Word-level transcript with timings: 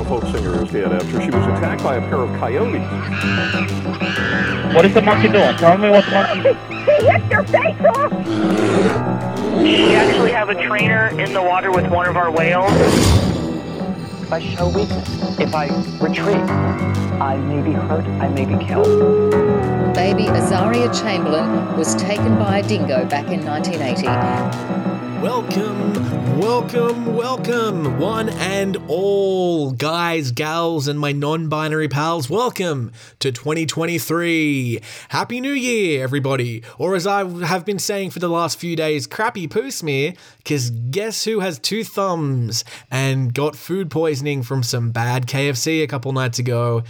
Alabama 0.00 0.20
folk 0.20 0.34
singer 0.34 0.62
is 0.62 0.70
dead 0.70 0.92
after 0.92 1.20
she 1.20 1.30
was 1.30 1.44
attacked 1.46 1.82
by 1.82 1.96
a 1.96 2.00
pair 2.00 2.20
of 2.20 2.30
coyotes. 2.38 2.80
What 4.74 4.86
is 4.86 4.94
the 4.94 5.02
monkey 5.02 5.28
doing? 5.28 5.54
Tell 5.56 5.76
me 5.76 5.90
what 5.90 6.04
the 6.06 6.10
monkey. 6.10 6.54
He 6.74 7.06
hit 7.06 7.30
your 7.30 7.44
face 7.44 7.78
off! 7.94 8.10
We 9.62 9.94
actually 9.94 10.32
have 10.32 10.48
a 10.48 10.54
trainer 10.54 11.08
in 11.20 11.34
the 11.34 11.42
water 11.42 11.70
with 11.70 11.90
one 11.90 12.08
of 12.08 12.16
our 12.16 12.30
whales. 12.30 12.72
If 14.22 14.32
I 14.32 14.40
show 14.40 14.68
weakness, 14.68 15.38
if 15.38 15.54
I 15.54 15.66
retreat, 16.00 16.48
I 17.20 17.36
may 17.36 17.60
be 17.60 17.72
hurt, 17.72 18.06
I 18.06 18.28
may 18.28 18.46
be 18.46 18.56
killed. 18.64 18.86
Baby 19.94 20.24
Azaria 20.24 20.88
Chamberlain 20.98 21.76
was 21.76 21.94
taken 21.96 22.38
by 22.38 22.60
a 22.60 22.62
dingo 22.62 23.04
back 23.04 23.28
in 23.28 23.44
1980. 23.44 24.99
Welcome, 25.20 26.40
welcome, 26.40 27.14
welcome, 27.14 27.98
one 27.98 28.30
and 28.30 28.78
all, 28.88 29.70
guys, 29.72 30.32
gals, 30.32 30.88
and 30.88 30.98
my 30.98 31.12
non 31.12 31.50
binary 31.50 31.88
pals. 31.88 32.30
Welcome 32.30 32.90
to 33.18 33.30
2023. 33.30 34.80
Happy 35.10 35.42
New 35.42 35.52
Year, 35.52 36.02
everybody. 36.02 36.62
Or 36.78 36.94
as 36.94 37.06
I 37.06 37.28
have 37.44 37.66
been 37.66 37.78
saying 37.78 38.12
for 38.12 38.18
the 38.18 38.30
last 38.30 38.58
few 38.58 38.74
days, 38.76 39.06
crappy 39.06 39.46
poo 39.46 39.70
smear, 39.70 40.14
because 40.38 40.70
guess 40.70 41.24
who 41.24 41.40
has 41.40 41.58
two 41.58 41.84
thumbs 41.84 42.64
and 42.90 43.34
got 43.34 43.56
food 43.56 43.90
poisoning 43.90 44.42
from 44.42 44.62
some 44.62 44.90
bad 44.90 45.26
KFC 45.26 45.82
a 45.82 45.86
couple 45.86 46.12
nights 46.12 46.38
ago? 46.38 46.82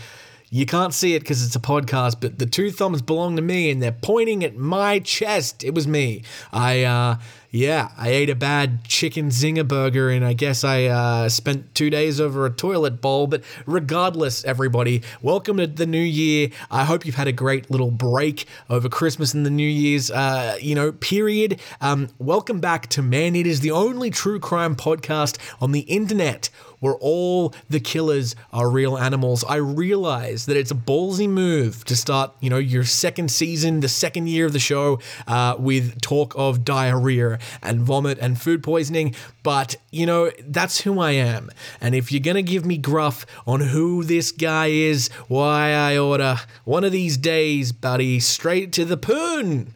You 0.52 0.66
can't 0.66 0.92
see 0.92 1.14
it 1.14 1.20
because 1.20 1.46
it's 1.46 1.54
a 1.54 1.60
podcast, 1.60 2.16
but 2.20 2.40
the 2.40 2.46
two 2.46 2.72
thumbs 2.72 3.02
belong 3.02 3.36
to 3.36 3.42
me 3.42 3.70
and 3.70 3.80
they're 3.80 3.92
pointing 3.92 4.42
at 4.42 4.56
my 4.56 4.98
chest. 4.98 5.62
It 5.62 5.76
was 5.76 5.86
me. 5.86 6.24
I, 6.52 6.82
uh, 6.82 7.18
yeah, 7.52 7.90
I 7.96 8.08
ate 8.08 8.30
a 8.30 8.34
bad 8.34 8.82
chicken 8.82 9.28
zinger 9.28 9.66
burger 9.66 10.10
and 10.10 10.24
I 10.24 10.32
guess 10.32 10.64
I 10.64 10.86
uh, 10.86 11.28
spent 11.28 11.72
two 11.76 11.88
days 11.88 12.20
over 12.20 12.46
a 12.46 12.50
toilet 12.50 13.00
bowl. 13.00 13.28
But 13.28 13.44
regardless, 13.64 14.44
everybody, 14.44 15.02
welcome 15.22 15.58
to 15.58 15.68
the 15.68 15.86
new 15.86 16.02
year. 16.02 16.48
I 16.68 16.84
hope 16.84 17.06
you've 17.06 17.14
had 17.14 17.28
a 17.28 17.32
great 17.32 17.70
little 17.70 17.92
break 17.92 18.46
over 18.68 18.88
Christmas 18.88 19.32
and 19.32 19.46
the 19.46 19.50
New 19.50 19.62
Year's, 19.68 20.10
uh, 20.10 20.58
you 20.60 20.74
know, 20.74 20.90
period. 20.90 21.60
Um, 21.80 22.08
welcome 22.18 22.58
back 22.58 22.88
to 22.88 23.02
Man 23.02 23.36
It 23.36 23.46
Is 23.46 23.60
the 23.60 23.70
only 23.70 24.10
true 24.10 24.40
crime 24.40 24.74
podcast 24.74 25.38
on 25.60 25.70
the 25.70 25.82
internet 25.82 26.50
where 26.80 26.94
all 26.96 27.54
the 27.68 27.80
killers 27.80 28.34
are 28.52 28.68
real 28.68 28.98
animals. 28.98 29.44
I 29.44 29.56
realize 29.56 30.46
that 30.46 30.56
it's 30.56 30.70
a 30.70 30.74
ballsy 30.74 31.28
move 31.28 31.84
to 31.84 31.96
start, 31.96 32.32
you 32.40 32.50
know, 32.50 32.58
your 32.58 32.84
second 32.84 33.30
season, 33.30 33.80
the 33.80 33.88
second 33.88 34.28
year 34.28 34.46
of 34.46 34.52
the 34.52 34.58
show, 34.58 34.98
uh, 35.26 35.56
with 35.58 36.00
talk 36.00 36.34
of 36.36 36.64
diarrhea 36.64 37.38
and 37.62 37.82
vomit 37.82 38.18
and 38.18 38.40
food 38.40 38.62
poisoning. 38.62 39.14
But, 39.42 39.76
you 39.90 40.06
know, 40.06 40.30
that's 40.40 40.80
who 40.80 41.00
I 41.00 41.12
am. 41.12 41.50
And 41.80 41.94
if 41.94 42.10
you're 42.10 42.20
going 42.20 42.36
to 42.36 42.42
give 42.42 42.66
me 42.66 42.78
gruff 42.78 43.24
on 43.46 43.60
who 43.60 44.02
this 44.04 44.32
guy 44.32 44.66
is, 44.66 45.08
why 45.28 45.72
I 45.72 45.98
order 45.98 46.36
one 46.64 46.84
of 46.84 46.92
these 46.92 47.16
days, 47.16 47.72
buddy, 47.72 48.20
straight 48.20 48.72
to 48.72 48.84
the 48.84 48.96
poon. 48.96 49.74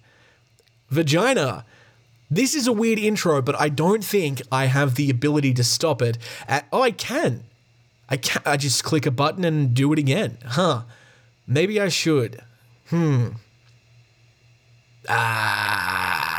Vagina. 0.91 1.65
This 2.31 2.55
is 2.55 2.67
a 2.67 2.73
weird 2.73 2.99
intro, 2.99 3.43
but 3.43 3.59
I 3.61 3.69
don't 3.69 4.05
think 4.05 4.43
I 4.51 4.67
have 4.67 4.95
the 4.95 5.11
ability 5.11 5.55
to 5.55 5.65
stop 5.65 6.03
it. 6.03 6.19
Uh, 6.49 6.63
oh, 6.73 6.83
I 6.83 6.91
can. 6.91 7.45
I 8.09 8.17
can. 8.17 8.43
I 8.45 8.57
just 8.57 8.83
click 8.85 9.07
a 9.07 9.11
button 9.11 9.45
and 9.45 9.75
do 9.75 9.93
it 9.93 9.99
again. 9.99 10.39
Huh. 10.45 10.83
Maybe 11.47 11.81
I 11.81 11.89
should. 11.89 12.43
Hmm. 12.89 13.29
Ah, 15.09 16.34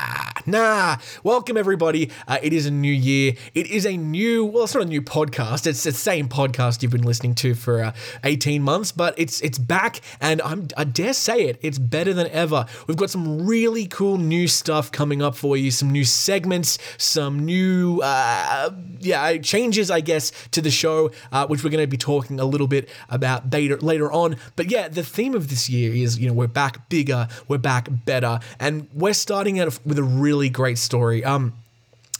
nah. 0.45 0.97
Welcome 1.23 1.57
everybody. 1.57 2.11
Uh, 2.27 2.37
it 2.41 2.53
is 2.53 2.65
a 2.65 2.71
new 2.71 2.91
year. 2.91 3.33
It 3.53 3.67
is 3.67 3.85
a 3.85 3.97
new. 3.97 4.45
Well, 4.45 4.63
it's 4.65 4.73
not 4.73 4.83
a 4.83 4.87
new 4.87 5.01
podcast. 5.01 5.67
It's 5.67 5.83
the 5.83 5.91
same 5.91 6.27
podcast 6.27 6.81
you've 6.81 6.91
been 6.91 7.03
listening 7.03 7.35
to 7.35 7.55
for 7.55 7.83
uh, 7.83 7.93
eighteen 8.23 8.61
months, 8.61 8.91
but 8.91 9.13
it's 9.17 9.41
it's 9.41 9.57
back, 9.57 10.01
and 10.21 10.41
I'm 10.41 10.67
I 10.77 10.83
dare 10.83 11.13
say 11.13 11.43
it. 11.43 11.59
It's 11.61 11.79
better 11.79 12.13
than 12.13 12.27
ever. 12.27 12.65
We've 12.87 12.97
got 12.97 13.09
some 13.09 13.45
really 13.45 13.85
cool 13.87 14.17
new 14.17 14.47
stuff 14.47 14.91
coming 14.91 15.21
up 15.21 15.35
for 15.35 15.57
you. 15.57 15.71
Some 15.71 15.91
new 15.91 16.05
segments. 16.05 16.77
Some 16.97 17.45
new 17.45 18.01
uh, 18.03 18.71
yeah 18.99 19.37
changes, 19.37 19.91
I 19.91 20.01
guess, 20.01 20.31
to 20.51 20.61
the 20.61 20.71
show, 20.71 21.11
uh, 21.31 21.47
which 21.47 21.63
we're 21.63 21.71
going 21.71 21.83
to 21.83 21.87
be 21.87 21.97
talking 21.97 22.39
a 22.39 22.45
little 22.45 22.67
bit 22.67 22.89
about 23.09 23.51
later 23.51 23.77
later 23.77 24.11
on. 24.11 24.37
But 24.55 24.71
yeah, 24.71 24.87
the 24.87 25.03
theme 25.03 25.35
of 25.35 25.49
this 25.49 25.69
year 25.69 25.93
is 25.93 26.19
you 26.19 26.27
know 26.27 26.33
we're 26.33 26.47
back 26.47 26.89
bigger, 26.89 27.27
we're 27.47 27.57
back 27.57 27.87
better 28.05 28.39
and 28.59 28.87
we're 28.93 29.13
starting 29.13 29.59
out 29.59 29.79
with 29.85 29.99
a 29.99 30.03
really 30.05 30.49
great 30.49 30.77
story. 30.77 31.23
Um, 31.23 31.53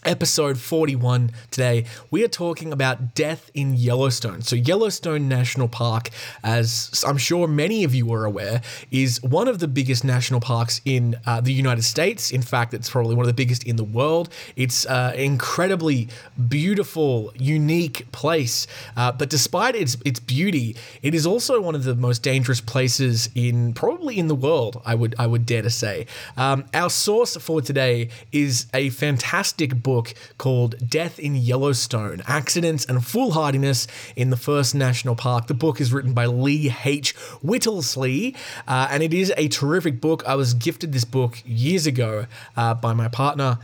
episode 0.06 0.60
41 0.60 1.32
today, 1.50 1.86
we 2.12 2.24
are 2.24 2.28
talking 2.28 2.72
about 2.72 3.16
death 3.16 3.50
in 3.54 3.74
Yellowstone. 3.74 4.42
So, 4.44 4.56
Yellowstone 4.56 5.28
National 5.28 5.68
Park, 5.68 6.10
as 6.44 7.04
I'm 7.06 7.18
sure 7.18 7.48
many 7.48 7.84
of 7.84 7.96
you 7.96 8.14
are 8.14 8.24
aware, 8.24 8.62
is 8.92 9.22
one 9.24 9.48
of 9.48 9.60
the 9.60 9.68
biggest 9.68 10.04
national 10.04 10.40
parks 10.40 10.80
in 10.86 11.16
uh, 11.26 11.42
the 11.42 11.52
United 11.52 11.82
States. 11.82 12.32
In 12.32 12.44
fact, 12.44 12.74
it's 12.74 12.90
probably 12.90 13.16
one 13.16 13.24
of 13.24 13.28
the 13.28 13.34
biggest 13.34 13.64
in 13.64 13.76
the 13.76 13.84
world. 13.84 14.30
It's 14.56 14.86
uh, 14.86 15.12
an 15.16 15.20
incredibly 15.20 16.08
beautiful, 16.48 17.34
unique 17.36 18.10
place. 18.12 18.68
Uh, 18.96 19.12
but 19.12 19.30
despite 19.30 19.76
its 19.76 19.98
its 20.06 20.20
beauty, 20.20 20.76
it 21.02 21.16
is 21.16 21.26
also 21.26 21.60
one 21.60 21.74
of 21.74 21.84
the 21.84 21.96
most 21.96 22.22
dangerous 22.22 22.62
places 22.62 23.30
in 23.34 23.74
probably 23.74 24.20
in 24.20 24.28
the 24.28 24.36
world. 24.36 24.82
I 24.86 24.94
would 24.94 25.16
I 25.18 25.26
would 25.26 25.46
dare 25.46 25.64
to 25.64 25.70
say. 25.70 26.06
Um, 26.38 26.66
our 26.74 26.92
source 26.92 27.36
for 27.38 27.62
today 27.62 28.10
is 28.32 28.68
a 28.74 28.92
fantastic 28.92 29.82
book 29.82 29.95
book 29.96 30.14
called 30.38 30.76
Death 30.90 31.20
in 31.20 31.36
Yellowstone 31.36 32.22
Accidents 32.28 32.84
and 32.84 32.98
Foolhardiness 32.98 33.88
in 34.18 34.30
the 34.30 34.36
First 34.36 34.76
National 34.76 35.16
Park. 35.16 35.48
The 35.48 35.54
book 35.54 35.80
is 35.80 35.94
written 35.94 36.14
by 36.14 36.26
Lee 36.26 36.76
H. 36.84 37.16
Whittlesey, 37.42 38.36
uh, 38.68 38.90
and 38.92 39.02
it 39.02 39.14
is 39.14 39.32
a 39.38 39.48
terrific 39.48 40.02
book. 40.02 40.22
I 40.28 40.36
was 40.36 40.54
gifted 40.54 40.92
this 40.92 41.06
book 41.06 41.42
years 41.46 41.88
ago 41.88 42.26
uh, 42.58 42.74
by 42.74 42.92
my 42.92 43.08
partner 43.08 43.58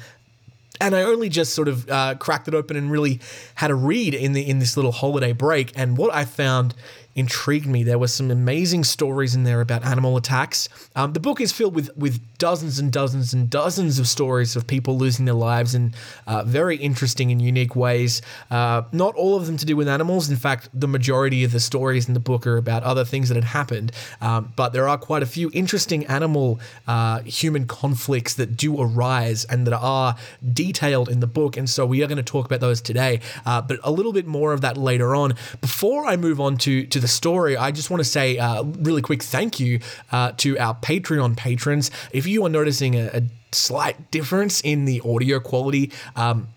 and 0.79 0.95
I 0.95 1.03
only 1.03 1.27
just 1.27 1.53
sort 1.53 1.67
of 1.67 1.87
uh, 1.89 2.15
cracked 2.15 2.47
it 2.47 2.55
open 2.55 2.77
and 2.77 2.89
really 2.89 3.19
had 3.55 3.69
a 3.69 3.75
read 3.75 4.15
in 4.15 4.31
the 4.31 4.49
in 4.49 4.59
this 4.59 4.75
little 4.77 4.93
holiday 4.93 5.33
break. 5.33 5.77
And 5.77 5.95
what 5.97 6.11
I 6.15 6.25
found 6.25 6.73
intrigued 7.15 7.67
me. 7.67 7.83
There 7.83 7.99
were 7.99 8.07
some 8.07 8.31
amazing 8.31 8.83
stories 8.83 9.35
in 9.35 9.43
there 9.43 9.61
about 9.61 9.83
animal 9.83 10.17
attacks. 10.17 10.69
Um, 10.95 11.13
the 11.13 11.19
book 11.19 11.41
is 11.41 11.51
filled 11.51 11.75
with 11.75 11.95
with 11.97 12.19
dozens 12.37 12.79
and 12.79 12.91
dozens 12.91 13.33
and 13.33 13.49
dozens 13.49 13.99
of 13.99 14.07
stories 14.07 14.55
of 14.55 14.65
people 14.65 14.97
losing 14.97 15.25
their 15.25 15.35
lives 15.35 15.75
in 15.75 15.93
uh, 16.27 16.43
very 16.43 16.77
interesting 16.77 17.31
and 17.31 17.41
unique 17.41 17.75
ways. 17.75 18.21
Uh, 18.49 18.83
not 18.91 19.13
all 19.15 19.35
of 19.35 19.45
them 19.45 19.57
to 19.57 19.65
do 19.65 19.75
with 19.75 19.87
animals. 19.87 20.29
In 20.29 20.37
fact, 20.37 20.69
the 20.73 20.87
majority 20.87 21.43
of 21.43 21.51
the 21.51 21.59
stories 21.59 22.07
in 22.07 22.13
the 22.13 22.19
book 22.19 22.47
are 22.47 22.57
about 22.57 22.83
other 22.83 23.05
things 23.05 23.29
that 23.29 23.35
had 23.35 23.43
happened. 23.43 23.91
Um, 24.21 24.53
but 24.55 24.73
there 24.73 24.87
are 24.87 24.97
quite 24.97 25.23
a 25.23 25.25
few 25.25 25.51
interesting 25.53 26.05
animal 26.07 26.59
uh, 26.87 27.19
human 27.21 27.67
conflicts 27.67 28.35
that 28.35 28.57
do 28.57 28.81
arise 28.81 29.45
and 29.45 29.67
that 29.67 29.77
are 29.77 30.15
detailed 30.53 31.09
in 31.09 31.19
the 31.19 31.27
book. 31.27 31.57
And 31.57 31.69
so 31.69 31.85
we 31.85 32.03
are 32.03 32.07
going 32.07 32.17
to 32.17 32.23
talk 32.23 32.45
about 32.45 32.61
those 32.61 32.81
today. 32.81 33.19
Uh, 33.45 33.61
but 33.61 33.79
a 33.83 33.91
little 33.91 34.13
bit 34.13 34.25
more 34.25 34.53
of 34.53 34.61
that 34.61 34.77
later 34.77 35.15
on. 35.15 35.35
Before 35.59 36.05
I 36.05 36.15
move 36.15 36.39
on 36.39 36.57
to 36.57 36.85
to 36.85 37.00
the 37.01 37.07
story, 37.07 37.57
I 37.57 37.71
just 37.71 37.89
want 37.89 37.99
to 37.99 38.09
say 38.09 38.37
uh, 38.37 38.63
really 38.63 39.01
quick 39.01 39.23
thank 39.23 39.59
you 39.59 39.79
uh, 40.11 40.31
to 40.37 40.57
our 40.57 40.75
Patreon 40.75 41.35
patrons. 41.35 41.91
If 42.11 42.25
you 42.25 42.45
are 42.45 42.49
noticing 42.49 42.95
a, 42.95 43.07
a 43.13 43.21
slight 43.51 44.11
difference 44.11 44.61
in 44.61 44.85
the 44.85 45.01
audio 45.03 45.39
quality, 45.39 45.91
um, 46.15 46.47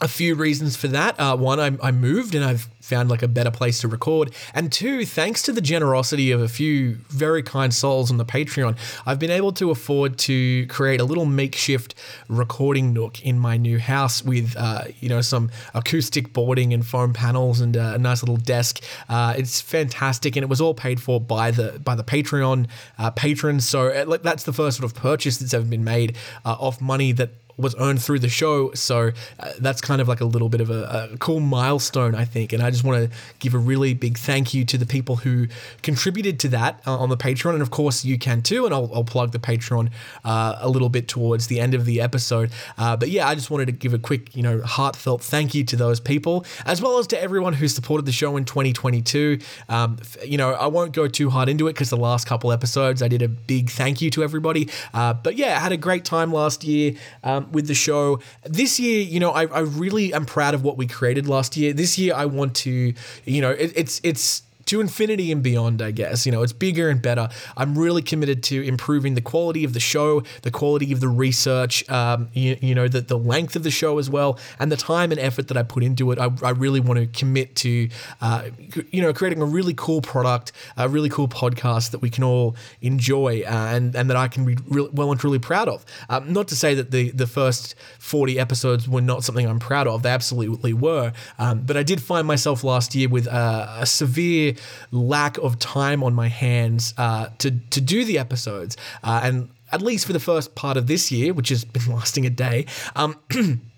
a 0.00 0.08
few 0.08 0.34
reasons 0.34 0.76
for 0.76 0.88
that. 0.88 1.18
Uh, 1.18 1.36
one, 1.36 1.60
I, 1.60 1.76
I 1.82 1.90
moved 1.90 2.34
and 2.34 2.44
I've 2.44 2.68
found 2.80 3.08
like 3.08 3.22
a 3.22 3.28
better 3.28 3.50
place 3.50 3.80
to 3.80 3.88
record. 3.88 4.34
And 4.54 4.72
two, 4.72 5.04
thanks 5.04 5.42
to 5.42 5.52
the 5.52 5.60
generosity 5.60 6.30
of 6.32 6.40
a 6.40 6.48
few 6.48 6.94
very 7.08 7.42
kind 7.42 7.72
souls 7.72 8.10
on 8.10 8.16
the 8.16 8.24
Patreon, 8.24 8.76
I've 9.06 9.18
been 9.18 9.30
able 9.30 9.52
to 9.52 9.70
afford 9.70 10.18
to 10.20 10.66
create 10.66 11.00
a 11.00 11.04
little 11.04 11.26
makeshift 11.26 11.94
recording 12.28 12.92
nook 12.92 13.22
in 13.24 13.38
my 13.38 13.56
new 13.56 13.78
house 13.78 14.24
with, 14.24 14.56
uh, 14.56 14.84
you 15.00 15.08
know, 15.08 15.20
some 15.20 15.50
acoustic 15.74 16.32
boarding 16.32 16.72
and 16.72 16.84
foam 16.84 17.12
panels 17.12 17.60
and 17.60 17.76
a 17.76 17.98
nice 17.98 18.22
little 18.22 18.36
desk. 18.36 18.82
Uh, 19.08 19.34
it's 19.36 19.60
fantastic, 19.60 20.36
and 20.36 20.42
it 20.42 20.48
was 20.48 20.60
all 20.60 20.74
paid 20.74 21.00
for 21.00 21.20
by 21.20 21.50
the 21.50 21.78
by 21.84 21.94
the 21.94 22.04
Patreon 22.04 22.68
uh, 22.98 23.10
patrons. 23.10 23.68
So 23.68 23.88
uh, 23.88 24.16
that's 24.16 24.44
the 24.44 24.52
first 24.52 24.78
sort 24.78 24.90
of 24.90 24.96
purchase 24.96 25.38
that's 25.38 25.54
ever 25.54 25.64
been 25.64 25.84
made 25.84 26.16
uh, 26.44 26.56
off 26.58 26.80
money 26.80 27.12
that 27.12 27.30
was 27.56 27.74
earned 27.78 28.02
through 28.02 28.20
the 28.20 28.28
show. 28.28 28.72
So 28.74 29.10
uh, 29.38 29.52
that's 29.58 29.80
kind 29.80 30.00
of 30.00 30.08
like 30.08 30.20
a 30.20 30.24
little 30.24 30.48
bit 30.48 30.60
of 30.60 30.70
a, 30.70 31.10
a, 31.12 31.18
cool 31.18 31.40
milestone, 31.40 32.14
I 32.14 32.24
think. 32.24 32.52
And 32.52 32.62
I 32.62 32.70
just 32.70 32.84
want 32.84 33.10
to 33.10 33.16
give 33.38 33.54
a 33.54 33.58
really 33.58 33.94
big 33.94 34.18
thank 34.18 34.54
you 34.54 34.64
to 34.64 34.78
the 34.78 34.86
people 34.86 35.16
who 35.16 35.46
contributed 35.82 36.40
to 36.40 36.48
that 36.48 36.80
uh, 36.86 36.96
on 36.96 37.08
the 37.08 37.16
Patreon. 37.16 37.54
And 37.54 37.62
of 37.62 37.70
course, 37.70 38.04
you 38.04 38.18
can 38.18 38.42
too. 38.42 38.64
And 38.64 38.74
I'll, 38.74 38.90
I'll 38.94 39.04
plug 39.04 39.32
the 39.32 39.38
Patreon 39.38 39.90
uh, 40.24 40.56
a 40.60 40.68
little 40.68 40.88
bit 40.88 41.08
towards 41.08 41.46
the 41.46 41.60
end 41.60 41.74
of 41.74 41.84
the 41.84 42.00
episode. 42.00 42.50
Uh, 42.78 42.96
but 42.96 43.10
yeah, 43.10 43.28
I 43.28 43.34
just 43.34 43.50
wanted 43.50 43.66
to 43.66 43.72
give 43.72 43.94
a 43.94 43.98
quick, 43.98 44.34
you 44.34 44.42
know, 44.42 44.60
heartfelt 44.62 45.22
thank 45.22 45.54
you 45.54 45.64
to 45.64 45.76
those 45.76 46.00
people, 46.00 46.44
as 46.64 46.80
well 46.80 46.98
as 46.98 47.06
to 47.08 47.20
everyone 47.20 47.52
who 47.52 47.68
supported 47.68 48.06
the 48.06 48.12
show 48.12 48.36
in 48.36 48.44
2022. 48.44 49.38
Um, 49.68 49.98
you 50.24 50.38
know, 50.38 50.52
I 50.52 50.66
won't 50.66 50.92
go 50.92 51.08
too 51.08 51.30
hard 51.30 51.48
into 51.48 51.68
it 51.68 51.74
because 51.74 51.90
the 51.90 51.96
last 51.96 52.26
couple 52.26 52.52
episodes 52.52 53.02
I 53.02 53.08
did 53.08 53.22
a 53.22 53.28
big 53.28 53.70
thank 53.70 54.00
you 54.00 54.10
to 54.10 54.22
everybody. 54.22 54.68
Uh, 54.94 55.14
but 55.14 55.36
yeah, 55.36 55.56
I 55.56 55.60
had 55.60 55.72
a 55.72 55.76
great 55.76 56.04
time 56.04 56.32
last 56.32 56.64
year. 56.64 56.94
Um, 57.22 57.39
um, 57.40 57.52
with 57.52 57.66
the 57.66 57.74
show. 57.74 58.20
This 58.44 58.78
year, 58.80 59.00
you 59.00 59.20
know, 59.20 59.30
I, 59.30 59.46
I 59.46 59.60
really 59.60 60.12
am 60.12 60.24
proud 60.24 60.54
of 60.54 60.62
what 60.62 60.76
we 60.76 60.86
created 60.86 61.26
last 61.28 61.56
year. 61.56 61.72
This 61.72 61.98
year, 61.98 62.14
I 62.14 62.26
want 62.26 62.54
to, 62.56 62.94
you 63.24 63.40
know, 63.40 63.50
it, 63.50 63.72
it's 63.76 64.00
it's 64.02 64.42
to 64.70 64.80
infinity 64.80 65.32
and 65.32 65.42
beyond, 65.42 65.82
I 65.82 65.90
guess. 65.90 66.24
You 66.24 66.32
know, 66.32 66.42
it's 66.42 66.52
bigger 66.52 66.88
and 66.88 67.02
better. 67.02 67.28
I'm 67.56 67.76
really 67.76 68.02
committed 68.02 68.44
to 68.44 68.62
improving 68.62 69.14
the 69.14 69.20
quality 69.20 69.64
of 69.64 69.72
the 69.72 69.80
show, 69.80 70.22
the 70.42 70.52
quality 70.52 70.92
of 70.92 71.00
the 71.00 71.08
research, 71.08 71.88
um, 71.90 72.28
you, 72.32 72.56
you 72.60 72.76
know, 72.76 72.86
the, 72.86 73.00
the 73.00 73.18
length 73.18 73.56
of 73.56 73.64
the 73.64 73.70
show 73.72 73.98
as 73.98 74.08
well, 74.08 74.38
and 74.60 74.70
the 74.70 74.76
time 74.76 75.10
and 75.10 75.20
effort 75.20 75.48
that 75.48 75.56
I 75.56 75.64
put 75.64 75.82
into 75.82 76.12
it. 76.12 76.20
I, 76.20 76.30
I 76.42 76.50
really 76.50 76.78
want 76.78 77.00
to 77.00 77.06
commit 77.06 77.56
to, 77.56 77.88
uh, 78.20 78.44
you 78.92 79.02
know, 79.02 79.12
creating 79.12 79.42
a 79.42 79.44
really 79.44 79.74
cool 79.76 80.00
product, 80.00 80.52
a 80.76 80.88
really 80.88 81.08
cool 81.08 81.26
podcast 81.26 81.90
that 81.90 81.98
we 81.98 82.08
can 82.08 82.22
all 82.22 82.54
enjoy 82.80 83.42
uh, 83.42 83.50
and, 83.50 83.96
and 83.96 84.08
that 84.08 84.16
I 84.16 84.28
can 84.28 84.44
be 84.44 84.56
real, 84.68 84.88
well 84.92 85.10
and 85.10 85.18
truly 85.18 85.40
proud 85.40 85.68
of. 85.68 85.84
Um, 86.08 86.32
not 86.32 86.46
to 86.48 86.54
say 86.54 86.74
that 86.74 86.92
the, 86.92 87.10
the 87.10 87.26
first 87.26 87.74
40 87.98 88.38
episodes 88.38 88.88
were 88.88 89.00
not 89.00 89.24
something 89.24 89.48
I'm 89.48 89.58
proud 89.58 89.88
of, 89.88 90.04
they 90.04 90.10
absolutely 90.10 90.72
were. 90.72 91.12
Um, 91.40 91.62
but 91.62 91.76
I 91.76 91.82
did 91.82 92.00
find 92.00 92.24
myself 92.24 92.62
last 92.62 92.94
year 92.94 93.08
with 93.08 93.26
uh, 93.26 93.78
a 93.80 93.86
severe 93.86 94.54
lack 94.90 95.38
of 95.38 95.58
time 95.58 96.02
on 96.02 96.14
my 96.14 96.28
hands 96.28 96.94
uh, 96.98 97.28
to 97.38 97.50
to 97.50 97.80
do 97.80 98.04
the 98.04 98.18
episodes, 98.18 98.76
uh, 99.02 99.20
and 99.22 99.48
at 99.72 99.82
least 99.82 100.06
for 100.06 100.12
the 100.12 100.20
first 100.20 100.54
part 100.54 100.76
of 100.76 100.86
this 100.86 101.12
year, 101.12 101.32
which 101.32 101.48
has 101.48 101.64
been 101.64 101.86
lasting 101.92 102.26
a 102.26 102.30
day. 102.30 102.66
Um, 102.96 103.16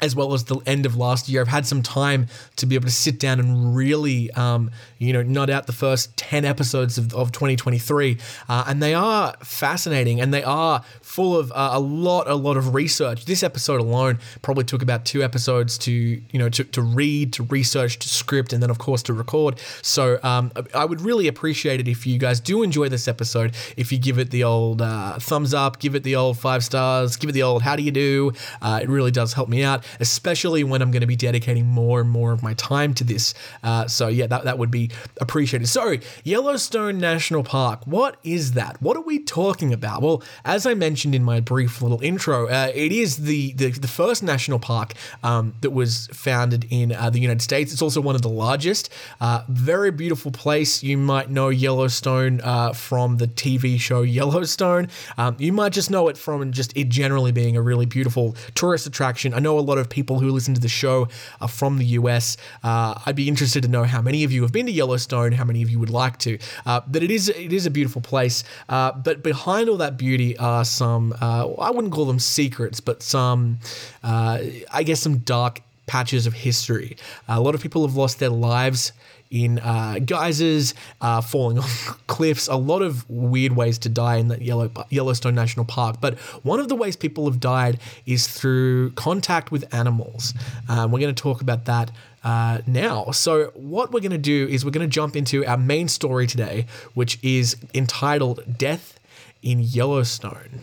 as 0.00 0.14
well 0.14 0.34
as 0.34 0.44
the 0.44 0.56
end 0.66 0.84
of 0.84 0.96
last 0.96 1.28
year, 1.28 1.40
I've 1.40 1.48
had 1.48 1.66
some 1.66 1.82
time 1.82 2.26
to 2.56 2.66
be 2.66 2.74
able 2.74 2.84
to 2.86 2.92
sit 2.92 3.18
down 3.18 3.40
and 3.40 3.74
really, 3.74 4.30
um, 4.32 4.70
you 4.98 5.12
know, 5.12 5.22
nut 5.22 5.48
out 5.48 5.66
the 5.66 5.72
first 5.72 6.14
10 6.18 6.44
episodes 6.44 6.98
of, 6.98 7.14
of 7.14 7.32
2023. 7.32 8.18
Uh, 8.48 8.64
and 8.66 8.82
they 8.82 8.92
are 8.92 9.34
fascinating 9.42 10.20
and 10.20 10.34
they 10.34 10.42
are 10.42 10.82
full 11.00 11.36
of 11.36 11.50
uh, 11.52 11.70
a 11.72 11.80
lot, 11.80 12.28
a 12.28 12.34
lot 12.34 12.58
of 12.58 12.74
research. 12.74 13.24
This 13.24 13.42
episode 13.42 13.80
alone 13.80 14.18
probably 14.42 14.64
took 14.64 14.82
about 14.82 15.06
two 15.06 15.22
episodes 15.22 15.78
to, 15.78 15.92
you 15.92 16.38
know, 16.38 16.50
to, 16.50 16.64
to 16.64 16.82
read, 16.82 17.32
to 17.34 17.44
research, 17.44 17.98
to 18.00 18.08
script, 18.08 18.52
and 18.52 18.62
then, 18.62 18.70
of 18.70 18.78
course, 18.78 19.02
to 19.04 19.14
record. 19.14 19.58
So 19.80 20.18
um, 20.22 20.52
I 20.74 20.84
would 20.84 21.00
really 21.00 21.26
appreciate 21.26 21.80
it 21.80 21.88
if 21.88 22.06
you 22.06 22.18
guys 22.18 22.38
do 22.38 22.62
enjoy 22.62 22.90
this 22.90 23.08
episode, 23.08 23.54
if 23.78 23.90
you 23.90 23.98
give 23.98 24.18
it 24.18 24.30
the 24.30 24.44
old 24.44 24.82
uh, 24.82 25.18
thumbs 25.20 25.54
up, 25.54 25.78
give 25.78 25.94
it 25.94 26.02
the 26.02 26.16
old 26.16 26.38
five 26.38 26.62
stars, 26.62 27.16
give 27.16 27.30
it 27.30 27.32
the 27.32 27.42
old 27.42 27.62
how 27.62 27.76
do 27.76 27.82
you 27.82 27.90
do. 27.90 28.32
Uh, 28.60 28.80
it 28.82 28.90
really 28.90 29.10
does 29.10 29.32
help 29.32 29.48
me 29.48 29.62
out 29.62 29.85
especially 30.00 30.64
when 30.64 30.82
I'm 30.82 30.90
going 30.90 31.00
to 31.00 31.06
be 31.06 31.16
dedicating 31.16 31.66
more 31.66 32.00
and 32.00 32.10
more 32.10 32.32
of 32.32 32.42
my 32.42 32.54
time 32.54 32.94
to 32.94 33.04
this. 33.04 33.34
Uh, 33.62 33.86
so, 33.86 34.08
yeah, 34.08 34.26
that, 34.26 34.44
that 34.44 34.58
would 34.58 34.70
be 34.70 34.90
appreciated. 35.20 35.66
So, 35.68 35.96
Yellowstone 36.24 36.98
National 36.98 37.42
Park, 37.42 37.86
what 37.86 38.16
is 38.22 38.52
that? 38.52 38.80
What 38.80 38.96
are 38.96 39.02
we 39.02 39.18
talking 39.18 39.72
about? 39.72 40.02
Well, 40.02 40.22
as 40.44 40.66
I 40.66 40.74
mentioned 40.74 41.14
in 41.14 41.24
my 41.24 41.40
brief 41.40 41.82
little 41.82 42.00
intro, 42.02 42.46
uh, 42.48 42.70
it 42.74 42.92
is 42.92 43.18
the, 43.18 43.52
the, 43.52 43.70
the, 43.70 43.88
first 43.88 44.22
national 44.22 44.58
park 44.58 44.94
um, 45.22 45.54
that 45.60 45.70
was 45.70 46.08
founded 46.12 46.66
in 46.70 46.92
uh, 46.92 47.08
the 47.10 47.18
United 47.18 47.42
States. 47.42 47.72
It's 47.72 47.82
also 47.82 48.00
one 48.00 48.14
of 48.14 48.22
the 48.22 48.28
largest. 48.28 48.90
Uh, 49.20 49.42
very 49.48 49.90
beautiful 49.90 50.30
place. 50.30 50.82
You 50.82 50.98
might 50.98 51.30
know 51.30 51.48
Yellowstone 51.48 52.40
uh, 52.42 52.72
from 52.72 53.16
the 53.18 53.26
TV 53.26 53.80
show 53.80 54.02
Yellowstone. 54.02 54.88
Um, 55.16 55.36
you 55.38 55.52
might 55.52 55.72
just 55.72 55.90
know 55.90 56.08
it 56.08 56.16
from 56.16 56.52
just 56.52 56.76
it 56.76 56.88
generally 56.88 57.32
being 57.32 57.56
a 57.56 57.62
really 57.62 57.86
beautiful 57.86 58.36
tourist 58.54 58.86
attraction. 58.86 59.34
I 59.34 59.38
know 59.38 59.58
a 59.58 59.60
lot 59.60 59.75
lot 59.76 59.82
of 59.82 59.88
people 59.88 60.18
who 60.18 60.30
listen 60.30 60.54
to 60.54 60.60
the 60.60 60.68
show 60.68 61.08
are 61.40 61.48
from 61.48 61.78
the 61.78 61.84
US. 62.00 62.36
Uh, 62.64 62.98
I'd 63.04 63.16
be 63.16 63.28
interested 63.28 63.62
to 63.62 63.68
know 63.68 63.84
how 63.84 64.00
many 64.00 64.24
of 64.24 64.32
you 64.32 64.42
have 64.42 64.52
been 64.52 64.66
to 64.66 64.72
Yellowstone, 64.72 65.32
how 65.32 65.44
many 65.44 65.62
of 65.62 65.70
you 65.70 65.78
would 65.78 65.90
like 65.90 66.18
to. 66.20 66.38
Uh, 66.64 66.80
but 66.86 67.02
it 67.02 67.10
is 67.10 67.28
it 67.28 67.52
is 67.52 67.66
a 67.66 67.70
beautiful 67.70 68.00
place. 68.00 68.42
Uh, 68.68 68.92
but 68.92 69.22
behind 69.22 69.68
all 69.68 69.76
that 69.76 69.96
beauty 69.96 70.36
are 70.38 70.64
some 70.64 71.14
uh, 71.20 71.46
I 71.58 71.70
wouldn't 71.70 71.92
call 71.92 72.06
them 72.06 72.18
secrets, 72.18 72.80
but 72.80 73.02
some 73.02 73.58
uh, 74.02 74.38
I 74.72 74.82
guess 74.82 75.00
some 75.00 75.18
dark 75.18 75.60
patches 75.86 76.26
of 76.26 76.34
history. 76.34 76.96
a 77.28 77.40
lot 77.40 77.54
of 77.54 77.62
people 77.62 77.86
have 77.86 77.94
lost 77.94 78.18
their 78.18 78.30
lives 78.30 78.92
in 79.30 79.58
uh, 79.58 79.98
geysers, 80.04 80.74
uh, 81.00 81.20
falling 81.20 81.58
off 81.60 82.06
cliffs, 82.06 82.48
a 82.48 82.56
lot 82.56 82.82
of 82.82 83.08
weird 83.08 83.52
ways 83.52 83.78
to 83.78 83.88
die 83.88 84.16
in 84.16 84.28
the 84.28 84.42
Yellow, 84.42 84.70
Yellowstone 84.90 85.34
National 85.34 85.64
Park. 85.64 85.96
But 86.00 86.18
one 86.44 86.60
of 86.60 86.68
the 86.68 86.74
ways 86.74 86.96
people 86.96 87.24
have 87.26 87.40
died 87.40 87.80
is 88.06 88.28
through 88.28 88.90
contact 88.92 89.50
with 89.50 89.72
animals. 89.74 90.34
Um, 90.68 90.90
we're 90.90 91.00
going 91.00 91.14
to 91.14 91.22
talk 91.22 91.40
about 91.40 91.64
that 91.66 91.90
uh, 92.24 92.58
now. 92.66 93.10
So, 93.12 93.52
what 93.54 93.92
we're 93.92 94.00
going 94.00 94.10
to 94.10 94.18
do 94.18 94.48
is 94.48 94.64
we're 94.64 94.70
going 94.72 94.88
to 94.88 94.92
jump 94.92 95.16
into 95.16 95.46
our 95.46 95.56
main 95.56 95.88
story 95.88 96.26
today, 96.26 96.66
which 96.94 97.18
is 97.22 97.56
entitled 97.74 98.58
Death 98.58 98.98
in 99.42 99.60
Yellowstone. 99.60 100.60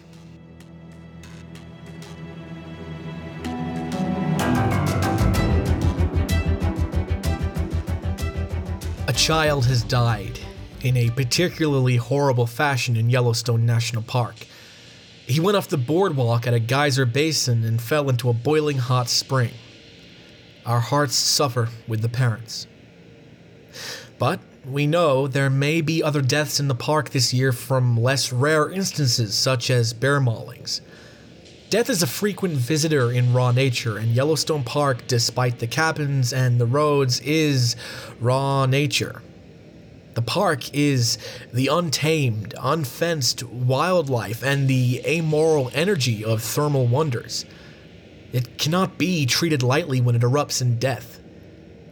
A 9.14 9.16
child 9.16 9.68
has 9.68 9.84
died 9.84 10.40
in 10.82 10.98
a 10.98 11.12
particularly 11.12 11.98
horrible 11.98 12.48
fashion 12.48 12.98
in 12.98 13.12
Yellowstone 13.12 13.64
National 13.64 14.02
Park. 14.02 14.34
He 15.28 15.40
went 15.40 15.56
off 15.56 15.68
the 15.68 15.78
boardwalk 15.78 16.48
at 16.48 16.56
a 16.56 16.60
geyser 16.60 17.06
basin 17.06 17.64
and 17.64 17.80
fell 17.80 18.10
into 18.10 18.28
a 18.28 18.34
boiling 18.34 18.80
hot 18.80 19.10
spring. 19.10 19.52
Our 20.66 20.80
hearts 20.80 21.14
suffer 21.14 21.70
with 21.88 22.02
the 22.02 22.10
parents. 22.10 22.66
But 24.18 24.40
we 24.66 24.88
know 24.88 25.28
there 25.28 25.52
may 25.52 25.82
be 25.82 26.02
other 26.02 26.24
deaths 26.24 26.60
in 26.60 26.68
the 26.68 26.74
park 26.74 27.12
this 27.12 27.36
year 27.36 27.52
from 27.52 27.96
less 27.96 28.34
rare 28.34 28.72
instances, 28.72 29.36
such 29.36 29.70
as 29.70 29.94
bear 29.94 30.20
maulings. 30.20 30.82
Death 31.74 31.90
is 31.90 32.04
a 32.04 32.08
frequent 32.08 32.54
visitor 32.54 33.12
in 33.12 33.34
raw 33.34 33.52
nature, 33.52 33.98
and 33.98 34.10
Yellowstone 34.10 34.64
Park, 34.64 35.08
despite 35.08 35.58
the 35.58 35.66
cabins 35.66 36.32
and 36.32 36.62
the 36.62 36.68
roads, 36.68 37.20
is 37.22 37.76
raw 38.20 38.68
nature. 38.68 39.24
The 40.14 40.22
park 40.22 40.72
is 40.72 41.18
the 41.52 41.70
untamed, 41.70 42.54
unfenced 42.62 43.42
wildlife 43.42 44.44
and 44.44 44.68
the 44.68 45.02
amoral 45.04 45.72
energy 45.74 46.24
of 46.24 46.44
thermal 46.44 46.86
wonders. 46.86 47.44
It 48.32 48.60
cannot 48.60 49.00
be 49.00 49.26
treated 49.26 49.64
lightly 49.64 50.00
when 50.00 50.14
it 50.14 50.22
erupts 50.22 50.62
in 50.62 50.78
death. 50.78 51.20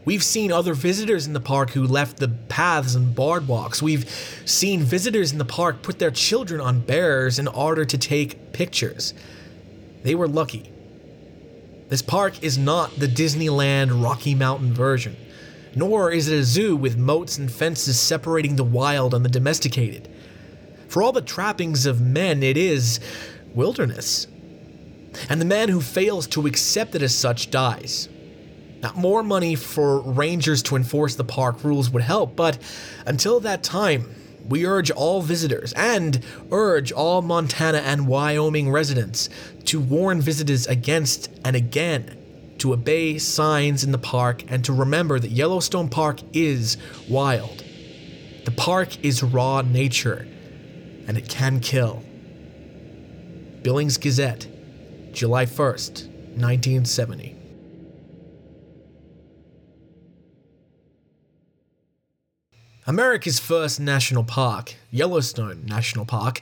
We've 0.06 0.24
seen 0.24 0.52
other 0.52 0.76
visitors 0.76 1.26
in 1.26 1.34
the 1.34 1.40
park 1.40 1.72
who 1.72 1.88
left 1.88 2.18
the 2.18 2.28
paths 2.28 2.94
and 2.94 3.16
boardwalks. 3.16 3.82
We've 3.82 4.08
seen 4.46 4.82
visitors 4.82 5.32
in 5.32 5.40
the 5.40 5.44
park 5.44 5.82
put 5.82 5.98
their 5.98 6.12
children 6.12 6.62
on 6.62 6.82
bears 6.82 7.40
in 7.40 7.48
order 7.48 7.84
to 7.84 7.98
take 7.98 8.54
pictures. 8.54 9.16
They 10.04 10.16
were 10.16 10.28
lucky. 10.28 10.72
This 11.90 12.02
park 12.02 12.42
is 12.42 12.58
not 12.58 12.98
the 12.98 13.08
Disneyland 13.08 14.02
Rocky 14.04 14.34
Mountain 14.34 14.74
version, 14.74 15.18
nor 15.76 16.12
is 16.12 16.30
it 16.30 16.40
a 16.40 16.44
zoo 16.44 16.76
with 16.76 16.98
moats 16.98 17.38
and 17.38 17.52
fences 17.52 18.00
separating 18.00 18.56
the 18.56 18.64
wild 18.64 19.14
and 19.14 19.26
the 19.26 19.30
domesticated. 19.30 20.10
For 20.88 21.04
all 21.04 21.12
the 21.12 21.22
trappings 21.22 21.86
of 21.86 22.02
men, 22.02 22.44
it 22.44 22.58
is 22.58 23.00
wilderness. 23.54 24.28
And 25.30 25.42
the 25.42 25.46
man 25.46 25.70
who 25.70 25.82
fails 25.82 26.28
to 26.28 26.48
accept 26.48 26.96
it 26.96 27.02
as 27.02 27.14
such 27.14 27.52
dies. 27.52 28.08
Now, 28.82 28.94
more 28.96 29.22
money 29.22 29.56
for 29.56 30.00
rangers 30.00 30.64
to 30.64 30.76
enforce 30.76 31.16
the 31.16 31.24
park 31.24 31.64
rules 31.64 31.90
would 31.90 32.02
help, 32.02 32.36
but 32.36 32.58
until 33.06 33.40
that 33.42 33.64
time, 33.64 34.16
we 34.52 34.66
urge 34.66 34.92
all 34.92 35.22
visitors 35.22 35.74
and 35.74 36.24
urge 36.52 36.92
all 36.92 37.22
Montana 37.22 37.80
and 37.80 38.06
Wyoming 38.06 38.70
residents 38.70 39.30
to 39.66 39.80
warn 39.80 40.22
visitors 40.22 40.68
against 40.68 41.32
and 41.46 41.56
again 41.56 42.18
to 42.60 42.74
obey 42.74 43.18
signs 43.18 43.84
in 43.84 43.92
the 43.92 43.98
park 43.98 44.44
and 44.50 44.64
to 44.66 44.74
remember 44.74 45.18
that 45.20 45.32
Yellowstone 45.32 45.90
Park 45.90 46.20
is 46.34 46.78
wild. 47.10 47.64
The 48.46 48.52
park 48.52 49.04
is 49.04 49.24
raw 49.24 49.62
nature 49.62 50.28
and 51.08 51.18
it 51.18 51.28
can 51.28 51.60
kill. 51.60 52.04
Billings 53.64 53.98
Gazette, 53.98 54.48
July 55.14 55.46
1st, 55.46 56.08
1970. 56.38 57.41
America's 62.88 63.40
first 63.40 63.80
national 63.80 64.24
park, 64.24 64.74
Yellowstone 64.90 65.64
National 65.68 66.04
Park, 66.04 66.42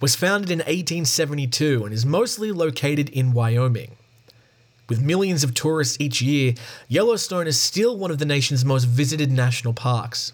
was 0.00 0.14
founded 0.14 0.48
in 0.48 0.58
1872 0.58 1.84
and 1.84 1.92
is 1.92 2.06
mostly 2.06 2.52
located 2.52 3.08
in 3.08 3.32
Wyoming. 3.32 3.96
With 4.88 5.02
millions 5.02 5.42
of 5.42 5.52
tourists 5.52 5.96
each 5.98 6.22
year, 6.22 6.54
Yellowstone 6.86 7.48
is 7.48 7.60
still 7.60 7.96
one 7.96 8.12
of 8.12 8.18
the 8.18 8.24
nation's 8.24 8.64
most 8.64 8.84
visited 8.84 9.32
national 9.32 9.72
parks. 9.72 10.32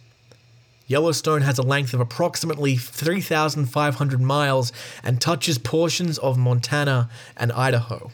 Yellowstone 0.88 1.40
has 1.40 1.58
a 1.58 1.62
length 1.62 1.94
of 1.94 2.00
approximately 2.00 2.76
3,500 2.76 4.20
miles 4.20 4.72
and 5.02 5.22
touches 5.22 5.56
portions 5.56 6.18
of 6.18 6.36
Montana 6.36 7.08
and 7.34 7.50
Idaho. 7.50 8.12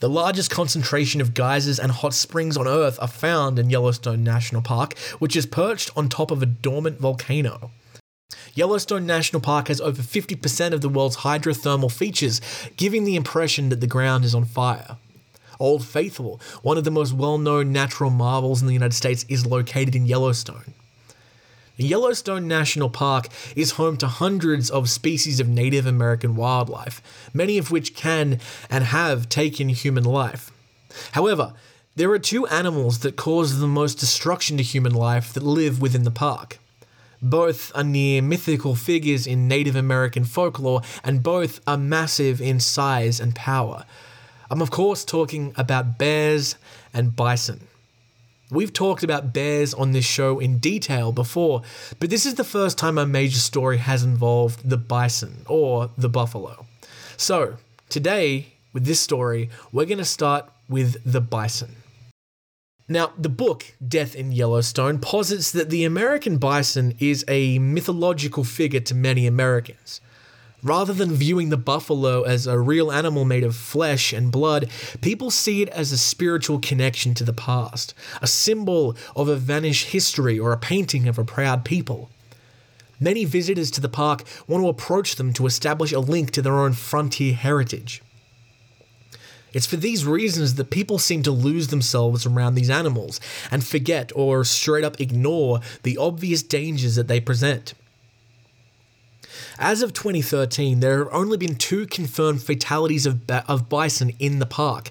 The 0.00 0.08
largest 0.08 0.50
concentration 0.50 1.20
of 1.20 1.34
geysers 1.34 1.80
and 1.80 1.90
hot 1.90 2.14
springs 2.14 2.56
on 2.56 2.68
Earth 2.68 3.00
are 3.02 3.08
found 3.08 3.58
in 3.58 3.68
Yellowstone 3.68 4.22
National 4.22 4.62
Park, 4.62 4.96
which 5.18 5.34
is 5.34 5.44
perched 5.44 5.90
on 5.96 6.08
top 6.08 6.30
of 6.30 6.40
a 6.40 6.46
dormant 6.46 7.00
volcano. 7.00 7.72
Yellowstone 8.54 9.06
National 9.06 9.42
Park 9.42 9.66
has 9.66 9.80
over 9.80 10.00
50% 10.00 10.72
of 10.72 10.82
the 10.82 10.88
world's 10.88 11.18
hydrothermal 11.18 11.90
features, 11.90 12.40
giving 12.76 13.04
the 13.04 13.16
impression 13.16 13.70
that 13.70 13.80
the 13.80 13.88
ground 13.88 14.24
is 14.24 14.36
on 14.36 14.44
fire. 14.44 14.98
Old 15.58 15.84
Faithful, 15.84 16.40
one 16.62 16.78
of 16.78 16.84
the 16.84 16.92
most 16.92 17.12
well 17.12 17.36
known 17.36 17.72
natural 17.72 18.10
marvels 18.10 18.60
in 18.60 18.68
the 18.68 18.74
United 18.74 18.94
States, 18.94 19.24
is 19.28 19.46
located 19.46 19.96
in 19.96 20.06
Yellowstone. 20.06 20.74
Yellowstone 21.80 22.48
National 22.48 22.90
Park 22.90 23.28
is 23.54 23.72
home 23.72 23.96
to 23.98 24.08
hundreds 24.08 24.68
of 24.68 24.90
species 24.90 25.38
of 25.38 25.48
Native 25.48 25.86
American 25.86 26.34
wildlife, 26.34 27.00
many 27.32 27.56
of 27.56 27.70
which 27.70 27.94
can 27.94 28.40
and 28.68 28.82
have 28.82 29.28
taken 29.28 29.68
human 29.68 30.02
life. 30.02 30.50
However, 31.12 31.54
there 31.94 32.10
are 32.10 32.18
two 32.18 32.48
animals 32.48 32.98
that 33.00 33.14
cause 33.14 33.60
the 33.60 33.68
most 33.68 34.00
destruction 34.00 34.56
to 34.56 34.62
human 34.64 34.92
life 34.92 35.32
that 35.34 35.44
live 35.44 35.80
within 35.80 36.02
the 36.02 36.10
park. 36.10 36.58
Both 37.22 37.70
are 37.76 37.84
near 37.84 38.22
mythical 38.22 38.74
figures 38.74 39.24
in 39.24 39.46
Native 39.46 39.76
American 39.76 40.24
folklore, 40.24 40.82
and 41.04 41.22
both 41.22 41.60
are 41.64 41.78
massive 41.78 42.40
in 42.40 42.58
size 42.58 43.20
and 43.20 43.36
power. 43.36 43.84
I'm, 44.50 44.62
of 44.62 44.72
course, 44.72 45.04
talking 45.04 45.52
about 45.56 45.96
bears 45.96 46.56
and 46.92 47.14
bison. 47.14 47.67
We've 48.50 48.72
talked 48.72 49.02
about 49.02 49.34
bears 49.34 49.74
on 49.74 49.92
this 49.92 50.06
show 50.06 50.38
in 50.38 50.58
detail 50.58 51.12
before, 51.12 51.62
but 52.00 52.08
this 52.08 52.24
is 52.24 52.36
the 52.36 52.44
first 52.44 52.78
time 52.78 52.96
a 52.96 53.04
major 53.04 53.38
story 53.38 53.76
has 53.76 54.04
involved 54.04 54.68
the 54.68 54.78
bison 54.78 55.44
or 55.46 55.90
the 55.98 56.08
buffalo. 56.08 56.64
So, 57.18 57.58
today, 57.90 58.54
with 58.72 58.86
this 58.86 59.00
story, 59.00 59.50
we're 59.70 59.84
going 59.84 59.98
to 59.98 60.04
start 60.04 60.48
with 60.66 60.96
the 61.04 61.20
bison. 61.20 61.76
Now, 62.88 63.12
the 63.18 63.28
book, 63.28 63.74
Death 63.86 64.14
in 64.14 64.32
Yellowstone, 64.32 64.98
posits 64.98 65.50
that 65.50 65.68
the 65.68 65.84
American 65.84 66.38
bison 66.38 66.94
is 66.98 67.26
a 67.28 67.58
mythological 67.58 68.44
figure 68.44 68.80
to 68.80 68.94
many 68.94 69.26
Americans. 69.26 70.00
Rather 70.62 70.92
than 70.92 71.12
viewing 71.12 71.50
the 71.50 71.56
buffalo 71.56 72.22
as 72.22 72.46
a 72.46 72.58
real 72.58 72.90
animal 72.90 73.24
made 73.24 73.44
of 73.44 73.54
flesh 73.54 74.12
and 74.12 74.32
blood, 74.32 74.68
people 75.00 75.30
see 75.30 75.62
it 75.62 75.68
as 75.68 75.92
a 75.92 75.98
spiritual 75.98 76.58
connection 76.58 77.14
to 77.14 77.22
the 77.22 77.32
past, 77.32 77.94
a 78.20 78.26
symbol 78.26 78.96
of 79.14 79.28
a 79.28 79.36
vanished 79.36 79.88
history 79.90 80.36
or 80.38 80.52
a 80.52 80.58
painting 80.58 81.06
of 81.06 81.16
a 81.16 81.24
proud 81.24 81.64
people. 81.64 82.10
Many 82.98 83.24
visitors 83.24 83.70
to 83.72 83.80
the 83.80 83.88
park 83.88 84.24
want 84.48 84.64
to 84.64 84.68
approach 84.68 85.14
them 85.14 85.32
to 85.34 85.46
establish 85.46 85.92
a 85.92 86.00
link 86.00 86.32
to 86.32 86.42
their 86.42 86.58
own 86.58 86.72
frontier 86.72 87.34
heritage. 87.34 88.02
It's 89.52 89.66
for 89.66 89.76
these 89.76 90.04
reasons 90.04 90.56
that 90.56 90.70
people 90.70 90.98
seem 90.98 91.22
to 91.22 91.30
lose 91.30 91.68
themselves 91.68 92.26
around 92.26 92.56
these 92.56 92.68
animals 92.68 93.20
and 93.50 93.64
forget 93.64 94.10
or 94.16 94.44
straight 94.44 94.84
up 94.84 95.00
ignore 95.00 95.60
the 95.84 95.96
obvious 95.96 96.42
dangers 96.42 96.96
that 96.96 97.06
they 97.06 97.20
present. 97.20 97.74
As 99.58 99.82
of 99.82 99.92
2013, 99.92 100.80
there 100.80 100.98
have 100.98 101.12
only 101.12 101.36
been 101.36 101.56
two 101.56 101.86
confirmed 101.86 102.42
fatalities 102.42 103.06
of, 103.06 103.22
of 103.48 103.68
bison 103.68 104.12
in 104.18 104.38
the 104.38 104.46
park. 104.46 104.90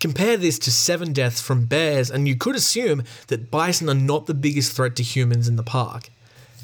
Compare 0.00 0.36
this 0.36 0.58
to 0.60 0.70
seven 0.70 1.12
deaths 1.12 1.40
from 1.40 1.66
bears, 1.66 2.10
and 2.10 2.28
you 2.28 2.36
could 2.36 2.56
assume 2.56 3.04
that 3.28 3.50
bison 3.50 3.88
are 3.88 3.94
not 3.94 4.26
the 4.26 4.34
biggest 4.34 4.72
threat 4.72 4.96
to 4.96 5.02
humans 5.02 5.48
in 5.48 5.56
the 5.56 5.62
park. 5.62 6.10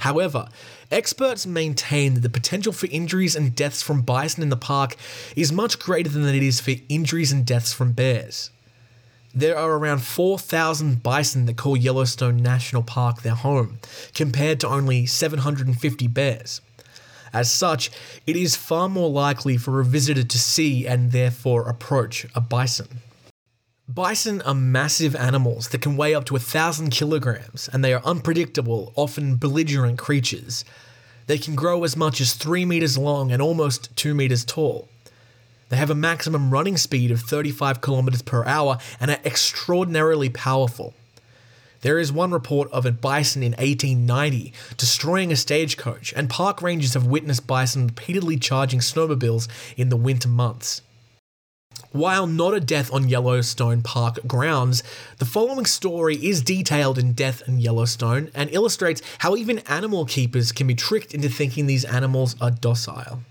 However, 0.01 0.49
experts 0.91 1.47
maintain 1.47 2.15
that 2.15 2.21
the 2.21 2.31
potential 2.31 2.73
for 2.73 2.87
injuries 2.87 3.37
and 3.37 3.55
deaths 3.55 3.83
from 3.83 4.03
bison 4.03 4.43
in 4.43 4.49
the 4.49 4.57
park 4.57 4.97
is 5.37 5.53
much 5.53 5.79
greater 5.79 6.09
than 6.09 6.27
it 6.27 6.43
is 6.43 6.61
for 6.61 6.73
injuries 6.89 7.33
and 7.33 7.45
deaths 7.45 7.73
from 7.73 7.93
bears. 7.93 8.51
There 9.33 9.57
are 9.57 9.73
around 9.73 10.01
4,000 10.01 11.05
bison 11.05 11.47
that 11.47 11.57
call 11.57 11.77
Yellowstone 11.77 12.39
National 12.39 12.83
Park 12.83 13.23
their 13.23 13.37
home, 13.37 13.79
compared 14.13 14.59
to 14.61 14.69
only 14.69 15.07
750 15.07 16.09
bears. 16.09 16.61
As 17.33 17.51
such, 17.51 17.91
it 18.27 18.37
is 18.37 18.57
far 18.57 18.89
more 18.89 19.11
likely 19.11 19.57
for 19.57 19.81
a 19.81 19.85
visitor 19.85 20.25
to 20.25 20.39
see 20.39 20.87
and 20.87 21.13
therefore 21.13 21.69
approach 21.69 22.27
a 22.35 22.41
bison. 22.41 23.01
Bison 23.89 24.41
are 24.43 24.55
massive 24.55 25.17
animals 25.17 25.69
that 25.69 25.81
can 25.81 25.97
weigh 25.97 26.15
up 26.15 26.25
to 26.27 26.37
a 26.37 26.41
thousand 26.41 26.91
kilograms, 26.91 27.69
and 27.73 27.85
they 27.85 27.93
are 27.93 28.03
unpredictable, 28.05 28.93
often 28.95 29.35
belligerent 29.35 29.99
creatures. 29.99 30.65
They 31.27 31.39
can 31.39 31.57
grow 31.57 31.83
as 31.83 31.97
much 31.97 32.21
as 32.21 32.35
3 32.35 32.65
meters 32.65 32.97
long 32.97 33.33
and 33.33 33.43
almost 33.43 33.95
2 33.97 34.15
meters 34.15 34.45
tall. 34.45 34.89
They 35.71 35.77
have 35.77 35.91
a 35.91 35.95
maximum 35.95 36.51
running 36.51 36.77
speed 36.77 37.11
of 37.11 37.21
35 37.21 37.81
kilometers 37.81 38.23
per 38.23 38.45
hour 38.45 38.79
and 39.01 39.11
are 39.11 39.21
extraordinarily 39.25 40.29
powerful. 40.29 40.95
There 41.83 41.99
is 41.99 42.13
one 42.13 42.31
report 42.31 42.71
of 42.73 42.85
a 42.85 42.93
bison 42.93 43.43
in 43.43 43.53
1890 43.53 44.53
destroying 44.77 45.33
a 45.33 45.37
stagecoach, 45.37 46.13
and 46.15 46.29
park 46.29 46.61
rangers 46.61 46.95
have 46.95 47.07
witnessed 47.07 47.47
bison 47.47 47.87
repeatedly 47.87 48.37
charging 48.37 48.81
snowmobiles 48.81 49.49
in 49.77 49.89
the 49.89 49.97
winter 49.97 50.29
months. 50.29 50.83
While 51.93 52.27
not 52.27 52.55
a 52.55 52.61
death 52.61 52.93
on 52.93 53.09
Yellowstone 53.09 53.83
Park 53.83 54.21
grounds, 54.27 54.83
the 55.19 55.25
following 55.25 55.67
story 55.67 56.15
is 56.17 56.43
detailed 56.43 56.99
in 56.99 57.15
Death 57.15 57.43
in 57.49 57.59
Yellowstone 57.59 58.31
and 58.35 58.51
illustrates 58.51 59.03
how 59.19 59.35
even 59.35 59.59
animal 59.61 60.05
keepers 60.05 60.53
can 60.53 60.67
be 60.67 60.75
tricked 60.75 61.15
into 61.15 61.29
thinking 61.29 61.67
these 61.67 61.85
animals 61.85 62.37
are 62.41 62.51
docile. 62.51 63.23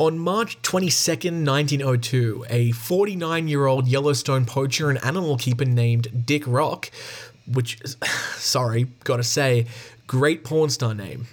On 0.00 0.18
March 0.18 0.62
22, 0.62 1.10
1902, 1.44 2.46
a 2.48 2.72
49 2.72 3.48
year 3.48 3.66
old 3.66 3.86
Yellowstone 3.86 4.46
poacher 4.46 4.88
and 4.88 4.98
animal 5.04 5.36
keeper 5.36 5.66
named 5.66 6.24
Dick 6.24 6.42
Rock, 6.46 6.90
which, 7.46 7.78
sorry, 8.36 8.86
gotta 9.04 9.22
say, 9.22 9.66
great 10.06 10.42
porn 10.42 10.70
star 10.70 10.94
name. 10.94 11.26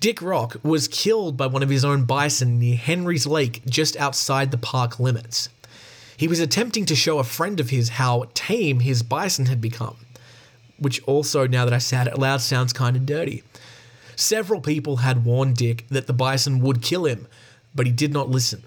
Dick 0.00 0.22
Rock 0.22 0.56
was 0.62 0.88
killed 0.88 1.36
by 1.36 1.48
one 1.48 1.62
of 1.62 1.68
his 1.68 1.84
own 1.84 2.04
bison 2.04 2.58
near 2.58 2.78
Henry's 2.78 3.26
Lake 3.26 3.60
just 3.66 3.94
outside 3.98 4.52
the 4.52 4.56
park 4.56 4.98
limits. 4.98 5.50
He 6.16 6.28
was 6.28 6.40
attempting 6.40 6.86
to 6.86 6.96
show 6.96 7.18
a 7.18 7.24
friend 7.24 7.60
of 7.60 7.68
his 7.68 7.90
how 7.90 8.30
tame 8.32 8.80
his 8.80 9.02
bison 9.02 9.44
had 9.44 9.60
become, 9.60 9.98
which 10.78 11.02
also, 11.02 11.46
now 11.46 11.66
that 11.66 11.74
I 11.74 11.78
say 11.78 12.00
it 12.00 12.08
out 12.08 12.18
loud, 12.18 12.40
sounds 12.40 12.72
kind 12.72 12.96
of 12.96 13.04
dirty. 13.04 13.42
Several 14.16 14.62
people 14.62 14.96
had 14.96 15.26
warned 15.26 15.56
Dick 15.56 15.84
that 15.90 16.06
the 16.06 16.14
bison 16.14 16.60
would 16.60 16.80
kill 16.80 17.04
him, 17.04 17.26
but 17.76 17.86
he 17.86 17.92
did 17.92 18.12
not 18.12 18.28
listen. 18.30 18.62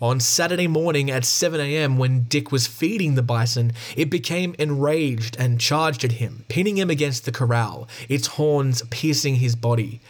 On 0.00 0.20
Saturday 0.20 0.66
morning 0.66 1.10
at 1.10 1.22
7am, 1.22 1.96
when 1.96 2.24
Dick 2.24 2.52
was 2.52 2.66
feeding 2.66 3.14
the 3.14 3.22
bison, 3.22 3.72
it 3.96 4.10
became 4.10 4.54
enraged 4.58 5.36
and 5.38 5.60
charged 5.60 6.04
at 6.04 6.12
him, 6.12 6.44
pinning 6.48 6.76
him 6.76 6.90
against 6.90 7.24
the 7.24 7.32
corral, 7.32 7.88
its 8.08 8.26
horns 8.26 8.82
piercing 8.90 9.36
his 9.36 9.56
body. 9.56 10.00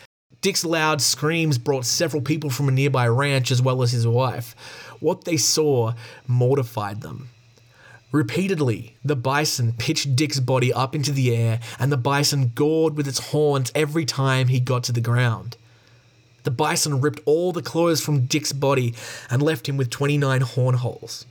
Dick's 0.40 0.64
loud 0.64 1.00
screams 1.00 1.58
brought 1.58 1.86
several 1.86 2.22
people 2.22 2.50
from 2.50 2.68
a 2.68 2.72
nearby 2.72 3.06
ranch 3.06 3.50
as 3.50 3.62
well 3.62 3.82
as 3.82 3.92
his 3.92 4.06
wife. 4.06 4.54
What 5.00 5.24
they 5.24 5.36
saw 5.36 5.94
mortified 6.26 7.00
them. 7.00 7.28
Repeatedly, 8.10 8.96
the 9.04 9.16
bison 9.16 9.72
pitched 9.76 10.16
Dick's 10.16 10.40
body 10.40 10.72
up 10.72 10.94
into 10.94 11.12
the 11.12 11.34
air, 11.34 11.60
and 11.78 11.90
the 11.90 11.96
bison 11.96 12.52
gored 12.54 12.96
with 12.96 13.08
its 13.08 13.30
horns 13.30 13.72
every 13.74 14.04
time 14.04 14.48
he 14.48 14.60
got 14.60 14.84
to 14.84 14.92
the 14.92 15.00
ground. 15.00 15.56
The 16.44 16.50
bison 16.50 17.00
ripped 17.00 17.20
all 17.24 17.52
the 17.52 17.62
clothes 17.62 18.00
from 18.00 18.26
Dick's 18.26 18.52
body 18.52 18.94
and 19.28 19.42
left 19.42 19.68
him 19.68 19.76
with 19.76 19.90
29 19.90 20.42
horn 20.42 20.76
holes. 20.76 21.26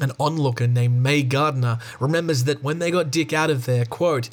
An 0.00 0.12
onlooker 0.18 0.66
named 0.66 1.02
May 1.02 1.22
Gardner 1.22 1.78
remembers 2.00 2.44
that 2.44 2.62
when 2.62 2.78
they 2.78 2.90
got 2.90 3.10
Dick 3.10 3.32
out 3.32 3.50
of 3.50 3.64
there, 3.64 3.84
quote, 3.84 4.28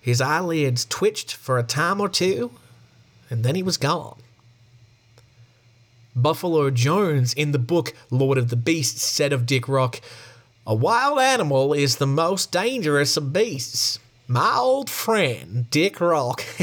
his 0.00 0.20
eyelids 0.20 0.86
twitched 0.86 1.34
for 1.34 1.58
a 1.58 1.62
time 1.62 2.00
or 2.00 2.08
two, 2.08 2.52
and 3.28 3.44
then 3.44 3.54
he 3.54 3.62
was 3.62 3.76
gone. 3.76 4.18
Buffalo 6.16 6.70
Jones 6.70 7.32
in 7.34 7.52
the 7.52 7.58
book 7.58 7.94
Lord 8.10 8.38
of 8.38 8.48
the 8.48 8.56
Beasts 8.56 9.02
said 9.04 9.32
of 9.32 9.46
Dick 9.46 9.68
Rock, 9.68 10.00
A 10.66 10.74
wild 10.74 11.18
animal 11.18 11.72
is 11.72 11.96
the 11.96 12.06
most 12.06 12.50
dangerous 12.50 13.16
of 13.16 13.32
beasts. 13.32 13.98
My 14.32 14.54
old 14.58 14.88
friend, 14.88 15.68
Dick 15.70 16.00
Rock, 16.00 16.42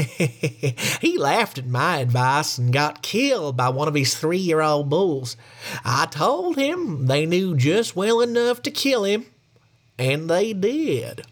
he 1.02 1.18
laughed 1.18 1.58
at 1.58 1.66
my 1.66 1.98
advice 1.98 2.56
and 2.56 2.72
got 2.72 3.02
killed 3.02 3.58
by 3.58 3.68
one 3.68 3.86
of 3.86 3.94
his 3.94 4.14
three 4.14 4.38
year 4.38 4.62
old 4.62 4.88
bulls. 4.88 5.36
I 5.84 6.06
told 6.06 6.56
him 6.56 7.08
they 7.08 7.26
knew 7.26 7.54
just 7.54 7.94
well 7.94 8.22
enough 8.22 8.62
to 8.62 8.70
kill 8.70 9.04
him, 9.04 9.26
and 9.98 10.30
they 10.30 10.54
did. 10.54 11.26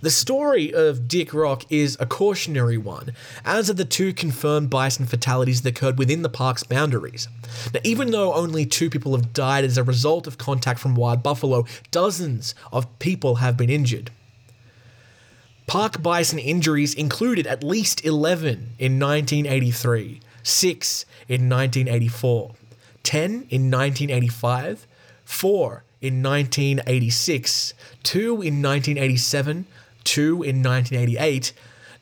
The 0.00 0.10
story 0.10 0.74
of 0.74 1.06
Dick 1.06 1.32
Rock 1.32 1.62
is 1.70 1.96
a 2.00 2.06
cautionary 2.06 2.76
one, 2.76 3.12
as 3.44 3.70
are 3.70 3.74
the 3.74 3.84
two 3.84 4.12
confirmed 4.12 4.68
bison 4.68 5.06
fatalities 5.06 5.62
that 5.62 5.78
occurred 5.78 5.96
within 5.96 6.22
the 6.22 6.28
park's 6.28 6.64
boundaries. 6.64 7.28
Now, 7.72 7.78
even 7.84 8.10
though 8.10 8.34
only 8.34 8.66
two 8.66 8.90
people 8.90 9.14
have 9.14 9.32
died 9.32 9.62
as 9.62 9.78
a 9.78 9.84
result 9.84 10.26
of 10.26 10.38
contact 10.38 10.80
from 10.80 10.96
wild 10.96 11.22
buffalo, 11.22 11.66
dozens 11.92 12.56
of 12.72 12.98
people 12.98 13.36
have 13.36 13.56
been 13.56 13.70
injured. 13.70 14.10
Park 15.66 16.02
bison 16.02 16.38
injuries 16.38 16.94
included 16.94 17.46
at 17.46 17.64
least 17.64 18.04
11 18.04 18.74
in 18.78 19.00
1983, 19.00 20.20
6 20.42 21.06
in 21.28 21.48
1984, 21.48 22.54
10 23.02 23.30
in 23.50 23.70
1985, 23.70 24.86
4 25.24 25.84
in 26.00 26.22
1986, 26.22 27.74
2 28.02 28.20
in 28.42 28.62
1987, 28.62 29.66
two 30.06 30.42
in 30.44 30.62
1988, 30.62 31.52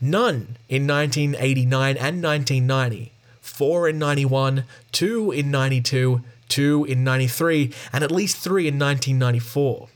none 0.00 0.56
in 0.68 0.87
1989 0.87 1.97
and 1.97 2.23
1990, 2.23 3.12
four 3.40 3.88
in 3.88 3.99
91, 3.99 4.64
two 4.92 5.33
in 5.33 5.50
92, 5.50 6.23
two 6.49 6.85
in 6.85 7.02
93, 7.02 7.73
and 7.92 8.04
at 8.04 8.11
least 8.11 8.37
three 8.37 8.68
in 8.68 8.78
1994. 8.78 9.88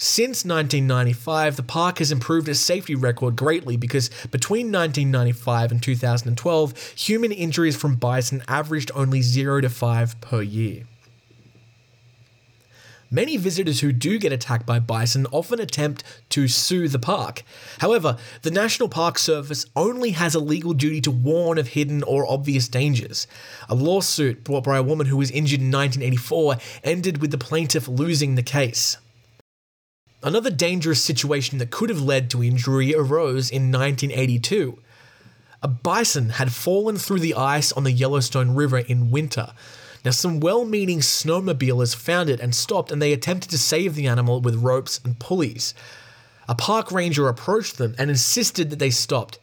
Since 0.00 0.44
1995, 0.44 1.56
the 1.56 1.64
park 1.64 1.98
has 1.98 2.12
improved 2.12 2.48
its 2.48 2.60
safety 2.60 2.94
record 2.94 3.34
greatly 3.34 3.76
because 3.76 4.10
between 4.30 4.70
1995 4.70 5.72
and 5.72 5.82
2012, 5.82 6.92
human 6.92 7.32
injuries 7.32 7.76
from 7.76 7.96
bison 7.96 8.44
averaged 8.46 8.92
only 8.94 9.22
0 9.22 9.62
to 9.62 9.68
5 9.68 10.20
per 10.20 10.40
year. 10.40 10.84
Many 13.10 13.36
visitors 13.38 13.80
who 13.80 13.90
do 13.90 14.20
get 14.20 14.32
attacked 14.32 14.66
by 14.66 14.78
bison 14.78 15.26
often 15.32 15.58
attempt 15.58 16.04
to 16.28 16.46
sue 16.46 16.86
the 16.86 17.00
park. 17.00 17.42
However, 17.78 18.18
the 18.42 18.52
National 18.52 18.88
Park 18.88 19.18
Service 19.18 19.66
only 19.74 20.10
has 20.10 20.36
a 20.36 20.40
legal 20.40 20.74
duty 20.74 21.00
to 21.00 21.10
warn 21.10 21.58
of 21.58 21.68
hidden 21.68 22.04
or 22.04 22.30
obvious 22.30 22.68
dangers. 22.68 23.26
A 23.68 23.74
lawsuit 23.74 24.44
brought 24.44 24.62
by 24.62 24.76
a 24.76 24.82
woman 24.84 25.08
who 25.08 25.16
was 25.16 25.32
injured 25.32 25.60
in 25.60 25.72
1984 25.72 26.58
ended 26.84 27.20
with 27.20 27.32
the 27.32 27.38
plaintiff 27.38 27.88
losing 27.88 28.36
the 28.36 28.44
case. 28.44 28.96
Another 30.22 30.50
dangerous 30.50 31.02
situation 31.02 31.58
that 31.58 31.70
could 31.70 31.90
have 31.90 32.00
led 32.00 32.28
to 32.30 32.42
injury 32.42 32.92
arose 32.94 33.50
in 33.50 33.70
1982. 33.70 34.78
A 35.62 35.68
bison 35.68 36.30
had 36.30 36.52
fallen 36.52 36.96
through 36.96 37.20
the 37.20 37.34
ice 37.34 37.70
on 37.72 37.84
the 37.84 37.92
Yellowstone 37.92 38.54
River 38.54 38.78
in 38.78 39.12
winter. 39.12 39.52
Now, 40.04 40.10
some 40.10 40.40
well 40.40 40.64
meaning 40.64 41.00
snowmobilers 41.00 41.94
found 41.94 42.30
it 42.30 42.40
and 42.40 42.54
stopped, 42.54 42.90
and 42.90 43.00
they 43.00 43.12
attempted 43.12 43.50
to 43.50 43.58
save 43.58 43.94
the 43.94 44.06
animal 44.08 44.40
with 44.40 44.56
ropes 44.56 45.00
and 45.04 45.18
pulleys. 45.18 45.74
A 46.48 46.54
park 46.54 46.90
ranger 46.90 47.28
approached 47.28 47.78
them 47.78 47.94
and 47.98 48.10
insisted 48.10 48.70
that 48.70 48.78
they 48.78 48.90
stopped. 48.90 49.38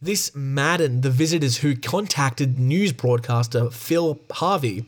This 0.00 0.34
maddened 0.34 1.02
the 1.02 1.10
visitors 1.10 1.58
who 1.58 1.76
contacted 1.76 2.58
news 2.58 2.92
broadcaster 2.92 3.70
Phil 3.70 4.20
Harvey, 4.30 4.84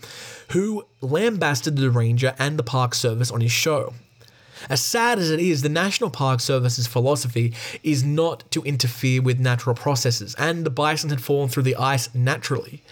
who 0.51 0.87
lambasted 1.01 1.77
the 1.77 1.91
ranger 1.91 2.35
and 2.39 2.59
the 2.59 2.63
park 2.63 2.95
service 2.95 3.31
on 3.31 3.41
his 3.41 3.53
show. 3.53 3.95
As 4.69 4.83
sad 4.83 5.19
as 5.19 5.31
it 5.31 5.41
is, 5.41 5.63
the 5.63 5.69
National 5.69 6.11
Park 6.11 6.41
Service's 6.41 6.87
philosophy 6.87 7.55
is 7.83 8.05
not 8.05 8.51
to 8.51 8.63
interfere 8.65 9.23
with 9.23 9.41
natural 9.41 9.75
processes, 9.75 10.35
and 10.39 10.65
the 10.67 10.71
bison 10.71 11.11
had 11.11 11.23
fallen 11.23 11.49
through 11.49 11.63
the 11.63 11.77
ice 11.77 12.15
naturally. 12.15 12.83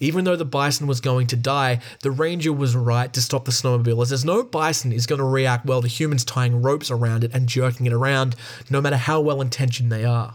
Even 0.00 0.24
though 0.24 0.36
the 0.36 0.44
bison 0.44 0.86
was 0.86 1.00
going 1.00 1.26
to 1.26 1.36
die, 1.36 1.80
the 2.02 2.10
ranger 2.12 2.52
was 2.52 2.76
right 2.76 3.12
to 3.12 3.20
stop 3.20 3.44
the 3.44 3.50
snowmobile, 3.50 4.12
as 4.12 4.24
no 4.24 4.44
bison 4.44 4.92
is 4.92 5.06
going 5.06 5.18
to 5.18 5.24
react 5.24 5.66
well 5.66 5.82
to 5.82 5.88
humans 5.88 6.24
tying 6.24 6.62
ropes 6.62 6.90
around 6.90 7.24
it 7.24 7.34
and 7.34 7.48
jerking 7.48 7.86
it 7.86 7.92
around, 7.92 8.36
no 8.70 8.80
matter 8.80 8.96
how 8.96 9.20
well 9.20 9.40
intentioned 9.40 9.90
they 9.90 10.04
are. 10.04 10.34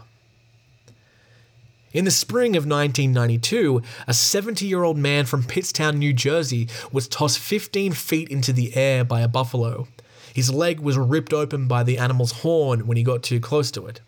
In 1.94 2.04
the 2.04 2.10
spring 2.10 2.56
of 2.56 2.66
1992, 2.66 3.80
a 4.06 4.12
70 4.12 4.66
year 4.66 4.82
old 4.82 4.98
man 4.98 5.24
from 5.24 5.44
Pittstown, 5.44 5.96
New 5.96 6.12
Jersey, 6.12 6.68
was 6.92 7.08
tossed 7.08 7.38
15 7.38 7.92
feet 7.92 8.28
into 8.28 8.52
the 8.52 8.76
air 8.76 9.04
by 9.04 9.20
a 9.20 9.28
buffalo. 9.28 9.86
His 10.34 10.52
leg 10.52 10.80
was 10.80 10.98
ripped 10.98 11.32
open 11.32 11.68
by 11.68 11.84
the 11.84 11.96
animal's 11.96 12.32
horn 12.32 12.88
when 12.88 12.96
he 12.96 13.04
got 13.04 13.22
too 13.22 13.38
close 13.38 13.70
to 13.70 13.86
it. 13.86 14.00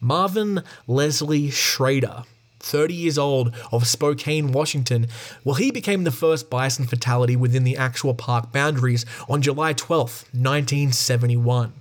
Marvin 0.00 0.62
Leslie 0.86 1.50
Schrader, 1.50 2.24
30 2.60 2.94
years 2.94 3.18
old, 3.18 3.54
of 3.70 3.86
Spokane, 3.86 4.52
Washington, 4.52 5.08
well, 5.44 5.56
he 5.56 5.70
became 5.70 6.04
the 6.04 6.10
first 6.10 6.48
bison 6.48 6.86
fatality 6.86 7.36
within 7.36 7.64
the 7.64 7.76
actual 7.76 8.14
park 8.14 8.50
boundaries 8.50 9.04
on 9.28 9.42
July 9.42 9.74
12, 9.74 10.24
1971. 10.32 11.74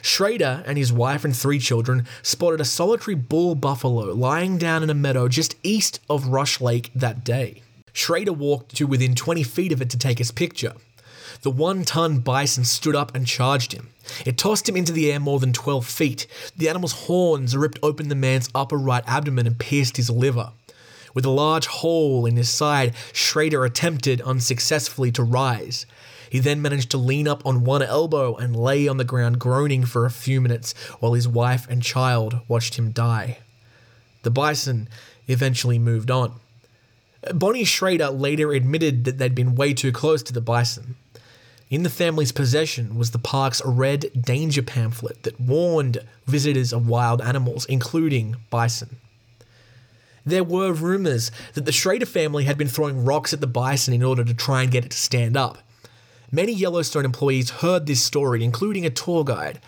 Schrader 0.00 0.62
and 0.64 0.78
his 0.78 0.92
wife 0.92 1.24
and 1.24 1.36
three 1.36 1.58
children 1.58 2.06
spotted 2.22 2.60
a 2.60 2.64
solitary 2.64 3.16
bull 3.16 3.56
buffalo 3.56 4.12
lying 4.12 4.58
down 4.58 4.84
in 4.84 4.90
a 4.90 4.94
meadow 4.94 5.26
just 5.26 5.56
east 5.64 5.98
of 6.08 6.28
Rush 6.28 6.60
Lake 6.60 6.92
that 6.94 7.24
day. 7.24 7.62
Schrader 7.92 8.32
walked 8.32 8.76
to 8.76 8.86
within 8.86 9.16
20 9.16 9.42
feet 9.42 9.72
of 9.72 9.82
it 9.82 9.90
to 9.90 9.98
take 9.98 10.18
his 10.18 10.30
picture. 10.30 10.74
The 11.42 11.50
one 11.50 11.84
ton 11.84 12.18
bison 12.20 12.64
stood 12.64 12.96
up 12.96 13.14
and 13.14 13.26
charged 13.26 13.72
him. 13.72 13.90
It 14.24 14.38
tossed 14.38 14.68
him 14.68 14.76
into 14.76 14.92
the 14.92 15.10
air 15.10 15.20
more 15.20 15.40
than 15.40 15.52
12 15.52 15.86
feet. 15.86 16.26
The 16.56 16.68
animal's 16.68 16.92
horns 16.92 17.56
ripped 17.56 17.78
open 17.82 18.08
the 18.08 18.14
man's 18.14 18.48
upper 18.54 18.76
right 18.76 19.04
abdomen 19.06 19.46
and 19.46 19.58
pierced 19.58 19.96
his 19.96 20.10
liver. 20.10 20.52
With 21.14 21.24
a 21.24 21.30
large 21.30 21.66
hole 21.66 22.26
in 22.26 22.36
his 22.36 22.50
side, 22.50 22.94
Schrader 23.12 23.64
attempted 23.64 24.20
unsuccessfully 24.20 25.10
to 25.12 25.22
rise. 25.22 25.86
He 26.28 26.40
then 26.40 26.60
managed 26.60 26.90
to 26.90 26.98
lean 26.98 27.26
up 27.26 27.44
on 27.46 27.64
one 27.64 27.82
elbow 27.82 28.34
and 28.34 28.54
lay 28.54 28.86
on 28.86 28.96
the 28.96 29.04
ground 29.04 29.38
groaning 29.38 29.84
for 29.86 30.04
a 30.04 30.10
few 30.10 30.40
minutes 30.40 30.74
while 31.00 31.14
his 31.14 31.26
wife 31.26 31.66
and 31.70 31.82
child 31.82 32.40
watched 32.48 32.74
him 32.74 32.90
die. 32.90 33.38
The 34.22 34.30
bison 34.30 34.88
eventually 35.28 35.78
moved 35.78 36.10
on. 36.10 36.34
Bonnie 37.32 37.64
Schrader 37.64 38.10
later 38.10 38.52
admitted 38.52 39.04
that 39.04 39.18
they'd 39.18 39.34
been 39.34 39.54
way 39.54 39.72
too 39.72 39.92
close 39.92 40.22
to 40.24 40.32
the 40.32 40.40
bison. 40.40 40.96
In 41.68 41.82
the 41.82 41.90
family's 41.90 42.30
possession 42.30 42.96
was 42.96 43.10
the 43.10 43.18
park's 43.18 43.60
red 43.64 44.06
danger 44.22 44.62
pamphlet 44.62 45.24
that 45.24 45.40
warned 45.40 45.98
visitors 46.26 46.72
of 46.72 46.88
wild 46.88 47.20
animals, 47.20 47.64
including 47.66 48.36
bison. 48.50 48.98
There 50.24 50.44
were 50.44 50.72
rumors 50.72 51.32
that 51.54 51.64
the 51.64 51.72
Schrader 51.72 52.06
family 52.06 52.44
had 52.44 52.56
been 52.56 52.68
throwing 52.68 53.04
rocks 53.04 53.32
at 53.32 53.40
the 53.40 53.48
bison 53.48 53.94
in 53.94 54.02
order 54.02 54.22
to 54.24 54.34
try 54.34 54.62
and 54.62 54.70
get 54.70 54.84
it 54.84 54.92
to 54.92 54.96
stand 54.96 55.36
up. 55.36 55.58
Many 56.30 56.52
Yellowstone 56.52 57.04
employees 57.04 57.50
heard 57.50 57.86
this 57.86 58.02
story, 58.02 58.44
including 58.44 58.86
a 58.86 58.90
tour 58.90 59.24
guide. 59.24 59.60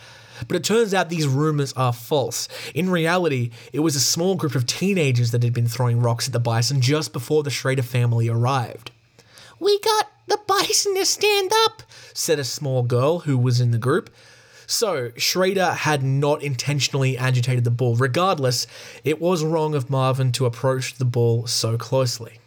But 0.46 0.56
it 0.56 0.64
turns 0.64 0.94
out 0.94 1.08
these 1.08 1.26
rumors 1.26 1.72
are 1.72 1.92
false. 1.92 2.48
In 2.74 2.90
reality, 2.90 3.50
it 3.72 3.80
was 3.80 3.96
a 3.96 4.00
small 4.00 4.37
group 4.37 4.54
of 4.54 4.66
teenagers 4.66 5.32
that 5.32 5.42
had 5.42 5.52
been 5.52 5.66
throwing 5.66 6.00
rocks 6.00 6.28
at 6.28 6.32
the 6.32 6.38
bison 6.38 6.80
just 6.80 7.12
before 7.12 7.42
the 7.42 7.50
Schrader 7.50 7.82
family 7.82 8.28
arrived. 8.28 8.92
We 9.58 9.80
got 9.80 10.11
the 10.28 10.40
bison 10.46 10.94
to 10.94 11.04
stand 11.04 11.50
up, 11.64 11.82
said 12.14 12.38
a 12.38 12.44
small 12.44 12.82
girl 12.82 13.20
who 13.20 13.36
was 13.36 13.60
in 13.60 13.70
the 13.70 13.78
group. 13.78 14.10
So, 14.66 15.12
Schrader 15.16 15.72
had 15.72 16.02
not 16.02 16.42
intentionally 16.42 17.16
agitated 17.16 17.64
the 17.64 17.70
bull. 17.70 17.96
Regardless, 17.96 18.66
it 19.02 19.20
was 19.20 19.42
wrong 19.42 19.74
of 19.74 19.88
Marvin 19.88 20.30
to 20.32 20.44
approach 20.44 20.96
the 20.96 21.06
bull 21.06 21.46
so 21.46 21.78
closely. 21.78 22.38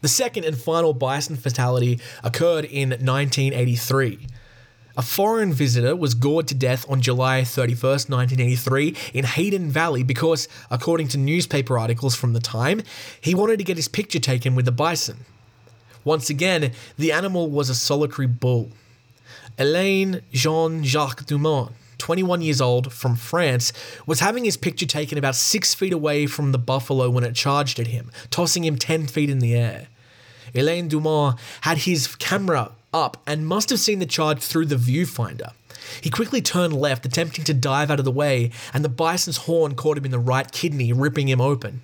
The 0.00 0.08
second 0.08 0.44
and 0.44 0.56
final 0.56 0.94
bison 0.94 1.36
fatality 1.36 2.00
occurred 2.24 2.64
in 2.64 2.90
1983. 2.90 4.26
A 4.96 5.02
foreign 5.02 5.52
visitor 5.52 5.94
was 5.94 6.14
gored 6.14 6.48
to 6.48 6.54
death 6.54 6.86
on 6.88 7.02
July 7.02 7.42
31st, 7.42 8.08
1983, 8.08 8.96
in 9.12 9.24
Hayden 9.26 9.70
Valley 9.70 10.02
because, 10.02 10.48
according 10.70 11.08
to 11.08 11.18
newspaper 11.18 11.78
articles 11.78 12.14
from 12.14 12.32
the 12.32 12.40
time, 12.40 12.82
he 13.20 13.34
wanted 13.34 13.58
to 13.58 13.64
get 13.64 13.76
his 13.76 13.88
picture 13.88 14.18
taken 14.18 14.54
with 14.54 14.64
the 14.64 14.72
bison. 14.72 15.26
Once 16.06 16.30
again, 16.30 16.70
the 16.96 17.10
animal 17.10 17.50
was 17.50 17.68
a 17.68 17.74
solitary 17.74 18.28
bull. 18.28 18.70
Elaine 19.58 20.20
Jean 20.32 20.84
Jacques 20.84 21.26
Dumont, 21.26 21.72
21 21.98 22.42
years 22.42 22.60
old, 22.60 22.92
from 22.92 23.16
France, 23.16 23.72
was 24.06 24.20
having 24.20 24.44
his 24.44 24.56
picture 24.56 24.86
taken 24.86 25.18
about 25.18 25.34
six 25.34 25.74
feet 25.74 25.92
away 25.92 26.26
from 26.26 26.52
the 26.52 26.58
buffalo 26.58 27.10
when 27.10 27.24
it 27.24 27.34
charged 27.34 27.80
at 27.80 27.88
him, 27.88 28.12
tossing 28.30 28.64
him 28.64 28.76
10 28.76 29.08
feet 29.08 29.28
in 29.28 29.40
the 29.40 29.56
air. 29.56 29.88
Elaine 30.54 30.86
Dumont 30.86 31.40
had 31.62 31.78
his 31.78 32.14
camera 32.14 32.70
up 32.94 33.20
and 33.26 33.44
must 33.44 33.68
have 33.70 33.80
seen 33.80 33.98
the 33.98 34.06
charge 34.06 34.38
through 34.38 34.66
the 34.66 34.76
viewfinder. 34.76 35.54
He 36.00 36.08
quickly 36.08 36.40
turned 36.40 36.72
left, 36.72 37.04
attempting 37.04 37.44
to 37.46 37.52
dive 37.52 37.90
out 37.90 37.98
of 37.98 38.04
the 38.04 38.12
way, 38.12 38.52
and 38.72 38.84
the 38.84 38.88
bison's 38.88 39.38
horn 39.38 39.74
caught 39.74 39.98
him 39.98 40.04
in 40.04 40.12
the 40.12 40.20
right 40.20 40.52
kidney, 40.52 40.92
ripping 40.92 41.28
him 41.28 41.40
open. 41.40 41.80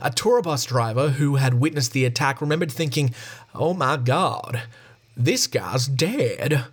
A 0.00 0.10
tour 0.10 0.42
bus 0.42 0.64
driver 0.64 1.10
who 1.10 1.36
had 1.36 1.54
witnessed 1.54 1.92
the 1.92 2.04
attack 2.04 2.40
remembered 2.40 2.70
thinking, 2.70 3.14
Oh 3.54 3.74
my 3.74 3.96
god, 3.96 4.62
this 5.16 5.46
guy's 5.46 5.86
dead. 5.86 6.66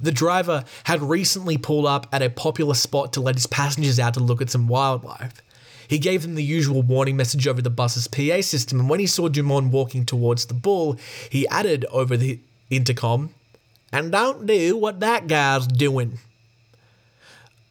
The 0.00 0.12
driver 0.12 0.64
had 0.84 1.02
recently 1.02 1.56
pulled 1.56 1.86
up 1.86 2.06
at 2.12 2.22
a 2.22 2.30
popular 2.30 2.74
spot 2.74 3.12
to 3.12 3.20
let 3.20 3.36
his 3.36 3.46
passengers 3.46 4.00
out 4.00 4.14
to 4.14 4.20
look 4.20 4.42
at 4.42 4.50
some 4.50 4.66
wildlife. 4.66 5.40
He 5.86 5.98
gave 5.98 6.22
them 6.22 6.34
the 6.34 6.42
usual 6.42 6.82
warning 6.82 7.16
message 7.16 7.46
over 7.46 7.62
the 7.62 7.70
bus's 7.70 8.08
PA 8.08 8.40
system, 8.40 8.80
and 8.80 8.88
when 8.88 9.00
he 9.00 9.06
saw 9.06 9.28
Dumont 9.28 9.70
walking 9.70 10.04
towards 10.04 10.46
the 10.46 10.54
bull, 10.54 10.98
he 11.30 11.46
added 11.48 11.84
over 11.90 12.16
the 12.16 12.40
intercom, 12.70 13.34
And 13.92 14.10
don't 14.10 14.46
do 14.46 14.76
what 14.76 15.00
that 15.00 15.26
guy's 15.26 15.66
doing. 15.66 16.18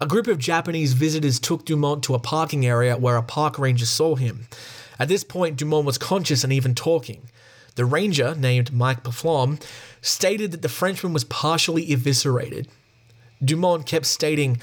A 0.02 0.08
group 0.08 0.28
of 0.28 0.38
Japanese 0.38 0.94
visitors 0.94 1.40
took 1.40 1.66
Dumont 1.66 2.04
to 2.04 2.16
a 2.16 2.20
parking 2.20 2.66
area 2.66 2.98
where 2.98 3.16
a 3.16 3.24
park 3.24 3.58
ranger 3.58 3.86
saw 3.86 4.16
him. 4.16 4.48
At 5.00 5.08
this 5.08 5.24
point, 5.24 5.58
Dumont 5.58 5.86
was 5.86 5.98
conscious 5.98 6.44
and 6.44 6.52
even 6.52 6.76
talking. 6.76 7.30
The 7.76 7.86
ranger, 7.86 8.36
named 8.36 8.74
Mike 8.74 9.04
Paflom, 9.04 9.62
stated 10.02 10.52
that 10.52 10.62
the 10.62 10.70
Frenchman 10.70 11.14
was 11.14 11.24
partially 11.24 11.92
eviscerated. 11.92 12.68
Dumont 13.44 13.86
kept 13.86 14.06
stating, 14.06 14.60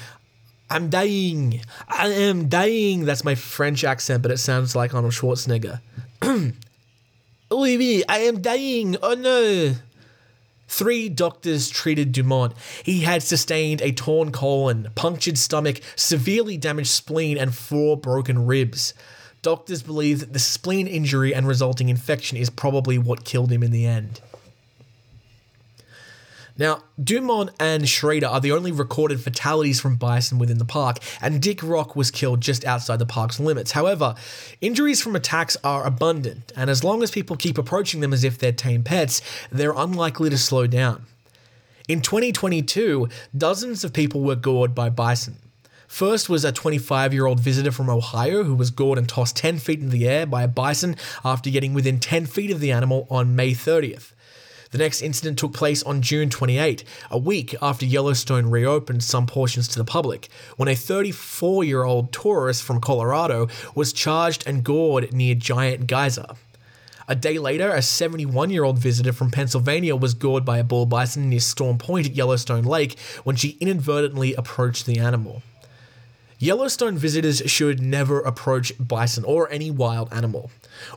I'm 0.69 0.89
dying. 0.89 1.63
I 1.89 2.09
am 2.09 2.49
dying. 2.49 3.05
That's 3.05 3.25
my 3.25 3.35
French 3.35 3.83
accent, 3.83 4.23
but 4.23 4.31
it 4.31 4.39
sounds 4.39 4.77
like 4.77 4.95
Arnold 4.95 5.15
Schwarzenegger. 5.15 5.81
oui, 6.23 6.55
oui, 7.51 8.05
I 8.09 8.19
am 8.21 8.41
dying. 8.41 8.97
Oh 9.03 9.15
no. 9.15 9.75
Three 10.71 11.09
doctors 11.09 11.69
treated 11.69 12.13
Dumont. 12.13 12.55
He 12.85 13.01
had 13.01 13.25
sustained 13.25 13.83
a 13.83 13.91
torn 13.91 14.31
colon, 14.31 14.89
punctured 14.95 15.37
stomach, 15.37 15.81
severely 15.97 16.57
damaged 16.57 16.91
spleen, 16.91 17.37
and 17.37 17.53
four 17.53 17.97
broken 17.97 18.47
ribs. 18.47 18.95
Doctors 19.43 19.83
believe 19.83 20.21
that 20.21 20.33
the 20.33 20.39
spleen 20.39 20.87
injury 20.87 21.35
and 21.35 21.49
resulting 21.49 21.89
infection 21.89 22.39
is 22.39 22.51
probably 22.51 22.99
what 22.99 23.25
killed 23.25 23.51
him 23.51 23.65
in 23.65 23.73
the 23.73 23.85
end. 23.85 24.21
Now, 26.61 26.83
Dumont 27.03 27.53
and 27.59 27.89
Schrader 27.89 28.27
are 28.27 28.39
the 28.39 28.53
only 28.53 28.71
recorded 28.71 29.23
fatalities 29.23 29.81
from 29.81 29.97
bison 29.97 30.39
within 30.39 30.59
the 30.59 30.67
park, 30.67 30.99
and 31.23 31.41
Dick 31.41 31.63
Rock 31.63 31.97
was 31.97 32.11
killed 32.11 32.43
just 32.43 32.67
outside 32.67 32.99
the 32.99 33.07
park's 33.07 33.41
limits. 33.41 33.73
However, 33.73 34.15
injuries 34.61 35.01
from 35.01 35.17
attacks 35.17 35.57
are 35.65 35.87
abundant, 35.87 36.53
and 36.55 36.69
as 36.69 36.85
long 36.85 37.03
as 37.03 37.11
people 37.11 37.35
keep 37.35 37.57
approaching 37.57 38.01
them 38.01 38.13
as 38.13 38.25
if 38.25 38.37
they're 38.37 38.53
tame 38.53 38.85
pets, 38.85 39.23
they're 39.51 39.73
unlikely 39.75 40.29
to 40.29 40.37
slow 40.37 40.67
down. 40.67 41.07
In 41.89 42.03
2022, 42.03 43.09
dozens 43.35 43.83
of 43.83 43.95
people 43.95 44.21
were 44.21 44.37
gored 44.37 44.75
by 44.75 44.91
bison. 44.91 45.37
First 45.89 46.29
was 46.29 46.45
a 46.45 46.53
25 46.53 47.15
year 47.15 47.25
old 47.25 47.41
visitor 47.41 47.73
from 47.73 47.89
Ohio 47.89 48.45
who 48.45 48.55
was 48.55 48.71
gored 48.71 48.99
and 48.99 49.09
tossed 49.09 49.35
10 49.37 49.61
feet 49.61 49.81
in 49.81 49.89
the 49.89 50.07
air 50.07 50.27
by 50.27 50.43
a 50.43 50.49
bison 50.49 50.97
after 51.25 51.49
getting 51.49 51.73
within 51.73 51.99
10 51.99 52.27
feet 52.27 52.51
of 52.51 52.61
the 52.61 52.71
animal 52.71 53.07
on 53.11 53.35
May 53.35 53.53
30th. 53.53 54.13
The 54.71 54.79
next 54.79 55.03
incident 55.03 55.37
took 55.37 55.53
place 55.53 55.83
on 55.83 56.01
June 56.01 56.31
28, 56.31 56.85
a 57.11 57.19
week 57.19 57.57
after 57.61 57.85
Yellowstone 57.85 58.47
reopened 58.51 59.03
some 59.03 59.27
portions 59.27 59.67
to 59.69 59.79
the 59.79 59.85
public, 59.85 60.29
when 60.57 60.69
a 60.69 60.77
34 60.77 61.65
year 61.65 61.83
old 61.83 62.13
tourist 62.13 62.63
from 62.63 62.81
Colorado 62.81 63.49
was 63.75 63.93
charged 63.93 64.45
and 64.47 64.63
gored 64.63 65.13
near 65.13 65.35
Giant 65.35 65.89
Geyser. 65.89 66.37
A 67.09 67.17
day 67.17 67.41
later, 67.41 67.71
a 67.71 67.83
71 67.83 68.51
year 68.51 68.63
old 68.63 68.79
visitor 68.79 69.13
from 69.13 69.33
Pennsylvania 69.33 69.97
was 69.97 70.15
gored 70.15 70.45
by 70.45 70.59
a 70.59 70.65
bull 70.65 70.87
bison 70.87 71.29
near 71.29 71.41
Storm 71.41 71.77
Point 71.77 72.07
at 72.07 72.15
Yellowstone 72.15 72.63
Lake 72.63 72.97
when 73.25 73.35
she 73.35 73.57
inadvertently 73.61 74.35
approached 74.35 74.87
the 74.87 75.01
animal. 75.01 75.43
Yellowstone 76.43 76.97
visitors 76.97 77.43
should 77.45 77.83
never 77.83 78.21
approach 78.21 78.73
bison 78.81 79.25
or 79.25 79.53
any 79.53 79.71
wild 79.71 80.11
animal. 80.11 80.51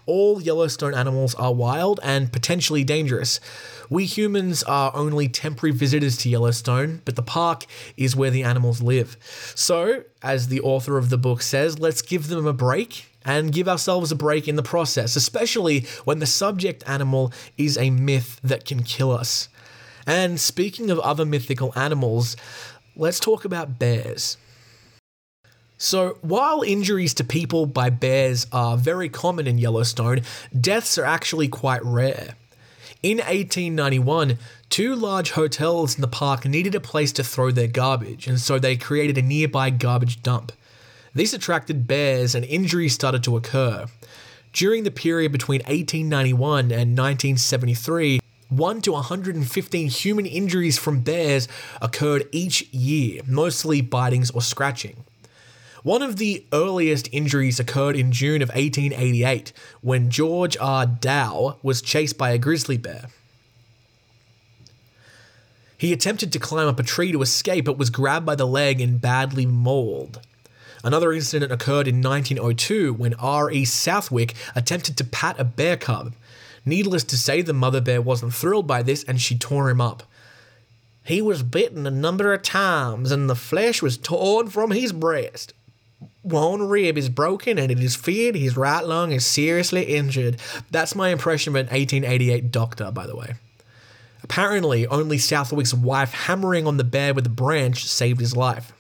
All 0.06 0.42
Yellowstone 0.42 0.94
animals 0.94 1.36
are 1.36 1.54
wild 1.54 2.00
and 2.02 2.32
potentially 2.32 2.86
dangerous. 2.86 3.42
We 3.90 4.06
humans 4.06 4.64
are 4.64 4.96
only 4.96 5.28
temporary 5.28 5.76
visitors 5.76 6.16
to 6.20 6.30
Yellowstone, 6.30 7.02
but 7.04 7.18
the 7.18 7.22
park 7.22 7.66
is 7.98 8.16
where 8.16 8.30
the 8.30 8.44
animals 8.44 8.82
live. 8.82 9.18
So, 9.54 10.06
as 10.22 10.48
the 10.48 10.62
author 10.62 10.98
of 10.98 11.10
the 11.10 11.18
book 11.18 11.42
says, 11.42 11.78
let's 11.78 12.02
give 12.02 12.30
them 12.30 12.48
a 12.48 12.54
break 12.54 13.08
and 13.26 13.52
give 13.52 13.68
ourselves 13.68 14.14
a 14.14 14.16
break 14.16 14.48
in 14.48 14.56
the 14.56 14.64
process, 14.64 15.18
especially 15.18 15.82
when 16.06 16.20
the 16.20 16.26
subject 16.26 16.86
animal 16.88 17.34
is 17.58 17.78
a 17.78 17.90
myth 17.90 18.40
that 18.46 18.64
can 18.64 18.82
kill 18.82 19.12
us. 19.12 19.50
And 20.08 20.40
speaking 20.40 20.90
of 20.90 21.00
other 21.00 21.26
mythical 21.26 21.74
animals, 21.76 22.38
let's 22.96 23.20
talk 23.20 23.44
about 23.44 23.78
bears. 23.78 24.38
So, 25.84 26.18
while 26.22 26.62
injuries 26.62 27.14
to 27.16 27.26
people 27.26 27.66
by 27.66 27.90
bears 27.90 28.48
are 28.54 28.78
very 28.78 29.10
common 29.10 29.48
in 29.48 29.58
Yellowstone, 29.58 30.22
deaths 30.58 30.98
are 30.98 31.04
actually 31.04 31.50
quite 31.50 31.84
rare. 31.84 32.36
In 33.04 33.18
1891, 33.18 34.38
two 34.70 34.96
large 34.96 35.32
hotels 35.32 35.96
in 35.96 36.02
the 36.02 36.08
park 36.08 36.46
needed 36.46 36.74
a 36.74 36.80
place 36.80 37.12
to 37.12 37.24
throw 37.24 37.52
their 37.52 37.68
garbage, 37.68 38.28
and 38.28 38.40
so 38.40 38.58
they 38.58 38.78
created 38.78 39.18
a 39.18 39.22
nearby 39.22 39.72
garbage 39.72 40.24
dump. 40.24 40.54
This 41.14 41.34
attracted 41.34 41.86
bears, 41.86 42.34
and 42.34 42.46
injuries 42.46 42.94
started 42.94 43.22
to 43.26 43.36
occur. 43.36 43.88
During 44.54 44.86
the 44.86 44.90
period 44.90 45.34
between 45.34 45.60
1891 45.64 46.72
and 46.72 46.98
1973, 46.98 48.22
1 48.48 48.82
to 48.84 48.94
115 48.94 49.90
human 49.90 50.26
injuries 50.26 50.78
from 50.78 51.02
bears 51.02 51.50
occurred 51.82 52.30
each 52.32 52.72
year, 52.72 53.22
mostly 53.28 53.84
bitings 53.84 54.34
or 54.34 54.42
scratching. 54.42 55.04
One 55.84 56.02
of 56.02 56.16
the 56.16 56.46
earliest 56.54 57.10
injuries 57.12 57.60
occurred 57.60 57.98
in 57.98 58.14
June 58.14 58.42
of 58.42 58.48
1888 58.50 59.52
when 59.82 60.10
George 60.10 60.56
R. 60.62 60.86
Dow 60.86 61.58
was 61.62 61.82
chased 61.82 62.18
by 62.18 62.30
a 62.30 62.38
grizzly 62.38 62.78
bear. 62.78 63.08
He 65.78 65.92
attempted 65.92 66.32
to 66.32 66.40
climb 66.40 66.70
up 66.70 66.80
a 66.80 66.84
tree 66.84 67.12
to 67.12 67.22
escape 67.22 67.66
but 67.66 67.78
was 67.78 67.90
grabbed 67.90 68.26
by 68.26 68.36
the 68.36 68.48
leg 68.48 68.80
and 68.80 69.02
badly 69.02 69.46
mauled. 69.46 70.22
Another 70.86 71.12
incident 71.12 71.52
occurred 71.52 71.90
in 71.90 72.02
1902 72.02 72.94
when 72.94 73.14
R.E. 73.16 73.66
Southwick 73.66 74.36
attempted 74.56 74.96
to 74.96 75.04
pat 75.04 75.38
a 75.38 75.44
bear 75.44 75.76
cub. 75.76 76.14
Needless 76.66 77.04
to 77.06 77.18
say, 77.18 77.42
the 77.42 77.52
mother 77.52 77.82
bear 77.82 78.02
wasn't 78.02 78.34
thrilled 78.34 78.68
by 78.68 78.84
this 78.84 79.04
and 79.04 79.20
she 79.20 79.38
tore 79.38 79.70
him 79.70 79.82
up. 79.82 80.04
He 81.04 81.22
was 81.22 81.44
bitten 81.44 81.86
a 81.86 81.92
number 81.92 82.34
of 82.34 82.42
times 82.42 83.12
and 83.12 83.30
the 83.30 83.36
flesh 83.36 83.82
was 83.82 83.98
torn 83.98 84.48
from 84.48 84.72
his 84.72 84.94
breast 84.94 85.54
one 86.22 86.68
rib 86.68 86.98
is 86.98 87.10
broken 87.10 87.58
and 87.58 87.72
it 87.72 87.80
is 87.80 87.96
feared 87.96 88.36
his 88.36 88.56
right 88.58 88.86
lung 88.86 89.12
is 89.12 89.26
seriously 89.26 89.84
injured. 89.84 90.38
That's 90.72 90.96
my 90.96 91.10
impression 91.10 91.52
of 91.52 91.56
an 91.56 91.68
1888 91.68 92.52
doctor, 92.52 92.92
by 92.92 93.08
the 93.08 93.16
way. 93.16 93.36
Apparently, 94.24 94.88
only 94.88 95.18
Southwick's 95.18 95.74
wife 95.74 96.14
hammering 96.14 96.66
on 96.66 96.78
the 96.78 96.84
bear 96.84 97.14
with 97.14 97.26
a 97.26 97.30
branch 97.30 97.86
saved 97.86 98.22
his 98.22 98.36
life. 98.36 98.72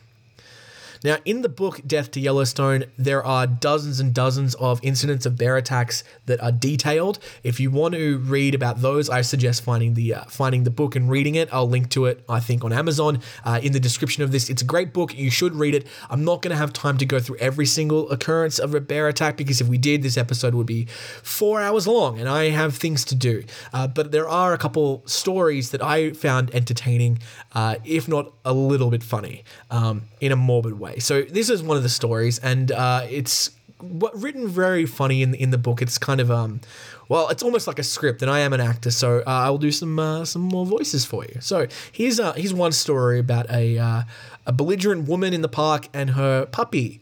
Now, 1.04 1.18
in 1.26 1.42
the 1.42 1.50
book 1.50 1.82
Death 1.86 2.12
to 2.12 2.22
Yellowstone, 2.22 2.86
there 2.98 3.24
are 3.24 3.46
dozens 3.46 4.00
and 4.00 4.14
dozens 4.14 4.56
of 4.56 4.80
incidents 4.82 5.26
of 5.26 5.38
bear 5.38 5.58
attacks 5.58 6.04
that 6.28 6.42
are 6.42 6.52
detailed. 6.52 7.20
If 7.44 7.60
you 7.60 7.72
want 7.72 7.96
to 7.96 8.20
read 8.20 8.56
about 8.56 8.82
those, 8.82 9.10
I 9.10 9.22
suggest 9.22 9.64
finding 9.64 9.96
the 9.96 10.14
uh, 10.14 10.24
finding 10.26 10.64
the 10.64 10.70
book 10.70 10.96
and 10.96 11.10
reading 11.10 11.36
it. 11.36 11.50
I'll 11.52 11.68
link 11.68 11.90
to 11.90 12.06
it, 12.06 12.24
I 12.30 12.40
think, 12.40 12.64
on 12.64 12.72
Amazon 12.72 13.20
uh, 13.44 13.60
in 13.62 13.74
the 13.74 13.82
description 13.82 14.24
of 14.24 14.32
this. 14.32 14.50
It's 14.50 14.62
a 14.62 14.66
great 14.66 14.94
book. 14.94 15.14
You 15.14 15.30
should 15.30 15.56
read 15.56 15.76
it. 15.76 15.88
I'm 16.10 16.24
not 16.24 16.42
going 16.42 16.52
to 16.52 16.58
have 16.58 16.72
time 16.72 16.98
to 17.00 17.06
go 17.06 17.20
through 17.20 17.38
every 17.38 17.66
single 17.66 18.10
occurrence 18.10 18.58
of 18.58 18.74
a 18.74 18.80
bear 18.80 19.10
attack 19.10 19.36
because 19.36 19.60
if 19.60 19.68
we 19.68 19.78
did, 19.78 20.04
this 20.04 20.18
episode 20.18 20.56
would 20.56 20.68
be 20.68 20.86
four 21.22 21.62
hours 21.62 21.86
long, 21.86 22.18
and 22.18 22.30
I 22.30 22.50
have 22.52 22.78
things 22.78 23.04
to 23.06 23.16
do. 23.16 23.44
Uh, 23.74 23.88
but 23.88 24.14
there 24.14 24.30
are 24.30 24.54
a 24.54 24.58
couple 24.58 25.04
stories 25.06 25.72
that 25.72 25.84
I 25.84 26.14
found 26.14 26.56
entertaining, 26.56 27.20
uh, 27.52 27.76
if 27.84 28.08
not 28.08 28.32
a 28.46 28.54
little 28.54 28.90
bit 28.90 29.04
funny, 29.04 29.44
um, 29.70 30.04
in 30.22 30.32
a 30.32 30.38
morbid 30.38 30.80
way. 30.80 30.93
So 31.00 31.24
this 31.24 31.50
is 31.50 31.64
one 31.64 31.78
of 31.78 31.84
the 31.84 31.90
stories, 31.90 32.40
and 32.40 32.72
uh, 32.72 33.06
it's 33.10 33.52
what 33.80 34.20
written 34.20 34.48
very 34.48 34.86
funny 34.86 35.22
in 35.22 35.36
in 35.36 35.52
the 35.52 35.58
book. 35.58 35.82
It's 35.82 35.98
kind 35.98 36.22
of 36.22 36.32
um, 36.32 36.62
well, 37.10 37.30
it's 37.30 37.44
almost 37.44 37.68
like 37.68 37.80
a 37.80 37.84
script, 37.84 38.22
and 38.22 38.32
I 38.32 38.40
am 38.40 38.54
an 38.54 38.62
actor, 38.62 38.92
so 38.92 39.20
uh, 39.20 39.24
I'll 39.28 39.58
do 39.58 39.72
some 39.72 40.00
uh, 40.00 40.26
some 40.26 40.42
more 40.42 40.66
voices 40.66 41.06
for 41.06 41.26
you. 41.26 41.40
So 41.42 41.68
here's 41.92 42.20
uh, 42.20 42.34
here's 42.34 42.54
one 42.54 42.72
story 42.72 43.20
about 43.20 43.50
a 43.50 43.78
uh, 43.78 44.04
a 44.46 44.54
belligerent 44.54 45.08
woman 45.08 45.34
in 45.34 45.42
the 45.42 45.50
park 45.50 45.90
and 45.94 46.12
her 46.12 46.46
puppy. 46.46 47.02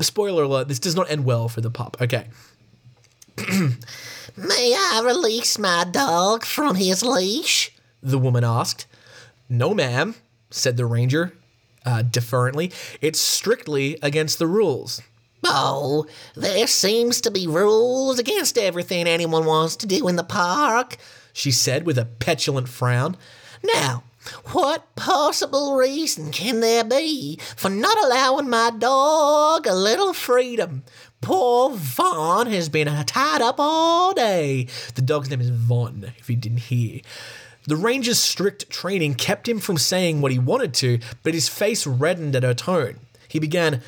Spoiler 0.00 0.44
alert: 0.44 0.68
this 0.68 0.78
does 0.78 0.96
not 0.96 1.10
end 1.10 1.24
well 1.24 1.48
for 1.48 1.60
the 1.60 1.70
pup. 1.70 1.96
Okay. 2.00 2.26
May 4.36 4.74
I 4.76 5.02
release 5.04 5.58
my 5.58 5.84
dog 5.90 6.44
from 6.44 6.76
his 6.76 7.02
leash? 7.02 7.72
The 8.02 8.18
woman 8.18 8.44
asked. 8.44 8.86
No, 9.48 9.74
ma'am, 9.74 10.14
said 10.50 10.76
the 10.76 10.86
ranger 10.86 11.32
uh, 11.84 12.02
deferently. 12.02 12.72
It's 13.00 13.20
strictly 13.20 13.98
against 14.02 14.38
the 14.38 14.46
rules. 14.46 15.02
Oh, 15.44 16.06
there 16.34 16.66
seems 16.66 17.20
to 17.20 17.30
be 17.30 17.46
rules 17.46 18.18
against 18.18 18.56
everything 18.56 19.06
anyone 19.06 19.44
wants 19.44 19.76
to 19.76 19.86
do 19.86 20.08
in 20.08 20.16
the 20.16 20.24
park, 20.24 20.96
she 21.32 21.50
said 21.50 21.84
with 21.84 21.98
a 21.98 22.06
petulant 22.06 22.68
frown. 22.68 23.16
Now, 23.62 24.04
what 24.52 24.94
possible 24.96 25.76
reason 25.76 26.32
can 26.32 26.60
there 26.60 26.84
be 26.84 27.38
for 27.56 27.68
not 27.68 28.02
allowing 28.02 28.48
my 28.48 28.70
dog 28.70 29.66
a 29.66 29.74
little 29.74 30.14
freedom? 30.14 30.84
Poor 31.20 31.70
Vaughn 31.70 32.46
has 32.46 32.68
been 32.68 32.88
tied 33.04 33.42
up 33.42 33.56
all 33.58 34.14
day. 34.14 34.66
The 34.94 35.02
dog's 35.02 35.30
name 35.30 35.40
is 35.40 35.50
Vaughn, 35.50 36.12
if 36.18 36.30
you 36.30 36.36
didn't 36.36 36.58
hear. 36.58 37.00
The 37.66 37.76
ranger's 37.76 38.18
strict 38.18 38.68
training 38.68 39.14
kept 39.14 39.48
him 39.48 39.58
from 39.58 39.78
saying 39.78 40.20
what 40.20 40.32
he 40.32 40.38
wanted 40.38 40.74
to, 40.74 40.98
but 41.22 41.34
his 41.34 41.48
face 41.48 41.86
reddened 41.86 42.36
at 42.36 42.42
her 42.42 42.54
tone. 42.54 42.96
He 43.26 43.38
began, 43.38 43.82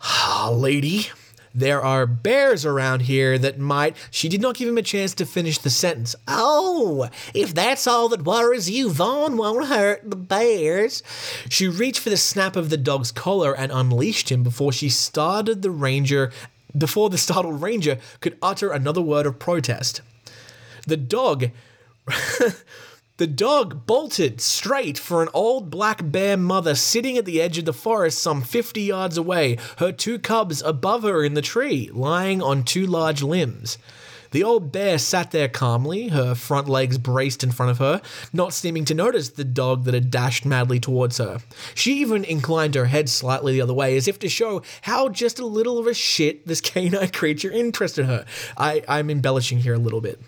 Ah, 0.00 0.50
lady, 0.52 1.08
there 1.54 1.82
are 1.82 2.06
bears 2.06 2.64
around 2.64 3.02
here 3.02 3.38
that 3.38 3.58
might. 3.58 3.96
She 4.10 4.28
did 4.28 4.40
not 4.40 4.56
give 4.56 4.68
him 4.68 4.78
a 4.78 4.82
chance 4.82 5.12
to 5.14 5.26
finish 5.26 5.58
the 5.58 5.70
sentence. 5.70 6.14
Oh, 6.26 7.08
if 7.34 7.52
that's 7.52 7.86
all 7.86 8.08
that 8.10 8.24
worries 8.24 8.70
you, 8.70 8.90
Vaughn 8.90 9.36
won't 9.36 9.66
hurt 9.66 10.08
the 10.08 10.16
bears. 10.16 11.02
She 11.48 11.68
reached 11.68 12.00
for 12.00 12.10
the 12.10 12.16
snap 12.16 12.56
of 12.56 12.70
the 12.70 12.76
dog's 12.76 13.12
collar 13.12 13.54
and 13.54 13.72
unleashed 13.72 14.30
him 14.30 14.42
before 14.42 14.72
she 14.72 14.88
started 14.88 15.62
the 15.62 15.70
ranger 15.70 16.32
before 16.76 17.10
the 17.10 17.18
startled 17.18 17.62
ranger 17.62 17.98
could 18.20 18.36
utter 18.42 18.70
another 18.70 19.00
word 19.00 19.26
of 19.26 19.38
protest. 19.38 20.00
The 20.86 20.96
dog 20.96 21.50
The 23.18 23.26
dog 23.26 23.84
bolted 23.84 24.40
straight 24.40 24.96
for 24.96 25.24
an 25.24 25.28
old 25.34 25.70
black 25.70 26.08
bear 26.08 26.36
mother 26.36 26.76
sitting 26.76 27.18
at 27.18 27.24
the 27.24 27.42
edge 27.42 27.58
of 27.58 27.64
the 27.64 27.72
forest 27.72 28.22
some 28.22 28.42
50 28.42 28.80
yards 28.80 29.18
away, 29.18 29.58
her 29.78 29.90
two 29.90 30.20
cubs 30.20 30.62
above 30.62 31.02
her 31.02 31.24
in 31.24 31.34
the 31.34 31.42
tree, 31.42 31.90
lying 31.92 32.40
on 32.40 32.62
two 32.62 32.86
large 32.86 33.20
limbs. 33.20 33.76
The 34.30 34.44
old 34.44 34.70
bear 34.70 34.98
sat 34.98 35.32
there 35.32 35.48
calmly, 35.48 36.08
her 36.08 36.36
front 36.36 36.68
legs 36.68 36.96
braced 36.96 37.42
in 37.42 37.50
front 37.50 37.72
of 37.72 37.78
her, 37.78 38.00
not 38.32 38.52
seeming 38.52 38.84
to 38.84 38.94
notice 38.94 39.30
the 39.30 39.42
dog 39.42 39.82
that 39.86 39.94
had 39.94 40.12
dashed 40.12 40.46
madly 40.46 40.78
towards 40.78 41.18
her. 41.18 41.40
She 41.74 41.94
even 41.94 42.22
inclined 42.22 42.76
her 42.76 42.84
head 42.84 43.08
slightly 43.08 43.54
the 43.54 43.62
other 43.62 43.74
way, 43.74 43.96
as 43.96 44.06
if 44.06 44.20
to 44.20 44.28
show 44.28 44.62
how 44.82 45.08
just 45.08 45.40
a 45.40 45.46
little 45.46 45.80
of 45.80 45.88
a 45.88 45.94
shit 45.94 46.46
this 46.46 46.60
canine 46.60 47.10
creature 47.10 47.50
interested 47.50 48.06
her. 48.06 48.24
I, 48.56 48.84
I'm 48.86 49.10
embellishing 49.10 49.58
here 49.58 49.74
a 49.74 49.78
little 49.78 50.00
bit. 50.00 50.20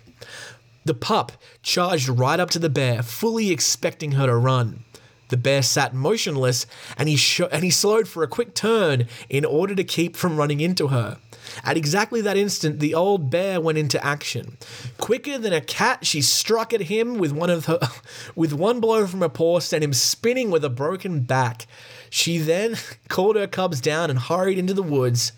The 0.83 0.93
pup 0.93 1.33
charged 1.61 2.09
right 2.09 2.39
up 2.39 2.49
to 2.51 2.59
the 2.59 2.69
bear, 2.69 3.03
fully 3.03 3.51
expecting 3.51 4.13
her 4.13 4.25
to 4.25 4.35
run. 4.35 4.83
The 5.31 5.37
bear 5.37 5.61
sat 5.61 5.93
motionless 5.93 6.65
and 6.97 7.07
he 7.07 7.15
sho- 7.15 7.47
and 7.51 7.63
he 7.63 7.69
slowed 7.69 8.07
for 8.07 8.21
a 8.21 8.27
quick 8.27 8.53
turn 8.53 9.07
in 9.29 9.45
order 9.45 9.73
to 9.75 9.83
keep 9.83 10.17
from 10.17 10.35
running 10.35 10.59
into 10.59 10.89
her. 10.89 11.19
At 11.63 11.77
exactly 11.77 12.19
that 12.21 12.35
instant, 12.35 12.79
the 12.79 12.93
old 12.93 13.29
bear 13.29 13.61
went 13.61 13.77
into 13.77 14.03
action. 14.05 14.57
Quicker 14.97 15.37
than 15.37 15.53
a 15.53 15.61
cat, 15.61 16.05
she 16.05 16.21
struck 16.21 16.73
at 16.73 16.81
him 16.81 17.17
with 17.17 17.31
one 17.31 17.49
of 17.49 17.65
her 17.65 17.79
with 18.35 18.51
one 18.51 18.81
blow 18.81 19.07
from 19.07 19.21
her 19.21 19.29
paw, 19.29 19.59
sent 19.59 19.83
him 19.85 19.93
spinning 19.93 20.51
with 20.51 20.65
a 20.65 20.69
broken 20.69 21.21
back. 21.21 21.65
She 22.09 22.37
then 22.37 22.75
called 23.07 23.37
her 23.37 23.47
cubs 23.47 23.79
down 23.79 24.09
and 24.09 24.19
hurried 24.19 24.59
into 24.59 24.73
the 24.73 24.83
woods. 24.83 25.31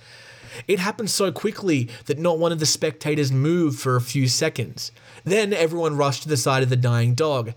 It 0.67 0.79
happened 0.79 1.09
so 1.09 1.31
quickly 1.31 1.89
that 2.05 2.19
not 2.19 2.39
one 2.39 2.51
of 2.51 2.59
the 2.59 2.65
spectators 2.65 3.31
moved 3.31 3.79
for 3.79 3.95
a 3.95 4.01
few 4.01 4.27
seconds. 4.27 4.91
Then 5.23 5.53
everyone 5.53 5.97
rushed 5.97 6.23
to 6.23 6.29
the 6.29 6.37
side 6.37 6.63
of 6.63 6.69
the 6.69 6.75
dying 6.75 7.13
dog. 7.13 7.53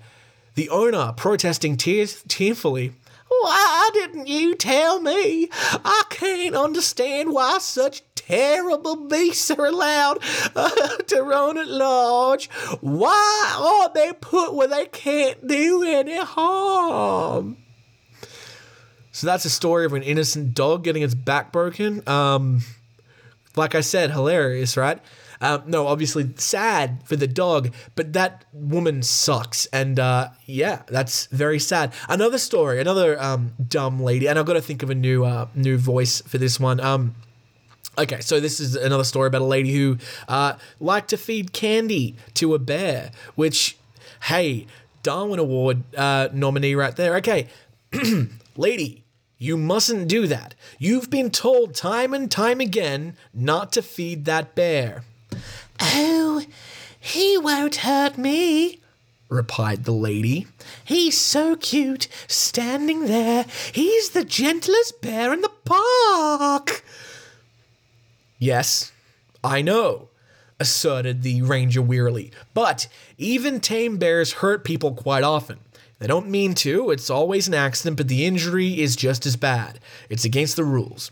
The 0.55 0.69
owner, 0.71 1.13
protesting 1.17 1.77
tearfully, 1.77 2.93
Why 3.29 3.91
didn't 3.93 4.29
you 4.29 4.55
tell 4.55 5.01
me? 5.01 5.49
I 5.53 6.05
can't 6.09 6.55
understand 6.55 7.33
why 7.33 7.59
such 7.59 8.03
terrible 8.15 8.97
beasts 8.97 9.51
are 9.51 9.67
allowed 9.67 10.19
uh, 10.55 10.71
to 11.09 11.23
run 11.23 11.59
at 11.59 11.69
large. 11.69 12.49
Why 12.81 13.55
are 13.59 13.93
they 13.95 14.13
put 14.15 14.55
where 14.55 14.69
they 14.69 14.87
can't 14.87 15.47
do 15.47 15.83
any 15.83 16.17
harm? 16.19 17.59
So 19.13 19.27
that's 19.27 19.45
a 19.45 19.51
story 19.51 19.87
of 19.87 19.93
an 19.95 20.03
innocent 20.03 20.55
dog 20.55 20.85
getting 20.85 21.03
its 21.03 21.15
back 21.15 21.51
broken. 21.53 22.07
Um, 22.07 22.61
like 23.57 23.75
I 23.75 23.81
said, 23.81 24.11
hilarious, 24.11 24.77
right? 24.77 25.01
Um, 25.41 25.65
no, 25.67 25.87
obviously 25.87 26.33
sad 26.37 27.03
for 27.05 27.17
the 27.17 27.27
dog, 27.27 27.73
but 27.95 28.13
that 28.15 28.45
woman 28.53 29.03
sucks, 29.03 29.67
and 29.67 29.99
uh, 30.01 30.31
yeah, 30.47 30.83
that's 30.89 31.27
very 31.27 31.59
sad. 31.59 31.93
Another 32.09 32.39
story, 32.39 32.81
another 32.81 33.21
um, 33.21 33.53
dumb 33.69 34.01
lady, 34.01 34.29
and 34.29 34.39
I've 34.39 34.47
got 34.47 34.55
to 34.55 34.63
think 34.63 34.83
of 34.83 34.91
a 34.91 34.95
new 34.95 35.25
uh, 35.25 35.49
new 35.55 35.77
voice 35.77 36.21
for 36.23 36.39
this 36.39 36.59
one. 36.59 36.81
Um, 36.81 37.15
Okay, 37.99 38.21
so 38.21 38.41
this 38.41 38.61
is 38.61 38.77
another 38.77 39.05
story 39.05 39.27
about 39.29 39.41
a 39.41 39.47
lady 39.47 39.75
who 39.75 39.97
uh, 40.29 40.55
liked 40.81 41.09
to 41.11 41.17
feed 41.17 41.55
candy 41.55 42.15
to 42.35 42.53
a 42.55 42.59
bear, 42.59 43.11
which, 43.37 43.79
hey, 44.25 44.67
Darwin 45.03 45.39
Award 45.39 45.83
uh, 45.97 46.29
nominee 46.31 46.75
right 46.75 46.95
there. 46.95 47.17
Okay, 47.17 47.47
lady, 48.57 49.05
you 49.39 49.57
mustn't 49.57 50.09
do 50.09 50.27
that. 50.27 50.55
You've 50.79 51.09
been 51.09 51.31
told 51.31 51.75
time 51.75 52.13
and 52.13 52.31
time 52.31 52.61
again 52.61 53.17
not 53.33 53.73
to 53.73 53.83
feed 53.83 54.27
that 54.27 54.55
bear. 54.55 55.05
Oh, 55.81 56.45
he 56.99 57.39
won't 57.39 57.77
hurt 57.77 58.19
me, 58.19 58.81
replied 59.29 59.85
the 59.85 59.93
lady. 59.93 60.47
He's 60.85 61.17
so 61.19 61.57
cute, 61.57 62.09
standing 62.27 63.07
there. 63.07 63.45
He's 63.73 64.11
the 64.11 64.25
gentlest 64.25 65.01
bear 65.01 65.33
in 65.33 65.41
the 65.41 65.53
park. 65.65 66.85
Yes, 68.39 68.93
I 69.43 69.63
know, 69.63 70.09
asserted 70.61 71.23
the 71.23 71.43
ranger 71.43 71.83
wearily. 71.83 72.33
But 72.55 72.89
even 73.19 73.61
tame 73.61 73.99
bears 73.99 74.35
hurt 74.35 74.65
people 74.65 74.93
quite 74.93 75.25
often. 75.25 75.61
They 75.99 76.07
don't 76.07 76.29
mean 76.29 76.55
to, 76.57 76.91
it's 76.91 77.09
always 77.09 77.49
an 77.49 77.55
accident, 77.55 77.97
but 77.97 78.09
the 78.09 78.27
injury 78.27 78.81
is 78.81 78.97
just 78.97 79.25
as 79.25 79.37
bad. 79.37 79.81
It's 80.11 80.27
against 80.27 80.57
the 80.57 80.65
rules. 80.65 81.11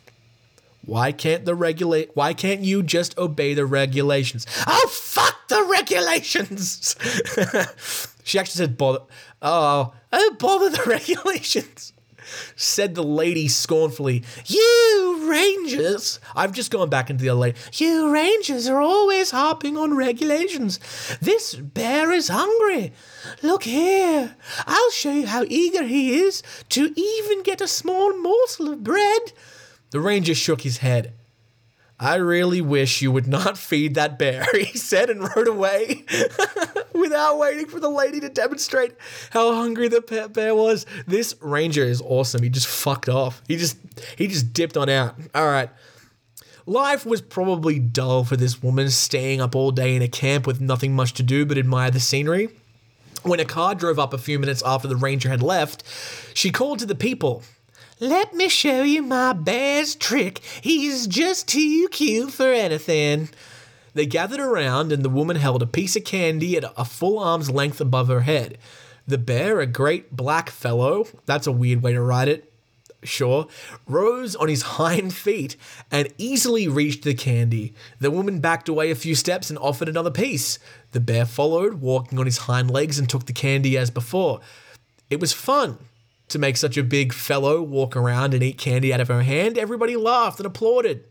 Why 0.86 1.12
can't 1.12 1.44
the 1.44 1.54
regulate 1.54 2.10
why 2.14 2.34
can't 2.34 2.60
you 2.60 2.82
just 2.82 3.16
obey 3.18 3.54
the 3.54 3.66
regulations? 3.66 4.46
Oh 4.66 4.88
fuck 4.88 5.48
the 5.48 5.64
regulations. 5.64 6.96
she 8.24 8.38
actually 8.38 8.58
said 8.58 8.76
bother 8.76 9.00
oh 9.40 9.94
oh 10.12 10.36
bother 10.38 10.70
the 10.70 10.82
regulations. 10.86 11.92
Said 12.56 12.94
the 12.94 13.02
lady 13.02 13.48
scornfully. 13.48 14.24
You 14.46 15.26
rangers. 15.30 16.20
I've 16.34 16.52
just 16.52 16.70
gone 16.70 16.88
back 16.88 17.10
into 17.10 17.22
the 17.22 17.28
other 17.30 17.40
lady. 17.40 17.58
You 17.74 18.10
rangers 18.10 18.66
are 18.66 18.80
always 18.80 19.30
harping 19.30 19.76
on 19.76 19.94
regulations. 19.94 20.80
This 21.20 21.54
bear 21.54 22.12
is 22.12 22.28
hungry. 22.28 22.92
Look 23.42 23.64
here. 23.64 24.36
I'll 24.66 24.90
show 24.90 25.12
you 25.12 25.26
how 25.26 25.44
eager 25.48 25.84
he 25.84 26.14
is 26.14 26.42
to 26.70 26.92
even 26.96 27.42
get 27.42 27.60
a 27.60 27.68
small 27.68 28.16
morsel 28.16 28.72
of 28.72 28.82
bread. 28.82 29.32
The 29.94 30.00
ranger 30.00 30.34
shook 30.34 30.62
his 30.62 30.78
head. 30.78 31.12
I 32.00 32.16
really 32.16 32.60
wish 32.60 33.00
you 33.00 33.12
would 33.12 33.28
not 33.28 33.56
feed 33.56 33.94
that 33.94 34.18
bear, 34.18 34.44
he 34.52 34.76
said 34.76 35.08
and 35.08 35.30
rode 35.36 35.46
away 35.46 36.04
without 36.92 37.38
waiting 37.38 37.66
for 37.66 37.78
the 37.78 37.88
lady 37.88 38.18
to 38.18 38.28
demonstrate 38.28 38.96
how 39.30 39.54
hungry 39.54 39.86
the 39.86 40.02
pet 40.02 40.32
bear 40.32 40.52
was. 40.52 40.84
This 41.06 41.36
ranger 41.40 41.84
is 41.84 42.02
awesome. 42.02 42.42
He 42.42 42.48
just 42.48 42.66
fucked 42.66 43.08
off. 43.08 43.40
He 43.46 43.56
just 43.56 43.76
he 44.18 44.26
just 44.26 44.52
dipped 44.52 44.76
on 44.76 44.88
out. 44.88 45.14
All 45.32 45.46
right. 45.46 45.70
Life 46.66 47.06
was 47.06 47.20
probably 47.22 47.78
dull 47.78 48.24
for 48.24 48.36
this 48.36 48.60
woman 48.60 48.90
staying 48.90 49.40
up 49.40 49.54
all 49.54 49.70
day 49.70 49.94
in 49.94 50.02
a 50.02 50.08
camp 50.08 50.44
with 50.44 50.60
nothing 50.60 50.96
much 50.96 51.12
to 51.12 51.22
do 51.22 51.46
but 51.46 51.56
admire 51.56 51.92
the 51.92 52.00
scenery. 52.00 52.48
When 53.22 53.38
a 53.38 53.44
car 53.44 53.76
drove 53.76 54.00
up 54.00 54.12
a 54.12 54.18
few 54.18 54.40
minutes 54.40 54.60
after 54.66 54.88
the 54.88 54.96
ranger 54.96 55.28
had 55.28 55.40
left, 55.40 55.84
she 56.34 56.50
called 56.50 56.80
to 56.80 56.86
the 56.86 56.96
people. 56.96 57.44
Let 58.04 58.34
me 58.34 58.50
show 58.50 58.82
you 58.82 59.00
my 59.00 59.32
bear's 59.32 59.94
trick. 59.94 60.40
He's 60.60 61.06
just 61.06 61.48
too 61.48 61.88
cute 61.90 62.32
for 62.32 62.52
anything. 62.52 63.30
They 63.94 64.04
gathered 64.04 64.40
around, 64.40 64.92
and 64.92 65.02
the 65.02 65.08
woman 65.08 65.36
held 65.36 65.62
a 65.62 65.66
piece 65.66 65.96
of 65.96 66.04
candy 66.04 66.54
at 66.58 66.70
a 66.76 66.84
full 66.84 67.18
arm's 67.18 67.50
length 67.50 67.80
above 67.80 68.08
her 68.08 68.20
head. 68.20 68.58
The 69.06 69.16
bear, 69.16 69.58
a 69.58 69.66
great 69.66 70.14
black 70.14 70.50
fellow, 70.50 71.06
that's 71.24 71.46
a 71.46 71.52
weird 71.52 71.82
way 71.82 71.94
to 71.94 72.02
write 72.02 72.28
it, 72.28 72.52
sure, 73.02 73.48
rose 73.88 74.36
on 74.36 74.48
his 74.48 74.60
hind 74.76 75.14
feet 75.14 75.56
and 75.90 76.12
easily 76.18 76.68
reached 76.68 77.04
the 77.04 77.14
candy. 77.14 77.72
The 78.00 78.10
woman 78.10 78.38
backed 78.38 78.68
away 78.68 78.90
a 78.90 78.94
few 78.94 79.14
steps 79.14 79.48
and 79.48 79.58
offered 79.58 79.88
another 79.88 80.10
piece. 80.10 80.58
The 80.92 81.00
bear 81.00 81.24
followed, 81.24 81.80
walking 81.80 82.18
on 82.18 82.26
his 82.26 82.36
hind 82.36 82.70
legs, 82.70 82.98
and 82.98 83.08
took 83.08 83.24
the 83.24 83.32
candy 83.32 83.78
as 83.78 83.90
before. 83.90 84.40
It 85.08 85.20
was 85.20 85.32
fun 85.32 85.78
to 86.28 86.38
make 86.38 86.56
such 86.56 86.76
a 86.76 86.82
big 86.82 87.12
fellow 87.12 87.62
walk 87.62 87.96
around 87.96 88.34
and 88.34 88.42
eat 88.42 88.58
candy 88.58 88.92
out 88.92 89.00
of 89.00 89.08
her 89.08 89.22
hand. 89.22 89.58
Everybody 89.58 89.96
laughed 89.96 90.38
and 90.38 90.46
applauded. 90.46 91.04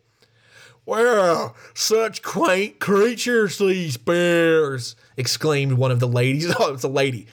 Well, 0.86 1.56
such 1.74 2.22
quaint 2.22 2.80
creatures, 2.80 3.58
these 3.58 3.96
bears, 3.96 4.96
exclaimed 5.16 5.74
one 5.74 5.92
of 5.92 6.00
the 6.00 6.08
ladies. 6.08 6.54
Oh, 6.60 6.74
it's 6.74 6.84
a 6.84 6.90
lady. 6.90 7.28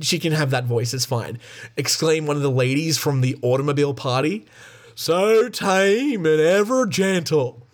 She 0.00 0.18
can 0.18 0.32
have 0.32 0.50
that 0.50 0.64
voice, 0.64 0.94
it's 0.94 1.04
fine. 1.04 1.38
Exclaimed 1.76 2.26
one 2.26 2.36
of 2.36 2.42
the 2.42 2.50
ladies 2.50 2.98
from 2.98 3.20
the 3.20 3.36
automobile 3.42 3.94
party. 3.94 4.46
So 4.94 5.48
tame 5.48 6.26
and 6.26 6.40
ever 6.40 6.86
gentle. 6.86 7.66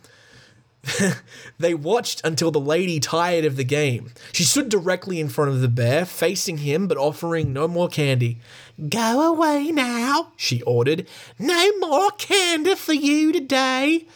they 1.58 1.74
watched 1.74 2.20
until 2.24 2.50
the 2.50 2.60
lady 2.60 3.00
tired 3.00 3.44
of 3.44 3.56
the 3.56 3.64
game. 3.64 4.12
She 4.32 4.44
stood 4.44 4.68
directly 4.68 5.20
in 5.20 5.28
front 5.28 5.50
of 5.50 5.60
the 5.60 5.68
bear, 5.68 6.04
facing 6.04 6.58
him 6.58 6.86
but 6.86 6.96
offering 6.96 7.52
no 7.52 7.68
more 7.68 7.88
candy. 7.88 8.40
Go 8.88 9.32
away 9.32 9.72
now, 9.72 10.32
she 10.36 10.62
ordered. 10.62 11.08
No 11.36 11.76
more 11.78 12.12
candy 12.12 12.76
for 12.76 12.92
you 12.92 13.32
today. 13.32 14.06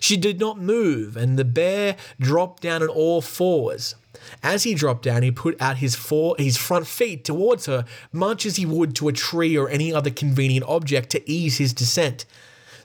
She 0.00 0.16
did 0.16 0.40
not 0.40 0.58
move, 0.58 1.16
and 1.16 1.38
the 1.38 1.44
bear 1.44 1.96
dropped 2.18 2.62
down 2.62 2.82
on 2.82 2.88
all 2.88 3.20
fours. 3.20 3.94
As 4.42 4.64
he 4.64 4.74
dropped 4.74 5.04
down, 5.04 5.22
he 5.22 5.30
put 5.30 5.60
out 5.60 5.76
his 5.76 5.94
fore, 5.94 6.34
his 6.38 6.56
front 6.56 6.86
feet 6.86 7.24
towards 7.24 7.66
her, 7.66 7.84
much 8.12 8.44
as 8.44 8.56
he 8.56 8.66
would 8.66 8.96
to 8.96 9.08
a 9.08 9.12
tree 9.12 9.56
or 9.56 9.68
any 9.68 9.94
other 9.94 10.10
convenient 10.10 10.66
object 10.66 11.10
to 11.10 11.30
ease 11.30 11.58
his 11.58 11.72
descent. 11.72 12.24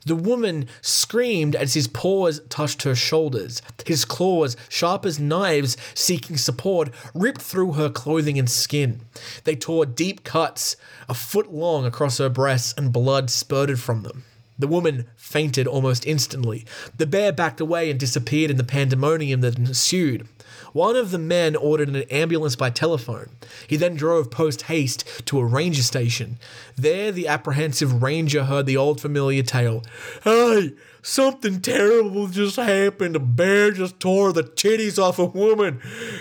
The 0.06 0.16
woman 0.16 0.68
screamed 0.82 1.56
as 1.56 1.74
his 1.74 1.88
paws 1.88 2.40
touched 2.48 2.84
her 2.84 2.94
shoulders. 2.94 3.62
His 3.88 4.06
claws, 4.06 4.56
sharp 4.70 5.06
as 5.06 5.20
knives 5.20 5.78
seeking 5.96 6.38
support, 6.38 6.90
ripped 7.16 7.42
through 7.42 7.74
her 7.74 7.90
clothing 7.90 8.38
and 8.38 8.50
skin. 8.50 9.02
They 9.46 9.56
tore 9.56 9.86
deep 9.86 10.24
cuts, 10.24 10.76
a 11.10 11.16
foot 11.16 11.52
long, 11.52 11.86
across 11.86 12.20
her 12.20 12.30
breasts, 12.30 12.74
and 12.78 12.94
blood 12.94 13.32
spurted 13.32 13.80
from 13.80 14.04
them. 14.04 14.24
The 14.58 14.68
woman 14.68 15.08
fainted 15.18 15.68
almost 15.68 16.06
instantly. 16.06 16.66
The 16.98 17.08
bear 17.08 17.34
backed 17.34 17.60
away 17.60 17.90
and 17.90 18.00
disappeared 18.00 18.52
in 18.52 18.58
the 18.58 18.64
pandemonium 18.64 19.42
that 19.42 19.58
ensued. 19.58 20.28
One 20.76 20.98
of 20.98 21.12
the 21.12 21.18
men 21.18 21.56
ordered 21.56 21.88
an 21.88 22.04
ambulance 22.12 22.58
by 22.58 22.70
telephone. 22.70 23.30
He 23.66 23.78
then 23.78 23.96
drove 23.96 24.30
post 24.30 24.64
haste 24.64 25.26
to 25.26 25.40
a 25.40 25.46
ranger 25.46 25.82
station. 25.82 26.38
There, 26.76 27.14
the 27.14 27.30
apprehensive 27.30 28.04
ranger 28.04 28.44
heard 28.44 28.66
the 28.66 28.76
old 28.76 29.00
familiar 29.00 29.42
tale 29.42 29.84
Hey, 30.26 30.74
something 31.02 31.62
terrible 31.62 32.28
just 32.28 32.58
happened. 32.58 33.16
A 33.16 33.20
bear 33.20 33.72
just 33.72 34.02
tore 34.02 34.34
the 34.34 34.44
titties 34.44 35.02
off 35.02 35.18
a 35.18 35.24
woman. 35.24 35.80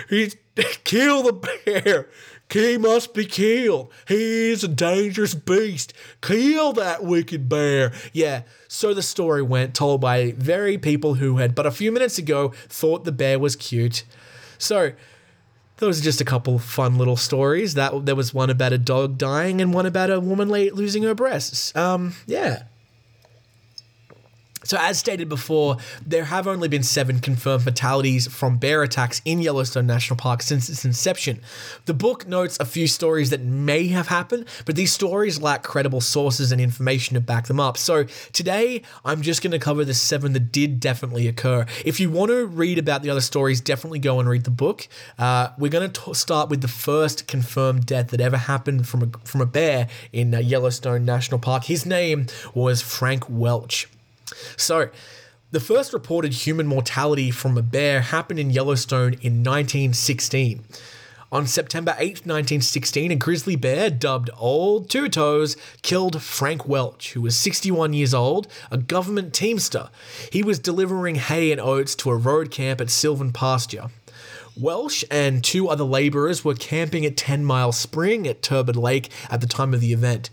He 0.09 0.31
killed 0.85 1.27
the 1.27 1.33
bear. 1.64 2.09
He 2.49 2.79
must 2.79 3.12
be 3.12 3.25
killed. 3.25 3.90
He 4.07 4.53
is 4.53 4.62
a 4.62 4.69
dangerous 4.69 5.35
beast. 5.35 5.93
Kill 6.21 6.73
that 6.75 7.03
wicked 7.03 7.49
bear. 7.49 7.93
Yeah, 8.12 8.43
so 8.69 8.95
the 8.95 9.03
story 9.03 9.43
went, 9.43 9.75
told 9.75 10.01
by 10.01 10.31
very 10.37 10.79
people 10.79 11.14
who 11.14 11.38
had, 11.38 11.57
but 11.57 11.67
a 11.67 11.73
few 11.73 11.90
minutes 11.90 12.19
ago, 12.19 12.51
thought 12.69 13.03
the 13.03 13.11
bear 13.11 13.40
was 13.40 13.57
cute. 13.57 14.05
So, 14.59 14.93
those 15.79 16.01
are 16.01 16.05
just 16.05 16.21
a 16.21 16.25
couple 16.25 16.59
fun 16.59 16.99
little 16.99 17.17
stories. 17.17 17.75
That 17.75 18.07
there 18.07 18.17
was 18.17 18.33
one 18.33 18.51
about 18.51 18.73
a 18.73 18.79
dog 18.79 19.19
dying 19.19 19.61
and 19.61 19.75
one 19.75 19.87
about 19.87 20.11
a 20.11 20.21
woman 20.21 20.49
losing 20.49 21.03
her 21.03 21.14
breasts. 21.14 21.75
Um, 21.77 22.14
yeah. 22.27 22.64
So, 24.64 24.79
as 24.81 24.98
stated 24.98 25.29
before, 25.29 25.77
there 26.05 26.24
have 26.24 26.46
only 26.46 26.68
been 26.68 26.83
seven 26.83 27.20
confirmed 27.20 27.64
fatalities 27.64 28.27
from 28.27 28.57
bear 28.57 28.83
attacks 28.83 29.20
in 29.24 29.40
Yellowstone 29.40 29.87
National 29.87 30.16
Park 30.16 30.42
since 30.42 30.68
its 30.68 30.85
inception. 30.85 31.40
The 31.85 31.94
book 31.94 32.27
notes 32.27 32.57
a 32.59 32.64
few 32.64 32.87
stories 32.87 33.31
that 33.31 33.42
may 33.42 33.88
have 33.88 34.09
happened, 34.09 34.46
but 34.64 34.77
these 34.77 34.92
stories 34.92 35.40
lack 35.40 35.62
credible 35.62 36.00
sources 36.00 36.50
and 36.50 36.61
information 36.61 37.14
to 37.14 37.20
back 37.20 37.46
them 37.46 37.61
up. 37.61 37.77
So, 37.77 38.05
today 38.33 38.83
I'm 39.05 39.22
just 39.22 39.42
going 39.42 39.53
to 39.53 39.59
cover 39.59 39.85
the 39.85 39.94
seven 39.94 40.33
that 40.33 40.50
did 40.50 40.81
definitely 40.81 41.29
occur. 41.29 41.66
If 41.85 42.00
you 42.00 42.11
want 42.11 42.31
to 42.31 42.46
read 42.46 42.79
about 42.79 43.03
the 43.03 43.11
other 43.11 43.20
stories, 43.20 43.61
definitely 43.61 43.98
go 43.98 44.18
and 44.18 44.29
read 44.29 44.44
the 44.44 44.50
book. 44.50 44.88
Uh, 45.18 45.50
we're 45.59 45.70
going 45.70 45.90
to 45.90 46.14
start 46.14 46.48
with 46.48 46.62
the 46.62 46.68
first 46.68 47.27
confirmed 47.27 47.87
death 47.87 48.09
that 48.09 48.20
ever 48.20 48.37
happened 48.37 48.88
from 48.88 49.03
a, 49.03 49.27
from 49.27 49.40
a 49.40 49.46
bear 49.46 49.88
in 50.12 50.35
uh, 50.35 50.38
Yellowstone 50.38 51.05
National 51.05 51.38
Park. 51.38 51.64
His 51.64 51.85
name 51.85 52.27
was 52.55 52.81
Frank 52.81 53.29
Welch. 53.29 53.88
So, 54.57 54.91
the 55.51 55.61
first 55.61 55.93
reported 55.93 56.33
human 56.33 56.67
mortality 56.67 57.31
from 57.31 57.57
a 57.57 57.63
bear 57.63 58.01
happened 58.01 58.41
in 58.41 58.51
Yellowstone 58.51 59.15
in 59.23 59.45
1916. 59.45 60.65
On 61.35 61.49
September 61.49 61.97
8, 61.99 62.27
1916, 62.27 63.11
a 63.11 63.17
grizzly 63.17 63.57
bear 63.57 63.91
dubbed 63.91 64.31
Old 64.37 64.89
Two 64.89 65.09
Toes 65.09 65.57
killed 65.83 66.23
Frank 66.23 66.69
Welch, 66.69 67.13
who 67.13 67.21
was 67.21 67.37
61 67.37 67.93
years 67.93 68.15
old, 68.15 68.47
a 68.71 68.79
government 68.79 69.35
teamster. 69.35 69.91
He 70.31 70.45
was 70.45 70.61
delivering 70.61 71.17
hay 71.17 71.51
and 71.51 71.61
oats 71.61 71.97
to 71.97 72.11
a 72.11 72.17
road 72.17 72.53
camp 72.53 72.81
at 72.81 72.91
Sylvan 72.91 73.33
Pasture. 73.33 73.91
Welch 74.57 75.05
and 75.11 75.43
two 75.43 75.69
other 75.69 75.83
laborers 75.83 76.45
were 76.45 76.55
camping 76.55 77.05
at 77.05 77.17
10 77.17 77.45
Mile 77.45 77.73
Spring 77.73 78.29
at 78.29 78.41
Turbid 78.41 78.77
Lake 78.77 79.11
at 79.29 79.41
the 79.41 79.49
time 79.49 79.75
of 79.75 79.81
the 79.81 79.93
event. 79.93 80.31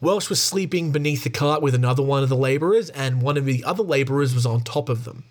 Welch 0.00 0.28
was 0.28 0.42
sleeping 0.42 0.92
beneath 0.92 1.24
the 1.24 1.30
cart 1.30 1.62
with 1.62 1.74
another 1.74 2.02
one 2.02 2.22
of 2.22 2.28
the 2.28 2.36
laborers, 2.36 2.90
and 2.90 3.22
one 3.22 3.36
of 3.36 3.46
the 3.46 3.64
other 3.64 3.82
laborers 3.82 4.34
was 4.34 4.44
on 4.44 4.60
top 4.60 4.88
of 4.88 5.04
them. 5.04 5.24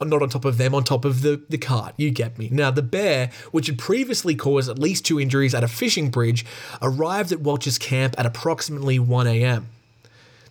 Uh, 0.00 0.04
Not 0.04 0.22
on 0.22 0.28
top 0.28 0.44
of 0.44 0.58
them, 0.58 0.74
on 0.74 0.84
top 0.84 1.04
of 1.04 1.22
the, 1.22 1.42
the 1.48 1.56
cart. 1.56 1.94
You 1.96 2.10
get 2.10 2.38
me. 2.38 2.48
Now, 2.52 2.70
the 2.70 2.82
bear, 2.82 3.30
which 3.50 3.68
had 3.68 3.78
previously 3.78 4.34
caused 4.34 4.68
at 4.68 4.78
least 4.78 5.06
two 5.06 5.18
injuries 5.18 5.54
at 5.54 5.64
a 5.64 5.68
fishing 5.68 6.10
bridge, 6.10 6.44
arrived 6.82 7.32
at 7.32 7.40
Welch's 7.40 7.78
camp 7.78 8.14
at 8.18 8.26
approximately 8.26 8.98
1 8.98 9.26
a.m. 9.26 9.68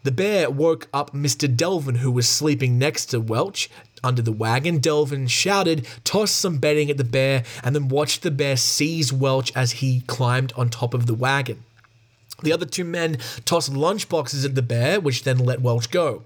The 0.03 0.11
bear 0.11 0.49
woke 0.49 0.87
up 0.93 1.13
Mr. 1.13 1.53
Delvin, 1.53 1.95
who 1.95 2.11
was 2.11 2.27
sleeping 2.27 2.77
next 2.79 3.07
to 3.07 3.19
Welch 3.19 3.69
under 4.03 4.21
the 4.21 4.31
wagon. 4.31 4.79
Delvin 4.79 5.27
shouted, 5.27 5.87
tossed 6.03 6.35
some 6.37 6.57
bedding 6.57 6.89
at 6.89 6.97
the 6.97 7.03
bear, 7.03 7.43
and 7.63 7.75
then 7.75 7.87
watched 7.87 8.23
the 8.23 8.31
bear 8.31 8.57
seize 8.57 9.13
Welch 9.13 9.55
as 9.55 9.73
he 9.73 10.01
climbed 10.07 10.51
on 10.57 10.69
top 10.69 10.93
of 10.93 11.05
the 11.05 11.13
wagon. 11.13 11.63
The 12.41 12.51
other 12.51 12.65
two 12.65 12.83
men 12.83 13.17
tossed 13.45 13.71
lunchboxes 13.71 14.43
at 14.43 14.55
the 14.55 14.61
bear, 14.61 14.99
which 14.99 15.23
then 15.23 15.37
let 15.37 15.61
Welch 15.61 15.91
go. 15.91 16.23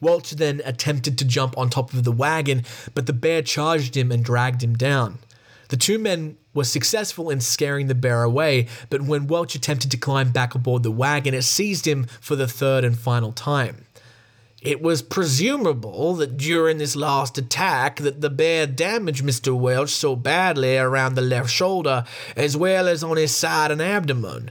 Welch 0.00 0.30
then 0.30 0.62
attempted 0.64 1.18
to 1.18 1.24
jump 1.24 1.56
on 1.58 1.68
top 1.68 1.92
of 1.92 2.04
the 2.04 2.12
wagon, 2.12 2.64
but 2.94 3.06
the 3.06 3.12
bear 3.12 3.42
charged 3.42 3.96
him 3.96 4.10
and 4.10 4.24
dragged 4.24 4.64
him 4.64 4.74
down. 4.74 5.18
The 5.68 5.76
two 5.76 5.98
men 5.98 6.36
were 6.52 6.64
successful 6.64 7.30
in 7.30 7.40
scaring 7.40 7.86
the 7.86 7.94
bear 7.94 8.22
away, 8.24 8.66
but 8.88 9.02
when 9.02 9.28
Welch 9.28 9.54
attempted 9.54 9.90
to 9.92 9.96
climb 9.96 10.32
back 10.32 10.54
aboard 10.54 10.82
the 10.82 10.90
wagon, 10.90 11.34
it 11.34 11.42
seized 11.42 11.86
him 11.86 12.06
for 12.20 12.34
the 12.34 12.48
third 12.48 12.82
and 12.82 12.98
final 12.98 13.30
time. 13.30 13.84
It 14.60 14.82
was 14.82 15.00
presumable 15.00 16.14
that 16.16 16.36
during 16.36 16.78
this 16.78 16.96
last 16.96 17.38
attack 17.38 17.96
that 18.00 18.20
the 18.20 18.28
bear 18.28 18.66
damaged 18.66 19.24
Mr. 19.24 19.56
Welch 19.56 19.90
so 19.90 20.16
badly 20.16 20.76
around 20.76 21.14
the 21.14 21.22
left 21.22 21.50
shoulder 21.50 22.04
as 22.36 22.56
well 22.56 22.86
as 22.86 23.02
on 23.02 23.16
his 23.16 23.34
side 23.34 23.70
and 23.70 23.80
abdomen. 23.80 24.50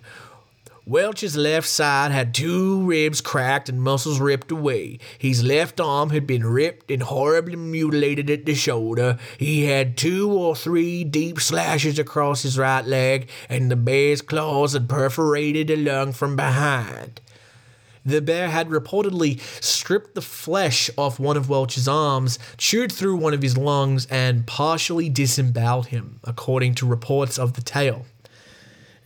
Welch's 0.89 1.38
left 1.38 1.67
side 1.67 2.12
had 2.12 2.34
two 2.34 2.82
ribs 2.82 3.21
cracked 3.21 3.69
and 3.69 3.80
muscles 3.80 4.19
ripped 4.19 4.49
away. 4.49 4.97
His 5.19 5.43
left 5.43 5.80
arm 5.80 6.10
had 6.10 6.25
been 6.25 6.43
ripped 6.43 6.89
and 6.89 7.04
horribly 7.04 7.58
mutilated 7.58 8.28
at 8.32 8.47
the 8.47 8.56
shoulder. 8.56 9.19
He 9.38 9.65
had 9.65 9.97
two 9.97 10.32
or 10.32 10.56
three 10.56 11.04
deep 11.04 11.39
slashes 11.41 11.99
across 11.99 12.41
his 12.41 12.58
right 12.58 12.84
leg, 12.84 13.30
and 13.47 13.69
the 13.69 13.75
bear's 13.75 14.23
claws 14.23 14.73
had 14.73 14.89
perforated 14.89 15.69
a 15.69 15.75
lung 15.75 16.12
from 16.12 16.36
behind. 16.36 17.21
The 18.04 18.19
bear 18.19 18.49
had 18.49 18.69
reportedly 18.69 19.39
stripped 19.63 20.15
the 20.15 20.23
flesh 20.23 20.89
off 20.97 21.19
one 21.19 21.38
of 21.38 21.49
Welch's 21.49 21.88
arms, 21.88 22.39
chewed 22.58 22.91
through 22.91 23.17
one 23.17 23.36
of 23.36 23.43
his 23.43 23.58
lungs, 23.58 24.08
and 24.08 24.47
partially 24.47 25.08
disemboweled 25.08 25.88
him, 25.88 26.19
according 26.23 26.73
to 26.75 26.88
reports 26.88 27.38
of 27.38 27.54
the 27.54 27.62
tale. 27.62 28.08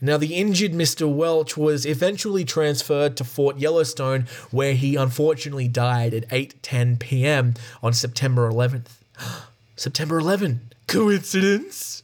Now, 0.04 0.18
the 0.18 0.34
injured 0.34 0.72
Mr. 0.72 1.10
Welch 1.10 1.56
was 1.56 1.86
eventually 1.86 2.44
transferred 2.44 3.16
to 3.16 3.24
Fort 3.24 3.56
Yellowstone, 3.56 4.26
where 4.50 4.74
he 4.74 4.96
unfortunately 4.96 5.66
died 5.66 6.12
at 6.12 6.28
8:10 6.28 6.98
p.m. 6.98 7.54
on 7.82 7.94
September 7.94 8.46
11th. 8.50 8.98
September 9.76 10.18
11. 10.18 10.60
Coincidence? 10.88 12.02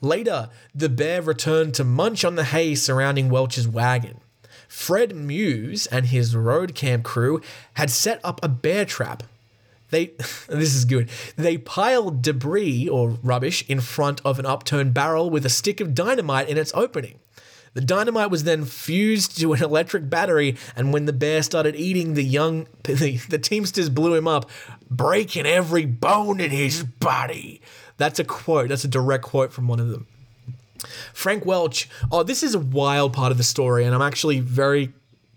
Later, 0.00 0.48
the 0.74 0.88
bear 0.88 1.20
returned 1.20 1.74
to 1.74 1.84
munch 1.84 2.24
on 2.24 2.36
the 2.36 2.44
hay 2.44 2.74
surrounding 2.74 3.28
Welch's 3.28 3.68
wagon. 3.68 4.22
Fred 4.66 5.14
Muse 5.14 5.84
and 5.88 6.06
his 6.06 6.34
road 6.34 6.74
camp 6.74 7.04
crew 7.04 7.42
had 7.74 7.90
set 7.90 8.20
up 8.24 8.42
a 8.42 8.48
bear 8.48 8.86
trap. 8.86 9.22
They 9.92 10.06
this 10.48 10.74
is 10.74 10.84
good. 10.84 11.08
They 11.36 11.58
piled 11.58 12.22
debris 12.22 12.88
or 12.88 13.10
rubbish 13.22 13.64
in 13.68 13.80
front 13.80 14.20
of 14.24 14.40
an 14.40 14.46
upturned 14.46 14.92
barrel 14.92 15.30
with 15.30 15.46
a 15.46 15.50
stick 15.50 15.80
of 15.80 15.94
dynamite 15.94 16.48
in 16.48 16.58
its 16.58 16.72
opening. 16.74 17.20
The 17.74 17.80
dynamite 17.80 18.30
was 18.30 18.44
then 18.44 18.64
fused 18.64 19.38
to 19.40 19.52
an 19.52 19.62
electric 19.62 20.10
battery, 20.10 20.56
and 20.76 20.92
when 20.92 21.06
the 21.06 21.12
bear 21.12 21.42
started 21.42 21.76
eating 21.76 22.14
the 22.14 22.24
young, 22.24 22.66
the, 22.82 23.18
the 23.28 23.38
Teamsters 23.38 23.88
blew 23.88 24.14
him 24.14 24.26
up, 24.26 24.50
breaking 24.90 25.46
every 25.46 25.86
bone 25.86 26.40
in 26.40 26.50
his 26.50 26.82
body. 26.82 27.62
That's 27.96 28.18
a 28.18 28.24
quote. 28.24 28.68
That's 28.68 28.84
a 28.84 28.88
direct 28.88 29.24
quote 29.24 29.52
from 29.52 29.68
one 29.68 29.80
of 29.80 29.88
them. 29.88 30.06
Frank 31.14 31.46
Welch. 31.46 31.88
Oh, 32.10 32.22
this 32.22 32.42
is 32.42 32.54
a 32.54 32.58
wild 32.58 33.12
part 33.12 33.30
of 33.30 33.38
the 33.38 33.44
story, 33.44 33.84
and 33.84 33.94
I'm 33.94 34.02
actually 34.02 34.40
very 34.40 34.92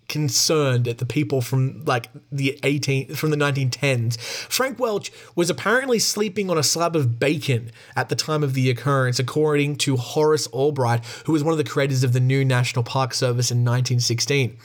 concerned 0.07 0.87
at 0.87 0.97
the 0.97 1.05
people 1.05 1.41
from 1.41 1.83
like 1.85 2.09
the 2.31 2.59
18 2.63 3.15
from 3.15 3.31
the 3.31 3.37
1910s. 3.37 4.19
Frank 4.19 4.79
Welch 4.79 5.11
was 5.35 5.49
apparently 5.49 5.99
sleeping 5.99 6.49
on 6.49 6.57
a 6.57 6.63
slab 6.63 6.95
of 6.95 7.19
bacon 7.19 7.71
at 7.95 8.09
the 8.09 8.15
time 8.15 8.43
of 8.43 8.53
the 8.53 8.69
occurrence, 8.69 9.19
according 9.19 9.77
to 9.77 9.97
Horace 9.97 10.47
Albright, 10.47 11.03
who 11.25 11.33
was 11.33 11.43
one 11.43 11.51
of 11.51 11.57
the 11.57 11.63
creators 11.63 12.03
of 12.03 12.13
the 12.13 12.19
new 12.19 12.45
National 12.45 12.83
Park 12.83 13.13
Service 13.13 13.51
in 13.51 13.59
1916. 13.59 14.57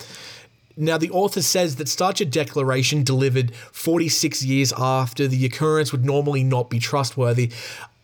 Now, 0.76 0.96
the 0.96 1.11
author 1.11 1.42
says 1.42 1.76
that 1.76 1.88
such 1.88 2.20
a 2.22 2.24
declaration 2.24 3.03
delivered 3.03 3.55
46 3.55 4.42
years 4.44 4.72
after 4.79 5.29
the 5.29 5.44
occurrence 5.44 5.92
would 5.92 6.07
normally 6.07 6.42
not 6.42 6.70
be 6.70 6.79
trustworthy. 6.79 7.50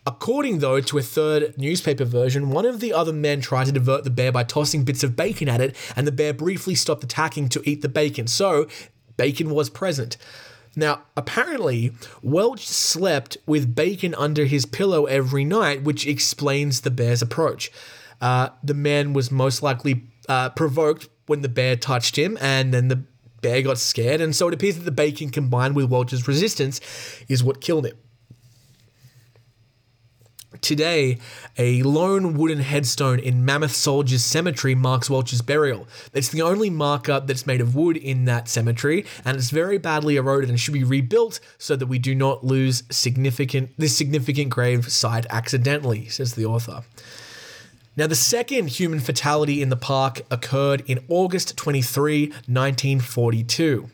According, 0.07 0.59
though, 0.59 0.79
to 0.79 0.97
a 0.97 1.01
third 1.01 1.57
newspaper 1.57 2.05
version, 2.05 2.49
one 2.49 2.65
of 2.65 2.79
the 2.79 2.93
other 2.93 3.11
men 3.11 3.41
tried 3.41 3.65
to 3.65 3.73
divert 3.73 4.05
the 4.05 4.09
bear 4.09 4.31
by 4.31 4.45
tossing 4.45 4.85
bits 4.85 5.03
of 5.03 5.17
bacon 5.17 5.49
at 5.49 5.59
it, 5.59 5.75
and 5.97 6.07
the 6.07 6.13
bear 6.13 6.33
briefly 6.33 6.75
stopped 6.75 7.03
attacking 7.03 7.49
to 7.49 7.61
eat 7.69 7.81
the 7.81 7.89
bacon. 7.89 8.25
So, 8.25 8.69
bacon 9.17 9.49
was 9.49 9.69
present. 9.69 10.15
Now, 10.77 11.01
apparently, 11.17 11.91
Welch 12.23 12.65
slept 12.65 13.35
with 13.45 13.75
bacon 13.75 14.15
under 14.15 14.45
his 14.45 14.65
pillow 14.65 15.07
every 15.07 15.43
night, 15.43 15.83
which 15.83 16.07
explains 16.07 16.81
the 16.81 16.91
bear's 16.91 17.21
approach. 17.21 17.69
Uh, 18.21 18.51
the 18.63 18.73
man 18.73 19.11
was 19.11 19.29
most 19.29 19.61
likely 19.61 20.03
uh, 20.29 20.51
provoked 20.51 21.09
when 21.25 21.41
the 21.41 21.49
bear 21.49 21.75
touched 21.75 22.17
him, 22.17 22.37
and 22.39 22.73
then 22.73 22.87
the 22.87 23.03
bear 23.41 23.61
got 23.61 23.77
scared, 23.77 24.21
and 24.21 24.33
so 24.33 24.47
it 24.47 24.53
appears 24.53 24.77
that 24.77 24.85
the 24.85 24.91
bacon 24.91 25.31
combined 25.31 25.75
with 25.75 25.91
Welch's 25.91 26.29
resistance 26.29 26.79
is 27.27 27.43
what 27.43 27.59
killed 27.59 27.85
him. 27.85 27.97
Today, 30.61 31.17
a 31.57 31.83
lone 31.83 32.35
wooden 32.35 32.59
headstone 32.59 33.19
in 33.19 33.45
Mammoth 33.45 33.73
Soldiers 33.73 34.23
Cemetery 34.23 34.75
marks 34.75 35.09
Welch's 35.09 35.41
burial. 35.41 35.87
It's 36.13 36.29
the 36.29 36.41
only 36.41 36.69
marker 36.69 37.19
that's 37.19 37.45
made 37.45 37.61
of 37.61 37.75
wood 37.75 37.97
in 37.97 38.25
that 38.25 38.47
cemetery, 38.47 39.05
and 39.25 39.37
it's 39.37 39.49
very 39.49 39.77
badly 39.77 40.15
eroded 40.15 40.49
and 40.49 40.59
should 40.59 40.73
be 40.73 40.83
rebuilt 40.83 41.39
so 41.57 41.75
that 41.75 41.87
we 41.87 41.99
do 41.99 42.15
not 42.15 42.43
lose 42.43 42.83
significant 42.89 43.71
this 43.77 43.95
significant 43.95 44.49
grave 44.49 44.91
site 44.91 45.25
accidentally, 45.29 46.07
says 46.07 46.33
the 46.33 46.45
author. 46.45 46.83
Now, 47.95 48.05
the 48.05 48.15
second 48.15 48.69
human 48.69 48.99
fatality 48.99 49.61
in 49.61 49.69
the 49.69 49.75
park 49.75 50.21
occurred 50.29 50.83
in 50.85 51.03
August 51.09 51.57
23, 51.57 52.27
1942. 52.27 53.89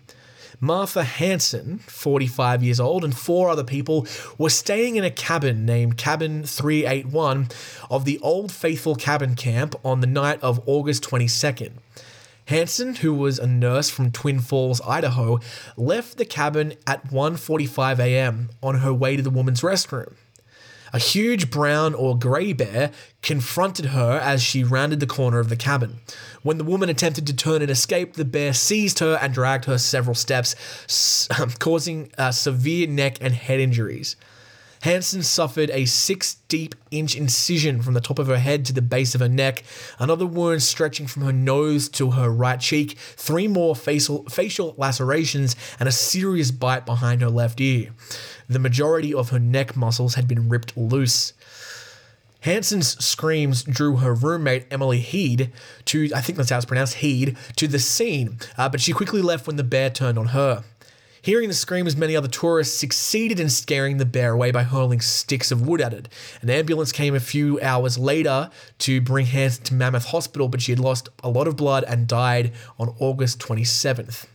Martha 0.64 1.03
Hansen, 1.03 1.80
45 1.80 2.64
years 2.64 2.80
old, 2.80 3.03
and 3.03 3.14
four 3.14 3.49
other 3.49 3.66
people 3.66 4.07
were 4.38 4.49
staying 4.49 4.95
in 4.95 5.03
a 5.03 5.11
cabin 5.11 5.66
named 5.66 5.97
Cabin 5.97 6.45
381 6.45 7.49
of 7.91 8.05
the 8.05 8.18
Old 8.20 8.49
Faithful 8.49 8.95
Cabin 8.95 9.36
Camp 9.36 9.76
on 9.84 9.99
the 9.99 10.07
night 10.07 10.41
of 10.41 10.61
August 10.66 11.03
22nd. 11.03 11.72
Hansen, 12.45 12.95
who 12.95 13.14
was 13.14 13.39
a 13.39 13.45
nurse 13.45 13.89
from 13.89 14.09
Twin 14.09 14.39
Falls, 14.39 14.80
Idaho, 14.88 15.41
left 15.76 16.18
the 16.18 16.24
cabin 16.24 16.76
at 16.88 17.09
1:45 17.09 17.99
a.m. 17.99 18.49
on 18.61 18.76
her 18.76 18.93
way 18.93 19.18
to 19.18 19.22
the 19.22 19.30
woman's 19.30 19.59
restroom. 19.59 20.14
A 20.94 21.00
huge 21.00 21.50
brown 21.50 21.96
or 21.96 22.16
grey 22.18 22.54
bear 22.54 22.91
confronted 23.24 23.88
her 23.88 24.20
as 24.20 24.44
she 24.44 24.64
rounded 24.64 25.00
the 25.00 25.08
corner 25.08 25.39
of 25.39 25.50
the 25.50 25.56
cabin. 25.56 26.00
When 26.44 26.60
the 26.60 26.64
woman 26.64 26.88
attempted 26.88 27.26
to 27.28 27.36
turn 27.36 27.64
and 27.64 27.72
escape, 27.72 28.14
the 28.14 28.26
bear 28.26 28.54
seized 28.54 29.00
her 29.00 29.18
and 29.20 29.34
dragged 29.34 29.66
her 29.66 29.80
several 29.80 30.14
steps, 30.14 30.56
s- 30.86 31.28
causing 31.58 32.12
uh, 32.18 32.32
severe 32.32 32.88
neck 32.88 33.18
and 33.22 33.34
head 33.34 33.60
injuries. 33.60 34.16
Hansen 34.82 35.24
suffered 35.24 35.70
a 35.70 35.86
six 35.86 36.36
deep 36.50 36.76
inch 36.91 37.16
incision 37.16 37.82
from 37.82 37.94
the 37.94 38.02
top 38.02 38.20
of 38.20 38.28
her 38.28 38.38
head 38.38 38.66
to 38.66 38.74
the 38.74 38.82
base 38.82 39.16
of 39.16 39.22
her 39.22 39.30
neck, 39.30 39.64
another 39.98 40.26
wound 40.26 40.62
stretching 40.62 41.08
from 41.08 41.24
her 41.24 41.32
nose 41.32 41.88
to 41.88 42.12
her 42.12 42.30
right 42.30 42.60
cheek, 42.60 42.98
three 42.98 43.48
more 43.48 43.78
facial, 43.78 44.26
facial 44.26 44.76
lacerations, 44.78 45.56
and 45.80 45.88
a 45.88 45.91
serious 45.94 46.52
bite 46.52 46.86
behind 46.86 47.22
her 47.22 47.30
left 47.30 47.62
ear. 47.62 47.91
The 48.48 48.60
majority 48.60 49.14
of 49.14 49.30
her 49.30 49.39
neck 49.39 49.76
muscles 49.76 50.16
had 50.16 50.28
been 50.28 50.50
ripped 50.50 50.76
loose. 50.78 51.34
Hansen's 52.41 53.04
screams 53.04 53.64
drew 53.64 53.98
her 53.98 54.14
roommate 54.14 54.66
Emily 54.70 55.00
Heed 55.00 55.54
to, 55.86 56.10
I 56.14 56.20
think 56.20 56.38
that's 56.38 56.50
how 56.50 56.58
it's 56.58 56.66
pronounced, 56.66 56.96
Heed, 56.96 57.38
to 57.56 57.68
the 57.68 57.80
scene, 57.80 58.38
uh, 58.58 58.68
but 58.68 58.82
she 58.82 58.91
quickly 58.91 59.22
left 59.22 59.48
when 59.48 59.56
the 59.56 59.64
bear 59.64 59.89
turned 59.89 60.20
on 60.20 60.28
her. 60.28 60.66
Hearing 61.22 61.48
the 61.48 61.54
screams, 61.54 61.96
many 61.96 62.18
other 62.18 62.28
tourists 62.28 62.78
succeeded 62.78 63.39
in 63.39 63.50
scaring 63.50 63.96
the 63.96 64.06
bear 64.06 64.34
away 64.34 64.52
by 64.52 64.64
hurling 64.64 65.00
sticks 65.00 65.54
of 65.54 65.66
wood 65.66 65.80
at 65.80 65.94
it. 65.94 66.10
An 66.41 66.50
ambulance 66.50 66.91
came 66.91 67.16
a 67.16 67.22
few 67.22 67.62
hours 67.62 67.98
later 67.98 68.50
to 68.80 69.00
bring 69.00 69.28
Hansen 69.28 69.64
to 69.64 69.74
Mammoth 69.74 70.08
Hospital, 70.08 70.50
but 70.50 70.62
she 70.62 70.74
had 70.74 70.80
lost 70.80 71.08
a 71.24 71.30
lot 71.30 71.48
of 71.48 71.56
blood 71.56 71.86
and 71.86 72.10
died 72.10 72.52
on 72.78 72.94
August 73.00 73.39
27th. 73.39 74.26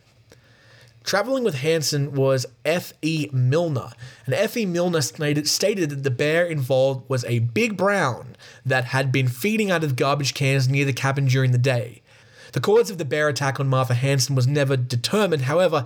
Traveling 1.05 1.45
with 1.45 1.55
Hansen 1.57 2.13
was 2.13 2.45
F.E. 2.65 3.29
Milner, 3.33 3.91
and 4.27 4.35
F.E. 4.35 4.67
Milner 4.67 5.01
stated, 5.01 5.91
that 5.91 6.03
the 6.03 6.11
bear 6.11 6.45
involved 6.45 7.09
was 7.09 7.25
a 7.25 7.39
big 7.39 7.77
brown 7.77 8.37
that 8.67 8.87
had 8.87 9.11
been 9.11 9.29
feeding 9.29 9.71
out 9.71 9.85
of 9.85 9.97
garbage 9.97 10.35
cans 10.35 10.69
near 10.69 10.85
the 10.85 10.93
cabin 10.93 11.27
during 11.27 11.53
the 11.53 11.59
day. 11.59 12.03
The 12.53 12.61
cause 12.61 12.91
of 12.91 12.99
the 12.99 13.05
bear 13.05 13.29
attack 13.29 13.61
on 13.61 13.69
Martha 13.69 13.95
Hansen 13.95 14.35
was 14.35 14.47
never 14.47 14.77
determined, 14.77 15.43
however, 15.43 15.85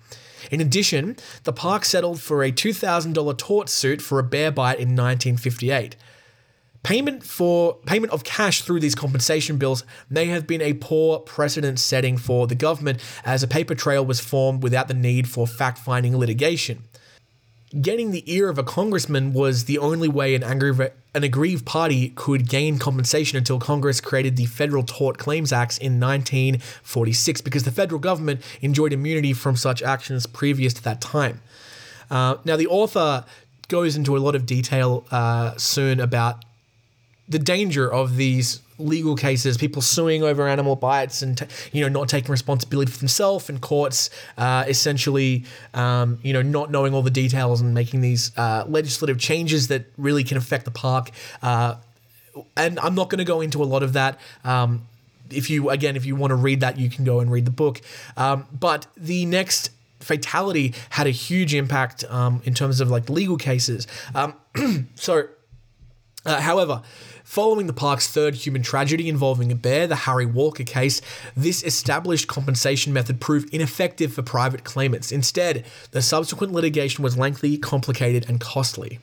In 0.51 0.61
addition, 0.61 1.17
the 1.45 1.53
park 1.53 1.85
settled 1.85 2.21
for 2.21 2.43
a 2.43 2.53
$2,000 2.53 3.39
tort 3.39 3.69
suit 3.69 4.03
for 4.03 4.19
a 4.19 4.25
bear 4.25 4.51
bite 4.51 4.79
in 4.79 4.91
1958. 4.91 5.97
Payment 6.83 7.23
for 7.23 7.77
payment 7.87 8.13
of 8.13 8.25
cash 8.25 8.63
through 8.63 8.81
these 8.81 8.97
compensation 8.97 9.57
bills 9.57 9.85
may 10.11 10.27
have 10.27 10.49
been 10.49 10.61
a 10.61 10.75
poor 10.75 11.21
precedent 11.21 11.79
setting 11.79 12.17
for 12.17 12.49
the 12.49 12.57
government 12.57 13.01
as 13.25 13.45
a 13.45 13.49
paper 13.49 13.77
trail 13.77 14.05
was 14.05 14.19
formed 14.19 14.65
without 14.65 14.89
the 14.89 14.95
need 14.95 15.29
for 15.29 15.47
fact-finding 15.47 16.17
litigation. 16.17 16.83
Getting 17.81 18.11
the 18.11 18.23
ear 18.27 18.51
of 18.51 18.59
a 18.59 18.63
congressman 18.63 19.33
was 19.33 19.65
the 19.65 19.79
only 19.79 20.09
way 20.09 20.35
an, 20.35 20.43
aggra- 20.43 20.93
an 21.15 21.25
aggrieved 21.25 21.65
party 21.65 22.11
could 22.11 22.47
gain 22.47 22.79
compensation 22.79 23.39
until 23.39 23.59
Congress 23.59 23.99
created 23.99 24.37
the 24.37 24.45
Federal 24.45 24.83
Tort 24.83 25.17
Claims 25.17 25.53
Acts 25.53 25.79
in 25.79 25.99
1946 25.99 27.41
because 27.41 27.65
the 27.65 27.71
federal 27.71 27.99
government 27.99 28.43
enjoyed 28.61 28.93
immunity 28.93 29.33
from 29.33 29.57
such 29.57 29.83
actions 29.83 30.27
previous 30.27 30.75
to 30.75 30.83
that 30.83 31.01
time. 31.01 31.41
Uh, 32.11 32.37
now, 32.45 32.57
the 32.57 32.67
author 32.67 33.25
goes 33.69 33.97
into 33.97 34.17
a 34.17 34.21
lot 34.21 34.35
of 34.35 34.45
detail 34.45 35.07
uh, 35.11 35.57
soon 35.57 35.99
about 35.99 36.45
the 37.27 37.39
danger 37.39 37.91
of 37.91 38.17
these 38.17 38.61
legal 38.83 39.17
cases, 39.17 39.57
people 39.57 39.83
suing 39.83 40.23
over 40.23 40.47
animal 40.47 40.77
bites 40.77 41.23
and 41.23 41.47
you 41.73 41.83
know 41.83 41.89
not 41.89 42.09
taking 42.09 42.31
responsibility 42.31 42.91
for 42.91 42.99
themselves, 42.99 43.49
and 43.49 43.61
courts 43.61 44.11
uh, 44.39 44.65
essentially 44.69 45.45
um, 45.75 46.19
you 46.23 46.33
know 46.33 46.43
not 46.43 46.71
knowing 46.71 46.95
all 46.95 47.03
the 47.03 47.11
details 47.11 47.61
and 47.61 47.75
making 47.75 48.01
these 48.01 48.37
uh, 48.37 48.65
legislative 48.67 49.19
changes 49.19 49.69
that 49.69 49.87
really 49.97 50.25
can 50.25 50.37
affect 50.37 50.65
the 50.65 50.71
park. 50.71 51.11
Uh, 51.43 51.77
and 52.57 52.79
I'm 52.81 52.95
not 52.95 53.11
going 53.11 53.19
to 53.19 53.25
go 53.25 53.41
into 53.41 53.63
a 53.63 53.67
lot 53.67 53.83
of 53.83 53.93
that. 53.93 54.19
Um, 54.45 54.87
if 55.31 55.51
you 55.51 55.71
again, 55.71 55.97
if 55.97 56.05
you 56.07 56.17
want 56.17 56.31
to 56.31 56.37
read 56.37 56.61
that, 56.61 56.79
you 56.79 56.91
can 56.91 57.05
go 57.05 57.21
and 57.21 57.31
read 57.31 57.45
the 57.45 57.51
book. 57.51 57.81
Um, 58.17 58.47
but 58.53 58.87
the 58.97 59.25
next 59.27 59.71
fatality 60.03 60.75
had 60.91 61.07
a 61.07 61.11
huge 61.11 61.55
impact 61.55 62.05
um, 62.09 62.43
in 62.45 62.55
terms 62.55 62.81
of 62.81 62.91
like 62.91 63.09
legal 63.09 63.37
cases. 63.37 63.87
Um, 64.15 64.35
so, 64.95 65.29
uh, 66.27 66.41
however, 66.41 66.83
following 67.33 67.67
the 67.67 67.73
park's 67.73 68.09
third 68.09 68.35
human 68.35 68.61
tragedy 68.61 69.09
involving 69.09 69.51
a 69.51 69.55
bear, 69.55 69.87
the 69.87 69.97
Harry 69.97 70.27
Walker 70.27 70.65
case, 70.65 71.01
this 71.35 71.63
established 71.63 72.29
compensation 72.29 72.93
method 72.93 73.23
proved 73.23 73.49
ineffective 73.55 74.13
for 74.13 74.21
private 74.21 74.65
claimants. 74.65 75.11
Instead, 75.11 75.65
the 75.93 76.03
subsequent 76.03 76.53
litigation 76.53 77.03
was 77.03 77.17
lengthy, 77.17 77.57
complicated, 77.57 78.29
and 78.29 78.39
costly. 78.39 78.99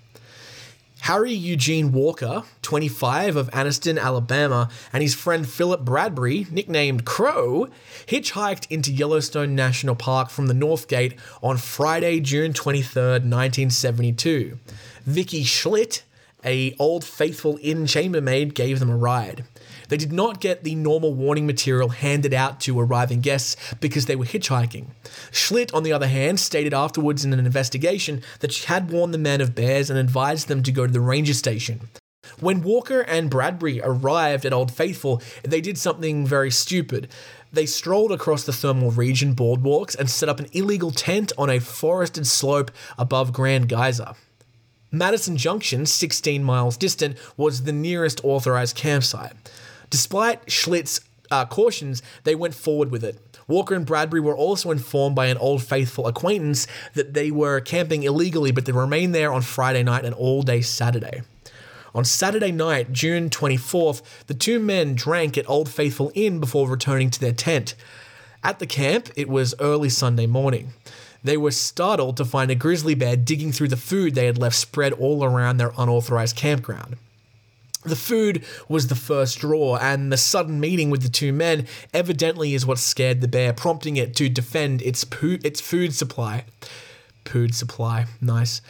Harry 1.00 1.34
Eugene 1.34 1.92
Walker, 1.92 2.44
25 2.62 3.36
of 3.36 3.50
Anniston, 3.50 4.00
Alabama, 4.00 4.70
and 4.94 5.02
his 5.02 5.16
friend 5.16 5.50
Philip 5.50 5.84
Bradbury, 5.84 6.46
nicknamed 6.52 7.06
Crow, 7.06 7.68
hitchhiked 8.06 8.68
into 8.70 8.92
Yellowstone 8.92 9.56
National 9.56 9.96
Park 9.96 10.30
from 10.30 10.46
the 10.46 10.54
North 10.54 10.88
Gate 10.88 11.16
on 11.42 11.58
Friday, 11.58 12.20
June 12.20 12.54
23, 12.54 13.02
1972. 13.02 14.60
Vicky 15.08 15.44
Schlitt, 15.44 16.04
a 16.44 16.76
old 16.80 17.04
faithful 17.04 17.60
inn 17.62 17.86
chambermaid, 17.86 18.56
gave 18.56 18.80
them 18.80 18.90
a 18.90 18.98
ride. 18.98 19.46
They 19.90 19.98
did 19.98 20.12
not 20.12 20.40
get 20.40 20.64
the 20.64 20.76
normal 20.76 21.14
warning 21.14 21.46
material 21.46 21.90
handed 21.90 22.34
out 22.34 22.60
to 22.62 22.80
arriving 22.80 23.22
guests 23.22 23.56
because 23.80 24.06
they 24.06 24.16
were 24.16 24.26
hitchhiking. 24.26 24.88
Schlitt, 25.32 25.74
on 25.74 25.84
the 25.84 25.94
other 25.94 26.08
hand, 26.08 26.40
stated 26.40 26.74
afterwards 26.74 27.26
in 27.26 27.34
an 27.34 27.40
investigation 27.40 28.22
that 28.40 28.54
she 28.54 28.68
had 28.68 28.92
warned 28.92 29.14
the 29.14 29.18
men 29.18 29.42
of 29.42 29.56
bears 29.56 29.90
and 29.90 29.98
advised 29.98 30.48
them 30.48 30.64
to 30.64 30.72
go 30.72 30.86
to 30.86 30.94
the 30.94 31.02
ranger 31.02 31.34
station. 31.34 31.90
When 32.40 32.62
Walker 32.62 33.02
and 33.02 33.30
Bradbury 33.30 33.82
arrived 33.84 34.46
at 34.46 34.54
Old 34.54 34.72
Faithful, 34.72 35.22
they 35.44 35.60
did 35.60 35.78
something 35.78 36.26
very 36.26 36.52
stupid. 36.52 37.10
They 37.52 37.66
strolled 37.66 38.12
across 38.12 38.44
the 38.44 38.54
thermal 38.54 38.92
region 38.92 39.36
boardwalks 39.36 39.98
and 39.98 40.10
set 40.10 40.30
up 40.30 40.40
an 40.40 40.48
illegal 40.54 40.92
tent 40.92 41.32
on 41.38 41.50
a 41.50 41.60
forested 41.60 42.28
slope 42.28 42.72
above 42.98 43.34
Grand 43.34 43.68
Geyser. 43.68 44.14
Madison 44.92 45.38
Junction, 45.38 45.86
16 45.86 46.44
miles 46.44 46.76
distant, 46.76 47.18
was 47.38 47.64
the 47.64 47.72
nearest 47.72 48.24
authorized 48.24 48.76
campsite. 48.76 49.34
Despite 49.90 50.50
Schlitt's 50.50 51.00
uh, 51.30 51.46
cautions, 51.46 52.02
they 52.24 52.34
went 52.34 52.56
forward 52.56 52.90
with 52.90 53.04
it. 53.04 53.20
Walker 53.48 53.76
and 53.76 53.86
Bradbury 53.86 54.22
were 54.22 54.36
also 54.36 54.72
informed 54.72 55.16
by 55.16 55.28
an 55.28 55.38
old 55.38 55.64
faithful 55.64 56.08
acquaintance 56.08 56.68
that 56.94 57.14
they 57.14 57.32
were 57.32 57.60
camping 57.60 58.04
illegally, 58.04 58.52
but 58.52 58.66
they 58.66 58.72
remained 58.72 59.14
there 59.14 59.32
on 59.32 59.42
Friday 59.42 59.84
night 59.84 60.06
and 60.06 60.16
all 60.16 60.42
day 60.42 60.62
Saturday. 60.62 61.22
On 61.96 62.06
Saturday 62.06 62.52
night, 62.52 62.92
June 62.92 63.30
24th, 63.30 64.02
the 64.28 64.36
two 64.36 64.60
men 64.60 64.94
drank 64.94 65.38
at 65.38 65.50
Old 65.50 65.70
Faithful 65.70 66.12
Inn 66.14 66.40
before 66.40 66.70
returning 66.70 67.10
to 67.10 67.20
their 67.20 67.34
tent. 67.34 67.76
At 68.44 68.60
the 68.60 68.68
camp, 68.68 69.10
it 69.16 69.28
was 69.28 69.56
early 69.60 69.90
Sunday 69.90 70.28
morning. 70.28 70.74
They 71.24 71.38
were 71.38 71.52
startled 71.52 72.18
to 72.18 72.26
find 72.26 72.50
a 72.50 72.56
grizzly 72.56 72.96
bear 72.96 73.16
digging 73.16 73.52
through 73.52 73.68
the 73.70 73.78
food 73.78 74.16
they 74.16 74.26
had 74.26 74.38
left 74.38 74.56
spread 74.56 74.94
all 74.94 75.24
around 75.24 75.58
their 75.58 75.74
unauthorized 75.78 76.36
campground. 76.36 76.96
The 77.84 77.96
food 77.96 78.44
was 78.68 78.88
the 78.88 78.96
first 78.96 79.40
draw, 79.40 79.78
and 79.78 80.12
the 80.12 80.18
sudden 80.18 80.60
meeting 80.60 80.90
with 80.90 81.02
the 81.02 81.10
two 81.10 81.32
men 81.32 81.66
evidently 81.94 82.54
is 82.54 82.66
what 82.66 82.78
scared 82.78 83.22
the 83.22 83.28
bear, 83.28 83.54
prompting 83.54 83.96
it 83.96 84.16
to 84.18 84.28
defend 84.28 84.82
its 84.82 85.06
poo- 85.06 85.40
its 85.44 85.62
food 85.62 85.94
supply. 85.94 86.44
Food 87.24 87.56
supply, 87.56 88.08
nice. 88.20 88.62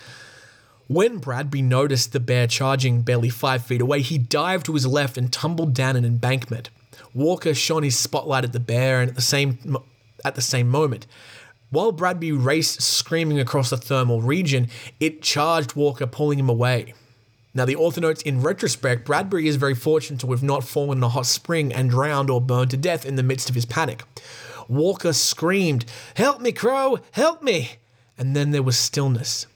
When 0.88 1.20
Bradby 1.20 1.62
noticed 1.62 2.14
the 2.14 2.20
bear 2.20 2.46
charging 2.46 3.02
barely 3.02 3.30
five 3.30 3.64
feet 3.64 3.82
away, 3.82 4.02
he 4.02 4.18
dived 4.18 4.66
to 4.66 4.74
his 4.74 4.86
left 4.86 5.18
and 5.18 5.32
tumbled 5.32 5.74
down 5.74 5.96
an 5.96 6.06
embankment. 6.06 6.70
Walker 7.14 7.54
shone 7.54 7.84
his 7.84 7.98
spotlight 7.98 8.44
at 8.44 8.54
the 8.54 8.60
bear, 8.60 9.02
and 9.02 9.10
at 9.10 9.16
the 9.16 9.22
same 9.22 9.78
at 10.26 10.36
the 10.36 10.42
same 10.42 10.68
moment, 10.68 11.08
while 11.70 11.92
Bradbury 11.92 12.32
raced 12.32 12.82
screaming 12.82 13.40
across 13.40 13.70
the 13.70 13.78
thermal 13.78 14.22
region, 14.22 14.70
it 15.00 15.22
charged 15.22 15.76
Walker, 15.76 16.08
pulling 16.08 16.40
him 16.40 16.50
away. 16.50 16.94
Now, 17.54 17.66
the 17.66 17.76
author 17.76 18.02
notes 18.02 18.22
in 18.22 18.42
retrospect, 18.42 19.06
Bradbury 19.06 19.48
is 19.48 19.56
very 19.56 19.76
fortunate 19.76 20.20
to 20.22 20.32
have 20.32 20.44
not 20.44 20.64
fallen 20.64 21.00
in 21.00 21.04
a 21.04 21.10
hot 21.10 21.26
spring 21.26 21.74
and 21.74 21.90
drowned 21.90 22.30
or 22.30 22.40
burned 22.40 22.72
to 22.72 22.78
death 22.78 23.06
in 23.06 23.16
the 23.16 23.24
midst 23.24 23.50
of 23.50 23.56
his 23.56 23.66
panic. 23.66 24.04
Walker 24.68 25.14
screamed, 25.14 25.86
Help 26.16 26.42
me, 26.42 26.52
Crow! 26.52 27.00
Help 27.12 27.42
me! 27.42 27.72
And 28.18 28.36
then 28.36 28.52
there 28.52 28.64
was 28.64 28.78
stillness. 28.78 29.48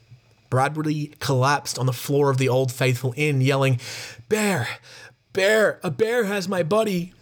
Bradbury 0.50 1.12
collapsed 1.20 1.78
on 1.78 1.86
the 1.86 1.92
floor 1.92 2.30
of 2.30 2.38
the 2.38 2.48
Old 2.48 2.72
Faithful 2.72 3.14
Inn, 3.16 3.40
yelling, 3.40 3.80
Bear! 4.28 4.68
Bear! 5.32 5.78
A 5.82 5.90
bear 5.90 6.24
has 6.24 6.48
my 6.48 6.62
buddy! 6.62 7.12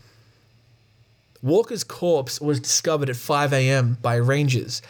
Walker's 1.42 1.82
corpse 1.82 2.40
was 2.40 2.60
discovered 2.60 3.10
at 3.10 3.16
5 3.16 3.52
a.m. 3.52 3.98
by 4.00 4.14
rangers. 4.14 4.80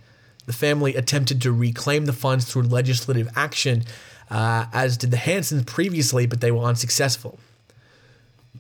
The 0.46 0.52
family 0.52 0.94
attempted 0.94 1.42
to 1.42 1.50
reclaim 1.52 2.06
the 2.06 2.12
funds 2.12 2.44
through 2.46 2.62
legislative 2.62 3.28
action, 3.36 3.82
uh, 4.30 4.66
as 4.72 4.96
did 4.96 5.11
the 5.11 5.16
Hansens 5.16 5.66
previously, 5.66 6.26
but 6.26 6.40
they 6.40 6.52
were 6.52 6.64
unsuccessful. 6.64 7.40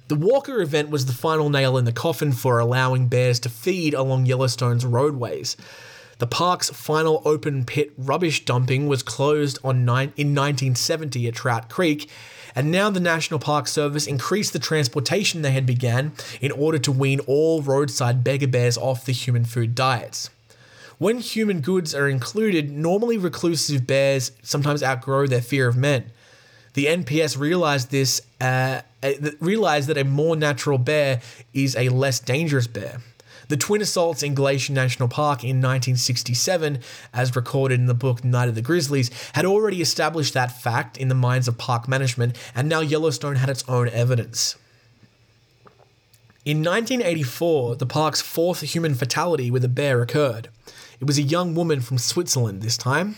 The 0.08 0.14
Walker 0.14 0.60
event 0.60 0.90
was 0.90 1.06
the 1.06 1.12
final 1.12 1.50
nail 1.50 1.76
in 1.76 1.84
the 1.84 1.92
coffin 1.92 2.32
for 2.32 2.58
allowing 2.58 3.08
bears 3.08 3.40
to 3.40 3.48
feed 3.48 3.94
along 3.94 4.26
Yellowstone's 4.26 4.86
roadways. 4.86 5.56
The 6.18 6.26
park's 6.26 6.70
final 6.70 7.22
open 7.24 7.64
pit 7.64 7.92
rubbish 7.96 8.44
dumping 8.44 8.88
was 8.88 9.02
closed 9.02 9.58
on 9.62 9.84
nine, 9.84 10.12
in 10.16 10.34
1970 10.34 11.28
at 11.28 11.34
Trout 11.34 11.68
Creek, 11.68 12.10
and 12.54 12.72
now 12.72 12.90
the 12.90 12.98
National 12.98 13.38
Park 13.38 13.68
Service 13.68 14.06
increased 14.06 14.52
the 14.52 14.58
transportation 14.58 15.42
they 15.42 15.52
had 15.52 15.64
began 15.64 16.12
in 16.40 16.50
order 16.50 16.78
to 16.78 16.90
wean 16.90 17.20
all 17.20 17.62
roadside 17.62 18.24
beggar 18.24 18.48
bears 18.48 18.76
off 18.76 19.04
the 19.04 19.12
human 19.12 19.44
food 19.44 19.74
diets. 19.76 20.30
When 20.98 21.18
human 21.18 21.60
goods 21.60 21.94
are 21.94 22.08
included, 22.08 22.70
normally 22.70 23.16
reclusive 23.16 23.86
bears 23.86 24.32
sometimes 24.42 24.82
outgrow 24.82 25.28
their 25.28 25.40
fear 25.40 25.68
of 25.68 25.76
men. 25.76 26.10
The 26.74 26.86
NPS 26.86 27.38
realized 27.38 27.92
this, 27.92 28.20
uh, 28.40 28.80
realized 29.40 29.88
that 29.88 29.98
a 29.98 30.04
more 30.04 30.36
natural 30.36 30.78
bear 30.78 31.20
is 31.52 31.76
a 31.76 31.88
less 31.88 32.20
dangerous 32.20 32.66
bear. 32.66 33.00
The 33.48 33.56
twin 33.56 33.80
assaults 33.80 34.22
in 34.22 34.34
Glacier 34.34 34.74
National 34.74 35.08
Park 35.08 35.42
in 35.42 35.56
1967, 35.56 36.80
as 37.14 37.34
recorded 37.34 37.80
in 37.80 37.86
the 37.86 37.94
book 37.94 38.22
Night 38.22 38.48
of 38.48 38.54
the 38.54 38.60
Grizzlies, 38.62 39.10
had 39.32 39.46
already 39.46 39.80
established 39.80 40.34
that 40.34 40.60
fact 40.60 40.98
in 40.98 41.08
the 41.08 41.14
minds 41.14 41.48
of 41.48 41.56
park 41.56 41.88
management, 41.88 42.36
and 42.54 42.68
now 42.68 42.80
Yellowstone 42.80 43.36
had 43.36 43.48
its 43.48 43.64
own 43.66 43.88
evidence. 43.88 44.56
In 46.44 46.58
1984, 46.58 47.76
the 47.76 47.86
park's 47.86 48.20
fourth 48.20 48.60
human 48.60 48.94
fatality 48.94 49.50
with 49.50 49.64
a 49.64 49.68
bear 49.68 50.02
occurred. 50.02 50.48
It 51.00 51.06
was 51.06 51.18
a 51.18 51.22
young 51.22 51.54
woman 51.54 51.80
from 51.80 51.96
Switzerland 51.96 52.60
this 52.60 52.76
time. 52.76 53.16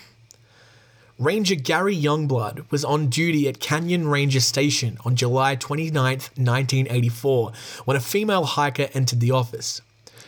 Ranger 1.21 1.55
Gary 1.55 1.95
Youngblood 1.95 2.71
was 2.71 2.83
on 2.83 3.09
duty 3.09 3.47
at 3.47 3.61
Canyon 3.61 4.09
Ranger 4.09 4.41
Station 4.41 4.97
on 5.05 5.17
July 5.17 5.55
29, 5.55 5.93
1984, 6.03 7.53
when 7.85 7.95
a 7.95 8.01
female 8.01 8.45
hiker 8.45 8.89
entered 8.95 9.21
the 9.21 9.31
office. 9.31 9.83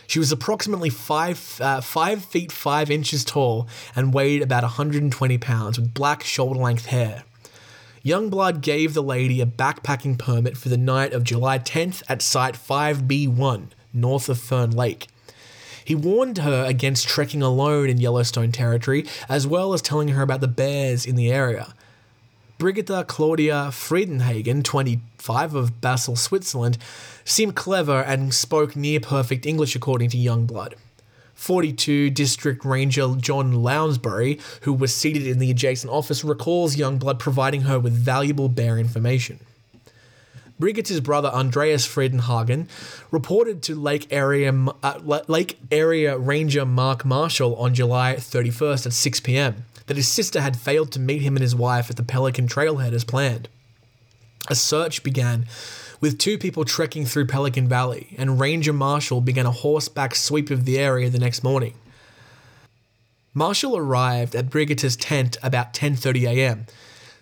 She 0.05 0.19
was 0.19 0.31
approximately 0.31 0.91
five, 0.91 1.59
uh, 1.59 1.81
five 1.81 2.23
feet 2.23 2.51
five 2.51 2.91
inches 2.91 3.25
tall 3.25 3.67
and 3.95 4.13
weighed 4.13 4.43
about 4.43 4.61
120 4.61 5.37
pounds 5.39 5.79
with 5.79 5.95
black 5.95 6.21
shoulder 6.21 6.59
length 6.59 6.85
hair. 6.85 7.23
Youngblood 8.05 8.61
gave 8.61 8.93
the 8.93 9.01
lady 9.01 9.41
a 9.41 9.47
backpacking 9.47 10.19
permit 10.19 10.55
for 10.55 10.69
the 10.69 10.77
night 10.77 11.11
of 11.11 11.23
July 11.23 11.57
10th 11.57 12.03
at 12.07 12.21
Site 12.21 12.53
5B1, 12.53 13.69
north 13.93 14.29
of 14.29 14.37
Fern 14.37 14.69
Lake. 14.69 15.07
He 15.85 15.95
warned 15.95 16.39
her 16.39 16.65
against 16.65 17.07
trekking 17.07 17.41
alone 17.41 17.89
in 17.89 17.97
Yellowstone 17.97 18.51
territory, 18.51 19.05
as 19.27 19.45
well 19.47 19.73
as 19.73 19.81
telling 19.81 20.09
her 20.09 20.21
about 20.21 20.41
the 20.41 20.47
bears 20.47 21.05
in 21.05 21.15
the 21.15 21.31
area. 21.31 21.73
Brigitte 22.57 23.07
Claudia 23.07 23.69
Friedenhagen, 23.71 24.63
25 24.63 25.55
of 25.55 25.81
Basel, 25.81 26.15
Switzerland, 26.15 26.77
seemed 27.25 27.55
clever 27.55 28.01
and 28.01 28.33
spoke 28.33 28.75
near 28.75 28.99
perfect 28.99 29.45
English 29.45 29.75
according 29.75 30.09
to 30.11 30.17
Youngblood. 30.17 30.75
42 31.33 32.09
District 32.11 32.63
Ranger 32.63 33.15
John 33.17 33.51
Lounsbury, 33.53 34.39
who 34.61 34.71
was 34.71 34.93
seated 34.95 35.27
in 35.27 35.39
the 35.39 35.51
adjacent 35.51 35.91
office, 35.91 36.23
recalls 36.23 36.77
Youngblood 36.77 37.19
providing 37.19 37.61
her 37.61 37.79
with 37.79 37.93
valuable 37.93 38.47
bear 38.47 38.77
information. 38.77 39.39
Brigitte's 40.59 40.99
brother 40.99 41.29
Andreas 41.29 41.87
Friedenhagen 41.87 42.67
reported 43.11 43.61
to 43.63 43.75
Lake 43.75 44.07
Area 44.11 44.53
uh, 44.83 44.99
Lake 45.27 45.59
Area 45.71 46.17
Ranger 46.17 46.65
Mark 46.65 47.03
Marshall 47.03 47.55
on 47.55 47.73
July 47.73 48.15
31st 48.17 48.85
at 48.85 48.93
6 48.93 49.19
p.m. 49.21 49.65
that 49.87 49.97
his 49.97 50.07
sister 50.07 50.41
had 50.41 50.55
failed 50.55 50.91
to 50.91 50.99
meet 50.99 51.21
him 51.21 51.35
and 51.35 51.41
his 51.41 51.55
wife 51.55 51.89
at 51.89 51.95
the 51.95 52.03
Pelican 52.03 52.47
Trailhead 52.47 52.93
as 52.93 53.03
planned. 53.03 53.49
A 54.49 54.55
search 54.55 55.03
began 55.03 55.45
with 56.01 56.17
two 56.17 56.37
people 56.37 56.65
trekking 56.65 57.05
through 57.05 57.25
Pelican 57.27 57.67
Valley, 57.67 58.13
and 58.17 58.39
Ranger 58.39 58.73
Marshall 58.73 59.21
began 59.21 59.45
a 59.45 59.51
horseback 59.51 60.15
sweep 60.15 60.51
of 60.51 60.65
the 60.65 60.77
area 60.77 61.09
the 61.09 61.17
next 61.17 61.43
morning. 61.43 61.75
Marshall 63.33 63.77
arrived 63.77 64.35
at 64.35 64.49
Brigitte's 64.49 64.95
tent 64.95 65.37
about 65.41 65.73
10:30 65.73 66.27
a.m. 66.27 66.65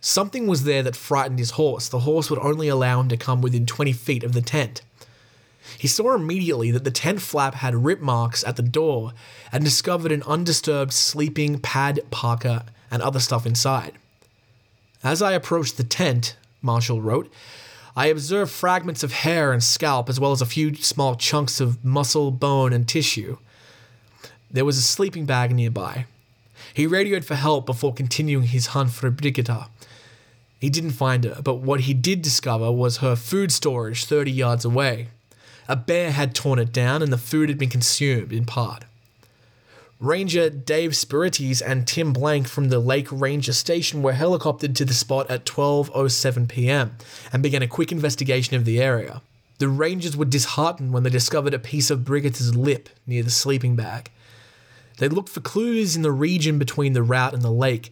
Something 0.01 0.47
was 0.47 0.63
there 0.63 0.81
that 0.83 0.95
frightened 0.95 1.37
his 1.37 1.51
horse. 1.51 1.87
The 1.87 1.99
horse 1.99 2.29
would 2.29 2.39
only 2.39 2.67
allow 2.67 2.99
him 2.99 3.07
to 3.09 3.17
come 3.17 3.41
within 3.41 3.67
20 3.67 3.93
feet 3.93 4.23
of 4.23 4.33
the 4.33 4.41
tent. 4.41 4.81
He 5.77 5.87
saw 5.87 6.15
immediately 6.15 6.71
that 6.71 6.83
the 6.83 6.91
tent 6.91 7.21
flap 7.21 7.55
had 7.55 7.85
rip 7.85 8.01
marks 8.01 8.43
at 8.43 8.55
the 8.55 8.63
door 8.63 9.13
and 9.51 9.63
discovered 9.63 10.11
an 10.11 10.23
undisturbed 10.23 10.91
sleeping 10.91 11.59
pad 11.59 12.01
parka 12.09 12.65
and 12.89 13.01
other 13.01 13.19
stuff 13.19 13.45
inside. 13.45 13.93
As 15.03 15.21
I 15.21 15.33
approached 15.33 15.77
the 15.77 15.83
tent, 15.83 16.35
Marshall 16.63 17.01
wrote, 17.01 17.31
I 17.95 18.07
observed 18.07 18.51
fragments 18.51 19.03
of 19.03 19.11
hair 19.11 19.51
and 19.51 19.63
scalp 19.63 20.09
as 20.09 20.19
well 20.19 20.31
as 20.31 20.41
a 20.41 20.45
few 20.45 20.73
small 20.75 21.15
chunks 21.15 21.59
of 21.59 21.83
muscle, 21.85 22.31
bone, 22.31 22.73
and 22.73 22.87
tissue. 22.87 23.37
there 24.49 24.65
was 24.65 24.77
a 24.77 24.81
sleeping 24.81 25.25
bag 25.25 25.53
nearby. 25.53 26.05
He 26.73 26.87
radioed 26.87 27.25
for 27.25 27.35
help 27.35 27.65
before 27.65 27.93
continuing 27.93 28.45
his 28.45 28.67
hunt 28.67 28.91
for 28.91 29.09
Brigitte. 29.09 29.67
He 30.59 30.69
didn't 30.69 30.91
find 30.91 31.23
her, 31.23 31.41
but 31.41 31.55
what 31.55 31.81
he 31.81 31.93
did 31.93 32.21
discover 32.21 32.71
was 32.71 32.97
her 32.97 33.15
food 33.15 33.51
storage 33.51 34.05
30 34.05 34.31
yards 34.31 34.63
away. 34.63 35.07
A 35.67 35.75
bear 35.75 36.11
had 36.11 36.35
torn 36.35 36.59
it 36.59 36.71
down 36.71 37.01
and 37.01 37.11
the 37.11 37.17
food 37.17 37.49
had 37.49 37.57
been 37.57 37.69
consumed 37.69 38.31
in 38.31 38.45
part. 38.45 38.83
Ranger 39.99 40.49
Dave 40.49 40.91
Spirites 40.91 41.61
and 41.61 41.87
Tim 41.87 42.11
Blank 42.11 42.47
from 42.47 42.69
the 42.69 42.79
Lake 42.79 43.07
Ranger 43.11 43.53
station 43.53 44.01
were 44.01 44.13
helicoptered 44.13 44.75
to 44.75 44.85
the 44.85 44.95
spot 44.95 45.29
at 45.29 45.45
12:07 45.45 46.47
p.m. 46.47 46.97
and 47.31 47.43
began 47.43 47.61
a 47.61 47.67
quick 47.67 47.91
investigation 47.91 48.55
of 48.55 48.65
the 48.65 48.81
area. 48.81 49.21
The 49.59 49.67
Rangers 49.67 50.17
were 50.17 50.25
disheartened 50.25 50.91
when 50.91 51.03
they 51.03 51.11
discovered 51.11 51.53
a 51.53 51.59
piece 51.59 51.91
of 51.91 52.03
Brigitte's 52.03 52.55
lip 52.55 52.89
near 53.05 53.21
the 53.21 53.29
sleeping 53.29 53.75
bag. 53.75 54.09
They 54.97 55.09
looked 55.09 55.29
for 55.29 55.41
clues 55.41 55.95
in 55.95 56.01
the 56.01 56.11
region 56.11 56.59
between 56.59 56.93
the 56.93 57.03
route 57.03 57.33
and 57.33 57.41
the 57.41 57.51
lake, 57.51 57.91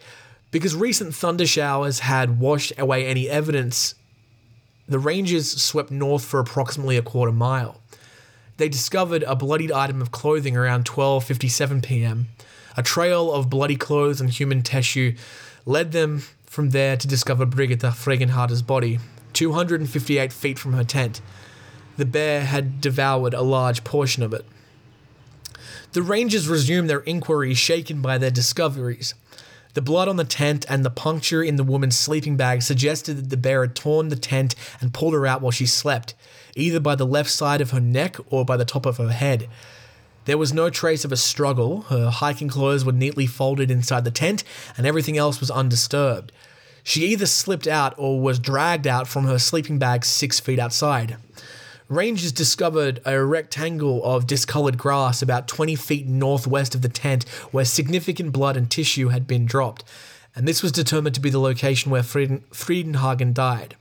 because 0.51 0.75
recent 0.75 1.13
thunder 1.13 1.45
showers 1.45 1.99
had 1.99 2.39
washed 2.39 2.73
away 2.77 3.05
any 3.05 3.29
evidence. 3.29 3.95
The 4.87 4.99
Rangers 4.99 5.61
swept 5.61 5.91
north 5.91 6.25
for 6.25 6.39
approximately 6.39 6.97
a 6.97 7.01
quarter 7.01 7.31
mile 7.31 7.79
they 8.59 8.69
discovered 8.69 9.23
a 9.23 9.35
bloodied 9.35 9.71
item 9.71 10.01
of 10.01 10.11
clothing 10.11 10.55
around 10.55 10.85
12:57 10.85 11.83
p.m. 11.83 12.27
A 12.77 12.83
trail 12.83 13.33
of 13.33 13.49
bloody 13.49 13.77
clothes 13.77 14.21
and 14.21 14.29
human 14.29 14.61
tissue 14.61 15.15
led 15.65 15.91
them 15.93 16.23
from 16.45 16.69
there 16.69 16.97
to 16.97 17.07
discover 17.07 17.45
Brigitte 17.45 17.79
Friedenhagen's 17.79 18.61
body, 18.61 18.99
258 19.33 20.31
feet 20.33 20.59
from 20.59 20.73
her 20.73 20.83
tent. 20.83 21.21
The 21.97 22.05
bear 22.05 22.41
had 22.41 22.81
devoured 22.81 23.33
a 23.33 23.41
large 23.41 23.83
portion 23.83 24.23
of 24.23 24.33
it. 24.33 24.45
The 25.91 26.01
rangers 26.01 26.47
resumed 26.47 26.89
their 26.89 26.99
inquiry, 27.01 27.53
shaken 27.53 28.01
by 28.01 28.17
their 28.17 28.31
discoveries. 28.31 29.15
The 29.73 29.81
blood 29.81 30.07
on 30.07 30.17
the 30.17 30.23
tent 30.23 30.65
and 30.69 30.83
the 30.83 30.89
puncture 30.89 31.43
in 31.43 31.55
the 31.55 31.63
woman's 31.63 31.97
sleeping 31.97 32.37
bag 32.37 32.61
suggested 32.61 33.17
that 33.17 33.29
the 33.29 33.37
bear 33.37 33.61
had 33.61 33.75
torn 33.75 34.09
the 34.09 34.15
tent 34.15 34.55
and 34.81 34.93
pulled 34.93 35.13
her 35.13 35.27
out 35.27 35.41
while 35.41 35.51
she 35.51 35.65
slept 35.65 36.15
either 36.55 36.79
by 36.79 36.95
the 36.95 37.05
left 37.05 37.29
side 37.29 37.61
of 37.61 37.71
her 37.71 37.79
neck 37.79 38.17
or 38.29 38.45
by 38.45 38.57
the 38.57 38.65
top 38.65 38.85
of 38.85 38.97
her 38.97 39.11
head. 39.11 39.47
There 40.25 40.37
was 40.37 40.53
no 40.53 40.69
trace 40.69 41.05
of 41.05 41.11
a 41.11 41.17
struggle, 41.17 41.81
her 41.83 42.09
hiking 42.09 42.49
clothes 42.49 42.85
were 42.85 42.91
neatly 42.91 43.25
folded 43.25 43.71
inside 43.71 44.03
the 44.03 44.11
tent, 44.11 44.43
and 44.77 44.85
everything 44.85 45.17
else 45.17 45.39
was 45.39 45.49
undisturbed. 45.49 46.31
She 46.83 47.07
either 47.07 47.25
slipped 47.25 47.67
out 47.67 47.93
or 47.97 48.21
was 48.21 48.39
dragged 48.39 48.87
out 48.87 49.07
from 49.07 49.25
her 49.25 49.39
sleeping 49.39 49.79
bag 49.79 50.05
six 50.05 50.39
feet 50.39 50.59
outside. 50.59 51.17
Rangers 51.89 52.31
discovered 52.31 53.01
a 53.03 53.19
rectangle 53.25 54.03
of 54.05 54.27
discolored 54.27 54.77
grass 54.77 55.23
about 55.23 55.47
20 55.47 55.75
feet 55.75 56.05
northwest 56.05 56.75
of 56.75 56.83
the 56.83 56.87
tent 56.87 57.27
where 57.49 57.65
significant 57.65 58.31
blood 58.31 58.55
and 58.55 58.69
tissue 58.69 59.07
had 59.07 59.25
been 59.25 59.47
dropped, 59.47 59.83
and 60.35 60.47
this 60.47 60.61
was 60.61 60.71
determined 60.71 61.15
to 61.15 61.19
be 61.19 61.31
the 61.31 61.39
location 61.39 61.89
where 61.89 62.03
Frieden- 62.03 62.43
Friedenhagen 62.51 63.33
died. 63.33 63.75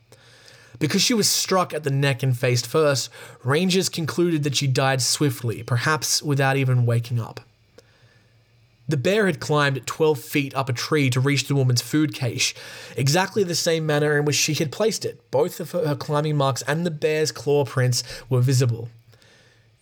Because 0.78 1.02
she 1.02 1.12
was 1.12 1.28
struck 1.28 1.74
at 1.74 1.84
the 1.84 1.90
neck 1.90 2.22
and 2.22 2.34
face 2.34 2.62
first, 2.62 3.10
rangers 3.44 3.90
concluded 3.90 4.42
that 4.44 4.56
she 4.56 4.66
died 4.66 5.02
swiftly, 5.02 5.62
perhaps 5.62 6.22
without 6.22 6.56
even 6.56 6.86
waking 6.86 7.20
up. 7.20 7.40
The 8.88 8.96
bear 8.96 9.26
had 9.26 9.38
climbed 9.38 9.86
12 9.86 10.18
feet 10.18 10.54
up 10.54 10.70
a 10.70 10.72
tree 10.72 11.10
to 11.10 11.20
reach 11.20 11.46
the 11.46 11.54
woman's 11.54 11.82
food 11.82 12.14
cache, 12.14 12.54
exactly 12.96 13.44
the 13.44 13.54
same 13.54 13.84
manner 13.84 14.16
in 14.16 14.24
which 14.24 14.36
she 14.36 14.54
had 14.54 14.72
placed 14.72 15.04
it. 15.04 15.30
Both 15.30 15.60
of 15.60 15.72
her 15.72 15.94
climbing 15.94 16.38
marks 16.38 16.62
and 16.62 16.86
the 16.86 16.90
bear's 16.90 17.30
claw 17.30 17.66
prints 17.66 18.02
were 18.30 18.40
visible. 18.40 18.88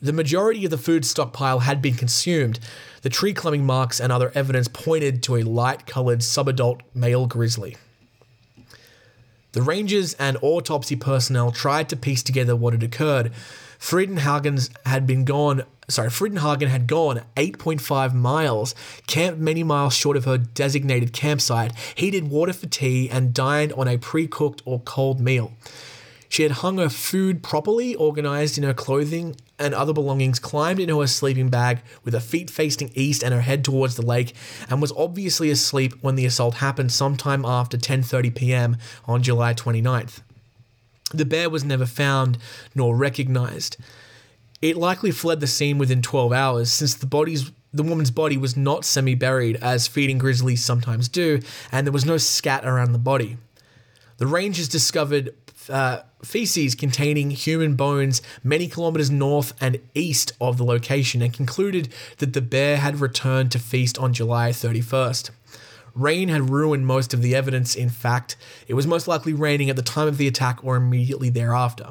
The 0.03 0.13
majority 0.13 0.65
of 0.65 0.73
the 0.73 0.79
food 0.79 1.05
stockpile 1.05 1.61
had 1.61 1.81
been 1.81 1.95
consumed. 1.95 2.59
The 3.03 3.09
tree 3.09 3.33
climbing 3.33 3.65
marks 3.65 4.01
and 4.01 4.13
other 4.13 4.33
evidence 4.35 4.69
pointed 4.69 5.23
to 5.23 5.37
a 5.37 5.43
light 5.43 5.87
colored 5.87 6.21
subadult 6.21 6.81
male 6.93 7.27
grizzly. 7.27 7.77
The 9.53 9.63
Rangers 9.63 10.13
and 10.15 10.37
autopsy 10.43 10.97
personnel 10.97 11.51
tried 11.51 11.89
to 11.89 11.97
piece 11.97 12.23
together 12.23 12.55
what 12.55 12.75
had 12.75 12.83
occurred. 12.83 13.33
Friedenhagen's 13.79 14.69
had 14.85 15.07
been 15.07 15.25
gone. 15.25 15.65
Sorry, 15.89 16.09
Friedenhagen 16.09 16.69
had 16.69 16.89
gone 16.89 17.23
8.5 17.37 18.13
miles, 18.13 18.75
camped 19.07 19.41
many 19.41 19.63
miles 19.63 19.95
short 19.95 20.17
of 20.17 20.25
her 20.25 20.37
designated 20.37 21.13
campsite, 21.13 21.73
heated 21.95 22.29
water 22.29 22.53
for 22.53 22.67
tea, 22.67 23.09
and 23.09 23.33
dined 23.33 23.73
on 23.75 23.87
a 23.87 23.97
pre 23.97 24.27
cooked 24.27 24.63
or 24.65 24.81
cold 24.81 25.21
meal. 25.21 25.53
She 26.29 26.43
had 26.43 26.53
hung 26.53 26.79
her 26.79 26.89
food 26.89 27.43
properly, 27.43 27.95
organized 27.95 28.59
in 28.59 28.65
her 28.65 28.75
clothing 28.75 29.37
and 29.61 29.73
other 29.75 29.93
belongings, 29.93 30.41
climbed 30.41 30.81
into 30.81 31.01
her 31.01 31.07
sleeping 31.07 31.49
bag 31.49 31.81
with 32.05 32.15
her 32.15 32.21
feet 32.21 32.51
facing 32.51 32.91
east 32.95 33.23
and 33.23 33.33
her 33.33 33.41
head 33.41 33.65
towards 33.65 33.95
the 33.95 34.05
lake, 34.05 34.35
and 34.69 34.83
was 34.83 34.93
obviously 34.97 35.51
asleep 35.51 35.95
when 36.01 36.17
the 36.17 36.27
assault 36.27 36.57
happened 36.57 36.91
sometime 36.91 37.45
after 37.45 37.79
10:30 37.79 38.35
p.m. 38.35 38.77
on 39.05 39.23
July 39.23 39.55
29th. 39.55 40.21
The 41.15 41.25
bear 41.25 41.49
was 41.49 41.63
never 41.63 41.87
found 41.87 42.39
nor 42.75 42.97
recognized. 42.97 43.77
It 44.63 44.77
likely 44.77 45.11
fled 45.11 45.41
the 45.41 45.47
scene 45.47 45.79
within 45.79 46.03
12 46.03 46.33
hours 46.33 46.73
since 46.73 46.95
the 46.95 47.07
body's 47.07 47.51
the 47.73 47.83
woman's 47.83 48.11
body 48.11 48.39
was 48.39 48.57
not 48.57 48.87
semi-buried 48.87 49.57
as 49.57 49.87
feeding 49.87 50.17
grizzlies 50.17 50.65
sometimes 50.65 51.09
do, 51.09 51.41
and 51.71 51.87
there 51.87 51.93
was 51.93 52.07
no 52.07 52.17
scat 52.17 52.65
around 52.65 52.93
the 52.93 52.99
body. 52.99 53.37
The 54.17 54.27
rangers 54.27 54.69
discovered 54.69 55.35
uh, 55.69 56.01
feces 56.25 56.75
containing 56.75 57.31
human 57.31 57.75
bones 57.75 58.23
many 58.43 58.67
kilometers 58.67 59.11
north 59.11 59.53
and 59.61 59.79
east 59.95 60.33
of 60.41 60.57
the 60.57 60.65
location 60.65 61.21
and 61.21 61.35
concluded 61.35 61.93
that 62.19 62.33
the 62.33 62.41
bear 62.41 62.79
had 62.79 63.01
returned 63.01 63.53
to 63.53 63.59
feast 63.59 63.99
on 63.99 64.13
July 64.15 64.51
31st. 64.51 65.31
Rain 65.95 66.29
had 66.29 66.51
ruined 66.51 66.87
most 66.87 67.13
of 67.15 67.23
the 67.23 67.35
evidence. 67.35 67.75
In 67.75 67.89
fact, 67.89 68.37
it 68.69 68.75
was 68.75 68.87
most 68.87 69.09
likely 69.09 69.33
raining 69.33 69.71
at 69.71 69.77
the 69.77 69.83
time 69.83 70.09
of 70.09 70.19
the 70.19 70.29
attack 70.29 70.63
or 70.63 70.77
immediately 70.77 71.31
thereafter. 71.31 71.91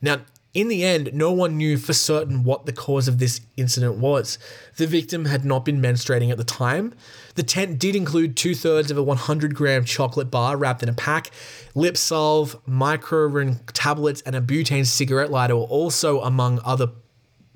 Now, 0.00 0.20
in 0.54 0.68
the 0.68 0.84
end, 0.84 1.10
no 1.12 1.32
one 1.32 1.56
knew 1.56 1.76
for 1.76 1.92
certain 1.92 2.44
what 2.44 2.64
the 2.64 2.72
cause 2.72 3.08
of 3.08 3.18
this 3.18 3.40
incident 3.56 3.96
was. 3.96 4.38
The 4.76 4.86
victim 4.86 5.24
had 5.24 5.44
not 5.44 5.64
been 5.64 5.82
menstruating 5.82 6.30
at 6.30 6.38
the 6.38 6.44
time. 6.44 6.94
The 7.34 7.42
tent 7.42 7.80
did 7.80 7.96
include 7.96 8.36
two 8.36 8.54
thirds 8.54 8.92
of 8.92 8.96
a 8.96 9.02
100 9.02 9.54
gram 9.54 9.84
chocolate 9.84 10.30
bar 10.30 10.56
wrapped 10.56 10.84
in 10.84 10.88
a 10.88 10.94
pack. 10.94 11.32
Lip 11.74 11.96
salve, 11.96 12.56
Micropur 12.68 13.58
tablets, 13.72 14.22
and 14.22 14.36
a 14.36 14.40
butane 14.40 14.86
cigarette 14.86 15.32
lighter 15.32 15.56
were 15.56 15.62
also 15.62 16.20
among 16.20 16.60
other 16.64 16.90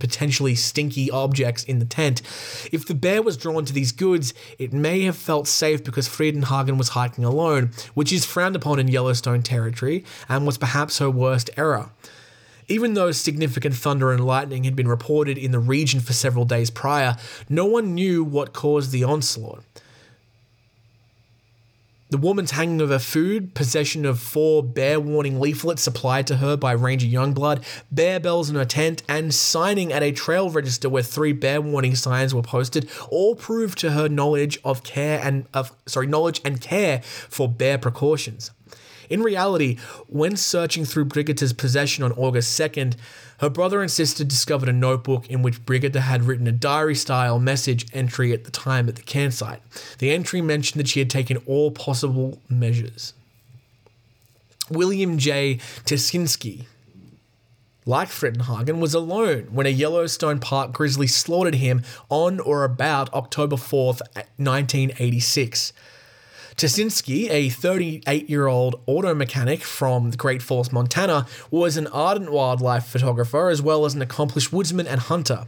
potentially 0.01 0.55
stinky 0.55 1.11
objects 1.11 1.65
in 1.65 1.79
the 1.79 1.85
tent. 1.85 2.23
If 2.73 2.87
the 2.87 2.95
bear 2.95 3.23
was 3.23 3.37
drawn 3.37 3.65
to 3.65 3.73
these 3.73 3.93
goods, 3.93 4.35
it 4.59 4.73
may 4.73 5.03
have 5.03 5.17
felt 5.17 5.47
safe 5.49 5.85
because 5.85 6.09
Friedenhagen 6.09 6.79
was 6.79 6.91
hiking 6.91 7.25
alone, 7.25 7.71
which 7.95 8.13
is 8.13 8.25
frowned 8.25 8.57
upon 8.57 8.79
in 8.79 8.89
Yellowstone 8.89 9.43
territory 9.43 10.05
and 10.29 10.47
was 10.47 10.59
perhaps 10.59 10.99
her 10.99 11.11
worst 11.11 11.51
error. 11.57 11.91
Even 12.69 12.95
though 12.95 13.11
significant 13.13 13.75
thunder 13.75 14.13
and 14.13 14.25
lightning 14.25 14.65
had 14.65 14.77
been 14.77 14.89
reported 14.89 15.39
in 15.39 15.53
the 15.53 15.59
region 15.59 16.01
for 16.01 16.13
several 16.13 16.45
days 16.45 16.71
prior, 16.71 17.17
no 17.49 17.65
one 17.65 17.95
knew 17.95 18.23
what 18.23 18.53
caused 18.53 18.93
the 18.93 19.05
onslaught. 19.05 19.65
The 22.11 22.17
woman's 22.17 22.53
hanging 22.53 22.81
of 22.81 22.89
her 22.89 22.99
food, 22.99 23.55
possession 23.55 24.07
of 24.07 24.19
four 24.19 24.63
bear 24.63 24.99
warning 24.99 25.41
leaflets 25.41 25.83
supplied 25.83 26.27
to 26.29 26.39
her 26.39 26.57
by 26.57 26.73
Ranger 26.73 27.07
Youngblood, 27.07 27.63
bear 27.93 28.19
bells 28.19 28.49
in 28.49 28.57
her 28.57 28.65
tent, 28.65 29.03
and 29.11 29.35
signing 29.35 29.93
at 29.93 30.03
a 30.03 30.11
trail 30.11 30.49
register 30.49 30.89
where 30.89 31.03
three 31.03 31.33
bear 31.33 31.61
warning 31.61 31.95
signs 31.95 32.35
were 32.35 32.41
posted, 32.41 32.89
all 33.11 33.35
proved 33.35 33.77
to 33.81 33.91
her 33.91 34.09
knowledge 34.09 34.59
of 34.65 34.83
care 34.85 35.21
and 35.23 35.45
of 35.53 35.71
sorry 35.85 36.07
knowledge 36.07 36.41
and 36.47 36.63
care 36.63 37.03
for 37.03 37.47
bear 37.47 37.77
precautions. 37.77 38.53
In 39.09 39.23
reality, 39.23 39.77
when 40.07 40.37
searching 40.37 40.85
through 40.85 41.07
Brigitte's 41.07 41.53
possession 41.53 42.05
on 42.05 42.13
August 42.13 42.59
2nd, 42.59 42.95
her 43.39 43.49
brother 43.49 43.81
and 43.81 43.91
sister 43.91 44.25
discovered 44.25 44.69
a 44.69 44.73
notebook 44.73 45.29
in 45.29 45.43
which 45.43 45.65
Brigitte 45.65 45.95
had 45.95 46.25
written 46.25 46.47
a 46.47 46.53
diary 46.53 46.95
style 46.95 47.39
message 47.39 47.87
entry 47.93 48.33
at 48.33 48.45
the 48.45 48.51
time 48.51 48.89
at 48.89 48.97
the 48.97 49.03
campsite. 49.03 49.63
The 49.99 50.11
entry 50.11 50.41
mentioned 50.41 50.81
that 50.81 50.89
she 50.89 50.99
had 50.99 51.09
taken 51.09 51.37
all 51.47 51.71
possible 51.71 52.41
measures. 52.49 53.15
William 54.71 55.19
J. 55.19 55.57
Tesinski, 55.85 56.67
like 57.87 58.09
Friedenhagen, 58.09 58.81
was 58.81 58.93
alone 58.93 59.49
when 59.51 59.67
a 59.67 59.71
Yellowstone 59.71 60.41
Park 60.41 60.73
grizzly 60.73 61.07
slaughtered 61.07 61.55
him 61.55 61.83
on 62.11 62.39
or 62.41 62.65
about 62.65 63.13
October 63.15 63.57
4th, 63.57 64.03
1986. 64.37 65.73
Tesinski, 66.59 67.31
a 67.31 67.51
38 67.51 68.29
year 68.29 68.49
old 68.49 68.81
auto 68.87 69.15
mechanic 69.15 69.63
from 69.63 70.11
Great 70.11 70.43
Falls, 70.43 70.73
Montana, 70.73 71.25
was 71.53 71.77
an 71.77 71.87
ardent 71.87 72.33
wildlife 72.33 72.85
photographer 72.85 73.49
as 73.49 73.63
well 73.63 73.85
as 73.85 73.95
an 73.95 74.03
accomplished 74.03 74.53
woodsman 74.53 74.89
and 74.89 75.03
hunter. 75.03 75.47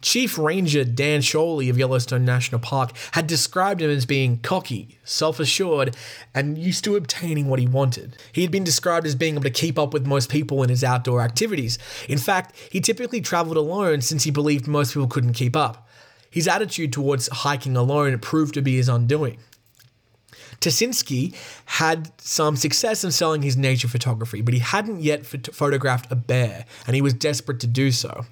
Chief 0.00 0.36
Ranger 0.36 0.82
Dan 0.82 1.20
Sholly 1.20 1.70
of 1.70 1.78
Yellowstone 1.78 2.24
National 2.24 2.60
Park 2.60 2.90
had 3.12 3.28
described 3.28 3.82
him 3.82 3.90
as 3.90 4.04
being 4.04 4.40
cocky, 4.40 4.98
self 5.04 5.38
assured, 5.38 5.96
and 6.34 6.58
used 6.58 6.82
to 6.82 6.96
obtaining 6.96 7.46
what 7.46 7.60
he 7.60 7.68
wanted. 7.68 8.16
He 8.32 8.42
had 8.42 8.50
been 8.50 8.64
described 8.64 9.06
as 9.06 9.14
being 9.14 9.34
able 9.34 9.44
to 9.44 9.50
keep 9.50 9.78
up 9.78 9.92
with 9.92 10.08
most 10.08 10.28
people 10.28 10.64
in 10.64 10.70
his 10.70 10.82
outdoor 10.82 11.22
activities. 11.22 11.78
In 12.08 12.18
fact, 12.18 12.56
he 12.68 12.80
typically 12.80 13.20
traveled 13.20 13.56
alone 13.56 14.00
since 14.00 14.24
he 14.24 14.32
believed 14.32 14.66
most 14.66 14.94
people 14.94 15.06
couldn't 15.06 15.34
keep 15.34 15.54
up. 15.54 15.88
His 16.28 16.48
attitude 16.48 16.92
towards 16.92 17.28
hiking 17.28 17.76
alone 17.76 18.18
proved 18.18 18.54
to 18.54 18.62
be 18.62 18.74
his 18.74 18.88
undoing. 18.88 19.38
Tasinski 20.62 21.34
had 21.66 22.10
some 22.20 22.56
success 22.56 23.04
in 23.04 23.10
selling 23.10 23.42
his 23.42 23.56
nature 23.56 23.88
photography, 23.88 24.40
but 24.40 24.54
he 24.54 24.60
hadn't 24.60 25.00
yet 25.00 25.22
phot- 25.22 25.52
photographed 25.52 26.10
a 26.10 26.16
bear, 26.16 26.64
and 26.86 26.94
he 26.94 27.02
was 27.02 27.12
desperate 27.12 27.60
to 27.60 27.66
do 27.66 27.90
so. 27.90 28.26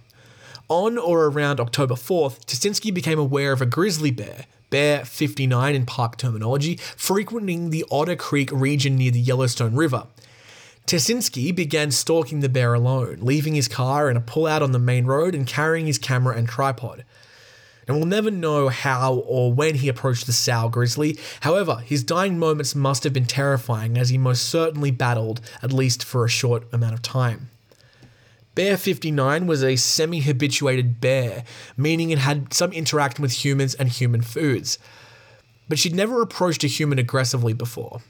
On 0.68 0.97
or 0.97 1.26
around 1.26 1.59
October 1.59 1.95
4th, 1.95 2.47
Tasinski 2.47 2.95
became 2.95 3.18
aware 3.18 3.53
of 3.53 3.61
a 3.61 3.66
grizzly 3.66 4.12
bear, 4.12 4.47
Bear 4.70 5.05
59 5.05 5.74
in 5.74 5.85
park 5.85 6.16
terminology, 6.16 6.76
frequenting 6.76 7.70
the 7.70 7.85
Otter 7.91 8.14
Creek 8.14 8.51
region 8.53 8.95
near 8.95 9.11
the 9.11 9.18
Yellowstone 9.18 9.74
River. 9.74 10.07
Tasinski 10.87 11.53
began 11.55 11.91
stalking 11.91 12.39
the 12.39 12.49
bear 12.49 12.72
alone, 12.74 13.18
leaving 13.20 13.55
his 13.55 13.66
car 13.66 14.09
in 14.09 14.16
a 14.16 14.20
pullout 14.20 14.62
on 14.62 14.70
the 14.70 14.78
main 14.78 15.07
road 15.07 15.35
and 15.35 15.47
carrying 15.47 15.87
his 15.87 15.99
camera 15.99 16.37
and 16.37 16.49
tripod. 16.49 17.05
And 17.87 17.97
we'll 17.97 18.07
never 18.07 18.31
know 18.31 18.68
how 18.68 19.14
or 19.14 19.53
when 19.53 19.76
he 19.76 19.89
approached 19.89 20.26
the 20.26 20.33
sow 20.33 20.68
grizzly. 20.68 21.18
However, 21.41 21.76
his 21.85 22.05
dying 22.05 22.39
moments 22.39 22.74
must 22.74 23.05
have 23.05 23.12
been 23.12 23.26
terrifying 23.26 23.99
as 23.99 24.11
he 24.11 24.18
most 24.18 24.49
certainly 24.49 24.91
battled, 24.91 25.41
at 25.62 25.72
least 25.72 26.05
for 26.05 26.24
a 26.24 26.28
short 26.28 26.64
amount 26.72 26.95
of 26.95 27.03
time. 27.03 27.51
Bear 28.55 28.76
59 28.76 29.47
was 29.47 29.62
a 29.62 29.76
semi 29.76 30.20
habituated 30.20 31.01
bear, 31.01 31.45
meaning 31.76 32.11
it 32.11 32.18
had 32.18 32.53
some 32.53 32.72
interaction 32.72 33.22
with 33.22 33.45
humans 33.45 33.74
and 33.74 33.89
human 33.89 34.22
foods. 34.22 34.78
But 35.68 35.78
she'd 35.78 35.95
never 35.95 36.20
approached 36.20 36.64
a 36.64 36.68
human 36.68 36.99
aggressively 36.99 37.53
before. 37.53 38.01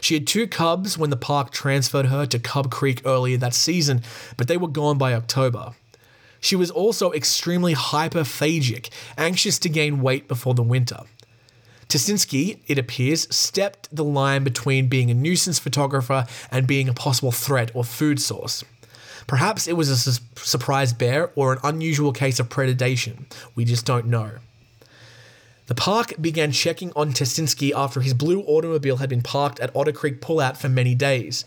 She 0.00 0.14
had 0.14 0.26
two 0.26 0.46
cubs 0.46 0.98
when 0.98 1.10
the 1.10 1.16
park 1.16 1.50
transferred 1.50 2.06
her 2.06 2.26
to 2.26 2.38
Cub 2.38 2.70
Creek 2.70 3.02
earlier 3.04 3.36
that 3.38 3.54
season, 3.54 4.02
but 4.36 4.48
they 4.48 4.56
were 4.56 4.68
gone 4.68 4.98
by 4.98 5.14
October. 5.14 5.74
She 6.44 6.56
was 6.56 6.70
also 6.70 7.10
extremely 7.12 7.74
hyperphagic, 7.74 8.90
anxious 9.16 9.58
to 9.60 9.70
gain 9.70 10.02
weight 10.02 10.28
before 10.28 10.52
the 10.52 10.62
winter. 10.62 11.00
Tasinski, 11.88 12.58
it 12.66 12.78
appears, 12.78 13.34
stepped 13.34 13.88
the 13.90 14.04
line 14.04 14.44
between 14.44 14.88
being 14.88 15.10
a 15.10 15.14
nuisance 15.14 15.58
photographer 15.58 16.26
and 16.50 16.66
being 16.66 16.86
a 16.86 16.92
possible 16.92 17.32
threat 17.32 17.70
or 17.72 17.82
food 17.82 18.20
source. 18.20 18.62
Perhaps 19.26 19.66
it 19.66 19.72
was 19.72 19.88
a 19.88 19.96
su- 19.96 20.22
surprise 20.36 20.92
bear 20.92 21.30
or 21.34 21.54
an 21.54 21.60
unusual 21.64 22.12
case 22.12 22.38
of 22.38 22.50
predation. 22.50 23.24
We 23.54 23.64
just 23.64 23.86
don't 23.86 24.04
know. 24.04 24.32
The 25.66 25.74
park 25.74 26.12
began 26.20 26.52
checking 26.52 26.92
on 26.94 27.14
Tasinski 27.14 27.72
after 27.74 28.02
his 28.02 28.12
blue 28.12 28.42
automobile 28.42 28.98
had 28.98 29.08
been 29.08 29.22
parked 29.22 29.60
at 29.60 29.74
Otter 29.74 29.92
Creek 29.92 30.20
Pullout 30.20 30.58
for 30.58 30.68
many 30.68 30.94
days. 30.94 31.46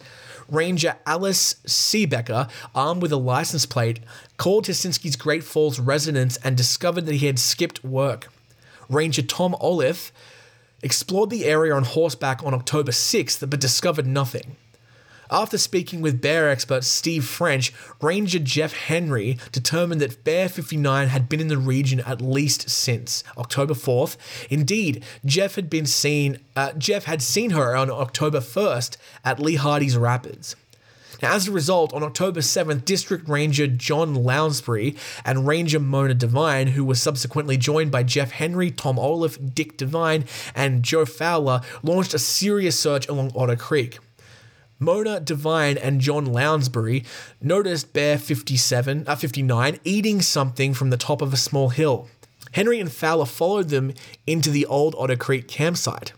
Ranger 0.49 0.95
Alice 1.05 1.55
Seebecker, 1.65 2.49
armed 2.73 3.01
with 3.01 3.11
a 3.11 3.17
license 3.17 3.65
plate, 3.65 3.99
called 4.37 4.65
Tasinski's 4.65 5.15
Great 5.15 5.43
Falls 5.43 5.79
residence 5.79 6.37
and 6.37 6.55
discovered 6.55 7.05
that 7.05 7.15
he 7.15 7.25
had 7.27 7.39
skipped 7.39 7.83
work. 7.83 8.31
Ranger 8.89 9.21
Tom 9.21 9.55
Olive 9.55 10.11
explored 10.81 11.29
the 11.29 11.45
area 11.45 11.73
on 11.73 11.83
horseback 11.83 12.43
on 12.43 12.53
October 12.53 12.91
6th 12.91 13.49
but 13.49 13.59
discovered 13.59 14.05
nothing. 14.07 14.55
After 15.29 15.57
speaking 15.57 15.99
with 15.99 16.21
bear 16.21 16.49
expert 16.49 16.85
Steve 16.85 17.25
French, 17.25 17.73
Ranger 18.01 18.39
Jeff 18.39 18.73
Henry 18.73 19.37
determined 19.51 19.99
that 19.99 20.23
Bear 20.23 20.47
59 20.47 21.09
had 21.09 21.27
been 21.27 21.41
in 21.41 21.49
the 21.49 21.57
region 21.57 21.99
at 22.01 22.21
least 22.21 22.69
since 22.69 23.25
October 23.37 23.73
4th. 23.73 24.15
Indeed, 24.49 25.03
Jeff 25.25 25.55
had 25.55 25.69
been 25.69 25.85
seen. 25.85 26.39
Uh, 26.55 26.71
Jeff 26.73 27.05
had 27.05 27.21
seen 27.21 27.49
her 27.49 27.75
on 27.75 27.91
October 27.91 28.39
1st 28.39 28.95
at 29.25 29.39
LeHardy's 29.39 29.97
Rapids. 29.97 30.55
Now, 31.21 31.33
as 31.33 31.47
a 31.47 31.51
result, 31.51 31.93
on 31.93 32.03
October 32.03 32.41
7th, 32.41 32.85
District 32.85 33.27
Ranger 33.27 33.65
John 33.65 34.13
Lounsbury 34.13 34.95
and 35.25 35.47
Ranger 35.47 35.79
Mona 35.79 36.13
Devine, 36.13 36.67
who 36.67 36.85
was 36.85 37.01
subsequently 37.01 37.57
joined 37.57 37.91
by 37.91 38.03
Jeff 38.03 38.31
Henry, 38.31 38.69
Tom 38.69 38.99
Olive, 38.99 39.55
Dick 39.55 39.77
Devine, 39.77 40.25
and 40.53 40.83
Joe 40.83 41.05
Fowler, 41.05 41.61
launched 41.81 42.13
a 42.13 42.19
serious 42.19 42.79
search 42.79 43.07
along 43.07 43.31
Otter 43.35 43.55
Creek. 43.55 43.97
Mona 44.79 45.19
Devine 45.19 45.77
and 45.77 46.01
John 46.01 46.25
Lounsbury 46.27 47.03
noticed 47.41 47.93
Bear 47.93 48.19
57, 48.19 49.05
uh, 49.07 49.15
59 49.15 49.79
eating 49.83 50.21
something 50.21 50.75
from 50.75 50.91
the 50.91 50.97
top 50.97 51.23
of 51.23 51.33
a 51.33 51.37
small 51.37 51.69
hill. 51.69 52.07
Henry 52.51 52.79
and 52.79 52.91
Fowler 52.91 53.25
followed 53.25 53.69
them 53.69 53.93
into 54.27 54.51
the 54.51 54.67
old 54.67 54.93
Otter 54.97 55.15
Creek 55.15 55.47
campsite. 55.47 56.13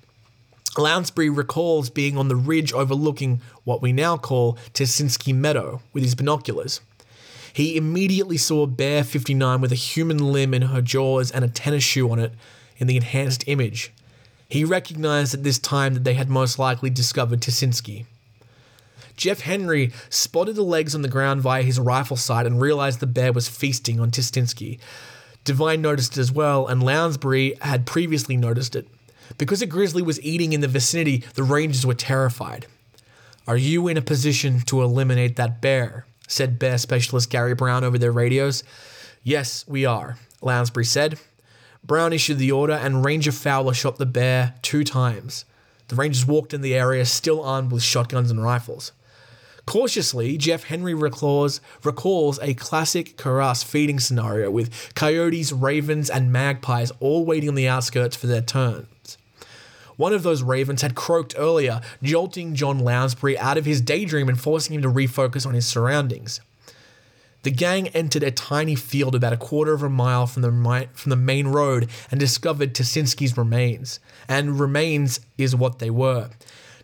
Lounsbury 0.79 1.29
recalls 1.29 1.89
being 1.89 2.17
on 2.17 2.27
the 2.27 2.35
ridge 2.35 2.73
overlooking 2.73 3.41
what 3.63 3.81
we 3.81 3.91
now 3.91 4.17
call 4.17 4.57
Tasinski 4.73 5.33
Meadow 5.33 5.81
with 5.93 6.03
his 6.03 6.15
binoculars. 6.15 6.81
He 7.53 7.77
immediately 7.77 8.37
saw 8.37 8.65
Bear 8.65 9.03
59 9.03 9.61
with 9.61 9.71
a 9.71 9.75
human 9.75 10.17
limb 10.31 10.53
in 10.53 10.63
her 10.63 10.81
jaws 10.81 11.31
and 11.31 11.43
a 11.43 11.49
tennis 11.49 11.83
shoe 11.83 12.09
on 12.11 12.19
it 12.19 12.33
in 12.77 12.87
the 12.87 12.97
enhanced 12.97 13.43
image. 13.47 13.91
He 14.47 14.63
recognized 14.63 15.33
at 15.33 15.43
this 15.43 15.59
time 15.59 15.93
that 15.93 16.03
they 16.03 16.15
had 16.15 16.29
most 16.29 16.57
likely 16.57 16.89
discovered 16.89 17.41
Tasinski. 17.41 18.05
Jeff 19.15 19.41
Henry 19.41 19.91
spotted 20.09 20.55
the 20.55 20.63
legs 20.63 20.95
on 20.95 21.01
the 21.01 21.09
ground 21.09 21.41
via 21.41 21.61
his 21.61 21.77
rifle 21.79 22.15
sight 22.15 22.45
and 22.45 22.61
realized 22.61 22.99
the 23.01 23.05
bear 23.05 23.33
was 23.33 23.49
feasting 23.49 23.99
on 23.99 24.11
Tistinsky. 24.11 24.79
Devine 25.43 25.81
noticed 25.81 26.17
it 26.17 26.21
as 26.21 26.31
well, 26.31 26.67
and 26.67 26.81
Lounsbury 26.81 27.55
had 27.61 27.85
previously 27.85 28.37
noticed 28.37 28.75
it. 28.75 28.87
Because 29.37 29.61
a 29.61 29.65
grizzly 29.65 30.01
was 30.01 30.21
eating 30.21 30.53
in 30.53 30.61
the 30.61 30.67
vicinity, 30.67 31.23
the 31.35 31.43
rangers 31.43 31.85
were 31.85 31.93
terrified. 31.93 32.65
Are 33.47 33.57
you 33.57 33.87
in 33.87 33.97
a 33.97 34.01
position 34.01 34.61
to 34.61 34.81
eliminate 34.81 35.35
that 35.35 35.61
bear? 35.61 36.05
said 36.27 36.59
bear 36.59 36.77
specialist 36.77 37.29
Gary 37.29 37.55
Brown 37.55 37.83
over 37.83 37.97
their 37.97 38.11
radios. 38.11 38.63
Yes, 39.23 39.65
we 39.67 39.85
are, 39.85 40.17
Lounsbury 40.41 40.85
said. 40.85 41.19
Brown 41.83 42.13
issued 42.13 42.37
the 42.37 42.51
order, 42.51 42.73
and 42.73 43.03
Ranger 43.03 43.31
Fowler 43.31 43.73
shot 43.73 43.97
the 43.97 44.05
bear 44.05 44.53
two 44.61 44.83
times. 44.83 45.45
The 45.87 45.95
Rangers 45.95 46.27
walked 46.27 46.53
in 46.53 46.61
the 46.61 46.75
area 46.75 47.05
still 47.05 47.43
armed 47.43 47.71
with 47.71 47.81
shotguns 47.81 48.29
and 48.29 48.43
rifles. 48.43 48.91
Cautiously, 49.69 50.35
Jeff 50.35 50.63
Henry 50.63 50.95
recalls, 50.95 51.61
recalls 51.83 52.39
a 52.39 52.55
classic 52.55 53.17
carcass 53.17 53.61
feeding 53.61 53.99
scenario 53.99 54.49
with 54.49 54.95
coyotes, 54.95 55.51
ravens, 55.51 56.09
and 56.09 56.31
magpies 56.31 56.91
all 56.99 57.23
waiting 57.23 57.49
on 57.49 57.53
the 57.53 57.67
outskirts 57.67 58.15
for 58.15 58.25
their 58.25 58.41
turns. 58.41 59.19
One 59.95 60.11
of 60.11 60.23
those 60.23 60.41
ravens 60.41 60.81
had 60.81 60.95
croaked 60.95 61.35
earlier, 61.37 61.81
jolting 62.01 62.55
John 62.55 62.79
Lounsbury 62.79 63.37
out 63.37 63.59
of 63.59 63.65
his 63.65 63.79
daydream 63.79 64.27
and 64.27 64.41
forcing 64.41 64.73
him 64.73 64.81
to 64.81 64.89
refocus 64.89 65.45
on 65.45 65.53
his 65.53 65.67
surroundings. 65.67 66.41
The 67.43 67.51
gang 67.51 67.89
entered 67.89 68.23
a 68.23 68.31
tiny 68.31 68.73
field 68.73 69.13
about 69.13 69.33
a 69.33 69.37
quarter 69.37 69.73
of 69.73 69.83
a 69.83 69.89
mile 69.89 70.25
from 70.25 70.41
the, 70.41 70.87
from 70.93 71.11
the 71.11 71.15
main 71.15 71.45
road 71.45 71.91
and 72.09 72.19
discovered 72.19 72.73
Tasinski's 72.73 73.37
remains. 73.37 73.99
And 74.27 74.59
remains 74.59 75.19
is 75.37 75.55
what 75.55 75.77
they 75.77 75.91
were. 75.91 76.31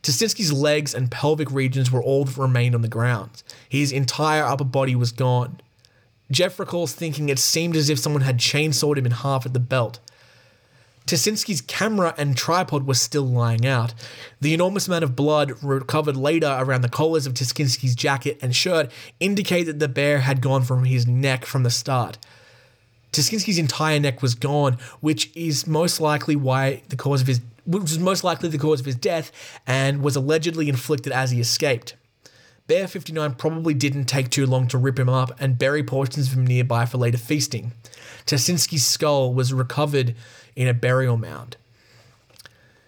Tasinski's 0.05 0.53
legs 0.53 0.93
and 0.93 1.09
pelvic 1.09 1.49
regions 1.49 1.91
were 1.91 2.03
all 2.03 2.25
that 2.25 2.37
remained 2.37 2.75
on 2.75 2.83
the 2.83 2.87
ground. 2.87 3.41
His 3.67 3.91
entire 3.91 4.43
upper 4.43 4.63
body 4.63 4.95
was 4.95 5.11
gone. 5.11 5.59
Jeff 6.29 6.59
recalls 6.59 6.93
thinking 6.93 7.27
it 7.27 7.39
seemed 7.39 7.75
as 7.75 7.89
if 7.89 7.97
someone 7.97 8.21
had 8.21 8.37
chainsawed 8.37 8.99
him 8.99 9.07
in 9.07 9.11
half 9.13 9.47
at 9.47 9.53
the 9.53 9.59
belt. 9.59 9.99
Tasinski's 11.07 11.61
camera 11.61 12.13
and 12.19 12.37
tripod 12.37 12.85
were 12.85 12.93
still 12.93 13.25
lying 13.25 13.65
out. 13.65 13.95
The 14.41 14.53
enormous 14.53 14.87
amount 14.87 15.03
of 15.03 15.15
blood 15.15 15.53
recovered 15.63 16.15
later 16.15 16.55
around 16.59 16.81
the 16.81 16.89
collars 16.89 17.25
of 17.25 17.33
Tasinski's 17.33 17.95
jacket 17.95 18.37
and 18.43 18.55
shirt 18.55 18.91
indicate 19.19 19.63
that 19.63 19.79
the 19.79 19.87
bear 19.87 20.19
had 20.19 20.39
gone 20.39 20.61
from 20.61 20.85
his 20.85 21.07
neck 21.07 21.45
from 21.45 21.63
the 21.63 21.71
start. 21.71 22.19
Tasinski's 23.11 23.57
entire 23.57 23.99
neck 23.99 24.21
was 24.21 24.35
gone, 24.35 24.77
which 24.99 25.35
is 25.35 25.65
most 25.65 25.99
likely 25.99 26.35
why 26.35 26.83
the 26.89 26.95
cause 26.95 27.21
of 27.21 27.27
his 27.27 27.41
which 27.65 27.83
was 27.83 27.99
most 27.99 28.23
likely 28.23 28.49
the 28.49 28.57
cause 28.57 28.79
of 28.79 28.85
his 28.85 28.95
death 28.95 29.31
and 29.65 30.01
was 30.01 30.15
allegedly 30.15 30.69
inflicted 30.69 31.11
as 31.11 31.31
he 31.31 31.39
escaped. 31.39 31.95
Bear 32.67 32.87
59 32.87 33.35
probably 33.35 33.75
didn't 33.75 34.05
take 34.05 34.29
too 34.29 34.47
long 34.47 34.67
to 34.69 34.77
rip 34.77 34.97
him 34.97 35.09
up 35.09 35.39
and 35.39 35.59
bury 35.59 35.83
portions 35.83 36.27
of 36.27 36.33
him 36.33 36.47
nearby 36.47 36.85
for 36.85 36.97
later 36.97 37.17
feasting. 37.17 37.73
Tasinski's 38.25 38.85
skull 38.85 39.33
was 39.33 39.53
recovered 39.53 40.15
in 40.55 40.67
a 40.67 40.73
burial 40.73 41.15
mound. 41.15 41.57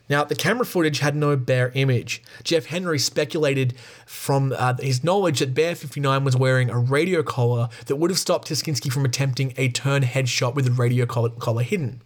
Now, 0.09 0.23
the 0.23 0.35
camera 0.35 0.65
footage 0.65 0.99
had 0.99 1.15
no 1.15 1.35
bear 1.35 1.71
image. 1.75 2.23
Jeff 2.43 2.67
Henry 2.67 2.97
speculated 2.97 3.75
from 4.05 4.53
uh, 4.57 4.75
his 4.79 5.03
knowledge 5.03 5.39
that 5.39 5.53
Bear 5.53 5.75
59 5.75 6.23
was 6.23 6.35
wearing 6.35 6.69
a 6.69 6.79
radio 6.79 7.21
collar 7.21 7.69
that 7.87 7.97
would 7.97 8.09
have 8.09 8.17
stopped 8.17 8.47
Tiskinski 8.47 8.91
from 8.91 9.03
attempting 9.03 9.53
a 9.57 9.69
turn 9.69 10.03
headshot 10.03 10.55
with 10.55 10.65
the 10.65 10.71
radio 10.71 11.05
collar, 11.05 11.29
collar 11.31 11.63
hidden. 11.63 12.01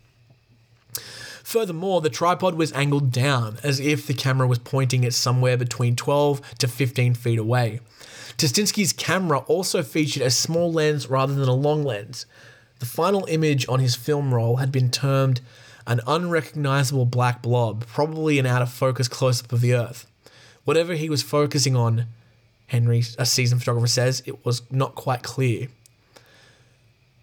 Furthermore, 1.44 2.02
the 2.02 2.10
tripod 2.10 2.56
was 2.56 2.72
angled 2.74 3.12
down 3.12 3.58
as 3.64 3.80
if 3.80 4.08
the 4.08 4.14
camera 4.14 4.48
was 4.48 4.60
pointing 4.60 5.06
at 5.06 5.14
somewhere 5.14 5.58
between 5.58 5.96
12 5.96 6.58
to 6.60 6.68
15 6.68 7.14
feet 7.14 7.40
away. 7.40 7.80
Tistinski's 8.38 8.94
camera 8.94 9.40
also 9.40 9.84
featured 9.84 10.24
a 10.24 10.32
small 10.32 10.72
lens 10.72 11.10
rather 11.10 11.34
than 11.34 11.50
a 11.50 11.54
long 11.54 11.84
lens. 11.84 12.26
The 12.80 12.86
final 12.86 13.26
image 13.26 13.68
on 13.68 13.80
his 13.80 13.96
film 13.96 14.34
roll 14.34 14.58
had 14.58 14.72
been 14.72 14.90
termed 14.90 15.42
an 15.86 16.00
unrecognizable 16.08 17.06
black 17.06 17.42
blob, 17.42 17.86
probably 17.88 18.40
an 18.40 18.46
out 18.46 18.62
of 18.62 18.72
focus 18.72 19.08
close 19.08 19.44
up 19.44 19.52
of 19.52 19.62
the 19.62 19.74
Earth. 19.74 20.08
Whatever 20.64 20.94
he 20.94 21.10
was 21.10 21.24
focusing 21.24 21.76
on, 21.76 22.06
Henry, 22.68 23.04
a 23.18 23.26
seasoned 23.26 23.62
photographer, 23.62 23.88
says, 23.88 24.24
it 24.26 24.46
was 24.46 24.62
not 24.72 24.96
quite 24.96 25.24
clear. 25.24 25.68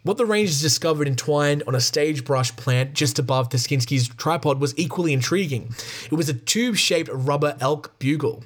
What 0.09 0.17
the 0.17 0.25
Rangers 0.25 0.63
discovered 0.63 1.07
entwined 1.07 1.65
on 1.67 1.75
a 1.75 1.83
sagebrush 1.83 2.57
plant 2.57 2.95
just 2.95 3.19
above 3.19 3.51
Taskinski's 3.51 4.09
tripod 4.09 4.59
was 4.59 4.73
equally 4.79 5.13
intriguing. 5.13 5.75
It 6.11 6.15
was 6.15 6.31
a 6.31 6.33
tube 6.33 6.77
shaped 6.77 7.11
rubber 7.13 7.59
elk 7.61 7.93
bugle. 7.99 8.43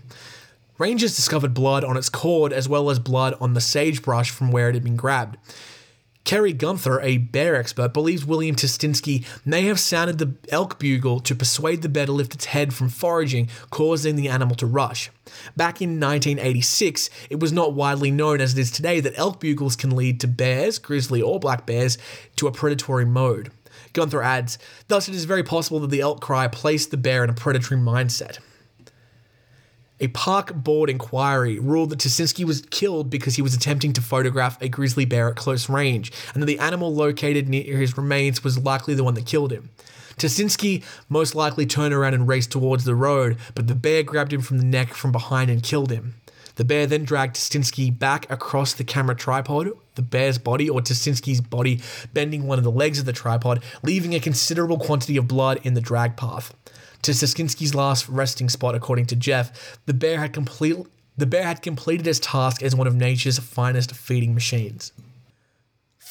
Rangers 0.76 1.14
discovered 1.14 1.54
blood 1.54 1.84
on 1.84 1.96
its 1.96 2.08
cord 2.08 2.52
as 2.52 2.68
well 2.68 2.90
as 2.90 2.98
blood 2.98 3.36
on 3.40 3.54
the 3.54 3.60
sagebrush 3.60 4.32
from 4.32 4.50
where 4.50 4.70
it 4.70 4.74
had 4.74 4.82
been 4.82 4.96
grabbed. 4.96 5.36
Kerry 6.24 6.52
Gunther, 6.52 7.00
a 7.00 7.18
bear 7.18 7.56
expert, 7.56 7.92
believes 7.92 8.24
William 8.24 8.54
Testinski 8.54 9.24
may 9.44 9.64
have 9.64 9.80
sounded 9.80 10.18
the 10.18 10.34
elk 10.50 10.78
bugle 10.78 11.18
to 11.20 11.34
persuade 11.34 11.82
the 11.82 11.88
bear 11.88 12.06
to 12.06 12.12
lift 12.12 12.34
its 12.34 12.46
head 12.46 12.72
from 12.72 12.88
foraging, 12.88 13.48
causing 13.70 14.14
the 14.14 14.28
animal 14.28 14.54
to 14.56 14.66
rush. 14.66 15.10
Back 15.56 15.82
in 15.82 15.98
1986, 15.98 17.10
it 17.28 17.40
was 17.40 17.52
not 17.52 17.74
widely 17.74 18.10
known 18.10 18.40
as 18.40 18.52
it 18.52 18.60
is 18.60 18.70
today 18.70 19.00
that 19.00 19.18
elk 19.18 19.40
bugles 19.40 19.74
can 19.74 19.96
lead 19.96 20.20
to 20.20 20.28
bears, 20.28 20.78
grizzly 20.78 21.20
or 21.20 21.40
black 21.40 21.66
bears, 21.66 21.98
to 22.36 22.46
a 22.46 22.52
predatory 22.52 23.04
mode. 23.04 23.50
Gunther 23.92 24.22
adds, 24.22 24.58
thus 24.88 25.08
it 25.08 25.14
is 25.14 25.24
very 25.24 25.42
possible 25.42 25.80
that 25.80 25.90
the 25.90 26.00
elk 26.00 26.20
cry 26.20 26.46
placed 26.46 26.90
the 26.92 26.96
bear 26.96 27.24
in 27.24 27.30
a 27.30 27.34
predatory 27.34 27.80
mindset. 27.80 28.38
A 30.02 30.08
park 30.08 30.52
board 30.52 30.90
inquiry 30.90 31.60
ruled 31.60 31.90
that 31.90 32.00
Tasinski 32.00 32.44
was 32.44 32.62
killed 32.70 33.08
because 33.08 33.36
he 33.36 33.42
was 33.42 33.54
attempting 33.54 33.92
to 33.92 34.02
photograph 34.02 34.60
a 34.60 34.68
grizzly 34.68 35.04
bear 35.04 35.28
at 35.28 35.36
close 35.36 35.68
range, 35.68 36.10
and 36.34 36.42
that 36.42 36.46
the 36.46 36.58
animal 36.58 36.92
located 36.92 37.48
near 37.48 37.78
his 37.78 37.96
remains 37.96 38.42
was 38.42 38.58
likely 38.58 38.94
the 38.94 39.04
one 39.04 39.14
that 39.14 39.26
killed 39.26 39.52
him. 39.52 39.70
Tasinski 40.16 40.82
most 41.08 41.36
likely 41.36 41.66
turned 41.66 41.94
around 41.94 42.14
and 42.14 42.26
raced 42.26 42.50
towards 42.50 42.82
the 42.82 42.96
road, 42.96 43.36
but 43.54 43.68
the 43.68 43.76
bear 43.76 44.02
grabbed 44.02 44.32
him 44.32 44.40
from 44.40 44.58
the 44.58 44.64
neck 44.64 44.92
from 44.92 45.12
behind 45.12 45.52
and 45.52 45.62
killed 45.62 45.92
him. 45.92 46.16
The 46.56 46.64
bear 46.64 46.88
then 46.88 47.04
dragged 47.04 47.36
Tasinski 47.36 47.96
back 47.96 48.28
across 48.28 48.74
the 48.74 48.82
camera 48.82 49.14
tripod, 49.14 49.70
the 49.94 50.02
bear's 50.02 50.38
body 50.38 50.68
or 50.68 50.80
Tasinski's 50.80 51.40
body 51.40 51.80
bending 52.12 52.46
one 52.46 52.58
of 52.58 52.64
the 52.64 52.70
legs 52.70 52.98
of 52.98 53.04
the 53.04 53.12
tripod, 53.12 53.62
leaving 53.82 54.14
a 54.14 54.20
considerable 54.20 54.78
quantity 54.78 55.16
of 55.16 55.28
blood 55.28 55.60
in 55.62 55.74
the 55.74 55.80
drag 55.80 56.16
path. 56.16 56.54
To 57.02 57.10
Siskinski's 57.12 57.74
last 57.74 58.08
resting 58.08 58.48
spot, 58.48 58.74
according 58.74 59.06
to 59.06 59.16
Jeff, 59.16 59.78
the 59.86 59.94
bear 59.94 60.18
had 60.18 60.32
complete, 60.32 60.76
the 61.16 61.26
bear 61.26 61.44
had 61.44 61.60
completed 61.60 62.06
its 62.06 62.20
task 62.20 62.62
as 62.62 62.76
one 62.76 62.86
of 62.86 62.94
nature's 62.94 63.38
finest 63.38 63.94
feeding 63.94 64.34
machines. 64.34 64.92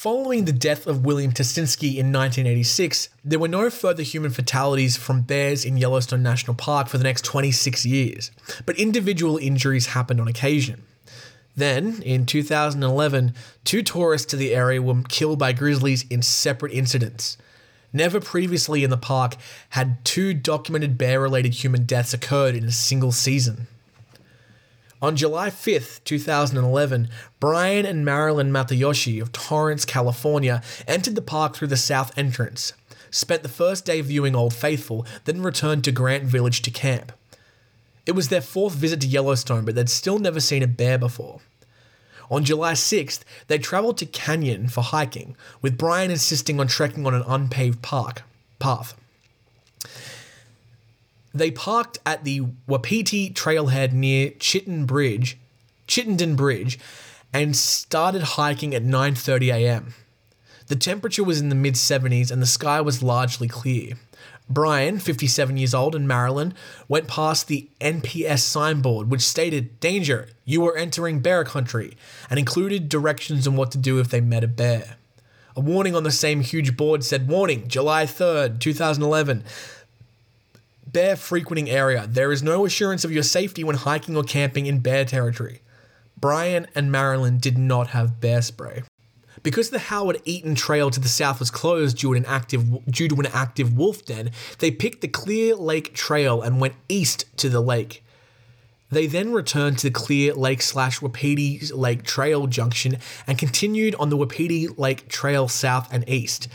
Following 0.02 0.46
the 0.46 0.52
death 0.52 0.88
of 0.88 1.06
William 1.06 1.30
Testinski 1.30 1.90
in 1.90 2.12
1986, 2.12 3.08
there 3.24 3.38
were 3.38 3.46
no 3.46 3.70
further 3.70 4.02
human 4.02 4.32
fatalities 4.32 4.96
from 4.96 5.22
bears 5.22 5.64
in 5.64 5.76
Yellowstone 5.76 6.24
National 6.24 6.56
Park 6.56 6.88
for 6.88 6.98
the 6.98 7.04
next 7.04 7.24
26 7.24 7.86
years, 7.86 8.32
but 8.66 8.76
individual 8.78 9.38
injuries 9.38 9.86
happened 9.86 10.20
on 10.20 10.26
occasion. 10.26 10.82
Then, 11.54 12.00
in 12.02 12.24
2011, 12.24 13.34
two 13.64 13.82
tourists 13.82 14.30
to 14.30 14.36
the 14.36 14.54
area 14.54 14.80
were 14.80 15.02
killed 15.02 15.38
by 15.38 15.52
grizzlies 15.52 16.04
in 16.08 16.22
separate 16.22 16.72
incidents. 16.72 17.36
Never 17.92 18.20
previously 18.20 18.84
in 18.84 18.90
the 18.90 18.96
park 18.96 19.36
had 19.70 20.02
two 20.04 20.32
documented 20.32 20.96
bear 20.96 21.20
related 21.20 21.54
human 21.54 21.84
deaths 21.84 22.14
occurred 22.14 22.54
in 22.54 22.64
a 22.64 22.72
single 22.72 23.12
season. 23.12 23.66
On 25.02 25.16
July 25.16 25.50
5th, 25.50 26.02
2011, 26.04 27.08
Brian 27.40 27.84
and 27.84 28.04
Marilyn 28.04 28.52
Matayoshi 28.52 29.20
of 29.20 29.32
Torrance, 29.32 29.84
California 29.84 30.62
entered 30.86 31.16
the 31.16 31.20
park 31.20 31.56
through 31.56 31.68
the 31.68 31.76
south 31.76 32.16
entrance, 32.16 32.72
spent 33.10 33.42
the 33.42 33.48
first 33.48 33.84
day 33.84 34.00
viewing 34.00 34.36
Old 34.36 34.54
Faithful, 34.54 35.04
then 35.24 35.42
returned 35.42 35.84
to 35.84 35.92
Grant 35.92 36.24
Village 36.24 36.62
to 36.62 36.70
camp. 36.70 37.12
It 38.06 38.12
was 38.12 38.28
their 38.28 38.40
fourth 38.40 38.74
visit 38.74 39.00
to 39.02 39.06
Yellowstone, 39.06 39.64
but 39.64 39.74
they'd 39.74 39.88
still 39.88 40.18
never 40.18 40.40
seen 40.40 40.62
a 40.62 40.66
bear 40.66 40.98
before. 40.98 41.40
On 42.30 42.44
July 42.44 42.72
6th, 42.72 43.20
they 43.48 43.58
travelled 43.58 43.98
to 43.98 44.06
Canyon 44.06 44.68
for 44.68 44.82
hiking, 44.82 45.36
with 45.60 45.78
Brian 45.78 46.10
insisting 46.10 46.58
on 46.58 46.66
trekking 46.66 47.06
on 47.06 47.14
an 47.14 47.24
unpaved 47.26 47.82
park 47.82 48.22
path. 48.58 48.94
They 51.34 51.50
parked 51.50 51.98
at 52.04 52.24
the 52.24 52.42
Wapiti 52.66 53.30
trailhead 53.30 53.92
near 53.92 54.30
Chittenden 54.38 54.86
Bridge, 54.86 55.38
Chittenden 55.86 56.36
Bridge, 56.36 56.78
and 57.32 57.56
started 57.56 58.22
hiking 58.22 58.74
at 58.74 58.82
9:30 58.82 59.52
a.m. 59.52 59.94
The 60.68 60.76
temperature 60.76 61.24
was 61.24 61.40
in 61.40 61.48
the 61.48 61.54
mid 61.54 61.74
70s 61.74 62.30
and 62.30 62.40
the 62.40 62.46
sky 62.46 62.80
was 62.80 63.02
largely 63.02 63.48
clear. 63.48 63.94
Brian, 64.48 64.98
57 64.98 65.56
years 65.56 65.72
old, 65.72 65.94
and 65.94 66.06
Marilyn 66.06 66.54
went 66.88 67.08
past 67.08 67.48
the 67.48 67.68
NPS 67.80 68.40
signboard, 68.40 69.10
which 69.10 69.22
stated, 69.22 69.80
Danger, 69.80 70.28
you 70.44 70.66
are 70.66 70.76
entering 70.76 71.20
bear 71.20 71.44
country, 71.44 71.96
and 72.28 72.38
included 72.38 72.88
directions 72.88 73.46
on 73.46 73.56
what 73.56 73.70
to 73.70 73.78
do 73.78 73.98
if 73.98 74.08
they 74.08 74.20
met 74.20 74.44
a 74.44 74.48
bear. 74.48 74.96
A 75.56 75.60
warning 75.60 75.94
on 75.94 76.02
the 76.02 76.10
same 76.10 76.40
huge 76.40 76.76
board 76.76 77.04
said, 77.04 77.28
Warning, 77.28 77.68
July 77.68 78.04
3rd, 78.04 78.58
2011. 78.58 79.44
Bear 80.86 81.16
frequenting 81.16 81.70
area. 81.70 82.06
There 82.06 82.32
is 82.32 82.42
no 82.42 82.66
assurance 82.66 83.04
of 83.04 83.12
your 83.12 83.22
safety 83.22 83.64
when 83.64 83.76
hiking 83.76 84.16
or 84.16 84.22
camping 84.22 84.66
in 84.66 84.80
bear 84.80 85.04
territory. 85.04 85.60
Brian 86.18 86.66
and 86.74 86.92
Marilyn 86.92 87.38
did 87.38 87.58
not 87.58 87.88
have 87.88 88.20
bear 88.20 88.42
spray. 88.42 88.82
Because 89.42 89.70
the 89.70 89.78
Howard 89.78 90.20
Eaton 90.24 90.54
Trail 90.54 90.90
to 90.90 91.00
the 91.00 91.08
south 91.08 91.40
was 91.40 91.50
closed 91.50 91.98
due 91.98 92.12
to 92.12 92.18
an 92.18 92.26
active 92.26 92.84
due 92.86 93.08
to 93.08 93.16
an 93.16 93.26
active 93.26 93.76
wolf 93.76 94.04
den, 94.04 94.30
they 94.58 94.70
picked 94.70 95.00
the 95.00 95.08
Clear 95.08 95.56
Lake 95.56 95.94
Trail 95.94 96.42
and 96.42 96.60
went 96.60 96.74
east 96.88 97.24
to 97.38 97.48
the 97.48 97.60
lake. 97.60 98.04
They 98.90 99.06
then 99.06 99.32
returned 99.32 99.78
to 99.78 99.88
the 99.88 99.92
Clear 99.92 100.34
Lake 100.34 100.60
slash 100.60 101.00
Wapiti 101.00 101.60
Lake 101.74 102.02
Trail 102.02 102.46
junction 102.46 102.98
and 103.26 103.38
continued 103.38 103.94
on 103.94 104.10
the 104.10 104.18
Wapiti 104.18 104.68
Lake 104.68 105.08
Trail 105.08 105.48
south 105.48 105.88
and 105.92 106.06
east. 106.08 106.46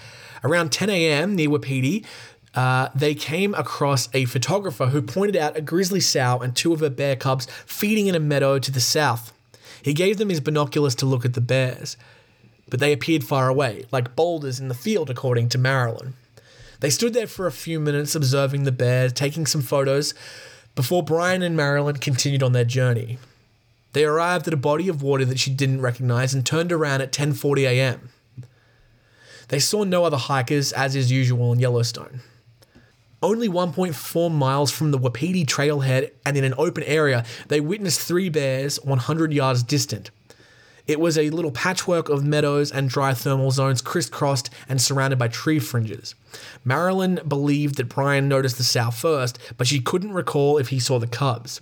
Around 0.44 0.72
10 0.72 0.90
a.m. 0.92 1.36
near 1.36 1.50
Wapiti, 1.50 2.06
uh, 2.54 2.90
they 2.94 3.16
came 3.16 3.56
across 3.56 4.08
a 4.14 4.26
photographer 4.26 4.88
who 4.88 5.02
pointed 5.02 5.36
out 5.36 5.58
a 5.58 5.62
grizzly 5.62 6.00
sow 6.00 6.40
and 6.40 6.56
two 6.56 6.74
of 6.74 6.80
her 6.80 6.92
bear 6.92 7.16
cubs 7.16 7.48
feeding 7.66 8.06
in 8.06 8.14
a 8.14 8.20
meadow 8.20 8.60
to 8.60 8.72
the 8.72 8.80
south. 8.80 9.34
He 9.82 9.94
gave 9.94 10.18
them 10.18 10.30
his 10.30 10.40
binoculars 10.40 10.94
to 10.96 11.08
look 11.08 11.26
at 11.26 11.34
the 11.34 11.42
bears 11.42 11.98
but 12.70 12.80
they 12.80 12.94
appeared 12.94 13.24
far 13.24 13.48
away, 13.50 13.86
like 13.92 14.16
boulders 14.16 14.60
in 14.60 14.68
the 14.68 14.74
field, 14.74 15.10
according 15.10 15.50
to 15.50 15.58
Marilyn. 15.58 16.14
They 16.80 16.90
stood 16.90 17.14
there 17.14 17.28
for 17.28 17.48
a 17.48 17.52
few 17.52 17.80
minutes 17.80 18.16
observing 18.16 18.64
the 18.64 18.72
bear, 18.72 19.10
taking 19.10 19.46
some 19.46 19.62
photos, 19.62 20.14
before 20.76 21.04
Brian 21.04 21.42
and 21.42 21.58
Marilyn 21.58 21.98
continued 21.98 22.44
on 22.44 22.52
their 22.52 22.66
journey. 22.66 23.18
They 23.94 24.06
arrived 24.06 24.48
at 24.48 24.54
a 24.54 24.58
body 24.58 24.90
of 24.90 25.02
water 25.02 25.26
that 25.26 25.40
she 25.40 25.50
didn't 25.50 25.82
recognize 25.82 26.34
and 26.34 26.46
turned 26.46 26.72
around 26.72 27.02
at 27.02 27.12
10:40 27.12 27.64
a.m. 27.64 28.10
They 29.48 29.60
saw 29.60 29.84
no 29.84 30.04
other 30.04 30.18
hikers 30.18 30.72
as 30.74 30.96
is 30.96 31.12
usual 31.12 31.54
in 31.54 31.60
Yellowstone. 31.60 32.22
Only 33.24 33.50
1.4 33.50 34.32
miles 34.32 34.72
from 34.72 34.92
the 34.92 34.98
Wapiti 35.00 35.46
trailhead 35.46 36.12
and 36.24 36.38
in 36.38 36.44
an 36.44 36.54
open 36.58 36.84
area, 36.84 37.26
they 37.48 37.60
witnessed 37.60 38.02
three 38.02 38.30
bears 38.30 38.80
100 38.84 39.34
yards 39.34 39.64
distant. 39.64 40.12
It 40.88 41.02
was 41.02 41.18
a 41.18 41.30
little 41.30 41.52
patchwork 41.52 42.08
of 42.08 42.24
meadows 42.24 42.72
and 42.72 42.90
dry 42.90 43.14
thermal 43.14 43.52
zones 43.52 43.82
crisscrossed 43.82 44.50
and 44.70 44.82
surrounded 44.82 45.20
by 45.20 45.28
tree 45.28 45.60
fringes. 45.60 46.16
Marilyn 46.64 47.20
believed 47.28 47.76
that 47.76 47.90
Brian 47.90 48.30
noticed 48.30 48.58
the 48.58 48.64
sow 48.64 48.90
first, 48.90 49.38
but 49.58 49.68
she 49.68 49.82
couldn't 49.82 50.14
recall 50.14 50.58
if 50.58 50.70
he 50.70 50.80
saw 50.80 50.98
the 50.98 51.08
cubs. 51.08 51.60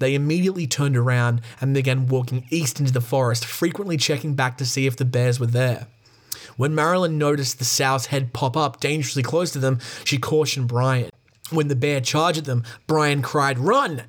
They 0.00 0.14
immediately 0.14 0.66
turned 0.66 0.96
around 0.96 1.40
and 1.60 1.74
began 1.74 2.06
walking 2.06 2.46
east 2.50 2.78
into 2.78 2.92
the 2.92 3.00
forest, 3.00 3.44
frequently 3.44 3.96
checking 3.96 4.34
back 4.34 4.58
to 4.58 4.66
see 4.66 4.86
if 4.86 4.96
the 4.96 5.04
bears 5.04 5.40
were 5.40 5.46
there. 5.46 5.86
When 6.56 6.74
Marilyn 6.74 7.18
noticed 7.18 7.58
the 7.58 7.64
sow's 7.64 8.06
head 8.06 8.32
pop 8.32 8.56
up 8.56 8.80
dangerously 8.80 9.22
close 9.22 9.50
to 9.52 9.58
them, 9.58 9.78
she 10.04 10.18
cautioned 10.18 10.68
Brian. 10.68 11.10
When 11.50 11.68
the 11.68 11.76
bear 11.76 12.00
charged 12.00 12.38
at 12.38 12.44
them, 12.44 12.64
Brian 12.86 13.22
cried, 13.22 13.58
Run! 13.58 14.02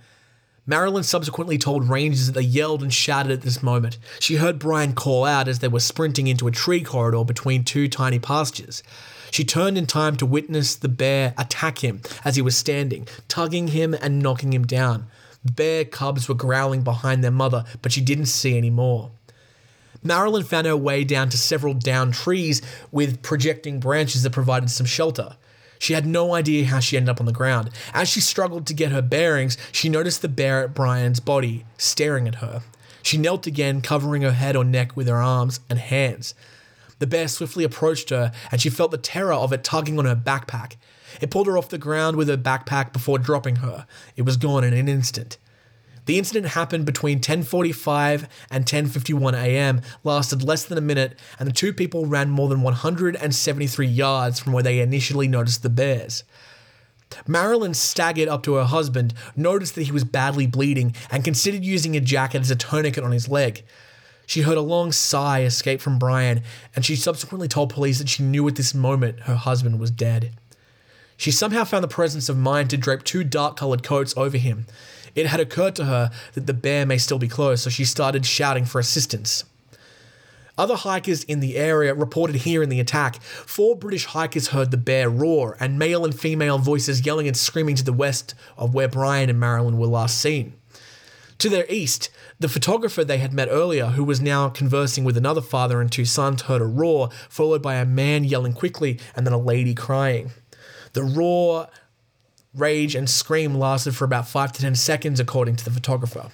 Marilyn 0.69 1.01
subsequently 1.01 1.57
told 1.57 1.89
rangers 1.89 2.27
that 2.27 2.33
they 2.33 2.41
yelled 2.43 2.83
and 2.83 2.93
shouted 2.93 3.31
at 3.31 3.41
this 3.41 3.63
moment. 3.63 3.97
She 4.19 4.35
heard 4.35 4.59
Brian 4.59 4.93
call 4.93 5.25
out 5.25 5.47
as 5.47 5.59
they 5.59 5.67
were 5.67 5.79
sprinting 5.79 6.27
into 6.27 6.47
a 6.47 6.51
tree 6.51 6.83
corridor 6.83 7.23
between 7.23 7.63
two 7.63 7.87
tiny 7.87 8.19
pastures. 8.19 8.83
She 9.31 9.43
turned 9.43 9.79
in 9.79 9.87
time 9.87 10.15
to 10.17 10.27
witness 10.27 10.75
the 10.75 10.87
bear 10.87 11.33
attack 11.39 11.83
him 11.83 12.03
as 12.23 12.35
he 12.35 12.43
was 12.43 12.55
standing, 12.55 13.07
tugging 13.27 13.69
him 13.69 13.95
and 13.95 14.19
knocking 14.19 14.53
him 14.53 14.63
down. 14.63 15.07
Bear 15.43 15.85
cubs 15.85 16.29
were 16.29 16.35
growling 16.35 16.83
behind 16.83 17.23
their 17.23 17.31
mother, 17.31 17.65
but 17.81 17.91
she 17.91 18.01
didn't 18.01 18.27
see 18.27 18.55
any 18.55 18.69
more. 18.69 19.09
Marilyn 20.03 20.43
found 20.43 20.67
her 20.67 20.77
way 20.77 21.03
down 21.03 21.29
to 21.29 21.37
several 21.37 21.73
down 21.73 22.11
trees 22.11 22.61
with 22.91 23.23
projecting 23.23 23.79
branches 23.79 24.21
that 24.21 24.33
provided 24.33 24.69
some 24.69 24.85
shelter. 24.85 25.35
She 25.79 25.93
had 25.93 26.05
no 26.05 26.35
idea 26.35 26.65
how 26.65 26.79
she 26.79 26.97
ended 26.97 27.09
up 27.09 27.19
on 27.19 27.25
the 27.25 27.31
ground. 27.31 27.69
As 27.93 28.09
she 28.09 28.19
struggled 28.19 28.67
to 28.67 28.73
get 28.73 28.91
her 28.91 29.01
bearings, 29.01 29.57
she 29.71 29.89
noticed 29.89 30.21
the 30.21 30.27
bear 30.27 30.63
at 30.63 30.75
Brian's 30.75 31.19
body, 31.19 31.65
staring 31.77 32.27
at 32.27 32.35
her. 32.35 32.61
She 33.01 33.17
knelt 33.17 33.47
again, 33.47 33.81
covering 33.81 34.21
her 34.21 34.33
head 34.33 34.55
or 34.55 34.65
neck 34.65 34.95
with 34.95 35.07
her 35.07 35.21
arms 35.21 35.61
and 35.69 35.79
hands. 35.79 36.35
The 36.99 37.07
bear 37.07 37.29
swiftly 37.29 37.63
approached 37.63 38.09
her, 38.09 38.33
and 38.51 38.61
she 38.61 38.69
felt 38.69 38.91
the 38.91 38.97
terror 38.97 39.33
of 39.33 39.53
it 39.53 39.63
tugging 39.63 39.97
on 39.97 40.05
her 40.05 40.17
backpack. 40.17 40.75
It 41.21 41.31
pulled 41.31 41.47
her 41.47 41.57
off 41.57 41.69
the 41.69 41.77
ground 41.77 42.17
with 42.17 42.27
her 42.27 42.37
backpack 42.37 42.91
before 42.91 43.17
dropping 43.17 43.57
her. 43.57 43.87
It 44.17 44.23
was 44.23 44.37
gone 44.37 44.65
in 44.65 44.73
an 44.73 44.89
instant. 44.89 45.37
The 46.09 46.17
incident 46.17 46.47
happened 46.47 46.85
between 46.85 47.19
10:45 47.19 48.27
and 48.49 48.65
10:51 48.65 49.35
a.m., 49.35 49.81
lasted 50.03 50.41
less 50.41 50.65
than 50.65 50.79
a 50.79 50.81
minute, 50.81 51.15
and 51.37 51.47
the 51.47 51.53
two 51.53 51.71
people 51.71 52.07
ran 52.07 52.31
more 52.31 52.49
than 52.49 52.63
173 52.63 53.85
yards 53.85 54.39
from 54.39 54.53
where 54.53 54.63
they 54.63 54.79
initially 54.79 55.27
noticed 55.27 55.61
the 55.61 55.69
bears. 55.69 56.23
Marilyn 57.27 57.75
staggered 57.75 58.27
up 58.27 58.41
to 58.41 58.55
her 58.55 58.63
husband, 58.63 59.13
noticed 59.35 59.75
that 59.75 59.83
he 59.83 59.91
was 59.91 60.03
badly 60.03 60.47
bleeding, 60.47 60.95
and 61.11 61.23
considered 61.23 61.63
using 61.63 61.95
a 61.95 61.99
jacket 61.99 62.41
as 62.41 62.49
a 62.49 62.55
tourniquet 62.55 63.03
on 63.03 63.11
his 63.11 63.29
leg. 63.29 63.63
She 64.25 64.41
heard 64.41 64.57
a 64.57 64.61
long 64.61 64.91
sigh 64.91 65.43
escape 65.43 65.79
from 65.79 65.99
Brian, 65.99 66.41
and 66.75 66.83
she 66.83 66.95
subsequently 66.95 67.47
told 67.47 67.69
police 67.69 67.99
that 67.99 68.09
she 68.09 68.23
knew 68.23 68.47
at 68.47 68.55
this 68.55 68.73
moment 68.73 69.19
her 69.25 69.35
husband 69.35 69.79
was 69.79 69.91
dead. 69.91 70.31
She 71.17 71.29
somehow 71.29 71.65
found 71.65 71.83
the 71.83 71.87
presence 71.87 72.29
of 72.29 72.37
mind 72.37 72.71
to 72.71 72.77
drape 72.77 73.03
two 73.03 73.23
dark 73.23 73.57
colored 73.57 73.83
coats 73.83 74.15
over 74.17 74.37
him. 74.37 74.65
It 75.15 75.27
had 75.27 75.39
occurred 75.39 75.75
to 75.77 75.85
her 75.85 76.11
that 76.33 76.47
the 76.47 76.53
bear 76.53 76.85
may 76.85 76.97
still 76.97 77.19
be 77.19 77.27
close, 77.27 77.61
so 77.61 77.69
she 77.69 77.85
started 77.85 78.25
shouting 78.25 78.65
for 78.65 78.79
assistance. 78.79 79.43
Other 80.57 80.75
hikers 80.75 81.23
in 81.23 81.39
the 81.39 81.55
area 81.55 81.93
reported 81.93 82.35
hearing 82.35 82.67
the 82.67 82.81
attack. 82.81 83.21
Four 83.21 83.77
British 83.77 84.05
hikers 84.05 84.49
heard 84.49 84.71
the 84.71 84.77
bear 84.77 85.09
roar, 85.09 85.55
and 85.57 85.79
male 85.79 86.03
and 86.03 86.19
female 86.19 86.57
voices 86.57 87.05
yelling 87.05 87.27
and 87.27 87.37
screaming 87.37 87.75
to 87.75 87.83
the 87.83 87.93
west 87.93 88.35
of 88.57 88.73
where 88.73 88.89
Brian 88.89 89.29
and 89.29 89.39
Marilyn 89.39 89.77
were 89.77 89.87
last 89.87 90.19
seen. 90.19 90.53
To 91.37 91.47
their 91.47 91.65
east, 91.69 92.09
the 92.37 92.49
photographer 92.49 93.05
they 93.05 93.19
had 93.19 93.31
met 93.31 93.47
earlier, 93.49 93.87
who 93.87 94.03
was 94.03 94.19
now 94.19 94.49
conversing 94.49 95.05
with 95.05 95.15
another 95.15 95.39
father 95.39 95.79
and 95.79 95.89
two 95.89 96.03
sons, 96.03 96.41
heard 96.41 96.61
a 96.61 96.65
roar, 96.65 97.09
followed 97.29 97.61
by 97.61 97.75
a 97.75 97.85
man 97.85 98.25
yelling 98.25 98.51
quickly 98.51 98.99
and 99.15 99.25
then 99.25 99.31
a 99.31 99.37
lady 99.37 99.73
crying. 99.73 100.31
The 100.91 101.03
roar, 101.03 101.69
rage, 102.59 102.95
and 102.95 103.09
scream 103.09 103.55
lasted 103.55 103.95
for 103.95 104.05
about 104.05 104.27
five 104.27 104.51
to 104.53 104.61
ten 104.61 104.75
seconds, 104.75 105.19
according 105.19 105.55
to 105.57 105.65
the 105.65 105.71
photographer. 105.71 106.31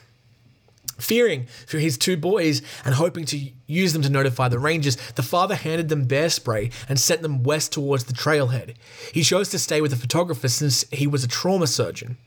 Fearing 0.97 1.47
for 1.67 1.77
his 1.77 1.97
two 1.97 2.15
boys 2.15 2.61
and 2.85 2.95
hoping 2.95 3.25
to 3.25 3.49
use 3.67 3.91
them 3.91 4.01
to 4.01 4.09
notify 4.09 4.47
the 4.47 4.59
rangers, 4.59 4.95
the 5.15 5.23
father 5.23 5.55
handed 5.55 5.89
them 5.89 6.05
bear 6.05 6.29
spray 6.29 6.71
and 6.87 6.97
sent 6.97 7.21
them 7.21 7.43
west 7.43 7.73
towards 7.73 8.05
the 8.05 8.13
trailhead. 8.13 8.75
He 9.13 9.21
chose 9.21 9.49
to 9.49 9.59
stay 9.59 9.81
with 9.81 9.91
the 9.91 9.97
photographer 9.97 10.47
since 10.47 10.85
he 10.91 11.05
was 11.05 11.23
a 11.23 11.27
trauma 11.27 11.67
surgeon. 11.67 12.17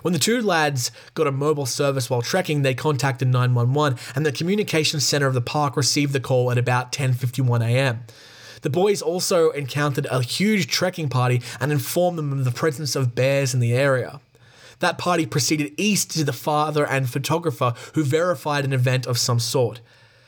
When 0.00 0.12
the 0.12 0.18
two 0.18 0.40
lads 0.40 0.92
got 1.14 1.26
a 1.26 1.32
mobile 1.32 1.66
service 1.66 2.08
while 2.08 2.22
trekking, 2.22 2.62
they 2.62 2.74
contacted 2.74 3.28
911 3.28 3.98
and 4.14 4.24
the 4.24 4.32
communications 4.32 5.04
center 5.04 5.26
of 5.26 5.34
the 5.34 5.40
park 5.40 5.76
received 5.76 6.12
the 6.12 6.20
call 6.20 6.50
at 6.50 6.58
about 6.58 6.92
10:51 6.92 7.62
a.m. 7.66 8.04
The 8.66 8.70
boys 8.70 9.00
also 9.00 9.50
encountered 9.50 10.08
a 10.10 10.20
huge 10.20 10.66
trekking 10.66 11.08
party 11.08 11.40
and 11.60 11.70
informed 11.70 12.18
them 12.18 12.32
of 12.32 12.44
the 12.44 12.50
presence 12.50 12.96
of 12.96 13.14
bears 13.14 13.54
in 13.54 13.60
the 13.60 13.72
area. 13.72 14.18
That 14.80 14.98
party 14.98 15.24
proceeded 15.24 15.72
east 15.76 16.10
to 16.10 16.24
the 16.24 16.32
father 16.32 16.84
and 16.84 17.08
photographer, 17.08 17.74
who 17.94 18.02
verified 18.02 18.64
an 18.64 18.72
event 18.72 19.06
of 19.06 19.18
some 19.18 19.38
sort. 19.38 19.80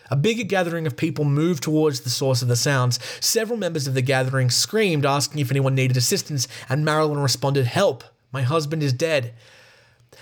A 0.09 0.15
bigger 0.15 0.45
gathering 0.45 0.87
of 0.87 0.97
people 0.97 1.25
moved 1.25 1.65
towards 1.65 2.03
the 2.03 2.11
source 2.11 2.41
of 2.41 2.47
the 2.47 2.55
sounds. 2.55 3.01
Several 3.19 3.59
members 3.59 3.89
of 3.89 3.95
the 3.95 4.03
gathering 4.03 4.51
screamed, 4.51 5.05
asking 5.05 5.41
if 5.41 5.51
anyone 5.51 5.75
needed 5.75 5.97
assistance, 5.97 6.47
and 6.69 6.85
Marilyn 6.85 7.19
responded, 7.19 7.67
Help! 7.67 8.05
My 8.31 8.43
husband 8.43 8.85
is 8.85 8.93
dead. 8.93 9.35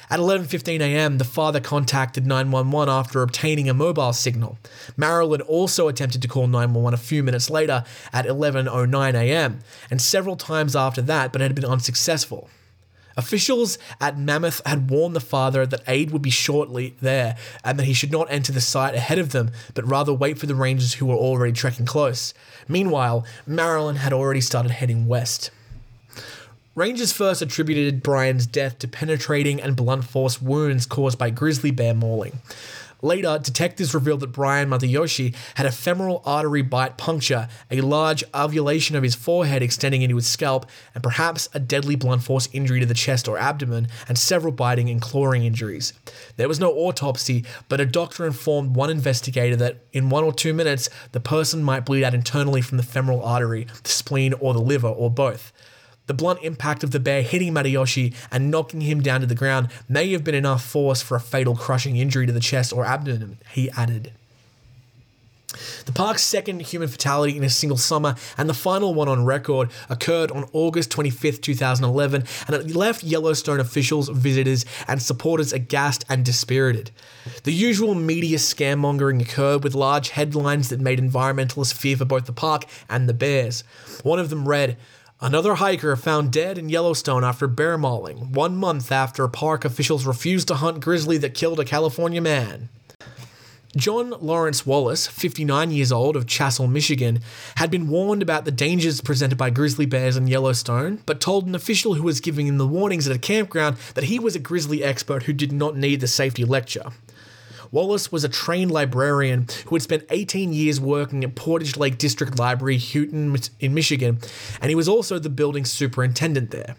At 0.09 0.20
11:15 0.20 0.80
a.m., 0.80 1.18
the 1.18 1.24
father 1.24 1.61
contacted 1.61 2.26
911 2.26 2.89
after 2.89 3.22
obtaining 3.22 3.68
a 3.68 3.74
mobile 3.74 4.12
signal. 4.12 4.59
Marilyn 4.97 5.41
also 5.43 5.89
attempted 5.89 6.22
to 6.22 6.28
call 6.28 6.47
911 6.47 6.95
a 6.95 6.97
few 6.97 7.22
minutes 7.22 7.51
later 7.51 7.84
at 8.12 8.26
11:09 8.26 9.14
a.m. 9.14 9.61
and 9.91 10.01
several 10.01 10.37
times 10.37 10.76
after 10.76 11.03
that, 11.03 11.32
but 11.32 11.41
had 11.41 11.55
been 11.55 11.64
unsuccessful. 11.64 12.49
Officials 13.16 13.78
at 13.99 14.18
Mammoth 14.18 14.61
had 14.66 14.91
warned 14.91 15.16
the 15.16 15.20
father 15.20 15.64
that 15.64 15.82
aid 15.89 16.11
would 16.11 16.20
be 16.20 16.30
shortly 16.30 16.95
there 17.01 17.37
and 17.64 17.78
that 17.78 17.84
he 17.84 17.95
should 17.95 18.12
not 18.12 18.30
enter 18.30 18.53
the 18.53 18.61
site 18.61 18.95
ahead 18.95 19.18
of 19.18 19.32
them, 19.32 19.51
but 19.72 19.89
rather 19.89 20.12
wait 20.12 20.39
for 20.39 20.45
the 20.47 20.55
rangers 20.55 20.95
who 20.95 21.07
were 21.07 21.16
already 21.16 21.53
trekking 21.53 21.87
close. 21.87 22.34
Meanwhile, 22.68 23.24
Marilyn 23.47 23.97
had 23.97 24.12
already 24.12 24.43
started 24.43 24.72
heading 24.72 25.07
west. 25.07 25.51
Rangers 26.77 27.11
first 27.11 27.41
attributed 27.41 28.03
Brian's 28.03 28.47
death 28.47 28.79
to 28.81 28.87
penetrating 28.87 29.62
and 29.62 29.74
blunt 29.74 30.05
force 30.05 30.43
wounds 30.43 30.85
caused 30.85 31.16
by 31.16 31.31
grizzly 31.31 31.70
bear 31.70 31.95
mauling. 31.95 32.39
Later, 33.01 33.39
detectives 33.43 33.95
revealed 33.95 34.20
that 34.20 34.33
Brian 34.33 34.68
Matayoshi 34.68 35.35
had 35.55 35.64
a 35.64 35.72
femoral 35.72 36.20
artery 36.27 36.61
bite 36.61 36.99
puncture, 36.99 37.49
a 37.70 37.81
large 37.81 38.22
avulsion 38.33 38.95
of 38.95 39.03
his 39.03 39.14
forehead 39.14 39.62
extending 39.62 40.03
into 40.03 40.16
his 40.16 40.27
scalp, 40.27 40.66
and 40.95 41.03
perhaps 41.03 41.49
a 41.55 41.59
deadly 41.59 41.97
blunt 41.97 42.22
force 42.22 42.47
injury 42.53 42.81
to 42.81 42.87
the 42.87 42.93
chest 42.93 43.27
or 43.27 43.39
abdomen, 43.39 43.89
and 44.07 44.18
several 44.18 44.53
biting 44.53 44.91
and 44.91 45.01
clawing 45.01 45.45
injuries. 45.45 45.95
There 46.37 46.49
was 46.49 46.61
no 46.61 46.74
autopsy, 46.74 47.47
but 47.70 47.81
a 47.81 47.87
doctor 47.87 48.27
informed 48.27 48.77
one 48.77 48.91
investigator 48.91 49.57
that 49.57 49.79
in 49.95 50.11
one 50.11 50.24
or 50.24 50.33
two 50.33 50.53
minutes, 50.53 50.91
the 51.12 51.20
person 51.20 51.62
might 51.62 51.87
bleed 51.87 52.05
out 52.05 52.12
internally 52.12 52.61
from 52.61 52.77
the 52.77 52.83
femoral 52.83 53.24
artery, 53.24 53.66
the 53.83 53.89
spleen, 53.89 54.35
or 54.35 54.53
the 54.53 54.61
liver, 54.61 54.89
or 54.89 55.11
both. 55.11 55.55
The 56.07 56.15
blunt 56.15 56.43
impact 56.43 56.85
of 56.85 56.93
the 56.93 57.01
bear 57.01 57.23
hitting 57.23 57.53
Matayoshi 57.53 58.15
and 58.31 58.51
knocking 58.51 58.83
him 58.83 59.01
down 59.01 59.21
to 59.21 59.27
the 59.27 59.35
ground 59.35 59.69
may 59.89 60.13
have 60.13 60.25
been 60.25 60.35
enough 60.35 60.65
force 60.65 61.03
for 61.03 61.17
a 61.17 61.21
fatal 61.21 61.57
crushing 61.57 61.97
injury 61.97 62.27
to 62.27 62.33
the 62.33 62.41
chest 62.41 62.73
or 62.73 62.85
abdomen, 62.85 63.39
he 63.51 63.71
added. 63.71 64.13
The 65.87 65.93
park's 65.93 66.23
second 66.23 66.61
human 66.61 66.89
fatality 66.89 67.37
in 67.37 67.45
a 67.45 67.51
single 67.51 67.79
summer 67.79 68.17
and 68.37 68.49
the 68.49 68.55
final 68.55 68.93
one 68.95 69.09
on 69.09 69.25
record 69.25 69.71
occurred 69.89 70.31
on 70.31 70.49
August 70.53 70.91
25, 70.91 71.41
2011, 71.41 72.25
and 72.47 72.57
it 72.57 72.75
left 72.75 73.05
Yellowstone 73.05 73.61
officials, 73.61 74.09
visitors, 74.09 74.67
and 74.89 75.01
supporters 75.01 75.53
aghast 75.53 76.05
and 76.09 76.25
dispirited. 76.25 76.91
The 77.45 77.53
usual 77.53 77.95
media 77.95 78.39
scaremongering 78.39 79.23
occurred 79.23 79.65
with 79.65 79.75
large 79.75 80.11
headlines 80.11 80.69
that 80.69 80.81
made 80.81 81.01
environmentalists 81.01 81.75
fear 81.75 81.97
for 81.97 82.05
both 82.05 82.27
the 82.27 82.33
park 82.33 82.65
and 82.89 83.09
the 83.09 83.15
bears. 83.15 83.65
One 84.03 84.19
of 84.19 84.31
them 84.31 84.47
read, 84.49 84.77
Another 85.19 85.55
hiker 85.55 85.97
found 85.97 86.31
dead 86.31 86.59
in 86.59 86.69
Yellowstone 86.69 87.25
after 87.25 87.47
bear 87.47 87.79
mauling, 87.79 88.33
one 88.33 88.55
month 88.55 88.93
after 88.93 89.27
park 89.29 89.64
officials 89.64 90.05
refused 90.05 90.49
to 90.49 90.57
hunt 90.57 90.81
grizzly 90.81 91.17
that 91.17 91.33
killed 91.33 91.59
a 91.59 91.64
California 91.64 92.21
man. 92.21 92.69
John 93.75 94.11
Lawrence 94.21 94.67
Wallace, 94.67 95.07
59 95.07 95.71
years 95.71 95.91
old 95.91 96.17
of 96.17 96.27
Chassell, 96.27 96.71
Michigan, 96.71 97.21
had 97.57 97.71
been 97.71 97.89
warned 97.89 98.21
about 98.21 98.45
the 98.45 98.51
dangers 98.51 99.01
presented 99.01 99.39
by 99.39 99.49
grizzly 99.49 99.87
bears 99.87 100.19
in 100.19 100.27
Yellowstone, 100.27 101.03
but 101.07 101.21
told 101.21 101.47
an 101.47 101.55
official 101.55 101.95
who 101.95 102.03
was 102.03 102.21
giving 102.21 102.47
him 102.47 102.59
the 102.59 102.67
warnings 102.67 103.09
at 103.09 103.17
a 103.17 103.19
campground 103.19 103.79
that 103.95 104.05
he 104.05 104.19
was 104.19 104.37
a 104.37 104.39
grizzly 104.39 104.85
expert 104.85 105.23
who 105.23 105.33
did 105.33 105.51
not 105.51 105.77
need 105.77 106.01
the 106.01 106.09
safety 106.09 106.45
lecture. 106.45 106.93
Wallace 107.71 108.12
was 108.12 108.25
a 108.25 108.29
trained 108.29 108.71
librarian 108.71 109.47
who 109.67 109.75
had 109.75 109.83
spent 109.83 110.05
18 110.11 110.53
years 110.53 110.81
working 110.81 111.25
at 111.25 111.35
Portage 111.35 111.77
Lake 111.77 111.99
District 111.99 112.39
Library, 112.39 112.79
Houghton, 112.79 113.37
in 113.61 113.75
Michigan, 113.75 114.19
and 114.61 114.69
he 114.69 114.75
was 114.75 114.89
also 114.89 115.19
the 115.19 115.29
building 115.31 115.64
superintendent 115.64 116.51
there. 116.51 116.77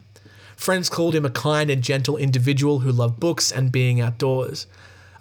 Friends 0.56 0.90
called 0.90 1.14
him 1.14 1.26
a 1.26 1.30
kind 1.30 1.70
and 1.70 1.84
gentle 1.84 2.18
individual 2.18 2.80
who 2.80 2.92
loved 2.92 3.20
books 3.20 3.52
and 3.52 3.72
being 3.72 4.02
outdoors. 4.02 4.66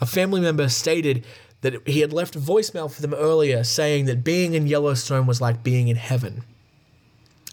A 0.00 0.06
family 0.06 0.40
member 0.40 0.68
stated 0.68 1.24
that 1.60 1.86
he 1.86 2.00
had 2.00 2.12
left 2.12 2.36
a 2.36 2.40
voicemail 2.40 2.90
for 2.90 3.02
them 3.02 3.14
earlier 3.14 3.64
saying 3.64 4.06
that 4.06 4.24
being 4.24 4.54
in 4.54 4.66
Yellowstone 4.66 5.26
was 5.26 5.40
like 5.40 5.62
being 5.62 5.88
in 5.88 5.96
heaven. 5.96 6.42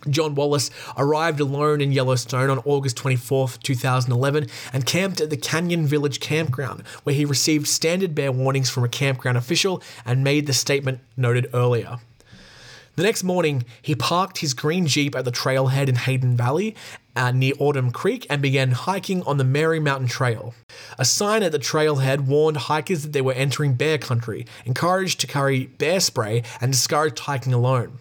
John 0.10 0.36
Wallace 0.36 0.70
arrived 0.97 1.39
alone 1.39 1.82
in 1.82 1.91
Yellowstone 1.91 2.49
on 2.49 2.60
August 2.60 2.97
24, 2.97 3.49
2011, 3.64 4.47
and 4.74 4.86
camped 4.86 5.22
at 5.22 5.30
the 5.30 5.38
Canyon 5.38 5.86
Village 5.86 6.20
campground, 6.20 6.84
where 7.04 7.16
he 7.16 7.26
received 7.26 7.68
standard 7.68 8.14
bear 8.14 8.32
warnings 8.32 8.70
from 8.70 8.84
a 8.84 8.89
campground 8.89 9.38
official 9.38 9.82
and 10.06 10.24
made 10.24 10.47
the 10.47 10.54
statement 10.54 10.99
noted 11.16 11.49
earlier. 11.54 11.99
The 12.95 13.04
next 13.04 13.24
morning, 13.24 13.66
he 13.82 13.95
parked 13.95 14.38
his 14.39 14.54
green 14.54 14.86
Jeep 14.86 15.16
at 15.16 15.26
the 15.26 15.32
trailhead 15.32 15.89
in 15.89 15.95
Hayden 15.95 16.38
Valley 16.38 16.76
uh, 17.16 17.32
near 17.32 17.54
Alum 17.60 17.91
Creek 17.91 18.28
and 18.30 18.39
began 18.39 18.72
hiking 18.72 19.24
on 19.24 19.38
the 19.38 19.43
Mary 19.43 19.80
Mountain 19.80 20.10
Trail. 20.10 20.54
A 20.99 21.06
sign 21.06 21.41
at 21.41 21.51
the 21.51 21.58
trailhead 21.58 22.28
warned 22.28 22.58
hikers 22.58 23.01
that 23.01 23.12
they 23.12 23.22
were 23.22 23.34
entering 23.34 23.74
bear 23.74 23.97
country, 23.97 24.45
encouraged 24.64 25.20
to 25.22 25.28
carry 25.28 25.66
bear 25.66 25.99
spray, 25.99 26.43
and 26.62 26.72
discouraged 26.72 27.20
hiking 27.20 27.54
alone. 27.54 27.99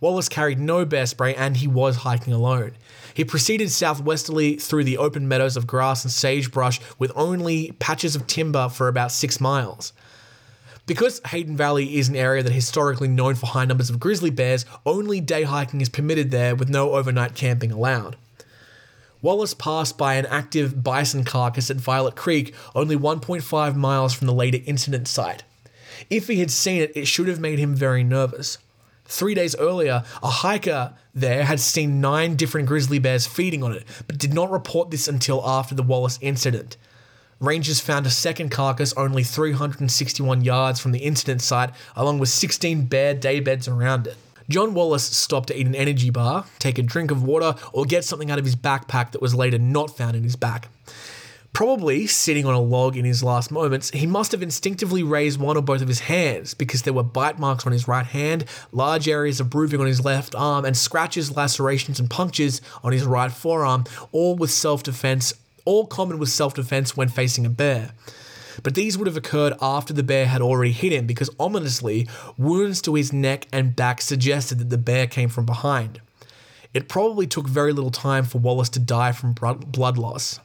Wallace 0.00 0.28
carried 0.28 0.58
no 0.58 0.84
bear 0.84 1.06
spray 1.06 1.34
and 1.34 1.58
he 1.58 1.68
was 1.68 1.96
hiking 1.96 2.32
alone. 2.32 2.72
He 3.12 3.24
proceeded 3.24 3.70
southwesterly 3.70 4.56
through 4.56 4.84
the 4.84 4.96
open 4.96 5.28
meadows 5.28 5.56
of 5.56 5.66
grass 5.66 6.04
and 6.04 6.12
sagebrush 6.12 6.80
with 6.98 7.12
only 7.14 7.72
patches 7.72 8.16
of 8.16 8.26
timber 8.26 8.68
for 8.68 8.88
about 8.88 9.12
six 9.12 9.40
miles. 9.40 9.92
Because 10.86 11.20
Hayden 11.26 11.56
Valley 11.56 11.98
is 11.98 12.08
an 12.08 12.16
area 12.16 12.42
that 12.42 12.50
is 12.50 12.56
historically 12.56 13.08
known 13.08 13.34
for 13.34 13.46
high 13.46 13.66
numbers 13.66 13.90
of 13.90 14.00
grizzly 14.00 14.30
bears, 14.30 14.64
only 14.86 15.20
day 15.20 15.42
hiking 15.42 15.80
is 15.80 15.88
permitted 15.88 16.30
there 16.30 16.56
with 16.56 16.68
no 16.68 16.94
overnight 16.94 17.34
camping 17.34 17.70
allowed. 17.70 18.16
Wallace 19.22 19.52
passed 19.52 19.98
by 19.98 20.14
an 20.14 20.26
active 20.26 20.82
bison 20.82 21.24
carcass 21.24 21.70
at 21.70 21.76
Violet 21.76 22.16
Creek, 22.16 22.54
only 22.74 22.96
1.5 22.96 23.76
miles 23.76 24.14
from 24.14 24.26
the 24.26 24.32
later 24.32 24.58
incident 24.64 25.06
site. 25.06 25.44
If 26.08 26.26
he 26.26 26.40
had 26.40 26.50
seen 26.50 26.80
it, 26.80 26.92
it 26.96 27.06
should 27.06 27.28
have 27.28 27.38
made 27.38 27.58
him 27.58 27.74
very 27.74 28.02
nervous. 28.02 28.56
Three 29.10 29.34
days 29.34 29.56
earlier, 29.56 30.04
a 30.22 30.30
hiker 30.30 30.94
there 31.12 31.42
had 31.44 31.58
seen 31.58 32.00
nine 32.00 32.36
different 32.36 32.68
grizzly 32.68 33.00
bears 33.00 33.26
feeding 33.26 33.64
on 33.64 33.72
it, 33.72 33.84
but 34.06 34.18
did 34.18 34.32
not 34.32 34.52
report 34.52 34.92
this 34.92 35.08
until 35.08 35.44
after 35.44 35.74
the 35.74 35.82
Wallace 35.82 36.16
incident. 36.22 36.76
Rangers 37.40 37.80
found 37.80 38.06
a 38.06 38.10
second 38.10 38.50
carcass 38.50 38.92
only 38.92 39.24
361 39.24 40.44
yards 40.44 40.78
from 40.78 40.92
the 40.92 41.00
incident 41.00 41.42
site, 41.42 41.70
along 41.96 42.20
with 42.20 42.28
16 42.28 42.86
bear 42.86 43.12
daybeds 43.12 43.68
around 43.68 44.06
it. 44.06 44.16
John 44.48 44.74
Wallace 44.74 45.04
stopped 45.04 45.48
to 45.48 45.58
eat 45.58 45.66
an 45.66 45.74
energy 45.74 46.10
bar, 46.10 46.44
take 46.60 46.78
a 46.78 46.82
drink 46.82 47.10
of 47.10 47.24
water, 47.24 47.56
or 47.72 47.86
get 47.86 48.04
something 48.04 48.30
out 48.30 48.38
of 48.38 48.44
his 48.44 48.54
backpack 48.54 49.10
that 49.10 49.20
was 49.20 49.34
later 49.34 49.58
not 49.58 49.96
found 49.96 50.14
in 50.14 50.22
his 50.22 50.36
back. 50.36 50.68
Probably 51.52 52.06
sitting 52.06 52.46
on 52.46 52.54
a 52.54 52.60
log 52.60 52.96
in 52.96 53.04
his 53.04 53.22
last 53.24 53.50
moments, 53.50 53.90
he 53.90 54.06
must 54.06 54.32
have 54.32 54.42
instinctively 54.42 55.02
raised 55.02 55.40
one 55.40 55.56
or 55.56 55.62
both 55.62 55.82
of 55.82 55.88
his 55.88 56.00
hands 56.00 56.54
because 56.54 56.82
there 56.82 56.92
were 56.92 57.02
bite 57.02 57.38
marks 57.38 57.66
on 57.66 57.72
his 57.72 57.88
right 57.88 58.06
hand, 58.06 58.44
large 58.72 59.08
areas 59.08 59.40
of 59.40 59.50
bruising 59.50 59.80
on 59.80 59.86
his 59.86 60.04
left 60.04 60.34
arm, 60.34 60.64
and 60.64 60.76
scratches, 60.76 61.36
lacerations, 61.36 61.98
and 61.98 62.08
punctures 62.08 62.62
on 62.84 62.92
his 62.92 63.04
right 63.04 63.32
forearm, 63.32 63.84
all 64.12 64.36
with 64.36 64.50
self 64.50 64.82
defense, 64.82 65.34
all 65.64 65.86
common 65.86 66.18
with 66.18 66.28
self 66.28 66.54
defense 66.54 66.96
when 66.96 67.08
facing 67.08 67.44
a 67.44 67.50
bear. 67.50 67.90
But 68.62 68.74
these 68.74 68.96
would 68.96 69.06
have 69.06 69.16
occurred 69.16 69.54
after 69.60 69.92
the 69.92 70.02
bear 70.02 70.26
had 70.26 70.42
already 70.42 70.72
hit 70.72 70.92
him 70.92 71.06
because 71.06 71.30
ominously, 71.38 72.08
wounds 72.38 72.80
to 72.82 72.94
his 72.94 73.12
neck 73.12 73.46
and 73.52 73.76
back 73.76 74.00
suggested 74.00 74.58
that 74.58 74.70
the 74.70 74.78
bear 74.78 75.06
came 75.06 75.28
from 75.28 75.46
behind. 75.46 76.00
It 76.72 76.88
probably 76.88 77.26
took 77.26 77.48
very 77.48 77.72
little 77.72 77.90
time 77.90 78.24
for 78.24 78.38
Wallace 78.38 78.68
to 78.70 78.78
die 78.78 79.12
from 79.12 79.32
blood 79.32 79.98
loss. 79.98 80.38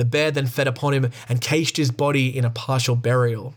The 0.00 0.06
bear 0.06 0.30
then 0.30 0.46
fed 0.46 0.66
upon 0.66 0.94
him 0.94 1.10
and 1.28 1.42
caged 1.42 1.76
his 1.76 1.90
body 1.90 2.34
in 2.34 2.46
a 2.46 2.50
partial 2.50 2.96
burial. 2.96 3.52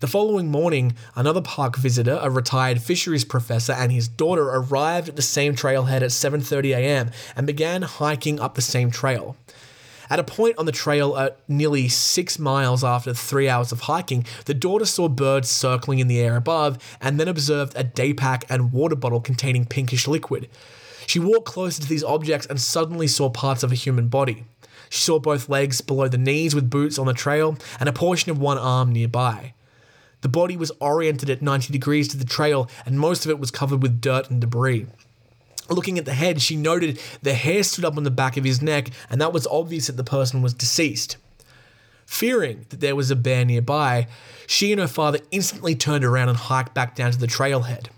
The 0.00 0.06
following 0.06 0.50
morning, 0.50 0.94
another 1.14 1.42
park 1.42 1.76
visitor, 1.76 2.18
a 2.22 2.30
retired 2.30 2.80
fisheries 2.80 3.26
professor, 3.26 3.74
and 3.74 3.92
his 3.92 4.08
daughter 4.08 4.44
arrived 4.44 5.10
at 5.10 5.16
the 5.16 5.20
same 5.20 5.54
trailhead 5.54 6.00
at 6.00 6.08
7:30 6.08 6.74
a.m. 6.74 7.10
and 7.36 7.46
began 7.46 7.82
hiking 7.82 8.40
up 8.40 8.54
the 8.54 8.62
same 8.62 8.90
trail. 8.90 9.36
At 10.08 10.18
a 10.18 10.24
point 10.24 10.56
on 10.56 10.64
the 10.64 10.72
trail 10.72 11.14
at 11.18 11.38
nearly 11.46 11.90
six 11.90 12.38
miles 12.38 12.82
after 12.82 13.12
three 13.12 13.46
hours 13.46 13.72
of 13.72 13.80
hiking, 13.80 14.24
the 14.46 14.54
daughter 14.54 14.86
saw 14.86 15.06
birds 15.06 15.50
circling 15.50 15.98
in 15.98 16.08
the 16.08 16.18
air 16.18 16.36
above 16.36 16.78
and 16.98 17.20
then 17.20 17.28
observed 17.28 17.74
a 17.76 17.84
day 17.84 18.14
pack 18.14 18.46
and 18.48 18.72
water 18.72 18.96
bottle 18.96 19.20
containing 19.20 19.66
pinkish 19.66 20.08
liquid. 20.08 20.48
She 21.06 21.20
walked 21.20 21.44
closer 21.44 21.82
to 21.82 21.88
these 21.88 22.02
objects 22.02 22.46
and 22.46 22.58
suddenly 22.58 23.06
saw 23.06 23.28
parts 23.28 23.62
of 23.62 23.70
a 23.70 23.76
human 23.76 24.08
body. 24.08 24.44
She 24.88 25.00
saw 25.00 25.18
both 25.18 25.48
legs 25.48 25.80
below 25.80 26.08
the 26.08 26.18
knees 26.18 26.54
with 26.54 26.70
boots 26.70 26.98
on 26.98 27.06
the 27.06 27.14
trail 27.14 27.56
and 27.80 27.88
a 27.88 27.92
portion 27.92 28.30
of 28.30 28.38
one 28.38 28.58
arm 28.58 28.92
nearby. 28.92 29.54
The 30.22 30.28
body 30.28 30.56
was 30.56 30.72
oriented 30.80 31.30
at 31.30 31.42
90 31.42 31.72
degrees 31.72 32.08
to 32.08 32.16
the 32.16 32.24
trail, 32.24 32.68
and 32.84 32.98
most 32.98 33.24
of 33.24 33.30
it 33.30 33.38
was 33.38 33.50
covered 33.50 33.82
with 33.82 34.00
dirt 34.00 34.30
and 34.30 34.40
debris. 34.40 34.86
Looking 35.68 35.98
at 35.98 36.04
the 36.04 36.14
head, 36.14 36.40
she 36.40 36.56
noted 36.56 37.00
the 37.22 37.34
hair 37.34 37.62
stood 37.62 37.84
up 37.84 37.96
on 37.96 38.04
the 38.04 38.10
back 38.10 38.36
of 38.36 38.44
his 38.44 38.62
neck, 38.62 38.90
and 39.10 39.20
that 39.20 39.32
was 39.32 39.46
obvious 39.48 39.88
that 39.88 39.96
the 39.96 40.04
person 40.04 40.42
was 40.42 40.54
deceased. 40.54 41.16
Fearing 42.06 42.66
that 42.68 42.80
there 42.80 42.94
was 42.94 43.10
a 43.10 43.16
bear 43.16 43.44
nearby, 43.44 44.06
she 44.46 44.70
and 44.72 44.80
her 44.80 44.86
father 44.86 45.18
instantly 45.32 45.74
turned 45.74 46.04
around 46.04 46.28
and 46.28 46.38
hiked 46.38 46.72
back 46.72 46.94
down 46.94 47.10
to 47.10 47.18
the 47.18 47.26
trailhead. 47.26 47.88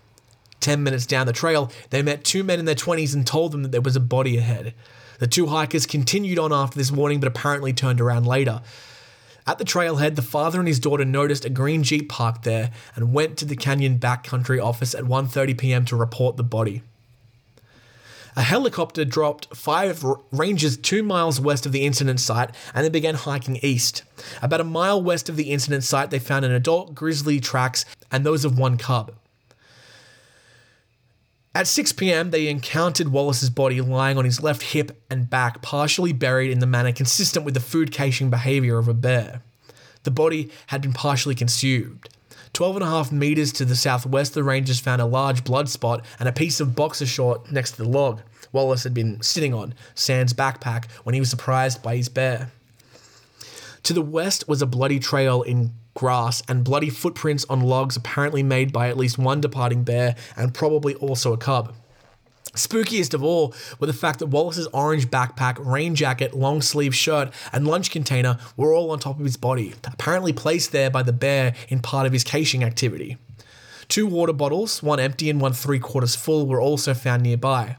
Ten 0.60 0.82
minutes 0.82 1.06
down 1.06 1.26
the 1.26 1.32
trail, 1.32 1.70
they 1.90 2.02
met 2.02 2.24
two 2.24 2.42
men 2.42 2.58
in 2.58 2.64
their 2.64 2.74
20s 2.74 3.14
and 3.14 3.26
told 3.26 3.52
them 3.52 3.62
that 3.62 3.70
there 3.70 3.82
was 3.82 3.96
a 3.96 4.00
body 4.00 4.38
ahead. 4.38 4.74
The 5.18 5.26
two 5.26 5.46
hikers 5.46 5.86
continued 5.86 6.38
on 6.38 6.52
after 6.52 6.78
this 6.78 6.92
warning, 6.92 7.20
but 7.20 7.28
apparently 7.28 7.72
turned 7.72 8.00
around 8.00 8.26
later. 8.26 8.62
At 9.46 9.58
the 9.58 9.64
trailhead, 9.64 10.14
the 10.14 10.22
father 10.22 10.58
and 10.58 10.68
his 10.68 10.78
daughter 10.78 11.04
noticed 11.04 11.44
a 11.44 11.50
green 11.50 11.82
Jeep 11.82 12.08
parked 12.08 12.44
there 12.44 12.70
and 12.94 13.14
went 13.14 13.38
to 13.38 13.44
the 13.44 13.56
Canyon 13.56 13.98
Backcountry 13.98 14.62
office 14.62 14.94
at 14.94 15.04
1:30 15.04 15.56
p.m. 15.56 15.84
to 15.86 15.96
report 15.96 16.36
the 16.36 16.44
body. 16.44 16.82
A 18.36 18.42
helicopter 18.42 19.04
dropped 19.04 19.56
five 19.56 20.04
rangers 20.30 20.76
two 20.76 21.02
miles 21.02 21.40
west 21.40 21.66
of 21.66 21.72
the 21.72 21.84
incident 21.84 22.20
site 22.20 22.50
and 22.72 22.84
they 22.84 22.90
began 22.90 23.16
hiking 23.16 23.58
east. 23.62 24.04
About 24.40 24.60
a 24.60 24.64
mile 24.64 25.02
west 25.02 25.28
of 25.28 25.34
the 25.34 25.50
incident 25.50 25.82
site, 25.82 26.10
they 26.10 26.20
found 26.20 26.44
an 26.44 26.52
adult 26.52 26.94
grizzly 26.94 27.40
tracks 27.40 27.84
and 28.12 28.24
those 28.24 28.44
of 28.44 28.56
one 28.56 28.76
cub. 28.76 29.12
At 31.58 31.66
6 31.66 31.90
p.m., 31.94 32.30
they 32.30 32.46
encountered 32.46 33.08
Wallace's 33.08 33.50
body 33.50 33.80
lying 33.80 34.16
on 34.16 34.24
his 34.24 34.40
left 34.40 34.62
hip 34.62 35.02
and 35.10 35.28
back, 35.28 35.60
partially 35.60 36.12
buried 36.12 36.52
in 36.52 36.60
the 36.60 36.68
manner 36.68 36.92
consistent 36.92 37.44
with 37.44 37.54
the 37.54 37.58
food 37.58 37.90
caching 37.90 38.30
behavior 38.30 38.78
of 38.78 38.86
a 38.86 38.94
bear. 38.94 39.42
The 40.04 40.12
body 40.12 40.52
had 40.68 40.82
been 40.82 40.92
partially 40.92 41.34
consumed. 41.34 42.08
12 42.52 42.76
and 42.76 42.84
a 42.84 42.88
half 42.88 43.10
meters 43.10 43.52
to 43.54 43.64
the 43.64 43.74
southwest, 43.74 44.34
the 44.34 44.44
rangers 44.44 44.78
found 44.78 45.02
a 45.02 45.06
large 45.06 45.42
blood 45.42 45.68
spot 45.68 46.04
and 46.20 46.28
a 46.28 46.32
piece 46.32 46.60
of 46.60 46.76
boxer 46.76 47.06
short 47.06 47.50
next 47.50 47.72
to 47.72 47.82
the 47.82 47.88
log 47.88 48.20
Wallace 48.52 48.84
had 48.84 48.94
been 48.94 49.20
sitting 49.20 49.52
on, 49.52 49.74
Sand's 49.96 50.32
backpack, 50.32 50.88
when 51.02 51.14
he 51.14 51.20
was 51.20 51.28
surprised 51.28 51.82
by 51.82 51.96
his 51.96 52.08
bear. 52.08 52.52
To 53.82 53.92
the 53.92 54.00
west 54.00 54.46
was 54.46 54.62
a 54.62 54.66
bloody 54.66 55.00
trail 55.00 55.42
in 55.42 55.72
grass 55.98 56.44
and 56.46 56.62
bloody 56.62 56.90
footprints 56.90 57.44
on 57.50 57.60
logs 57.60 57.96
apparently 57.96 58.40
made 58.40 58.72
by 58.72 58.88
at 58.88 58.96
least 58.96 59.18
one 59.18 59.40
departing 59.40 59.82
bear 59.82 60.14
and 60.36 60.54
probably 60.54 60.94
also 60.94 61.32
a 61.32 61.36
cub. 61.36 61.74
Spookiest 62.54 63.14
of 63.14 63.24
all 63.24 63.52
were 63.80 63.88
the 63.88 63.92
fact 63.92 64.20
that 64.20 64.26
Wallace's 64.26 64.68
orange 64.68 65.08
backpack, 65.10 65.56
rain 65.58 65.96
jacket, 65.96 66.34
long 66.34 66.62
sleeve 66.62 66.94
shirt, 66.94 67.32
and 67.52 67.66
lunch 67.66 67.90
container 67.90 68.38
were 68.56 68.72
all 68.72 68.92
on 68.92 69.00
top 69.00 69.18
of 69.18 69.24
his 69.24 69.36
body, 69.36 69.74
apparently 69.84 70.32
placed 70.32 70.70
there 70.70 70.88
by 70.88 71.02
the 71.02 71.12
bear 71.12 71.56
in 71.68 71.80
part 71.80 72.06
of 72.06 72.12
his 72.12 72.22
caching 72.22 72.62
activity. 72.62 73.18
Two 73.88 74.06
water 74.06 74.32
bottles, 74.32 74.82
one 74.82 75.00
empty 75.00 75.28
and 75.28 75.40
one 75.40 75.52
three 75.52 75.80
quarters 75.80 76.14
full, 76.14 76.46
were 76.46 76.60
also 76.60 76.94
found 76.94 77.24
nearby. 77.24 77.76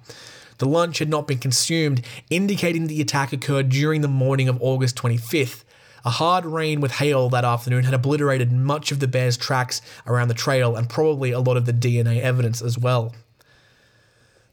The 0.58 0.68
lunch 0.68 1.00
had 1.00 1.10
not 1.10 1.26
been 1.26 1.38
consumed, 1.38 2.06
indicating 2.30 2.88
the 2.88 3.00
attack 3.00 3.32
occurred 3.32 3.70
during 3.70 4.02
the 4.02 4.10
morning 4.10 4.50
of 4.50 4.62
August 4.62 4.98
25th. 4.98 5.64
A 6.06 6.10
hard 6.10 6.46
rain 6.46 6.82
with 6.82 6.92
hail 6.92 7.30
that 7.30 7.44
afternoon 7.44 7.84
had 7.84 7.94
obliterated 7.94 8.52
much 8.52 8.92
of 8.92 9.00
the 9.00 9.08
bear's 9.08 9.38
tracks 9.38 9.82
around 10.08 10.28
the 10.28 10.34
trail 10.34 10.76
and 10.76 10.90
probably 10.90 11.32
a 11.32 11.40
lot 11.40 11.58
of 11.58 11.66
the 11.66 11.74
DNA 11.74 12.22
evidence 12.22 12.62
as 12.62 12.78
well. 12.78 13.14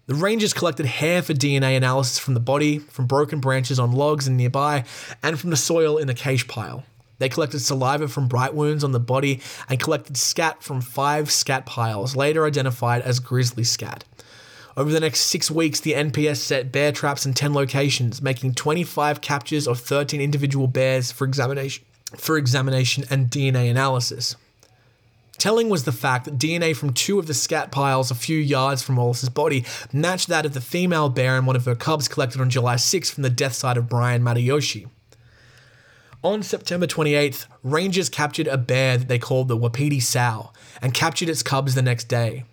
The 0.07 0.15
rangers 0.15 0.53
collected 0.53 0.87
hair 0.87 1.21
for 1.21 1.35
DNA 1.35 1.77
analysis 1.77 2.19
from 2.19 2.35
the 2.35 2.41
body, 2.41 2.79
from 2.79 3.07
broken 3.07 3.41
branches 3.41 3.81
on 3.81 3.93
logs 3.93 4.29
and 4.29 4.37
nearby, 4.37 4.85
and 5.23 5.39
from 5.39 5.51
the 5.51 5.57
soil 5.57 5.99
in 5.99 6.07
the 6.07 6.15
cache 6.15 6.47
pile. 6.47 6.85
They 7.19 7.29
collected 7.29 7.61
saliva 7.61 8.09
from 8.09 8.29
bright 8.29 8.55
wounds 8.55 8.85
on 8.85 8.93
the 8.93 9.01
body 9.01 9.41
and 9.69 9.81
collected 9.81 10.17
scat 10.17 10.63
from 10.63 10.81
five 10.81 11.31
scat 11.31 11.67
piles, 11.67 12.15
later 12.15 12.47
identified 12.47 13.03
as 13.03 13.21
grizzly 13.21 13.65
scat. 13.65 14.05
Over 14.77 14.91
the 14.91 15.01
next 15.01 15.21
six 15.21 15.51
weeks, 15.51 15.81
the 15.81 15.95
NPS 15.95 16.37
set 16.37 16.71
bear 16.71 16.93
traps 16.93 17.25
in 17.25 17.33
10 17.33 17.55
locations, 17.55 18.21
making 18.21 18.55
25 18.55 19.23
captures 19.23 19.67
of 19.67 19.81
13 19.81 20.21
individual 20.21 20.67
bears 20.67 21.11
for 21.11 21.25
examination, 21.25 21.85
for 22.15 22.37
examination 22.37 23.05
and 23.09 23.31
DNA 23.31 23.71
analysis. 23.71 24.37
Telling 25.39 25.71
was 25.71 25.85
the 25.85 25.93
fact 25.93 26.27
that 26.27 26.39
DNA 26.39 26.77
from 26.77 26.93
two 26.93 27.19
of 27.19 27.27
the 27.27 27.33
scat 27.33 27.71
piles 27.71 28.11
a 28.11 28.15
few 28.15 28.39
yards 28.39 28.83
from 28.83 28.97
Wallace's 28.97 29.29
body 29.31 29.65
matched 29.95 30.29
that 30.29 30.45
of 30.45 30.53
the 30.53 30.61
female 30.61 31.09
bear 31.09 31.39
and 31.39 31.47
one 31.47 31.57
of 31.57 31.65
her 31.65 31.75
cubs 31.75 32.07
collected 32.07 32.41
on 32.41 32.51
July 32.51 32.77
6 32.77 33.11
from 33.11 33.23
the 33.23 33.31
death 33.31 33.55
site 33.55 33.79
of 33.79 33.89
Brian 33.89 34.23
Matayoshi. 34.23 34.89
On 36.23 36.43
September 36.43 36.87
28th, 36.87 37.47
rangers 37.63 38.09
captured 38.09 38.49
a 38.49 38.59
bear 38.59 38.99
that 38.99 39.09
they 39.09 39.19
called 39.19 39.49
the 39.49 39.57
Wapiti 39.57 40.01
sow 40.01 40.53
and 40.83 40.93
captured 40.93 41.29
its 41.31 41.43
cubs 41.43 41.75
the 41.75 41.83
next 41.83 42.09
day. 42.09 42.45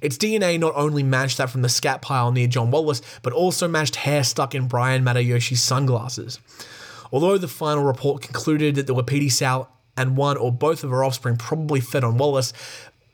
Its 0.00 0.16
DNA 0.16 0.58
not 0.58 0.74
only 0.76 1.02
matched 1.02 1.38
that 1.38 1.50
from 1.50 1.62
the 1.62 1.68
scat 1.68 2.02
pile 2.02 2.32
near 2.32 2.46
John 2.46 2.70
Wallace, 2.70 3.02
but 3.22 3.32
also 3.32 3.68
matched 3.68 3.96
hair 3.96 4.24
stuck 4.24 4.54
in 4.54 4.68
Brian 4.68 5.04
Matayoshi's 5.04 5.62
sunglasses. 5.62 6.40
Although 7.12 7.38
the 7.38 7.48
final 7.48 7.84
report 7.84 8.22
concluded 8.22 8.76
that 8.76 8.86
the 8.86 8.94
Wapiti 8.94 9.28
sow 9.28 9.68
and 9.96 10.16
one 10.16 10.36
or 10.36 10.52
both 10.52 10.84
of 10.84 10.90
her 10.90 11.04
offspring 11.04 11.36
probably 11.36 11.80
fed 11.80 12.04
on 12.04 12.18
Wallace, 12.18 12.52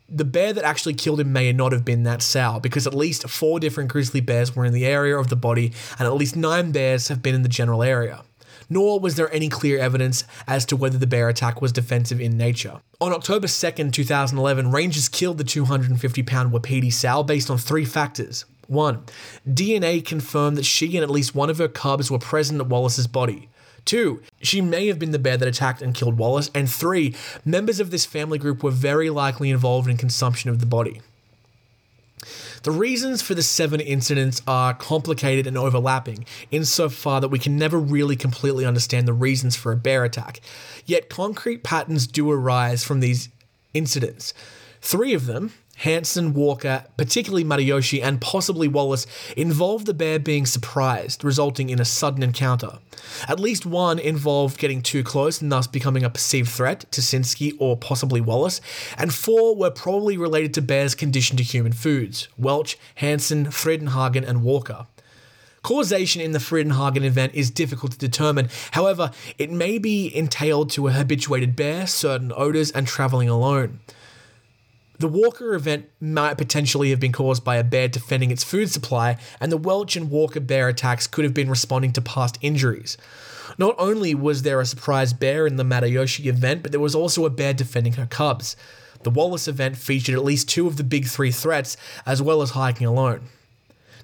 the 0.09 0.25
bear 0.25 0.53
that 0.53 0.65
actually 0.65 0.95
killed 0.95 1.21
him 1.21 1.33
may 1.33 1.53
not 1.53 1.73
have 1.73 1.85
been 1.85 2.05
that 2.05 2.23
sow, 2.23 2.61
because 2.61 2.87
at 2.87 2.95
least 2.95 3.29
four 3.29 3.59
different 3.59 3.91
grizzly 3.91 4.21
bears 4.21 4.55
were 4.55 4.65
in 4.65 4.73
the 4.73 4.87
area 4.87 5.17
of 5.17 5.29
the 5.29 5.37
body, 5.37 5.73
and 5.99 6.07
at 6.07 6.15
least 6.15 6.37
nine 6.37 6.71
bears 6.71 7.09
have 7.09 7.23
been 7.23 7.35
in 7.35 7.43
the 7.43 7.49
general 7.49 7.83
area. 7.83 8.23
Nor 8.69 9.01
was 9.01 9.15
there 9.15 9.33
any 9.33 9.49
clear 9.49 9.79
evidence 9.79 10.25
as 10.47 10.65
to 10.67 10.77
whether 10.77 10.99
the 10.99 11.07
bear 11.07 11.29
attack 11.29 11.63
was 11.63 11.73
defensive 11.73 12.21
in 12.21 12.37
nature. 12.37 12.81
On 13.01 13.13
October 13.13 13.47
2nd, 13.47 13.93
2011, 13.93 14.71
rangers 14.71 15.09
killed 15.09 15.39
the 15.39 15.45
250 15.45 16.23
pound 16.23 16.53
Wapiti 16.53 16.91
sow 16.91 17.23
based 17.23 17.51
on 17.51 17.59
three 17.59 17.85
factors. 17.85 18.45
One, 18.69 19.05
DNA 19.49 20.05
confirmed 20.05 20.57
that 20.57 20.65
she 20.65 20.97
and 20.97 21.05
at 21.05 21.11
least 21.11 21.35
one 21.35 21.51
of 21.51 21.59
her 21.59 21.69
cubs 21.69 22.11
were 22.11 22.19
present 22.19 22.61
at 22.61 22.67
Wallace's 22.67 23.07
body. 23.07 23.49
Two, 23.85 24.21
she 24.43 24.61
may 24.61 24.89
have 24.89 24.99
been 24.99 25.13
the 25.13 25.19
bear 25.19 25.37
that 25.37 25.47
attacked 25.47 25.81
and 25.81 25.95
killed 25.95 26.19
Wallace. 26.19 26.51
And 26.53 26.69
three, 26.69 27.15
members 27.45 27.79
of 27.79 27.93
this 27.93 28.05
family 28.05 28.37
group 28.37 28.65
were 28.65 28.73
very 28.73 29.11
likely 29.11 29.49
involved 29.49 29.89
in 29.89 29.97
consumption 29.97 30.51
of 30.51 30.59
the 30.59 30.67
body. 30.67 31.01
The 32.67 32.73
reasons 32.73 33.23
for 33.23 33.37
the 33.37 33.45
seven 33.45 33.79
incidents 33.79 34.43
are 34.45 34.75
complicated 34.75 35.47
and 35.47 35.57
overlapping, 35.57 36.27
insofar 36.51 37.21
that 37.21 37.29
we 37.29 37.39
can 37.39 37.57
never 37.57 37.79
really 37.79 38.17
completely 38.17 38.67
understand 38.67 39.07
the 39.07 39.13
reasons 39.13 39.55
for 39.55 39.71
a 39.71 39.77
bear 39.77 40.03
attack. 40.03 40.41
Yet 40.85 41.09
concrete 41.09 41.63
patterns 41.63 42.09
do 42.09 42.29
arise 42.29 42.83
from 42.83 42.99
these 42.99 43.29
incidents. 43.73 44.35
Three 44.81 45.15
of 45.15 45.27
them, 45.27 45.53
Hansen, 45.77 46.33
Walker, 46.33 46.85
particularly 46.97 47.45
Matayoshi, 47.45 48.03
and 48.03 48.21
possibly 48.21 48.67
Wallace 48.67 49.07
involved 49.37 49.87
the 49.87 49.95
bear 49.95 50.19
being 50.19 50.47
surprised, 50.47 51.23
resulting 51.23 51.69
in 51.69 51.81
a 51.81 51.85
sudden 51.85 52.23
encounter. 52.23 52.79
At 53.29 53.39
least 53.39 53.67
one 53.67 53.99
involved 53.99 54.59
getting 54.59 54.81
too 54.81 55.05
close 55.05 55.43
and 55.43 55.53
thus 55.53 55.67
becoming 55.67 56.03
a 56.03 56.11
perceived 56.11 56.49
threat 56.49 56.91
to 56.93 57.03
Sinsky 57.03 57.53
or 57.59 57.77
possibly 57.77 58.23
Wallace, 58.23 58.61
and 58.97 59.13
four 59.13 59.55
were 59.55 59.71
probably 59.71 60.17
related 60.17 60.55
to 60.55 60.63
bears 60.63 60.95
conditioned 60.95 61.39
to 61.39 61.45
human 61.45 61.73
foods 61.73 62.29
Welch, 62.39 62.79
Hansen, 62.97 63.47
Friedenhagen, 63.47 64.27
and 64.27 64.43
Walker. 64.43 64.87
Causation 65.63 66.23
in 66.23 66.31
the 66.31 66.39
Friedenhagen 66.39 67.05
event 67.05 67.35
is 67.35 67.51
difficult 67.51 67.91
to 67.91 67.99
determine. 67.99 68.49
However, 68.71 69.11
it 69.37 69.51
may 69.51 69.79
be 69.79 70.15
entailed 70.15 70.71
to 70.71 70.87
a 70.87 70.93
habituated 70.93 71.57
bear, 71.57 71.89
certain 71.89 72.33
odors, 72.37 72.71
and 72.71 72.87
traveling 72.87 73.29
alone. 73.29 73.81
The 74.99 75.09
Walker 75.09 75.55
event 75.55 75.91
might 76.01 76.39
potentially 76.39 76.91
have 76.91 77.01
been 77.01 77.13
caused 77.13 77.45
by 77.45 77.57
a 77.57 77.65
bear 77.65 77.87
defending 77.87 78.31
its 78.31 78.45
food 78.45 78.71
supply, 78.71 79.19
and 79.41 79.53
the 79.53 79.59
Welch 79.59 79.95
and 79.95 80.11
Walker 80.11 80.41
bear 80.41 80.69
attacks 80.69 81.07
could 81.07 81.25
have 81.25 81.35
been 81.35 81.51
responding 81.51 81.93
to 81.93 82.01
past 82.01 82.39
injuries. 82.41 82.97
Not 83.59 83.75
only 83.79 84.15
was 84.15 84.43
there 84.43 84.61
a 84.61 84.67
surprise 84.67 85.13
bear 85.13 85.47
in 85.47 85.57
the 85.57 85.65
Matayoshi 85.65 86.27
event, 86.27 86.63
but 86.63 86.73
there 86.73 86.81
was 86.81 86.95
also 86.95 87.27
a 87.27 87.31
bear 87.31 87.53
defending 87.53 87.95
her 87.95 88.07
cubs. 88.07 88.57
The 89.03 89.11
Wallace 89.11 89.49
event 89.49 89.77
featured 89.77 90.15
at 90.15 90.25
least 90.25 90.49
two 90.49 90.67
of 90.67 90.79
the 90.79 90.85
big 90.85 91.07
three 91.07 91.31
threats, 91.31 91.77
as 92.07 92.23
well 92.23 92.41
as 92.41 92.51
hiking 92.51 92.87
alone. 92.87 93.29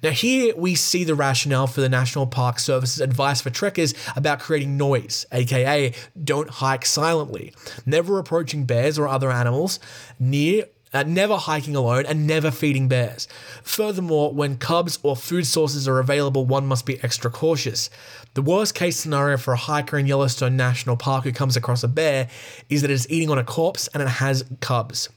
Now, 0.02 0.10
here 0.10 0.52
we 0.56 0.74
see 0.74 1.04
the 1.04 1.14
rationale 1.14 1.68
for 1.68 1.80
the 1.80 1.88
National 1.88 2.26
Park 2.26 2.58
Service's 2.58 3.00
advice 3.00 3.40
for 3.40 3.50
trekkers 3.50 3.94
about 4.16 4.40
creating 4.40 4.76
noise, 4.76 5.26
aka 5.30 5.94
don't 6.22 6.50
hike 6.50 6.84
silently, 6.84 7.54
never 7.86 8.18
approaching 8.18 8.64
bears 8.64 8.98
or 8.98 9.06
other 9.06 9.30
animals 9.30 9.78
near. 10.18 10.64
Uh, 10.94 11.02
never 11.04 11.36
hiking 11.36 11.74
alone 11.74 12.04
and 12.06 12.26
never 12.26 12.50
feeding 12.50 12.86
bears. 12.86 13.26
Furthermore, 13.62 14.32
when 14.32 14.58
cubs 14.58 14.98
or 15.02 15.16
food 15.16 15.46
sources 15.46 15.88
are 15.88 15.98
available, 15.98 16.44
one 16.44 16.66
must 16.66 16.84
be 16.84 17.02
extra 17.02 17.30
cautious. 17.30 17.88
The 18.34 18.42
worst 18.42 18.74
case 18.74 18.98
scenario 18.98 19.38
for 19.38 19.54
a 19.54 19.56
hiker 19.56 19.98
in 19.98 20.06
Yellowstone 20.06 20.56
National 20.56 20.96
Park 20.96 21.24
who 21.24 21.32
comes 21.32 21.56
across 21.56 21.82
a 21.82 21.88
bear 21.88 22.28
is 22.68 22.82
that 22.82 22.90
it's 22.90 23.06
eating 23.08 23.30
on 23.30 23.38
a 23.38 23.44
corpse 23.44 23.88
and 23.94 24.02
it 24.02 24.08
has 24.08 24.44
cubs. 24.60 25.08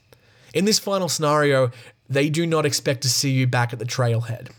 In 0.54 0.64
this 0.64 0.78
final 0.78 1.08
scenario, 1.08 1.70
they 2.08 2.30
do 2.30 2.46
not 2.46 2.64
expect 2.64 3.02
to 3.02 3.10
see 3.10 3.30
you 3.30 3.46
back 3.46 3.72
at 3.74 3.78
the 3.78 3.84
trailhead. 3.84 4.50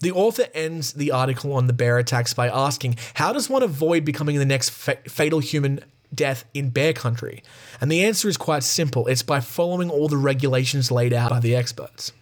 The 0.00 0.12
author 0.12 0.46
ends 0.54 0.92
the 0.94 1.10
article 1.10 1.52
on 1.52 1.66
the 1.66 1.72
bear 1.72 1.98
attacks 1.98 2.32
by 2.32 2.48
asking, 2.48 2.96
How 3.14 3.32
does 3.32 3.50
one 3.50 3.62
avoid 3.62 4.04
becoming 4.04 4.38
the 4.38 4.46
next 4.46 4.70
fa- 4.70 4.98
fatal 5.06 5.40
human 5.40 5.80
death 6.14 6.44
in 6.54 6.70
bear 6.70 6.92
country? 6.92 7.42
And 7.80 7.90
the 7.90 8.04
answer 8.04 8.28
is 8.28 8.36
quite 8.36 8.62
simple 8.62 9.06
it's 9.06 9.22
by 9.22 9.40
following 9.40 9.90
all 9.90 10.08
the 10.08 10.16
regulations 10.16 10.90
laid 10.90 11.12
out 11.12 11.30
by 11.30 11.40
the 11.40 11.54
experts. 11.54 12.12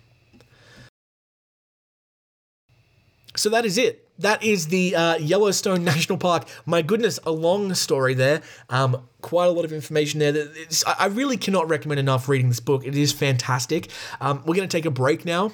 So 3.37 3.51
that 3.51 3.65
is 3.65 3.79
it. 3.79 4.05
That 4.19 4.43
is 4.43 4.67
the 4.67 4.97
uh, 4.97 5.17
Yellowstone 5.19 5.85
National 5.93 6.19
Park. 6.19 6.49
My 6.67 6.83
goodness, 6.83 7.21
a 7.25 7.31
long 7.31 7.73
story 7.75 8.15
there. 8.15 8.43
Um, 8.69 9.09
quite 9.21 9.47
a 9.47 9.51
lot 9.51 9.65
of 9.65 9.73
information 9.73 10.19
there. 10.19 10.49
I 10.87 10.97
I 10.99 11.07
really 11.07 11.37
cannot 11.37 11.69
recommend 11.69 12.01
enough 12.01 12.29
reading 12.29 12.49
this 12.49 12.61
book. 12.61 12.85
It 12.85 12.97
is 12.97 13.13
fantastic. 13.13 13.91
Um, 14.21 14.43
we're 14.45 14.57
going 14.57 14.69
to 14.69 14.77
take 14.77 14.87
a 14.87 14.91
break 14.91 15.25
now. 15.25 15.53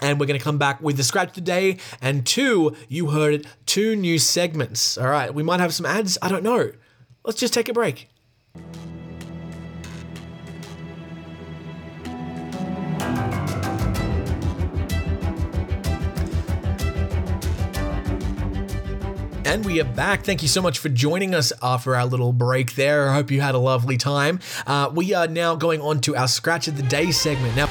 And 0.00 0.20
we're 0.20 0.26
going 0.26 0.38
to 0.38 0.44
come 0.44 0.58
back 0.58 0.80
with 0.80 0.96
the 0.96 1.02
scratch 1.02 1.32
today. 1.32 1.78
And 2.00 2.24
two, 2.24 2.76
you 2.88 3.10
heard 3.10 3.34
it, 3.34 3.46
two 3.66 3.96
new 3.96 4.18
segments. 4.20 4.96
All 4.96 5.08
right, 5.08 5.34
we 5.34 5.42
might 5.42 5.58
have 5.58 5.74
some 5.74 5.86
ads. 5.86 6.16
I 6.22 6.28
don't 6.28 6.44
know. 6.44 6.70
Let's 7.28 7.38
just 7.38 7.52
take 7.52 7.68
a 7.68 7.74
break. 7.74 8.08
And 19.44 19.62
we 19.66 19.78
are 19.78 19.84
back. 19.84 20.24
Thank 20.24 20.40
you 20.40 20.48
so 20.48 20.62
much 20.62 20.78
for 20.78 20.88
joining 20.88 21.34
us 21.34 21.52
after 21.62 21.94
our 21.94 22.06
little 22.06 22.32
break 22.32 22.76
there. 22.76 23.10
I 23.10 23.14
hope 23.16 23.30
you 23.30 23.42
had 23.42 23.54
a 23.54 23.58
lovely 23.58 23.98
time. 23.98 24.40
Uh, 24.66 24.90
we 24.90 25.12
are 25.12 25.28
now 25.28 25.54
going 25.54 25.82
on 25.82 26.00
to 26.00 26.16
our 26.16 26.28
Scratch 26.28 26.66
of 26.66 26.78
the 26.78 26.82
Day 26.82 27.10
segment. 27.10 27.54
Now, 27.54 27.66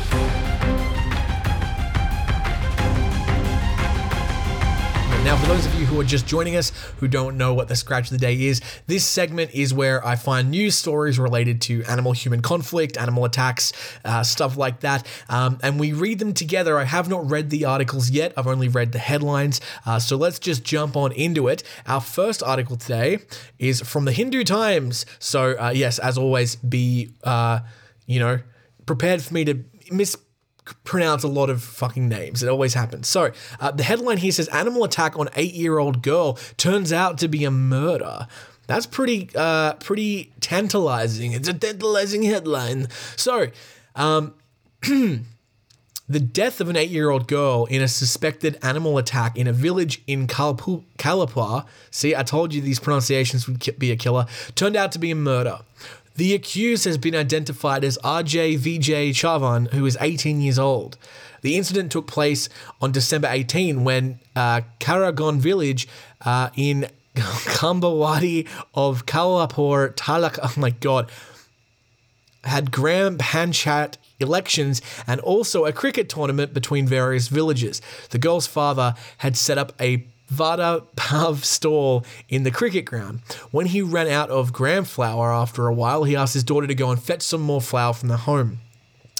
Now, 5.28 5.36
for 5.36 5.48
those 5.48 5.66
of 5.66 5.77
who 5.88 6.00
are 6.00 6.04
just 6.04 6.28
joining 6.28 6.56
us 6.56 6.72
who 6.98 7.08
don't 7.08 7.38
know 7.38 7.54
what 7.54 7.70
the 7.70 7.76
Scratch 7.76 8.06
of 8.06 8.12
the 8.12 8.18
Day 8.18 8.46
is, 8.46 8.62
this 8.88 9.06
segment 9.06 9.52
is 9.54 9.74
where 9.74 10.06
I 10.06 10.18
find 10.18 10.52
news 10.52 10.76
stories 10.76 11.18
related 11.18 11.62
to 11.62 11.84
animal 11.84 12.12
human 12.12 12.42
conflict, 12.42 12.98
animal 12.98 13.24
attacks, 13.24 13.72
uh, 14.04 14.22
stuff 14.24 14.58
like 14.58 14.82
that, 14.82 15.08
um, 15.30 15.60
and 15.64 15.80
we 15.80 15.94
read 15.94 16.20
them 16.20 16.34
together. 16.34 16.78
I 16.78 16.84
have 16.84 17.08
not 17.08 17.30
read 17.30 17.50
the 17.50 17.66
articles 17.66 18.10
yet, 18.10 18.34
I've 18.36 18.48
only 18.48 18.68
read 18.68 18.92
the 18.92 19.00
headlines. 19.00 19.62
Uh, 19.86 20.00
so 20.00 20.18
let's 20.18 20.40
just 20.40 20.64
jump 20.64 20.98
on 20.98 21.14
into 21.14 21.48
it. 21.48 21.64
Our 21.86 22.02
first 22.02 22.44
article 22.44 22.76
today 22.76 23.20
is 23.58 23.82
from 23.82 24.06
the 24.06 24.12
Hindu 24.12 24.44
Times. 24.44 25.06
So, 25.20 25.58
uh, 25.58 25.72
yes, 25.74 26.00
as 26.00 26.18
always, 26.18 26.58
be, 26.58 27.14
uh, 27.24 27.60
you 28.06 28.20
know, 28.20 28.40
prepared 28.86 29.22
for 29.22 29.34
me 29.34 29.46
to 29.46 29.64
miss 29.92 30.18
pronounce 30.84 31.24
a 31.24 31.28
lot 31.28 31.50
of 31.50 31.64
fucking 31.64 32.08
names. 32.08 32.44
It 32.44 32.50
always 32.50 32.74
happens. 32.74 33.08
So 33.08 33.32
uh, 33.60 33.72
the 33.72 33.84
headline 33.84 34.18
here 34.18 34.32
says 34.32 34.48
animal 34.50 34.84
attack 34.84 35.18
on 35.18 35.30
eight 35.36 35.54
year 35.54 35.78
old 35.78 36.02
girl 36.02 36.34
turns 36.58 36.92
out 36.94 37.18
to 37.20 37.28
be 37.28 37.44
a 37.44 37.52
murder. 37.52 38.28
That's 38.68 38.86
pretty 38.86 39.30
uh, 39.36 39.74
pretty 39.74 40.34
tantalizing. 40.42 41.32
It's 41.34 41.48
a 41.48 41.54
tantalizing 41.54 42.24
headline. 42.24 42.88
So. 43.16 43.48
Um, 43.96 44.34
The 46.10 46.22
death 46.22 46.62
of 46.62 46.70
an 46.70 46.78
eight 46.78 46.90
year 46.90 47.10
old 47.10 47.28
girl 47.28 47.66
in 47.66 47.82
a 47.82 47.88
suspected 47.90 48.58
animal 48.62 48.98
attack 48.98 49.36
in 49.38 49.46
a 49.46 49.52
village 49.52 50.02
in 50.08 50.26
Kalapu- 50.26 50.86
Kalapua, 50.98 51.66
see, 51.92 52.16
I 52.16 52.24
told 52.24 52.54
you 52.54 52.62
these 52.62 52.80
pronunciations 52.80 53.46
would 53.46 53.78
be 53.78 53.92
a 53.92 53.98
killer, 53.98 54.26
turned 54.56 54.78
out 54.78 54.94
to 54.94 55.00
be 55.00 55.12
a 55.12 55.16
murder. 55.16 55.60
The 56.18 56.34
accused 56.34 56.86
has 56.86 56.98
been 56.98 57.16
identified 57.16 57.84
as 57.84 58.00
RJ 58.00 58.58
Vijay 58.58 59.12
Chavan, 59.12 59.72
who 59.72 59.86
is 59.86 59.96
18 60.02 60.42
years 60.42 60.58
old. 60.58 60.98
The 61.42 61.56
incident 61.56 61.92
took 61.92 62.08
place 62.08 62.50
on 62.82 62.92
December 62.92 63.28
18 63.30 63.84
when 63.84 64.20
uh, 64.36 64.62
Karagon 64.80 65.38
village 65.38 65.88
uh, 66.26 66.50
in 66.56 66.88
Kambawadi 67.16 68.48
of 68.74 69.06
Kalapur 69.06 69.94
Talak, 69.94 70.40
oh 70.42 70.54
my 70.58 70.72
god, 70.72 71.10
had 72.44 72.72
Gram 72.72 73.20
Panchayat 73.20 73.98
elections 74.20 74.82
and 75.06 75.20
also 75.22 75.66
a 75.66 75.72
cricket 75.72 76.10
tournament 76.10 76.52
between 76.52 76.88
various 76.88 77.28
villages. 77.28 77.80
The 78.10 78.18
girl's 78.18 78.48
father 78.48 78.96
had 79.20 79.38
set 79.38 79.60
up 79.60 79.74
a 79.80 80.08
Vada 80.28 80.84
Pav 80.96 81.46
stall 81.46 82.06
in 82.30 82.44
the 82.44 82.52
cricket 82.52 82.86
ground. 82.86 83.22
When 83.52 83.68
he 83.68 83.82
ran 83.82 84.08
out 84.08 84.30
of 84.30 84.54
gram 84.54 84.84
flour 84.84 85.32
after 85.32 85.68
a 85.68 85.74
while, 85.74 86.04
he 86.04 86.16
asked 86.16 86.34
his 86.34 86.44
daughter 86.44 86.68
to 86.68 86.76
go 86.76 86.92
and 86.92 87.02
fetch 87.02 87.22
some 87.22 87.42
more 87.42 87.62
flour 87.62 87.94
from 87.94 88.10
the 88.10 88.18
home. 88.18 88.60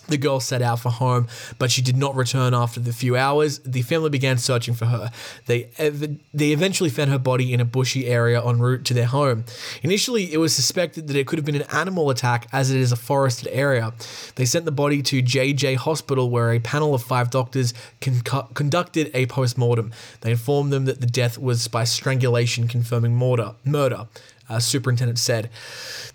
The 0.08 0.18
girl 0.18 0.40
set 0.40 0.62
out 0.62 0.80
for 0.80 0.90
home, 0.90 1.28
but 1.60 1.72
she 1.72 1.82
did 1.82 1.98
not 1.98 2.16
return 2.16 2.54
after 2.54 2.80
the 2.80 2.94
few 2.94 3.16
hours. 3.18 3.60
The 3.60 3.82
family 3.82 4.10
began 4.10 4.38
searching 4.38 4.74
for 4.74 4.86
her. 4.86 5.12
They 5.48 5.70
ev- 5.78 6.18
they 6.34 6.52
eventually 6.52 6.90
found 6.90 7.10
her 7.12 7.20
body 7.20 7.54
in 7.54 7.60
a 7.60 7.66
bushy 7.66 8.08
area 8.08 8.44
en 8.44 8.60
route 8.60 8.86
to 8.86 8.94
their 8.94 9.06
home. 9.06 9.46
Initially, 9.84 10.32
it 10.32 10.38
was 10.38 10.56
suspected 10.56 11.08
that 11.08 11.16
it 11.18 11.28
could 11.28 11.38
have 11.40 11.46
been 11.46 11.56
an 11.56 11.68
animal 11.74 12.10
attack 12.10 12.48
as 12.54 12.72
it 12.72 12.80
is 12.80 12.92
a 12.92 12.96
forested 12.96 13.50
area. 13.52 13.94
They 14.36 14.46
sent 14.46 14.66
the 14.66 14.72
body 14.72 15.02
to 15.04 15.22
JJ 15.22 15.76
Hospital 15.76 16.30
where 16.30 16.52
a 16.52 16.60
panel 16.60 16.94
of 16.94 17.04
5 17.04 17.30
doctors 17.30 17.74
con- 18.02 18.48
conducted 18.54 19.12
a 19.14 19.26
post-mortem. 19.26 19.92
They 20.22 20.32
informed 20.32 20.72
them 20.72 20.86
that 20.86 21.02
the 21.02 21.08
death 21.08 21.38
was 21.38 21.68
by 21.68 21.84
strangulation 21.84 22.68
confirming 22.68 23.16
murder. 23.16 23.56
Murder, 23.66 24.08
superintendent 24.60 25.20
said. 25.20 25.50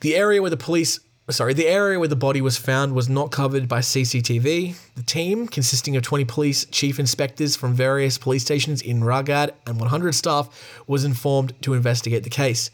The 0.00 0.16
area 0.16 0.40
where 0.40 0.50
the 0.50 0.56
police 0.56 1.00
sorry, 1.30 1.54
the 1.54 1.68
area 1.68 1.98
where 1.98 2.08
the 2.08 2.16
body 2.16 2.40
was 2.40 2.58
found 2.58 2.94
was 2.94 3.08
not 3.08 3.30
covered 3.30 3.68
by 3.68 3.78
CCTV. 3.78 4.76
The 4.96 5.02
team, 5.04 5.46
consisting 5.46 5.96
of 5.96 6.02
20 6.02 6.24
police 6.24 6.64
chief 6.66 6.98
inspectors 6.98 7.54
from 7.54 7.74
various 7.74 8.18
police 8.18 8.42
stations 8.42 8.82
in 8.82 9.02
Ragad 9.02 9.50
and 9.66 9.78
100 9.78 10.14
staff, 10.14 10.48
was 10.88 11.04
informed 11.04 11.54
to 11.62 11.74
investigate 11.74 12.24
the 12.24 12.30
case. 12.30 12.70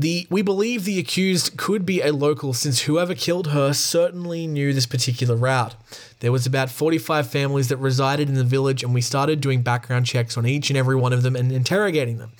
The, 0.00 0.26
we 0.30 0.40
believe 0.40 0.84
the 0.84 0.98
accused 0.98 1.58
could 1.58 1.84
be 1.84 2.00
a 2.00 2.10
local 2.12 2.54
since 2.54 2.82
whoever 2.82 3.14
killed 3.14 3.48
her 3.48 3.74
certainly 3.74 4.46
knew 4.46 4.72
this 4.72 4.86
particular 4.86 5.36
route. 5.36 5.74
There 6.20 6.32
was 6.32 6.46
about 6.46 6.70
45 6.70 7.28
families 7.28 7.68
that 7.68 7.76
resided 7.76 8.28
in 8.28 8.34
the 8.34 8.44
village 8.44 8.82
and 8.82 8.94
we 8.94 9.02
started 9.02 9.42
doing 9.42 9.60
background 9.60 10.06
checks 10.06 10.38
on 10.38 10.46
each 10.46 10.70
and 10.70 10.76
every 10.78 10.96
one 10.96 11.12
of 11.12 11.22
them 11.22 11.36
and 11.36 11.52
interrogating 11.52 12.16
them. 12.16 12.32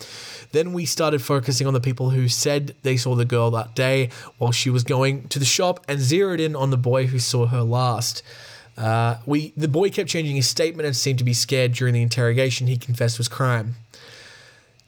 Then 0.51 0.73
we 0.73 0.85
started 0.85 1.21
focusing 1.21 1.67
on 1.67 1.73
the 1.73 1.79
people 1.79 2.09
who 2.09 2.27
said 2.27 2.75
they 2.83 2.97
saw 2.97 3.15
the 3.15 3.25
girl 3.25 3.51
that 3.51 3.75
day 3.75 4.09
while 4.37 4.51
she 4.51 4.69
was 4.69 4.83
going 4.83 5.27
to 5.29 5.39
the 5.39 5.45
shop 5.45 5.83
and 5.87 5.99
zeroed 5.99 6.39
in 6.39 6.55
on 6.55 6.69
the 6.71 6.77
boy 6.77 7.07
who 7.07 7.19
saw 7.19 7.47
her 7.47 7.61
last. 7.61 8.21
Uh, 8.77 9.17
we 9.25 9.53
the 9.55 9.67
boy 9.67 9.89
kept 9.89 10.09
changing 10.09 10.35
his 10.35 10.47
statement 10.47 10.85
and 10.85 10.95
seemed 10.95 11.19
to 11.19 11.25
be 11.25 11.33
scared 11.33 11.73
during 11.73 11.93
the 11.93 12.01
interrogation. 12.01 12.67
He 12.67 12.77
confessed 12.77 13.17
his 13.17 13.27
crime. 13.27 13.75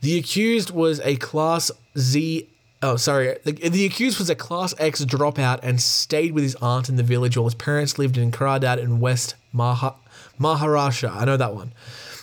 The 0.01 0.17
accused 0.17 0.71
was 0.71 0.99
a 1.01 1.15
Class 1.17 1.71
Z 1.97 2.49
Oh, 2.83 2.97
sorry. 2.97 3.37
The, 3.45 3.53
the 3.53 3.85
accused 3.85 4.19
was 4.19 4.29
a 4.29 4.35
Class 4.35 4.75
X 4.77 5.05
dropout 5.05 5.61
and 5.63 5.81
stayed 5.81 6.33
with 6.33 6.43
his 6.43 6.55
aunt 6.55 6.89
in 6.89 6.97
the 6.97 7.03
village 7.03 7.37
while 7.37 7.45
his 7.45 7.55
parents 7.55 7.97
lived 7.97 8.17
in 8.17 8.29
Kradad 8.29 8.77
in 8.77 8.99
West 8.99 9.35
Maha, 9.53 9.95
Maharashtra. 10.37 11.15
I 11.15 11.23
know 11.23 11.37
that 11.37 11.55
one. 11.55 11.71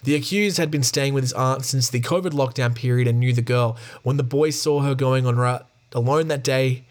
The 0.03 0.15
accused 0.15 0.57
had 0.57 0.71
been 0.71 0.83
staying 0.83 1.15
with 1.15 1.25
his 1.25 1.33
aunt 1.33 1.65
since 1.65 1.91
the 1.91 2.01
COVID 2.01 2.31
lockdown 2.31 2.75
period 2.75 3.07
and 3.07 3.21
knew 3.21 3.33
the 3.33 3.43
girl. 3.43 3.77
When 4.03 4.17
the 4.17 4.23
boy 4.23 4.51
saw 4.51 4.81
her 4.81 4.95
going 4.95 5.27
on 5.27 5.37
route 5.37 5.67
alone 5.93 6.29
that 6.29 6.43
day, 6.43 6.85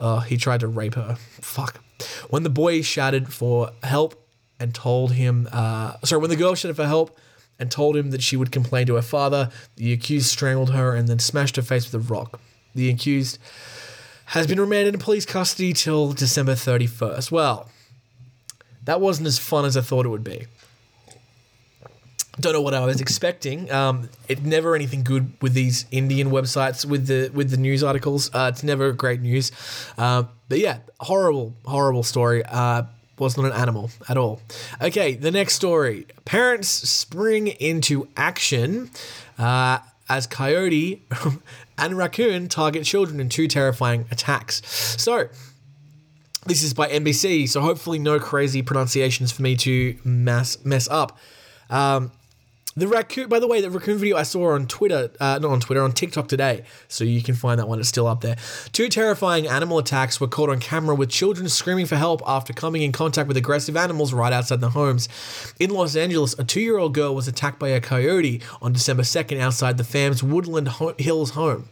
uh, 0.00 0.20
he 0.20 0.36
tried 0.36 0.60
to 0.60 0.68
rape 0.68 0.94
her. 0.94 1.16
Fuck. 1.40 1.82
When 2.30 2.42
the 2.42 2.50
boy 2.50 2.82
shouted 2.82 3.32
for 3.32 3.70
help 3.82 4.20
and 4.58 4.74
told 4.74 5.12
him, 5.12 5.48
uh, 5.52 5.96
sorry, 6.04 6.20
when 6.20 6.30
the 6.30 6.36
girl 6.36 6.54
shouted 6.54 6.76
for 6.76 6.86
help 6.86 7.18
and 7.58 7.70
told 7.70 7.96
him 7.96 8.10
that 8.10 8.22
she 8.22 8.36
would 8.36 8.50
complain 8.50 8.86
to 8.86 8.94
her 8.94 9.02
father, 9.02 9.50
the 9.76 9.92
accused 9.92 10.26
strangled 10.26 10.70
her 10.70 10.94
and 10.94 11.08
then 11.08 11.18
smashed 11.18 11.56
her 11.56 11.62
face 11.62 11.90
with 11.90 12.02
a 12.02 12.12
rock. 12.12 12.40
The 12.74 12.90
accused 12.90 13.38
has 14.26 14.46
been 14.46 14.58
remanded 14.58 14.94
in 14.94 15.00
police 15.00 15.26
custody 15.26 15.72
till 15.72 16.12
December 16.12 16.54
31st. 16.54 17.30
Well, 17.30 17.68
that 18.84 19.00
wasn't 19.00 19.28
as 19.28 19.38
fun 19.38 19.64
as 19.64 19.76
I 19.76 19.80
thought 19.80 20.06
it 20.06 20.10
would 20.10 20.24
be. 20.24 20.46
Don't 22.40 22.52
know 22.52 22.60
what 22.60 22.74
I 22.74 22.84
was 22.84 23.00
expecting. 23.00 23.70
Um, 23.70 24.08
it 24.28 24.42
never 24.42 24.74
anything 24.74 25.04
good 25.04 25.32
with 25.40 25.54
these 25.54 25.86
Indian 25.92 26.30
websites 26.30 26.84
with 26.84 27.06
the 27.06 27.30
with 27.32 27.50
the 27.50 27.56
news 27.56 27.84
articles. 27.84 28.28
Uh, 28.34 28.50
it's 28.52 28.64
never 28.64 28.92
great 28.92 29.20
news. 29.20 29.52
Um, 29.96 30.28
but 30.48 30.58
yeah, 30.58 30.78
horrible, 31.00 31.54
horrible 31.64 32.02
story. 32.02 32.42
Uh, 32.44 32.84
was 33.18 33.36
not 33.36 33.46
an 33.46 33.52
animal 33.52 33.90
at 34.08 34.16
all. 34.16 34.40
Okay, 34.82 35.14
the 35.14 35.30
next 35.30 35.54
story. 35.54 36.06
Parents 36.24 36.68
spring 36.68 37.46
into 37.46 38.08
action 38.16 38.90
uh, 39.38 39.78
as 40.08 40.26
coyote 40.26 41.02
and 41.78 41.96
raccoon 41.96 42.48
target 42.48 42.84
children 42.84 43.20
in 43.20 43.28
two 43.28 43.46
terrifying 43.46 44.06
attacks. 44.10 44.62
So, 45.00 45.28
this 46.46 46.62
is 46.62 46.74
by 46.74 46.88
NBC, 46.88 47.48
so 47.48 47.60
hopefully 47.60 47.98
no 47.98 48.18
crazy 48.18 48.62
pronunciations 48.62 49.32
for 49.32 49.42
me 49.42 49.56
to 49.56 49.96
mess 50.04 50.62
mess 50.64 50.88
up. 50.88 51.18
Um, 51.70 52.12
the 52.76 52.88
raccoon, 52.88 53.28
by 53.28 53.38
the 53.38 53.46
way, 53.46 53.60
the 53.60 53.70
raccoon 53.70 53.98
video 53.98 54.16
I 54.16 54.24
saw 54.24 54.52
on 54.52 54.66
Twitter, 54.66 55.10
uh, 55.20 55.38
not 55.40 55.50
on 55.50 55.60
Twitter, 55.60 55.82
on 55.82 55.92
TikTok 55.92 56.26
today, 56.26 56.64
so 56.88 57.04
you 57.04 57.22
can 57.22 57.34
find 57.34 57.60
that 57.60 57.68
one. 57.68 57.78
It's 57.78 57.88
still 57.88 58.06
up 58.06 58.20
there. 58.20 58.36
Two 58.72 58.88
terrifying 58.88 59.46
animal 59.46 59.78
attacks 59.78 60.20
were 60.20 60.26
caught 60.26 60.50
on 60.50 60.58
camera 60.58 60.94
with 60.94 61.08
children 61.08 61.48
screaming 61.48 61.86
for 61.86 61.96
help 61.96 62.20
after 62.26 62.52
coming 62.52 62.82
in 62.82 62.90
contact 62.90 63.28
with 63.28 63.36
aggressive 63.36 63.76
animals 63.76 64.12
right 64.12 64.32
outside 64.32 64.60
their 64.60 64.70
homes. 64.70 65.08
In 65.60 65.70
Los 65.70 65.94
Angeles, 65.94 66.36
a 66.38 66.44
two-year-old 66.44 66.94
girl 66.94 67.14
was 67.14 67.28
attacked 67.28 67.60
by 67.60 67.68
a 67.68 67.80
coyote 67.80 68.42
on 68.60 68.72
December 68.72 69.04
2nd 69.04 69.38
outside 69.38 69.76
the 69.76 69.84
fam's 69.84 70.22
Woodland 70.22 70.68
Ho- 70.68 70.94
Hills 70.98 71.30
home. 71.30 71.68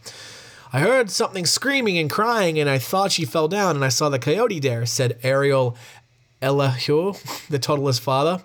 I 0.73 0.81
heard 0.81 1.11
something 1.11 1.45
screaming 1.45 1.99
and 1.99 2.09
crying, 2.09 2.59
and 2.59 2.71
I 2.71 2.79
thought 2.79 3.13
she 3.13 3.25
fell 3.25 3.49
down, 3.49 3.75
and 3.75 3.85
I 3.85 3.89
saw 3.89 4.09
the 4.09 4.19
coyote 4.19 4.61
there, 4.61 4.87
said 4.87 5.19
Ariel 5.23 5.77
Elihu, 6.41 7.15
the 7.51 7.59
toddler's 7.59 7.99
father. 7.99 8.43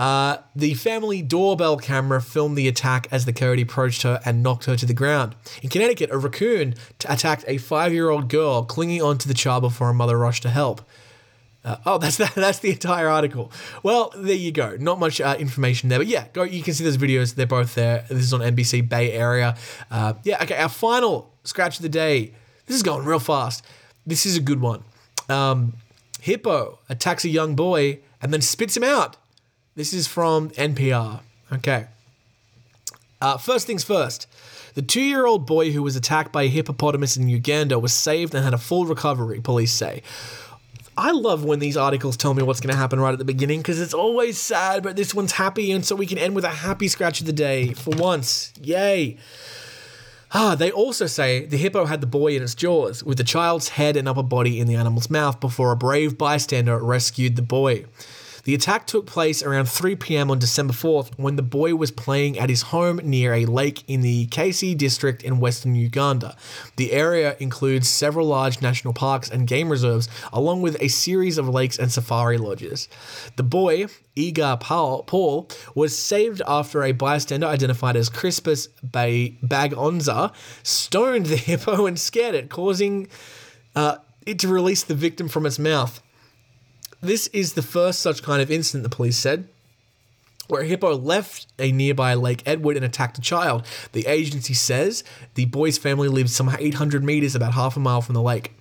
Uh, 0.00 0.38
the 0.56 0.72
family 0.72 1.20
doorbell 1.20 1.76
camera 1.76 2.22
filmed 2.22 2.56
the 2.56 2.66
attack 2.66 3.06
as 3.10 3.26
the 3.26 3.34
coyote 3.34 3.60
approached 3.60 4.00
her 4.00 4.18
and 4.24 4.42
knocked 4.42 4.64
her 4.64 4.74
to 4.74 4.86
the 4.86 4.94
ground. 4.94 5.36
In 5.62 5.68
Connecticut, 5.68 6.08
a 6.10 6.16
raccoon 6.16 6.74
t- 6.98 7.06
attacked 7.06 7.44
a 7.46 7.58
five-year-old 7.58 8.30
girl 8.30 8.64
clinging 8.64 9.02
onto 9.02 9.28
the 9.28 9.34
child 9.34 9.60
before 9.60 9.88
her 9.88 9.92
mother 9.92 10.16
rushed 10.16 10.42
to 10.44 10.48
help. 10.48 10.80
Uh, 11.62 11.76
oh, 11.84 11.98
that's 11.98 12.16
that's 12.16 12.60
the 12.60 12.70
entire 12.70 13.08
article. 13.08 13.52
Well, 13.82 14.10
there 14.16 14.34
you 14.34 14.52
go. 14.52 14.74
Not 14.80 14.98
much 14.98 15.20
uh, 15.20 15.36
information 15.38 15.90
there, 15.90 15.98
but 15.98 16.06
yeah, 16.06 16.28
go. 16.32 16.44
You 16.44 16.62
can 16.62 16.72
see 16.72 16.82
those 16.82 16.96
videos. 16.96 17.34
They're 17.34 17.46
both 17.46 17.74
there. 17.74 18.06
This 18.08 18.20
is 18.20 18.32
on 18.32 18.40
NBC 18.40 18.88
Bay 18.88 19.12
Area. 19.12 19.54
Uh, 19.90 20.14
yeah. 20.24 20.42
Okay. 20.42 20.56
Our 20.56 20.70
final 20.70 21.30
scratch 21.44 21.76
of 21.76 21.82
the 21.82 21.90
day. 21.90 22.32
This 22.64 22.74
is 22.74 22.82
going 22.82 23.04
real 23.04 23.18
fast. 23.18 23.66
This 24.06 24.24
is 24.24 24.38
a 24.38 24.40
good 24.40 24.62
one. 24.62 24.82
Um, 25.28 25.74
hippo 26.22 26.78
attacks 26.88 27.26
a 27.26 27.28
young 27.28 27.54
boy 27.54 27.98
and 28.22 28.32
then 28.32 28.40
spits 28.40 28.78
him 28.78 28.84
out. 28.84 29.18
This 29.80 29.94
is 29.94 30.06
from 30.06 30.50
NPR. 30.50 31.20
Okay. 31.50 31.86
Uh, 33.18 33.38
first 33.38 33.66
things 33.66 33.82
first. 33.82 34.26
The 34.74 34.82
two 34.82 35.00
year 35.00 35.24
old 35.24 35.46
boy 35.46 35.70
who 35.70 35.82
was 35.82 35.96
attacked 35.96 36.32
by 36.32 36.42
a 36.42 36.48
hippopotamus 36.48 37.16
in 37.16 37.28
Uganda 37.28 37.78
was 37.78 37.94
saved 37.94 38.34
and 38.34 38.44
had 38.44 38.52
a 38.52 38.58
full 38.58 38.84
recovery, 38.84 39.40
police 39.40 39.72
say. 39.72 40.02
I 40.98 41.12
love 41.12 41.44
when 41.46 41.60
these 41.60 41.78
articles 41.78 42.18
tell 42.18 42.34
me 42.34 42.42
what's 42.42 42.60
going 42.60 42.74
to 42.74 42.78
happen 42.78 43.00
right 43.00 43.14
at 43.14 43.18
the 43.18 43.24
beginning 43.24 43.60
because 43.60 43.80
it's 43.80 43.94
always 43.94 44.36
sad, 44.36 44.82
but 44.82 44.96
this 44.96 45.14
one's 45.14 45.32
happy, 45.32 45.72
and 45.72 45.82
so 45.82 45.96
we 45.96 46.04
can 46.04 46.18
end 46.18 46.34
with 46.34 46.44
a 46.44 46.50
happy 46.50 46.86
scratch 46.86 47.20
of 47.20 47.26
the 47.26 47.32
day 47.32 47.72
for 47.72 47.96
once. 47.96 48.52
Yay. 48.60 49.16
Ah, 50.34 50.54
they 50.54 50.70
also 50.70 51.06
say 51.06 51.46
the 51.46 51.56
hippo 51.56 51.86
had 51.86 52.02
the 52.02 52.06
boy 52.06 52.36
in 52.36 52.42
its 52.42 52.54
jaws, 52.54 53.02
with 53.02 53.16
the 53.16 53.24
child's 53.24 53.70
head 53.70 53.96
and 53.96 54.06
upper 54.06 54.22
body 54.22 54.60
in 54.60 54.66
the 54.66 54.74
animal's 54.74 55.08
mouth 55.08 55.40
before 55.40 55.72
a 55.72 55.76
brave 55.76 56.18
bystander 56.18 56.76
rescued 56.76 57.36
the 57.36 57.40
boy. 57.40 57.86
The 58.50 58.56
attack 58.56 58.88
took 58.88 59.06
place 59.06 59.44
around 59.44 59.66
3 59.66 59.94
p.m. 59.94 60.28
on 60.28 60.40
December 60.40 60.72
4th 60.72 61.16
when 61.16 61.36
the 61.36 61.40
boy 61.40 61.76
was 61.76 61.92
playing 61.92 62.36
at 62.36 62.48
his 62.48 62.62
home 62.62 62.96
near 63.04 63.32
a 63.32 63.44
lake 63.44 63.84
in 63.86 64.00
the 64.00 64.26
Kesi 64.26 64.76
district 64.76 65.22
in 65.22 65.38
western 65.38 65.76
Uganda. 65.76 66.34
The 66.74 66.90
area 66.90 67.36
includes 67.38 67.88
several 67.88 68.26
large 68.26 68.60
national 68.60 68.92
parks 68.92 69.30
and 69.30 69.46
game 69.46 69.68
reserves, 69.68 70.08
along 70.32 70.62
with 70.62 70.76
a 70.82 70.88
series 70.88 71.38
of 71.38 71.48
lakes 71.48 71.78
and 71.78 71.92
safari 71.92 72.38
lodges. 72.38 72.88
The 73.36 73.44
boy, 73.44 73.86
Iga 74.16 74.58
Paul, 74.58 75.48
was 75.76 75.96
saved 75.96 76.42
after 76.44 76.82
a 76.82 76.90
bystander 76.90 77.46
identified 77.46 77.94
as 77.94 78.08
Crispus 78.08 78.66
ba- 78.82 79.30
Bagonza 79.44 80.32
stoned 80.64 81.26
the 81.26 81.36
hippo 81.50 81.86
and 81.86 81.96
scared 81.96 82.34
it, 82.34 82.50
causing 82.50 83.06
uh, 83.76 83.98
it 84.26 84.40
to 84.40 84.48
release 84.48 84.82
the 84.82 84.96
victim 84.96 85.28
from 85.28 85.46
its 85.46 85.60
mouth. 85.60 86.02
This 87.00 87.28
is 87.28 87.54
the 87.54 87.62
first 87.62 88.00
such 88.00 88.22
kind 88.22 88.42
of 88.42 88.50
incident, 88.50 88.82
the 88.82 88.94
police 88.94 89.16
said, 89.16 89.48
where 90.48 90.62
a 90.62 90.66
hippo 90.66 90.96
left 90.96 91.46
a 91.58 91.72
nearby 91.72 92.14
Lake 92.14 92.42
Edward 92.44 92.76
and 92.76 92.84
attacked 92.84 93.16
a 93.16 93.22
child. 93.22 93.64
The 93.92 94.06
agency 94.06 94.52
says 94.52 95.02
the 95.34 95.46
boy's 95.46 95.78
family 95.78 96.08
lives 96.08 96.34
some 96.34 96.54
800 96.58 97.02
meters, 97.02 97.34
about 97.34 97.54
half 97.54 97.76
a 97.76 97.80
mile 97.80 98.02
from 98.02 98.14
the 98.14 98.22
lake. 98.22 98.52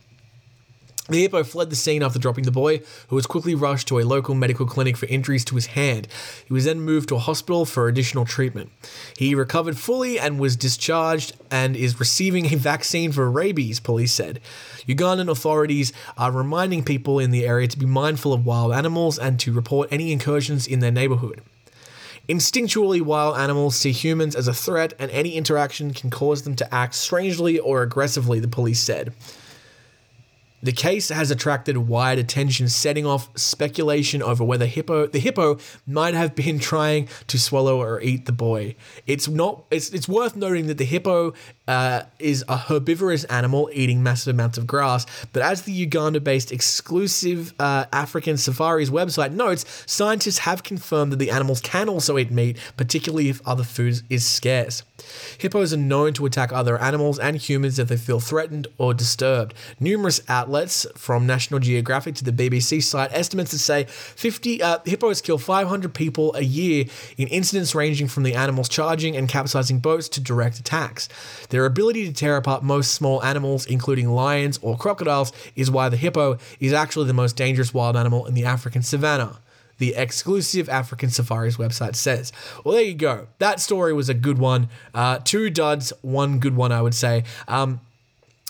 The 1.10 1.22
hippo 1.22 1.44
fled 1.44 1.72
the 1.72 1.76
scene 1.76 2.04
after 2.04 2.20
dropping 2.20 2.44
the 2.44 2.52
boy, 2.52 2.82
who 3.08 3.16
was 3.16 3.26
quickly 3.26 3.56
rushed 3.56 3.88
to 3.88 3.98
a 3.98 4.04
local 4.04 4.36
medical 4.36 4.68
clinic 4.68 4.96
for 4.96 5.08
injuries 5.08 5.44
to 5.46 5.56
his 5.56 5.68
hand. 5.68 6.08
He 6.46 6.54
was 6.54 6.66
then 6.66 6.82
moved 6.82 7.10
to 7.10 7.16
a 7.16 7.20
hospital 7.20 7.66
for 7.66 7.88
additional 7.88 8.26
treatment. 8.26 8.70
He 9.18 9.34
recovered 9.34 9.78
fully 9.78 10.20
and 10.20 10.40
was 10.40 10.56
discharged 10.56 11.36
and 11.50 11.76
is 11.76 12.00
receiving 12.00 12.46
a 12.46 12.58
vaccine 12.58 13.12
for 13.12 13.30
rabies, 13.30 13.80
police 13.80 14.14
said. 14.14 14.40
Ugandan 14.88 15.30
authorities 15.30 15.92
are 16.16 16.32
reminding 16.32 16.84
people 16.84 17.18
in 17.18 17.32
the 17.32 17.46
area 17.46 17.68
to 17.68 17.80
be 17.80 17.88
mindful 17.88 18.32
of 18.32 18.46
wild 18.46 18.72
animals 18.72 19.18
and 19.18 19.40
to 19.40 19.52
report 19.52 19.90
any 19.92 20.12
incursions 20.12 20.68
in 20.68 20.80
their 20.80 20.92
neighborhood. 20.92 21.42
Instinctually, 22.30 23.02
wild 23.02 23.36
animals 23.40 23.76
see 23.76 23.92
humans 23.92 24.36
as 24.36 24.48
a 24.48 24.54
threat, 24.54 24.94
and 25.00 25.10
any 25.10 25.32
interaction 25.32 25.92
can 25.92 26.12
cause 26.12 26.44
them 26.44 26.56
to 26.58 26.72
act 26.72 26.94
strangely 26.94 27.58
or 27.58 27.82
aggressively, 27.82 28.40
the 28.40 28.48
police 28.48 28.80
said. 28.80 29.16
The 30.62 30.72
case 30.72 31.10
has 31.10 31.32
attracted 31.32 31.78
wide 31.78 32.20
attention, 32.20 32.68
setting 32.68 33.06
off 33.06 33.30
speculation 33.38 34.22
over 34.22 34.44
whether 34.44 34.66
hippo 34.66 35.08
the 35.08 35.20
hippo 35.20 35.58
might 35.88 36.14
have 36.14 36.36
been 36.36 36.60
trying 36.60 37.08
to 37.28 37.40
swallow 37.40 37.82
or 37.82 38.02
eat 38.02 38.26
the 38.26 38.32
boy. 38.32 38.76
It's 39.08 39.28
not. 39.28 39.64
It's 39.72 39.90
it's 39.90 40.08
worth 40.08 40.36
noting 40.36 40.68
that 40.68 40.78
the 40.78 40.86
hippo 40.86 41.34
uh, 41.70 42.02
is 42.18 42.44
a 42.50 42.58
herbivorous 42.58 43.26
animal 43.26 43.70
eating 43.72 44.02
massive 44.02 44.34
amounts 44.34 44.58
of 44.58 44.66
grass. 44.66 45.06
But 45.32 45.44
as 45.44 45.62
the 45.62 45.72
Uganda-based 45.72 46.52
exclusive 46.52 47.54
uh, 47.60 47.86
African 47.94 48.38
Safaris 48.38 48.90
website 48.90 49.34
notes, 49.34 49.84
scientists 49.86 50.40
have 50.40 50.64
confirmed 50.64 51.12
that 51.12 51.18
the 51.18 51.30
animals 51.30 51.62
can 51.62 51.88
also 51.88 52.18
eat 52.18 52.32
meat, 52.32 52.58
particularly 52.76 53.30
if 53.30 53.48
other 53.48 53.64
food 53.64 54.02
is 54.10 54.26
scarce. 54.26 54.82
Hippos 55.38 55.72
are 55.74 55.78
known 55.78 56.14
to 56.14 56.26
attack 56.26 56.52
other 56.52 56.80
animals 56.80 57.20
and 57.20 57.38
humans 57.38 57.78
if 57.78 57.88
they 57.88 57.98
feel 57.98 58.20
threatened 58.20 58.68
or 58.78 58.94
disturbed. 58.94 59.54
Numerous 59.80 60.22
outlets, 60.28 60.88
from 60.96 61.28
National 61.28 61.60
Geographic 61.60 62.16
to 62.16 62.24
the 62.24 62.32
BBC, 62.32 62.82
cite 62.82 63.14
estimates 63.14 63.52
that 63.52 63.60
say 63.60 63.84
50 63.86 64.62
uh, 64.62 64.80
hippos 64.86 65.22
kill 65.22 65.38
500 65.38 65.94
people 65.94 66.34
a 66.36 66.42
year 66.42 66.86
in 67.18 67.28
incidents 67.28 67.76
ranging 67.76 68.08
from 68.08 68.24
the 68.24 68.34
animals 68.34 68.68
charging 68.68 69.16
and 69.16 69.30
capsizing 69.30 69.80
boats 69.80 70.10
to 70.10 70.22
direct 70.22 70.60
attacks. 70.60 71.08
Their 71.60 71.66
ability 71.66 72.08
to 72.08 72.14
tear 72.14 72.38
apart 72.38 72.64
most 72.64 72.94
small 72.94 73.22
animals, 73.22 73.66
including 73.66 74.08
lions 74.08 74.58
or 74.62 74.78
crocodiles, 74.78 75.34
is 75.58 75.70
why 75.70 75.90
the 75.90 75.98
hippo 75.98 76.38
is 76.62 76.72
actually 76.72 77.08
the 77.08 77.14
most 77.14 77.36
dangerous 77.36 77.74
wild 77.74 77.98
animal 77.98 78.26
in 78.28 78.34
the 78.34 78.46
African 78.46 78.82
savannah 78.82 79.42
the 79.78 79.94
exclusive 79.96 80.70
African 80.70 81.10
Safaris 81.10 81.58
website 81.58 81.96
says. 81.96 82.32
Well, 82.64 82.76
there 82.76 82.84
you 82.84 82.94
go. 82.94 83.28
That 83.40 83.60
story 83.60 83.92
was 83.92 84.08
a 84.08 84.14
good 84.14 84.38
one. 84.38 84.70
Uh, 84.94 85.20
two 85.22 85.50
duds, 85.50 85.92
one 86.02 86.40
good 86.40 86.56
one, 86.56 86.72
I 86.72 86.82
would 86.82 86.94
say. 86.94 87.26
Um, 87.48 87.82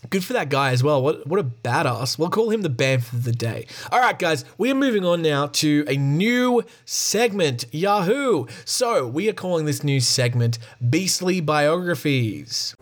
Good 0.09 0.23
for 0.23 0.31
that 0.31 0.47
guy 0.47 0.71
as 0.71 0.81
well. 0.81 1.01
What 1.01 1.27
what 1.27 1.41
a 1.41 1.43
badass. 1.43 2.17
We'll 2.17 2.29
call 2.29 2.51
him 2.51 2.61
the 2.61 2.69
Banff 2.69 3.11
of 3.11 3.25
the 3.25 3.33
day. 3.33 3.67
All 3.91 3.99
right, 3.99 4.17
guys, 4.17 4.45
we 4.57 4.71
are 4.71 4.75
moving 4.75 5.03
on 5.03 5.21
now 5.21 5.47
to 5.47 5.83
a 5.89 5.97
new 5.97 6.63
segment. 6.85 7.65
Yahoo! 7.73 8.45
So 8.63 9.05
we 9.05 9.27
are 9.27 9.33
calling 9.33 9.65
this 9.65 9.83
new 9.83 9.99
segment 9.99 10.57
Beastly 10.89 11.41
Biographies. 11.41 12.77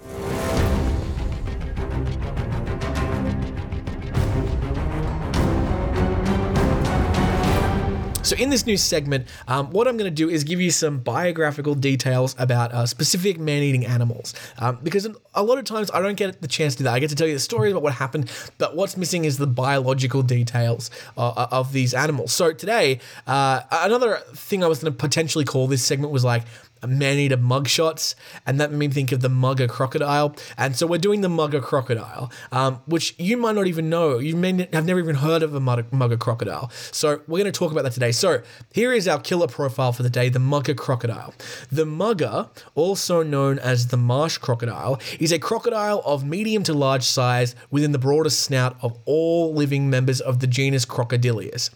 So, 8.28 8.36
in 8.36 8.50
this 8.50 8.66
new 8.66 8.76
segment, 8.76 9.26
um, 9.48 9.70
what 9.72 9.88
I'm 9.88 9.96
going 9.96 10.12
to 10.12 10.14
do 10.14 10.30
is 10.30 10.44
give 10.44 10.60
you 10.60 10.70
some 10.70 11.00
biographical 11.00 11.76
details 11.76 12.36
about 12.38 12.74
uh, 12.74 12.86
specific 12.86 13.40
man 13.40 13.64
eating 13.64 13.86
animals. 13.86 14.34
Um, 14.60 14.80
because 14.84 15.08
a 15.34 15.42
lot 15.42 15.58
of 15.60 15.64
times 15.64 15.90
I 15.94 16.02
don't 16.02 16.18
get 16.18 16.42
the 16.42 16.48
chance 16.50 16.74
to 16.74 16.80
do 16.80 16.84
that. 16.84 16.94
I 16.94 17.00
get 17.00 17.10
to 17.12 17.16
tell 17.16 17.26
you 17.26 17.36
the 17.36 17.40
stories 17.40 17.72
about 17.72 17.84
what 17.84 17.94
happened, 17.94 18.30
but 18.58 18.76
what's 18.76 18.98
missing 18.98 19.24
is 19.24 19.38
the 19.38 19.48
biological 19.48 20.24
details 20.24 20.92
uh, 21.16 21.48
of 21.52 21.72
these 21.72 21.94
animals. 21.94 22.34
So, 22.34 22.52
today, 22.52 23.00
uh, 23.28 23.62
another 23.72 24.18
thing 24.34 24.62
I 24.62 24.68
was 24.68 24.84
going 24.84 24.92
to 24.92 24.98
potentially 24.98 25.46
call 25.46 25.68
this 25.68 25.86
segment 25.86 26.12
was 26.12 26.26
like, 26.26 26.44
man-eater 26.86 27.38
mugshots, 27.38 28.14
and 28.46 28.60
that 28.60 28.72
made 28.72 28.90
me 28.90 28.94
think 28.94 29.12
of 29.12 29.22
the 29.22 29.30
mugger 29.30 29.68
crocodile. 29.68 30.36
And 30.58 30.76
so 30.76 30.86
we're 30.86 30.98
doing 31.00 31.22
the 31.22 31.30
mugger 31.30 31.62
crocodile, 31.62 32.32
um, 32.52 32.82
which 32.86 33.16
you 33.18 33.38
might 33.38 33.56
not 33.56 33.68
even 33.68 33.90
know. 33.90 34.20
You 34.20 34.36
may 34.36 34.68
have 34.74 34.86
never 34.86 35.00
even 35.00 35.16
heard 35.16 35.44
of 35.44 35.56
a 35.56 35.60
mugger, 35.60 35.86
mugger 35.92 36.18
crocodile. 36.18 36.70
So 36.92 37.22
we're 37.28 37.40
going 37.40 37.46
to 37.46 37.58
talk 37.58 37.72
about 37.72 37.84
that 37.84 37.94
today. 37.94 38.12
So 38.12 38.42
here 38.74 38.92
is 38.92 39.08
our 39.08 39.20
killer 39.20 39.48
profile 39.48 39.94
for 39.94 40.04
the 40.04 40.10
day: 40.10 40.30
the 40.30 40.40
mugger 40.40 40.74
crocodile. 40.74 41.34
The 41.72 41.86
mugger, 41.86 42.50
also 42.76 43.24
known 43.24 43.60
as 43.60 43.88
the 43.88 43.98
marsh 43.98 44.38
crocodile, 44.38 45.00
is 45.20 45.32
a 45.32 45.40
crocodile 45.40 46.02
of 46.06 46.26
medium 46.26 46.64
to 46.64 46.74
large 46.74 47.04
size 47.04 47.56
within 47.72 47.94
the 47.94 48.00
broadest 48.00 48.42
snout 48.42 48.76
of 48.82 48.98
all 49.06 49.54
living 49.54 49.90
members 49.90 50.20
of 50.20 50.40
the 50.40 50.48
genus 50.48 50.86
Crocodylus. 50.86 51.70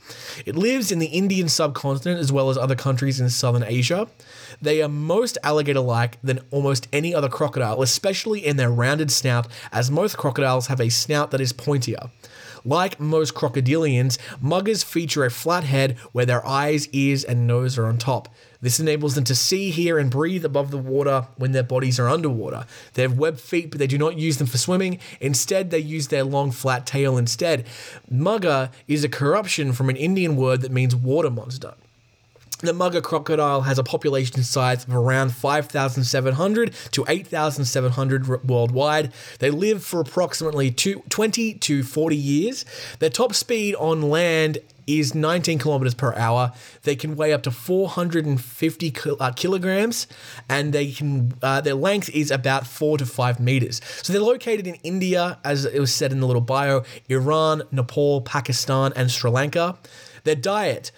It 0.46 0.56
lives 0.56 0.92
in 0.92 1.00
the 1.00 1.08
Indian 1.08 1.48
subcontinent 1.48 2.20
as 2.20 2.32
well 2.32 2.50
as 2.50 2.58
other 2.58 2.76
countries 2.76 3.20
in 3.20 3.30
southern 3.30 3.64
Asia. 3.64 4.08
They 4.62 4.82
are 4.84 4.90
most 4.90 5.38
alligator 5.44 5.80
like 5.80 6.22
than 6.22 6.40
almost 6.52 6.88
any 6.94 7.16
other 7.16 7.30
crocodile, 7.30 7.82
especially 7.82 8.46
in 8.46 8.58
their 8.58 8.72
rounded 8.72 9.12
snout, 9.12 9.48
as 9.72 9.90
most 9.90 10.18
crocodiles 10.18 10.68
have 10.68 10.80
a 10.80 10.90
snout 10.90 11.32
that 11.32 11.42
is 11.42 11.52
pointier. 11.52 12.12
Like 12.64 13.00
most 13.00 13.34
crocodilians, 13.34 14.20
muggers 14.40 14.84
feature 14.84 15.26
a 15.26 15.32
flat 15.32 15.64
head 15.64 15.98
where 16.12 16.28
their 16.28 16.46
eyes, 16.46 16.88
ears, 16.90 17.24
and 17.24 17.48
nose 17.48 17.76
are 17.78 17.88
on 17.88 17.98
top. 17.98 18.30
This 18.62 18.80
enables 18.80 19.16
them 19.16 19.24
to 19.24 19.34
see, 19.34 19.72
hear, 19.72 19.98
and 19.98 20.12
breathe 20.12 20.46
above 20.46 20.70
the 20.70 20.78
water 20.78 21.26
when 21.38 21.54
their 21.54 21.64
bodies 21.64 22.00
are 22.00 22.08
underwater. 22.08 22.68
They 22.94 23.02
have 23.02 23.18
webbed 23.18 23.40
feet, 23.40 23.72
but 23.72 23.80
they 23.80 23.88
do 23.88 23.98
not 23.98 24.20
use 24.20 24.38
them 24.38 24.46
for 24.46 24.60
swimming. 24.60 25.00
Instead, 25.20 25.72
they 25.72 25.80
use 25.80 26.10
their 26.10 26.24
long, 26.24 26.52
flat 26.52 26.86
tail 26.86 27.18
instead. 27.18 27.66
Mugger 28.12 28.70
is 28.88 29.04
a 29.04 29.10
corruption 29.10 29.74
from 29.74 29.90
an 29.90 29.96
Indian 29.96 30.36
word 30.36 30.62
that 30.62 30.72
means 30.72 30.96
water 30.96 31.32
monster. 31.32 31.74
The 32.62 32.74
mugger 32.74 33.02
crocodile 33.02 33.62
has 33.62 33.80
a 33.80 33.84
population 33.84 34.44
size 34.44 34.84
of 34.84 34.96
around 34.96 35.34
5,700 35.34 36.74
to 36.92 37.06
8,700 37.08 38.48
worldwide. 38.48 39.12
They 39.40 39.50
live 39.50 39.84
for 39.84 40.00
approximately 40.00 40.70
two, 40.70 41.02
20 41.10 41.56
to 41.56 41.82
40 41.82 42.16
years. 42.16 42.66
Their 43.00 43.10
top 43.10 43.34
speed 43.34 43.74
on 43.76 44.04
land 44.04 44.60
is 44.86 45.16
19 45.16 45.58
kilometers 45.58 45.96
per 45.96 46.14
hour. 46.14 46.54
They 46.84 46.96
can 46.96 47.16
weigh 47.16 47.34
up 47.34 47.42
to 47.44 47.52
450 47.52 48.96
uh, 49.20 49.32
kilograms, 49.32 50.06
and 50.48 50.72
they 50.72 50.92
can 50.92 51.34
uh, 51.42 51.62
their 51.62 51.76
length 51.76 52.10
is 52.10 52.30
about 52.30 52.68
four 52.68 52.98
to 53.00 53.06
five 53.08 53.40
meters. 53.40 53.82
So 54.04 54.14
they're 54.14 54.22
located 54.22 54.68
in 54.68 54.76
India, 54.76 55.40
as 55.44 55.66
it 55.66 55.80
was 55.80 55.94
said 55.94 56.12
in 56.12 56.20
the 56.20 56.28
little 56.28 56.42
bio, 56.42 56.84
Iran, 57.10 57.64
Nepal, 57.72 58.22
Pakistan, 58.22 58.94
and 58.96 59.10
Sri 59.10 59.32
Lanka. 59.32 59.78
Their 60.24 60.36
diet. 60.36 60.92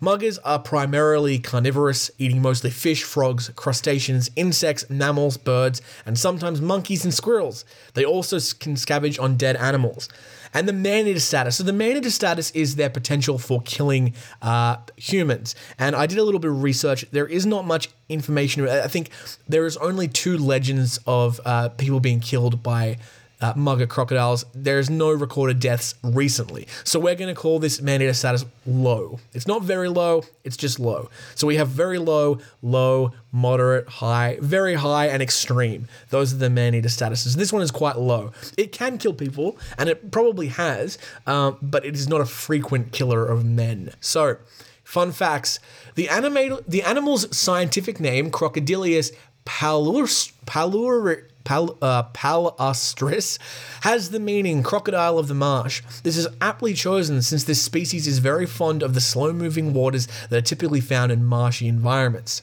Muggers 0.00 0.38
are 0.38 0.58
primarily 0.58 1.38
carnivorous, 1.38 2.10
eating 2.18 2.42
mostly 2.42 2.70
fish, 2.70 3.02
frogs, 3.02 3.50
crustaceans, 3.56 4.30
insects, 4.36 4.88
mammals, 4.90 5.36
birds, 5.36 5.80
and 6.04 6.18
sometimes 6.18 6.60
monkeys 6.60 7.04
and 7.04 7.14
squirrels. 7.14 7.64
They 7.94 8.04
also 8.04 8.38
can 8.58 8.74
scavenge 8.74 9.20
on 9.20 9.36
dead 9.36 9.56
animals. 9.56 10.08
And 10.54 10.68
the 10.68 10.72
man-eater 10.72 11.20
status. 11.20 11.56
So 11.56 11.64
the 11.64 11.72
man-eater 11.72 12.10
status 12.10 12.50
is 12.52 12.76
their 12.76 12.88
potential 12.88 13.38
for 13.38 13.60
killing 13.62 14.14
uh, 14.40 14.76
humans. 14.96 15.54
And 15.78 15.94
I 15.94 16.06
did 16.06 16.18
a 16.18 16.22
little 16.22 16.40
bit 16.40 16.50
of 16.50 16.62
research. 16.62 17.04
There 17.10 17.26
is 17.26 17.44
not 17.44 17.66
much 17.66 17.90
information. 18.08 18.66
I 18.68 18.86
think 18.86 19.10
there 19.48 19.66
is 19.66 19.76
only 19.78 20.08
two 20.08 20.38
legends 20.38 20.98
of 21.06 21.40
uh, 21.44 21.68
people 21.70 22.00
being 22.00 22.20
killed 22.20 22.62
by 22.62 22.96
uh, 23.40 23.52
mugger 23.56 23.86
crocodiles. 23.86 24.44
There's 24.54 24.88
no 24.88 25.10
recorded 25.10 25.60
deaths 25.60 25.94
recently. 26.02 26.66
So 26.84 26.98
we're 26.98 27.14
going 27.14 27.34
to 27.34 27.40
call 27.40 27.58
this 27.58 27.80
man-eater 27.80 28.14
status 28.14 28.44
low. 28.66 29.20
It's 29.34 29.46
not 29.46 29.62
very 29.62 29.88
low, 29.88 30.24
it's 30.44 30.56
just 30.56 30.80
low. 30.80 31.10
So 31.34 31.46
we 31.46 31.56
have 31.56 31.68
very 31.68 31.98
low, 31.98 32.38
low, 32.62 33.12
moderate, 33.32 33.88
high, 33.88 34.38
very 34.40 34.74
high, 34.74 35.06
and 35.08 35.22
extreme. 35.22 35.88
Those 36.10 36.32
are 36.32 36.38
the 36.38 36.50
man-eater 36.50 36.88
statuses. 36.88 37.36
This 37.36 37.52
one 37.52 37.62
is 37.62 37.70
quite 37.70 37.98
low. 37.98 38.32
It 38.56 38.72
can 38.72 38.98
kill 38.98 39.14
people, 39.14 39.58
and 39.78 39.88
it 39.88 40.10
probably 40.10 40.48
has, 40.48 40.98
um, 41.26 41.58
but 41.60 41.84
it 41.84 41.94
is 41.94 42.08
not 42.08 42.20
a 42.20 42.26
frequent 42.26 42.92
killer 42.92 43.26
of 43.26 43.44
men. 43.44 43.92
So, 44.00 44.38
fun 44.84 45.12
facts. 45.12 45.58
The, 45.94 46.08
animate, 46.08 46.68
the 46.68 46.82
animal's 46.82 47.36
scientific 47.36 48.00
name, 48.00 48.30
Crocodylus 48.30 49.12
palurus, 49.46 50.32
palur, 50.44 51.28
pal, 51.46 51.78
uh, 51.80 52.02
palustris, 52.12 53.38
has 53.82 54.10
the 54.10 54.20
meaning 54.20 54.62
crocodile 54.62 55.18
of 55.18 55.28
the 55.28 55.34
marsh. 55.34 55.82
This 56.02 56.18
is 56.18 56.28
aptly 56.40 56.74
chosen 56.74 57.22
since 57.22 57.44
this 57.44 57.62
species 57.62 58.06
is 58.06 58.18
very 58.18 58.44
fond 58.44 58.82
of 58.82 58.92
the 58.92 59.00
slow 59.00 59.32
moving 59.32 59.72
waters 59.72 60.06
that 60.28 60.36
are 60.36 60.42
typically 60.42 60.82
found 60.82 61.10
in 61.10 61.24
marshy 61.24 61.68
environments. 61.68 62.42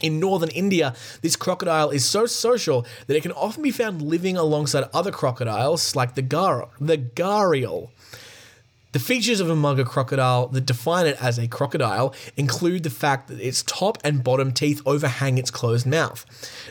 In 0.00 0.20
northern 0.20 0.50
India, 0.50 0.94
this 1.22 1.34
crocodile 1.34 1.90
is 1.90 2.04
so 2.04 2.26
social 2.26 2.86
that 3.08 3.16
it 3.16 3.22
can 3.22 3.32
often 3.32 3.64
be 3.64 3.72
found 3.72 4.00
living 4.00 4.36
alongside 4.36 4.88
other 4.94 5.10
crocodiles 5.10 5.96
like 5.96 6.14
the 6.14 6.22
gar- 6.22 6.68
the 6.80 6.96
gharial. 6.98 7.88
The 8.92 8.98
features 8.98 9.40
of 9.40 9.50
a 9.50 9.54
mugger 9.54 9.84
crocodile 9.84 10.48
that 10.48 10.64
define 10.64 11.06
it 11.06 11.22
as 11.22 11.38
a 11.38 11.46
crocodile 11.46 12.14
include 12.38 12.84
the 12.84 12.90
fact 12.90 13.28
that 13.28 13.38
its 13.38 13.62
top 13.62 13.98
and 14.02 14.24
bottom 14.24 14.50
teeth 14.50 14.80
overhang 14.86 15.36
its 15.36 15.50
closed 15.50 15.86
mouth. 15.86 16.24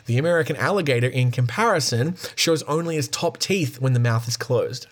The 0.07 0.17
American 0.17 0.55
alligator, 0.55 1.07
in 1.07 1.29
comparison, 1.29 2.15
shows 2.35 2.63
only 2.63 2.97
its 2.97 3.07
top 3.07 3.37
teeth 3.37 3.79
when 3.79 3.93
the 3.93 3.99
mouth 3.99 4.27
is 4.27 4.35
closed. 4.35 4.87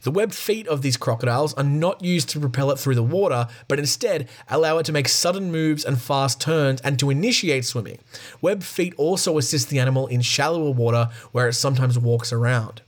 The 0.00 0.10
webbed 0.10 0.34
feet 0.34 0.66
of 0.66 0.80
these 0.80 0.96
crocodiles 0.96 1.52
are 1.54 1.62
not 1.62 2.02
used 2.02 2.30
to 2.30 2.40
propel 2.40 2.70
it 2.70 2.78
through 2.78 2.94
the 2.94 3.02
water, 3.02 3.48
but 3.68 3.78
instead 3.78 4.26
allow 4.48 4.78
it 4.78 4.86
to 4.86 4.92
make 4.92 5.08
sudden 5.08 5.52
moves 5.52 5.84
and 5.84 6.00
fast 6.00 6.40
turns 6.40 6.80
and 6.80 6.98
to 7.00 7.10
initiate 7.10 7.66
swimming. 7.66 7.98
Webbed 8.40 8.64
feet 8.64 8.94
also 8.96 9.36
assist 9.36 9.68
the 9.68 9.78
animal 9.78 10.06
in 10.06 10.22
shallower 10.22 10.70
water 10.70 11.10
where 11.32 11.48
it 11.48 11.54
sometimes 11.54 11.98
walks 11.98 12.32
around. 12.32 12.80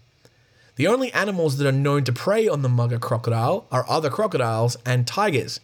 The 0.77 0.87
only 0.87 1.11
animals 1.15 1.57
that 1.57 1.67
are 1.67 1.73
known 1.73 2.05
to 2.05 2.13
prey 2.13 2.47
on 2.47 2.61
the 2.61 2.69
mugger 2.69 2.99
crocodile 2.99 3.67
are 3.73 3.89
other 3.89 4.11
crocodiles 4.11 4.77
and 4.85 5.07
tigers. 5.07 5.59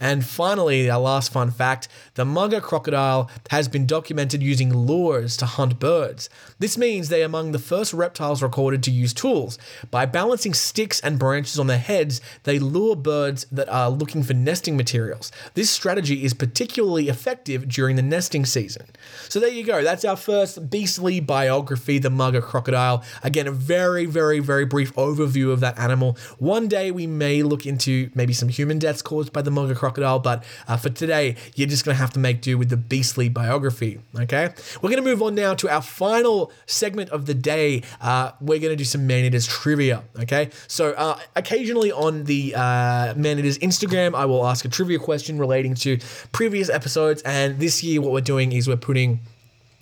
And 0.00 0.24
finally, 0.24 0.88
our 0.88 1.00
last 1.00 1.32
fun 1.32 1.50
fact 1.50 1.88
the 2.14 2.24
mugger 2.24 2.60
crocodile 2.60 3.30
has 3.50 3.68
been 3.68 3.86
documented 3.86 4.42
using 4.42 4.72
lures 4.72 5.36
to 5.38 5.46
hunt 5.46 5.78
birds. 5.78 6.30
This 6.58 6.78
means 6.78 7.08
they 7.08 7.22
are 7.22 7.26
among 7.26 7.52
the 7.52 7.58
first 7.58 7.92
reptiles 7.92 8.42
recorded 8.42 8.82
to 8.84 8.90
use 8.90 9.12
tools. 9.12 9.58
By 9.90 10.06
balancing 10.06 10.54
sticks 10.54 11.00
and 11.00 11.18
branches 11.18 11.58
on 11.58 11.66
their 11.66 11.78
heads, 11.78 12.20
they 12.44 12.58
lure 12.58 12.96
birds 12.96 13.46
that 13.50 13.68
are 13.68 13.90
looking 13.90 14.22
for 14.22 14.34
nesting 14.34 14.76
materials. 14.76 15.32
This 15.54 15.70
strategy 15.70 16.24
is 16.24 16.34
particularly 16.34 17.08
effective 17.08 17.68
during 17.68 17.96
the 17.96 18.02
nesting 18.02 18.44
season. 18.44 18.86
So 19.28 19.40
there 19.40 19.50
you 19.50 19.64
go. 19.64 19.82
That's 19.82 20.04
our 20.04 20.16
first 20.16 20.70
beastly 20.70 21.20
biography, 21.20 21.98
the 21.98 22.10
mugger 22.10 22.40
crocodile. 22.40 23.02
Again, 23.22 23.46
a 23.46 23.52
very, 23.52 24.06
very, 24.06 24.38
very 24.38 24.64
brief 24.64 24.94
overview 24.94 25.52
of 25.52 25.60
that 25.60 25.78
animal. 25.78 26.16
One 26.38 26.68
day 26.68 26.90
we 26.90 27.06
may 27.06 27.42
look 27.42 27.66
into 27.66 28.10
maybe 28.14 28.32
some 28.32 28.48
human 28.48 28.78
deaths 28.78 29.02
caused 29.02 29.32
by 29.32 29.42
the 29.42 29.50
mugger 29.50 29.74
crocodile, 29.74 29.87
but 29.90 30.44
uh, 30.66 30.76
for 30.76 30.90
today, 30.90 31.36
you're 31.54 31.68
just 31.68 31.84
going 31.84 31.94
to 31.94 32.00
have 32.00 32.12
to 32.12 32.18
make 32.18 32.40
do 32.40 32.58
with 32.58 32.68
the 32.68 32.76
beastly 32.76 33.28
biography. 33.28 34.00
Okay, 34.18 34.50
we're 34.82 34.90
going 34.90 35.02
to 35.02 35.08
move 35.08 35.22
on 35.22 35.34
now 35.34 35.54
to 35.54 35.68
our 35.68 35.82
final 35.82 36.52
segment 36.66 37.10
of 37.10 37.26
the 37.26 37.34
day. 37.34 37.82
Uh, 38.00 38.32
we're 38.40 38.58
going 38.58 38.72
to 38.72 38.76
do 38.76 38.84
some 38.84 39.06
man 39.06 39.24
eaters 39.24 39.46
trivia. 39.46 40.02
Okay, 40.20 40.50
so 40.66 40.92
uh, 40.92 41.18
occasionally 41.36 41.92
on 41.92 42.24
the 42.24 42.54
uh, 42.54 43.14
man 43.16 43.38
eaters 43.38 43.58
Instagram, 43.58 44.14
I 44.14 44.24
will 44.24 44.46
ask 44.46 44.64
a 44.64 44.68
trivia 44.68 44.98
question 44.98 45.38
relating 45.38 45.74
to 45.76 45.98
previous 46.32 46.68
episodes, 46.68 47.22
and 47.22 47.58
this 47.58 47.82
year, 47.82 48.00
what 48.00 48.12
we're 48.12 48.20
doing 48.20 48.52
is 48.52 48.68
we're 48.68 48.76
putting 48.76 49.20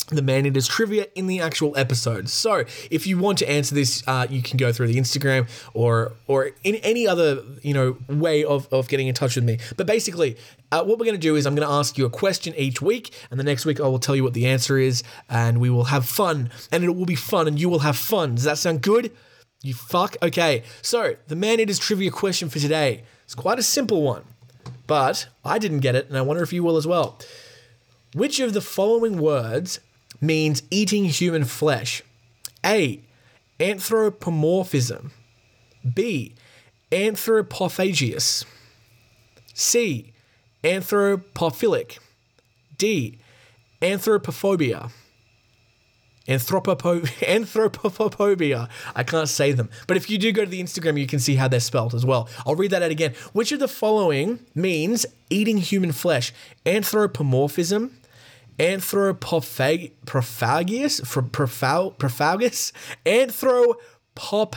the 0.09 0.23
man 0.23 0.47
eaters 0.47 0.69
trivia 0.69 1.07
in 1.15 1.27
the 1.27 1.41
actual 1.41 1.77
episode. 1.77 2.29
So 2.29 2.65
if 2.91 3.07
you 3.07 3.19
want 3.19 3.39
to 3.39 3.51
answer 3.51 3.75
this, 3.75 4.05
uh, 4.07 4.27
you 4.31 4.41
can 4.41 4.57
go 4.57 4.73
through 4.73 4.87
the 4.89 4.97
Instagram 4.97 5.49
or 5.75 6.13
or 6.27 6.51
in 6.63 6.77
any 6.77 7.07
other 7.09 7.43
you 7.63 7.75
know 7.75 7.97
way 8.09 8.45
of, 8.45 8.73
of 8.73 8.89
getting 8.89 9.09
in 9.09 9.15
touch 9.15 9.37
with 9.37 9.45
me. 9.45 9.59
But 9.77 9.87
basically, 9.87 10.37
uh, 10.71 10.85
what 10.85 10.99
we're 10.99 11.07
going 11.07 11.17
to 11.17 11.21
do 11.21 11.35
is 11.35 11.47
I'm 11.47 11.55
going 11.55 11.67
to 11.67 11.75
ask 11.75 11.99
you 11.99 12.07
a 12.07 12.11
question 12.11 12.55
each 12.57 12.81
week, 12.81 13.13
and 13.31 13.41
the 13.41 13.45
next 13.45 13.67
week 13.67 13.81
I 13.81 13.89
will 13.89 13.99
tell 13.99 14.15
you 14.15 14.23
what 14.23 14.35
the 14.35 14.47
answer 14.47 14.79
is, 14.79 15.03
and 15.29 15.61
we 15.61 15.71
will 15.71 15.85
have 15.85 16.07
fun, 16.07 16.51
and 16.71 16.85
it 16.85 16.91
will 16.91 17.07
be 17.07 17.17
fun, 17.17 17.49
and 17.49 17.61
you 17.61 17.69
will 17.69 17.81
have 17.81 17.97
fun. 17.97 18.37
Does 18.37 18.45
that 18.45 18.59
sound 18.59 18.83
good? 18.83 19.11
You 19.63 19.75
fuck. 19.75 20.17
Okay. 20.23 20.63
So 20.83 21.17
the 21.27 21.37
man 21.37 21.59
eaters 21.59 21.79
trivia 21.81 22.11
question 22.11 22.49
for 22.49 22.61
today 22.61 23.03
is 23.27 23.35
quite 23.35 23.59
a 23.59 23.63
simple 23.65 24.03
one, 24.03 24.23
but 24.87 25.27
I 25.45 25.59
didn't 25.59 25.81
get 25.81 25.97
it, 25.97 26.07
and 26.09 26.17
I 26.17 26.23
wonder 26.23 26.45
if 26.45 26.53
you 26.53 26.63
will 26.63 26.77
as 26.77 26.87
well. 26.87 27.19
Which 28.15 28.41
of 28.41 28.55
the 28.55 28.61
following 28.61 29.19
words 29.19 29.81
means 30.21 30.63
eating 30.71 31.05
human 31.07 31.45
flesh? 31.45 32.03
A. 32.65 33.01
Anthropomorphism. 33.61 35.13
B. 35.95 36.35
Anthropophagius. 36.91 38.45
C. 39.55 40.13
Anthropophilic. 40.63 41.99
D. 42.77 43.19
Anthropophobia. 43.81 44.91
Anthropopo- 46.29 47.03
anthropophobia. 47.21 48.69
I 48.95 49.03
can't 49.05 49.29
say 49.29 49.53
them. 49.53 49.71
But 49.87 49.97
if 49.97 50.11
you 50.11 50.19
do 50.19 50.33
go 50.33 50.45
to 50.45 50.51
the 50.51 50.63
Instagram, 50.63 50.99
you 50.99 51.07
can 51.07 51.21
see 51.21 51.37
how 51.37 51.49
they're 51.49 51.61
spelled 51.61 51.95
as 51.95 52.05
well. 52.05 52.29
I'll 52.45 52.57
read 52.57 52.73
that 52.73 52.83
out 52.83 52.91
again. 52.91 53.15
Which 53.33 53.53
of 53.53 53.61
the 53.61 53.69
following 53.69 54.41
means 54.55 55.07
eating 55.31 55.59
human 55.59 55.93
flesh? 55.93 56.33
Anthropomorphism, 56.65 57.97
anthropophag- 58.59 59.93
prophagus, 60.07 61.01
profau- 61.03 61.95
prophagus, 61.97 62.73
anthropop, 63.05 64.55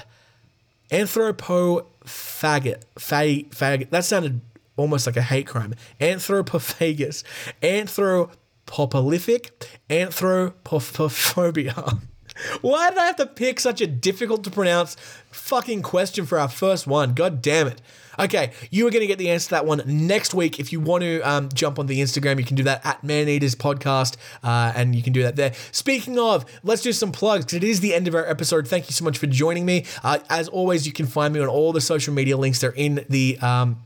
anthropophagot, 0.91 2.81
fag, 2.97 3.89
that 3.89 4.05
sounded 4.05 4.39
almost 4.77 5.05
like 5.05 5.17
a 5.17 5.21
hate 5.21 5.47
crime. 5.47 5.75
Anthropophagus, 5.99 7.23
anthropoprolific, 7.61 9.49
anthropophobia. 9.89 11.99
Why 12.61 12.89
did 12.89 12.99
I 12.99 13.05
have 13.07 13.17
to 13.17 13.25
pick 13.25 13.59
such 13.59 13.81
a 13.81 13.87
difficult 13.87 14.45
to 14.45 14.51
pronounce 14.51 14.95
fucking 15.29 15.81
question 15.81 16.25
for 16.25 16.39
our 16.39 16.47
first 16.47 16.87
one? 16.87 17.13
God 17.13 17.41
damn 17.41 17.67
it. 17.67 17.81
Okay, 18.19 18.51
you 18.69 18.85
are 18.85 18.91
going 18.91 19.01
to 19.01 19.07
get 19.07 19.17
the 19.17 19.29
answer 19.29 19.45
to 19.45 19.51
that 19.51 19.65
one 19.65 19.81
next 19.85 20.33
week. 20.33 20.59
If 20.59 20.73
you 20.73 20.81
want 20.81 21.03
to 21.03 21.21
um, 21.21 21.49
jump 21.53 21.79
on 21.79 21.87
the 21.87 22.01
Instagram, 22.01 22.37
you 22.37 22.43
can 22.43 22.57
do 22.57 22.63
that 22.63 22.85
at 22.85 23.03
Man 23.03 23.29
Eaters 23.29 23.55
Podcast, 23.55 24.17
uh, 24.43 24.73
and 24.75 24.93
you 24.93 25.01
can 25.01 25.13
do 25.13 25.23
that 25.23 25.37
there. 25.37 25.53
Speaking 25.71 26.19
of, 26.19 26.45
let's 26.63 26.81
do 26.81 26.91
some 26.91 27.11
plugs 27.11 27.45
because 27.45 27.57
it 27.57 27.63
is 27.63 27.79
the 27.79 27.93
end 27.93 28.07
of 28.07 28.15
our 28.15 28.25
episode. 28.25 28.67
Thank 28.67 28.87
you 28.87 28.93
so 28.93 29.05
much 29.05 29.17
for 29.17 29.27
joining 29.27 29.65
me. 29.65 29.85
Uh, 30.03 30.19
as 30.29 30.49
always, 30.49 30.85
you 30.85 30.91
can 30.91 31.07
find 31.07 31.33
me 31.33 31.39
on 31.39 31.47
all 31.47 31.71
the 31.71 31.81
social 31.81 32.13
media 32.13 32.35
links. 32.35 32.59
They're 32.59 32.71
in 32.71 33.05
the. 33.09 33.37
Um, 33.39 33.77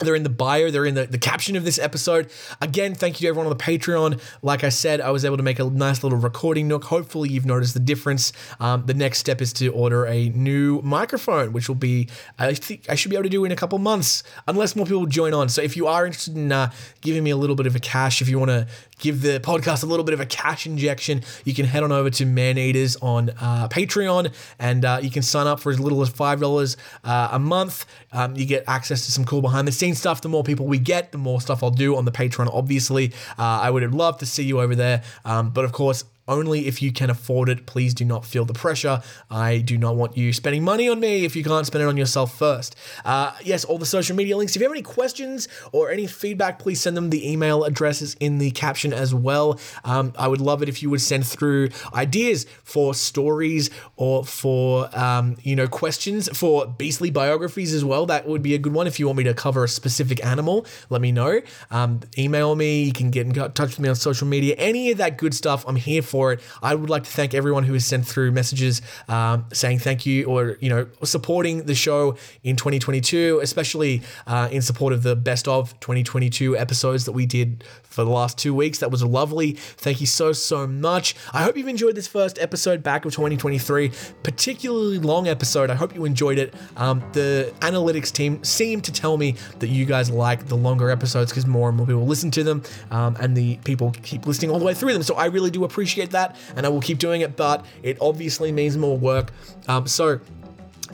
they're 0.00 0.14
in 0.14 0.22
the 0.22 0.30
bio, 0.30 0.70
they're 0.70 0.86
in 0.86 0.94
the, 0.94 1.06
the 1.06 1.18
caption 1.18 1.56
of 1.56 1.64
this 1.64 1.78
episode. 1.78 2.30
Again, 2.60 2.94
thank 2.94 3.20
you 3.20 3.26
to 3.26 3.28
everyone 3.28 3.46
on 3.46 3.56
the 3.56 3.62
Patreon. 3.62 4.20
Like 4.42 4.64
I 4.64 4.68
said, 4.68 5.00
I 5.00 5.10
was 5.10 5.24
able 5.24 5.36
to 5.36 5.42
make 5.42 5.58
a 5.58 5.64
nice 5.64 6.02
little 6.02 6.18
recording 6.18 6.68
nook. 6.68 6.84
Hopefully, 6.84 7.28
you've 7.28 7.46
noticed 7.46 7.74
the 7.74 7.80
difference. 7.80 8.32
Um, 8.58 8.86
the 8.86 8.94
next 8.94 9.18
step 9.18 9.40
is 9.40 9.52
to 9.54 9.68
order 9.68 10.06
a 10.06 10.30
new 10.30 10.80
microphone, 10.82 11.52
which 11.52 11.68
will 11.68 11.76
be, 11.76 12.08
I 12.38 12.54
think, 12.54 12.86
I 12.88 12.94
should 12.94 13.10
be 13.10 13.16
able 13.16 13.24
to 13.24 13.30
do 13.30 13.44
in 13.44 13.52
a 13.52 13.56
couple 13.56 13.78
months, 13.78 14.22
unless 14.46 14.74
more 14.74 14.86
people 14.86 15.06
join 15.06 15.34
on. 15.34 15.48
So, 15.48 15.62
if 15.62 15.76
you 15.76 15.86
are 15.86 16.06
interested 16.06 16.36
in 16.36 16.52
uh, 16.52 16.70
giving 17.00 17.22
me 17.22 17.30
a 17.30 17.36
little 17.36 17.56
bit 17.56 17.66
of 17.66 17.76
a 17.76 17.80
cash, 17.80 18.22
if 18.22 18.28
you 18.28 18.38
want 18.38 18.50
to 18.50 18.66
give 19.02 19.20
the 19.20 19.40
podcast 19.40 19.82
a 19.82 19.86
little 19.86 20.04
bit 20.04 20.14
of 20.14 20.20
a 20.20 20.26
cash 20.26 20.64
injection, 20.64 21.22
you 21.44 21.52
can 21.52 21.66
head 21.66 21.82
on 21.82 21.90
over 21.92 22.08
to 22.08 22.24
Man 22.24 22.56
Eaters 22.56 22.96
on 23.02 23.30
uh, 23.30 23.68
Patreon 23.68 24.32
and 24.58 24.84
uh, 24.84 25.00
you 25.02 25.10
can 25.10 25.22
sign 25.22 25.46
up 25.46 25.60
for 25.60 25.70
as 25.70 25.80
little 25.80 26.00
as 26.02 26.10
$5 26.10 26.76
uh, 27.04 27.28
a 27.32 27.38
month. 27.38 27.84
Um, 28.12 28.36
you 28.36 28.46
get 28.46 28.64
access 28.68 29.04
to 29.06 29.12
some 29.12 29.24
cool 29.24 29.42
behind 29.42 29.66
the 29.66 29.72
scenes 29.72 29.98
stuff. 29.98 30.20
The 30.20 30.28
more 30.28 30.44
people 30.44 30.66
we 30.66 30.78
get, 30.78 31.10
the 31.10 31.18
more 31.18 31.40
stuff 31.40 31.62
I'll 31.62 31.70
do 31.70 31.96
on 31.96 32.04
the 32.04 32.12
Patreon, 32.12 32.48
obviously. 32.52 33.12
Uh, 33.38 33.60
I 33.60 33.70
would 33.70 33.82
love 33.92 34.18
to 34.18 34.26
see 34.26 34.44
you 34.44 34.60
over 34.60 34.76
there. 34.76 35.02
Um, 35.24 35.50
but 35.50 35.64
of 35.64 35.72
course, 35.72 36.04
only 36.28 36.66
if 36.66 36.80
you 36.80 36.92
can 36.92 37.10
afford 37.10 37.48
it. 37.48 37.66
Please 37.66 37.94
do 37.94 38.04
not 38.04 38.24
feel 38.24 38.44
the 38.44 38.54
pressure. 38.54 39.02
I 39.30 39.58
do 39.58 39.76
not 39.76 39.96
want 39.96 40.16
you 40.16 40.32
spending 40.32 40.62
money 40.64 40.88
on 40.88 41.00
me 41.00 41.24
if 41.24 41.34
you 41.34 41.44
can't 41.44 41.66
spend 41.66 41.82
it 41.82 41.86
on 41.86 41.96
yourself 41.96 42.36
first. 42.36 42.76
Uh, 43.04 43.32
yes, 43.42 43.64
all 43.64 43.78
the 43.78 43.86
social 43.86 44.16
media 44.16 44.36
links. 44.36 44.54
If 44.54 44.60
you 44.62 44.66
have 44.66 44.72
any 44.72 44.82
questions 44.82 45.48
or 45.72 45.90
any 45.90 46.06
feedback, 46.06 46.58
please 46.58 46.80
send 46.80 46.96
them. 46.96 47.10
The 47.10 47.30
email 47.30 47.64
addresses 47.64 48.16
in 48.20 48.38
the 48.38 48.50
caption 48.52 48.92
as 48.92 49.14
well. 49.14 49.58
Um, 49.84 50.12
I 50.16 50.28
would 50.28 50.40
love 50.40 50.62
it 50.62 50.68
if 50.68 50.82
you 50.82 50.90
would 50.90 51.00
send 51.00 51.26
through 51.26 51.70
ideas 51.92 52.46
for 52.62 52.94
stories 52.94 53.70
or 53.96 54.24
for 54.24 54.88
um, 54.96 55.36
you 55.42 55.56
know 55.56 55.66
questions 55.66 56.28
for 56.36 56.66
beastly 56.66 57.10
biographies 57.10 57.74
as 57.74 57.84
well. 57.84 58.06
That 58.06 58.26
would 58.28 58.42
be 58.42 58.54
a 58.54 58.58
good 58.58 58.72
one. 58.72 58.86
If 58.86 59.00
you 59.00 59.06
want 59.06 59.18
me 59.18 59.24
to 59.24 59.34
cover 59.34 59.64
a 59.64 59.68
specific 59.68 60.24
animal, 60.24 60.66
let 60.88 61.00
me 61.00 61.12
know. 61.12 61.40
Um, 61.70 62.00
email 62.16 62.54
me. 62.54 62.84
You 62.84 62.92
can 62.92 63.10
get 63.10 63.26
in 63.26 63.32
touch 63.32 63.58
with 63.58 63.80
me 63.80 63.88
on 63.88 63.96
social 63.96 64.26
media. 64.26 64.54
Any 64.56 64.90
of 64.90 64.98
that 64.98 65.18
good 65.18 65.34
stuff, 65.34 65.64
I'm 65.66 65.76
here 65.76 66.02
for 66.02 66.11
it. 66.12 66.40
I 66.62 66.74
would 66.74 66.90
like 66.90 67.04
to 67.04 67.10
thank 67.10 67.34
everyone 67.34 67.64
who 67.64 67.72
has 67.72 67.86
sent 67.86 68.06
through 68.06 68.32
messages 68.32 68.82
um, 69.08 69.46
saying 69.52 69.78
thank 69.78 70.06
you 70.06 70.26
or, 70.26 70.56
you 70.60 70.68
know, 70.68 70.86
supporting 71.04 71.64
the 71.64 71.74
show 71.74 72.16
in 72.42 72.56
2022, 72.56 73.40
especially 73.42 74.02
uh, 74.26 74.48
in 74.52 74.62
support 74.62 74.92
of 74.92 75.02
the 75.02 75.16
best 75.16 75.48
of 75.48 75.78
2022 75.80 76.56
episodes 76.56 77.04
that 77.04 77.12
we 77.12 77.26
did 77.26 77.64
for 77.82 78.04
the 78.04 78.10
last 78.10 78.38
two 78.38 78.54
weeks. 78.54 78.78
That 78.78 78.90
was 78.90 79.02
lovely. 79.02 79.52
Thank 79.52 80.00
you 80.00 80.06
so, 80.06 80.32
so 80.32 80.66
much. 80.66 81.14
I 81.32 81.42
hope 81.42 81.56
you've 81.56 81.68
enjoyed 81.68 81.94
this 81.94 82.08
first 82.08 82.38
episode 82.38 82.82
back 82.82 83.04
of 83.04 83.12
2023, 83.12 83.90
particularly 84.22 84.98
long 84.98 85.28
episode. 85.28 85.70
I 85.70 85.74
hope 85.74 85.94
you 85.94 86.04
enjoyed 86.04 86.38
it. 86.38 86.54
Um, 86.76 87.02
the 87.12 87.52
analytics 87.60 88.12
team 88.12 88.42
seemed 88.44 88.84
to 88.84 88.92
tell 88.92 89.16
me 89.16 89.36
that 89.58 89.68
you 89.68 89.84
guys 89.84 90.10
like 90.10 90.46
the 90.48 90.56
longer 90.56 90.90
episodes 90.90 91.30
because 91.30 91.46
more 91.46 91.68
and 91.68 91.76
more 91.76 91.86
people 91.86 92.06
listen 92.06 92.30
to 92.32 92.44
them 92.44 92.62
um, 92.90 93.16
and 93.20 93.36
the 93.36 93.56
people 93.58 93.92
keep 94.02 94.26
listening 94.26 94.50
all 94.50 94.58
the 94.58 94.64
way 94.64 94.74
through 94.74 94.92
them. 94.92 95.02
So 95.02 95.14
I 95.14 95.26
really 95.26 95.50
do 95.50 95.64
appreciate 95.64 96.01
that 96.10 96.36
and 96.56 96.66
I 96.66 96.68
will 96.68 96.80
keep 96.80 96.98
doing 96.98 97.20
it, 97.20 97.36
but 97.36 97.64
it 97.82 97.98
obviously 98.00 98.52
means 98.52 98.76
more 98.76 98.96
work. 98.96 99.32
Um, 99.68 99.86
so, 99.86 100.20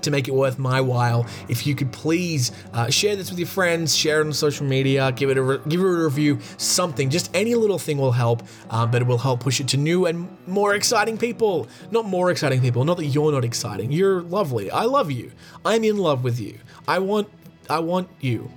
to 0.02 0.10
make 0.10 0.28
it 0.28 0.35
worth 0.35 0.59
my 0.59 0.80
while, 0.80 1.26
if 1.48 1.66
you 1.66 1.74
could 1.74 1.93
please 1.93 2.52
uh, 2.72 2.90
share 2.90 3.16
this 3.16 3.30
with 3.30 3.39
your 3.39 3.48
friends, 3.48 3.97
share 3.97 4.20
it 4.20 4.26
on 4.26 4.32
social 4.32 4.66
media, 4.66 5.12
give 5.12 5.30
it 5.30 5.36
a 5.36 5.43
re- 5.43 5.60
give 5.68 5.80
it 5.80 5.85
a 5.85 6.05
review, 6.05 6.39
something, 6.56 7.10
just 7.10 7.30
any 7.35 7.55
little 7.55 7.78
thing 7.78 7.98
will 7.98 8.12
help, 8.12 8.43
um, 8.70 8.90
but 8.90 9.02
it 9.02 9.06
will 9.06 9.18
help 9.18 9.40
push 9.40 9.60
it 9.60 9.68
to 9.68 9.76
new 9.76 10.06
and 10.06 10.28
more 10.47 10.74
exciting 10.74 11.18
people. 11.18 11.68
Not 11.90 12.06
more 12.06 12.30
exciting 12.30 12.60
people. 12.60 12.85
Not 12.85 12.97
that 12.98 13.06
you're 13.06 13.32
not 13.32 13.44
exciting. 13.44 13.90
You're 13.93 14.22
lovely. 14.22 14.70
I 14.70 14.85
love 14.85 15.10
you. 15.10 15.32
I'm 15.64 15.85
in 15.85 15.97
love 15.97 16.24
with 16.24 16.39
you. 16.40 16.59
I 16.86 16.98
want 16.98 17.28
I 17.68 17.80
want 17.80 18.09
you. 18.20 18.51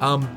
Um, 0.00 0.28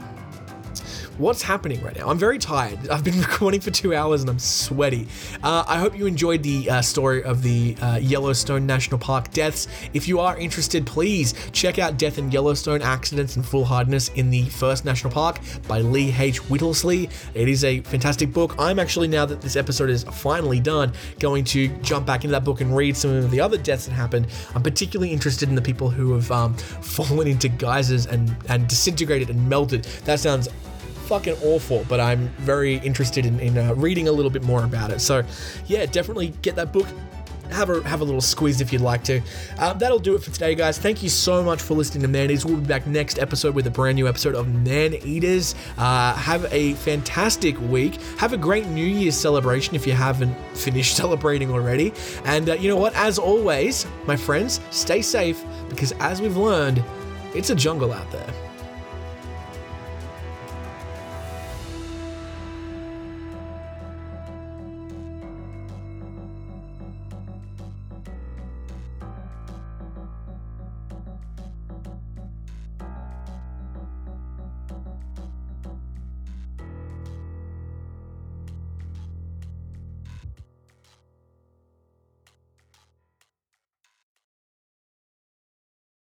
what's 1.18 1.42
happening 1.42 1.82
right 1.82 1.96
now? 1.98 2.10
I'm 2.10 2.18
very 2.18 2.40
tired. 2.40 2.90
I've 2.90 3.04
been 3.04 3.20
recording 3.20 3.62
for 3.62 3.72
two 3.72 3.94
hours 3.94 4.22
and 4.22 4.30
I'm 4.30 4.40
sweaty. 4.40 5.08
Uh, 5.44 5.64
I 5.68 5.78
hope 5.78 5.98
you 5.98 6.06
enjoyed 6.06 6.44
the 6.44 6.70
uh, 6.70 6.82
story 6.82 7.24
of 7.24 7.44
the 7.44 7.76
uh, 7.82 7.98
Yellowstone 8.02 8.66
National 8.66 8.98
Park 8.98 9.32
deaths. 9.32 9.68
If 9.94 10.08
you 10.08 10.20
are 10.20 10.38
interested, 10.38 10.86
please 10.86 11.34
check 11.52 11.80
out 11.80 11.98
Death 11.98 12.18
in 12.18 12.32
Yellowstone 12.32 12.82
Accidents 12.82 13.36
and 13.36 13.46
Foolhardiness 13.46 14.14
in 14.16 14.30
the 14.30 14.46
First 14.50 14.86
National 14.86 15.12
Park 15.12 15.40
by 15.68 15.80
Lee 15.80 16.14
H. 16.18 16.50
Whittlesey. 16.50 17.10
It 17.34 17.48
is 17.48 17.64
a 17.64 17.82
fantastic 17.82 18.34
book. 18.34 18.56
I'm 18.58 18.80
actually, 18.80 19.08
now 19.08 19.26
that 19.26 19.42
this 19.42 19.56
episode 19.56 19.90
is 19.90 20.04
finally 20.04 20.60
done, 20.60 20.94
going 21.20 21.44
to 21.46 21.68
jump 21.80 22.06
back 22.06 22.24
into 22.24 22.32
that 22.32 22.44
book 22.44 22.62
and 22.62 22.76
read 22.76 22.96
some 22.96 23.12
of 23.12 23.32
the 23.32 23.40
other 23.40 23.58
deaths 23.58 23.86
that 23.86 23.94
happened. 23.94 24.28
I'm 24.56 24.64
particularly 24.64 25.12
interested 25.12 25.50
in 25.50 25.56
the 25.56 25.62
people 25.62 25.90
who 25.90 26.14
have 26.14 26.32
um, 26.32 26.54
fallen 26.82 27.28
into 27.28 27.50
geysers 27.50 28.06
and, 28.06 28.36
and 28.50 28.68
disintegrated 28.68 29.30
and 29.30 29.50
melted. 29.50 29.84
That 30.06 30.20
sounds 30.20 30.48
fucking 31.12 31.36
awful, 31.44 31.86
but 31.90 32.00
I'm 32.00 32.30
very 32.40 32.78
interested 32.78 33.26
in, 33.26 33.38
in 33.42 33.58
uh, 33.58 33.74
reading 33.76 34.08
a 34.08 34.12
little 34.14 34.32
bit 34.32 34.44
more 34.44 34.64
about 34.64 34.92
it. 34.92 35.02
So, 35.02 35.24
yeah, 35.68 35.86
definitely 35.86 36.30
get 36.42 36.56
that 36.56 36.72
book. 36.72 36.88
Have 37.50 37.70
a 37.70 37.84
have 37.86 38.00
a 38.00 38.06
little 38.06 38.22
squeeze 38.22 38.62
if 38.62 38.72
you'd 38.72 38.82
like 38.82 39.04
to. 39.04 39.20
Uh, 39.60 39.74
that'll 39.74 40.00
do 40.00 40.16
it 40.16 40.24
for 40.24 40.32
today, 40.32 40.56
guys. 40.56 40.78
Thank 40.78 41.04
you 41.04 41.10
so 41.10 41.44
much 41.44 41.62
for 41.62 41.74
listening 41.74 42.04
to 42.04 42.08
Man 42.08 42.32
Eaters. 42.32 42.46
We'll 42.46 42.56
be 42.56 42.66
back 42.66 42.88
next 42.88 43.20
episode 43.20 43.54
with 43.56 43.68
a 43.68 43.70
brand 43.70 43.96
new 43.96 44.08
episode 44.08 44.36
of 44.36 44.48
Man 44.64 44.94
Eaters. 44.94 45.54
Uh, 45.78 46.14
have 46.14 46.46
a 46.54 46.76
fantastic 46.76 47.60
week. 47.60 47.96
Have 48.18 48.32
a 48.32 48.38
great 48.38 48.68
New 48.68 48.86
Year's 48.86 49.18
celebration 49.18 49.76
if 49.76 49.86
you 49.86 49.92
haven't 49.92 50.34
finished 50.54 50.96
celebrating 50.96 51.52
already. 51.52 51.92
And 52.24 52.52
uh, 52.52 52.54
you 52.54 52.70
know 52.70 52.78
what? 52.78 52.96
As 52.96 53.20
always, 53.20 53.86
my 54.08 54.16
friends, 54.16 54.62
stay 54.70 55.02
safe 55.02 55.44
because 55.68 55.92
as 56.00 56.22
we've 56.22 56.38
learned, 56.38 56.82
it's 57.36 57.50
a 57.50 57.56
jungle 57.56 57.92
out 57.92 58.10
there. 58.14 58.51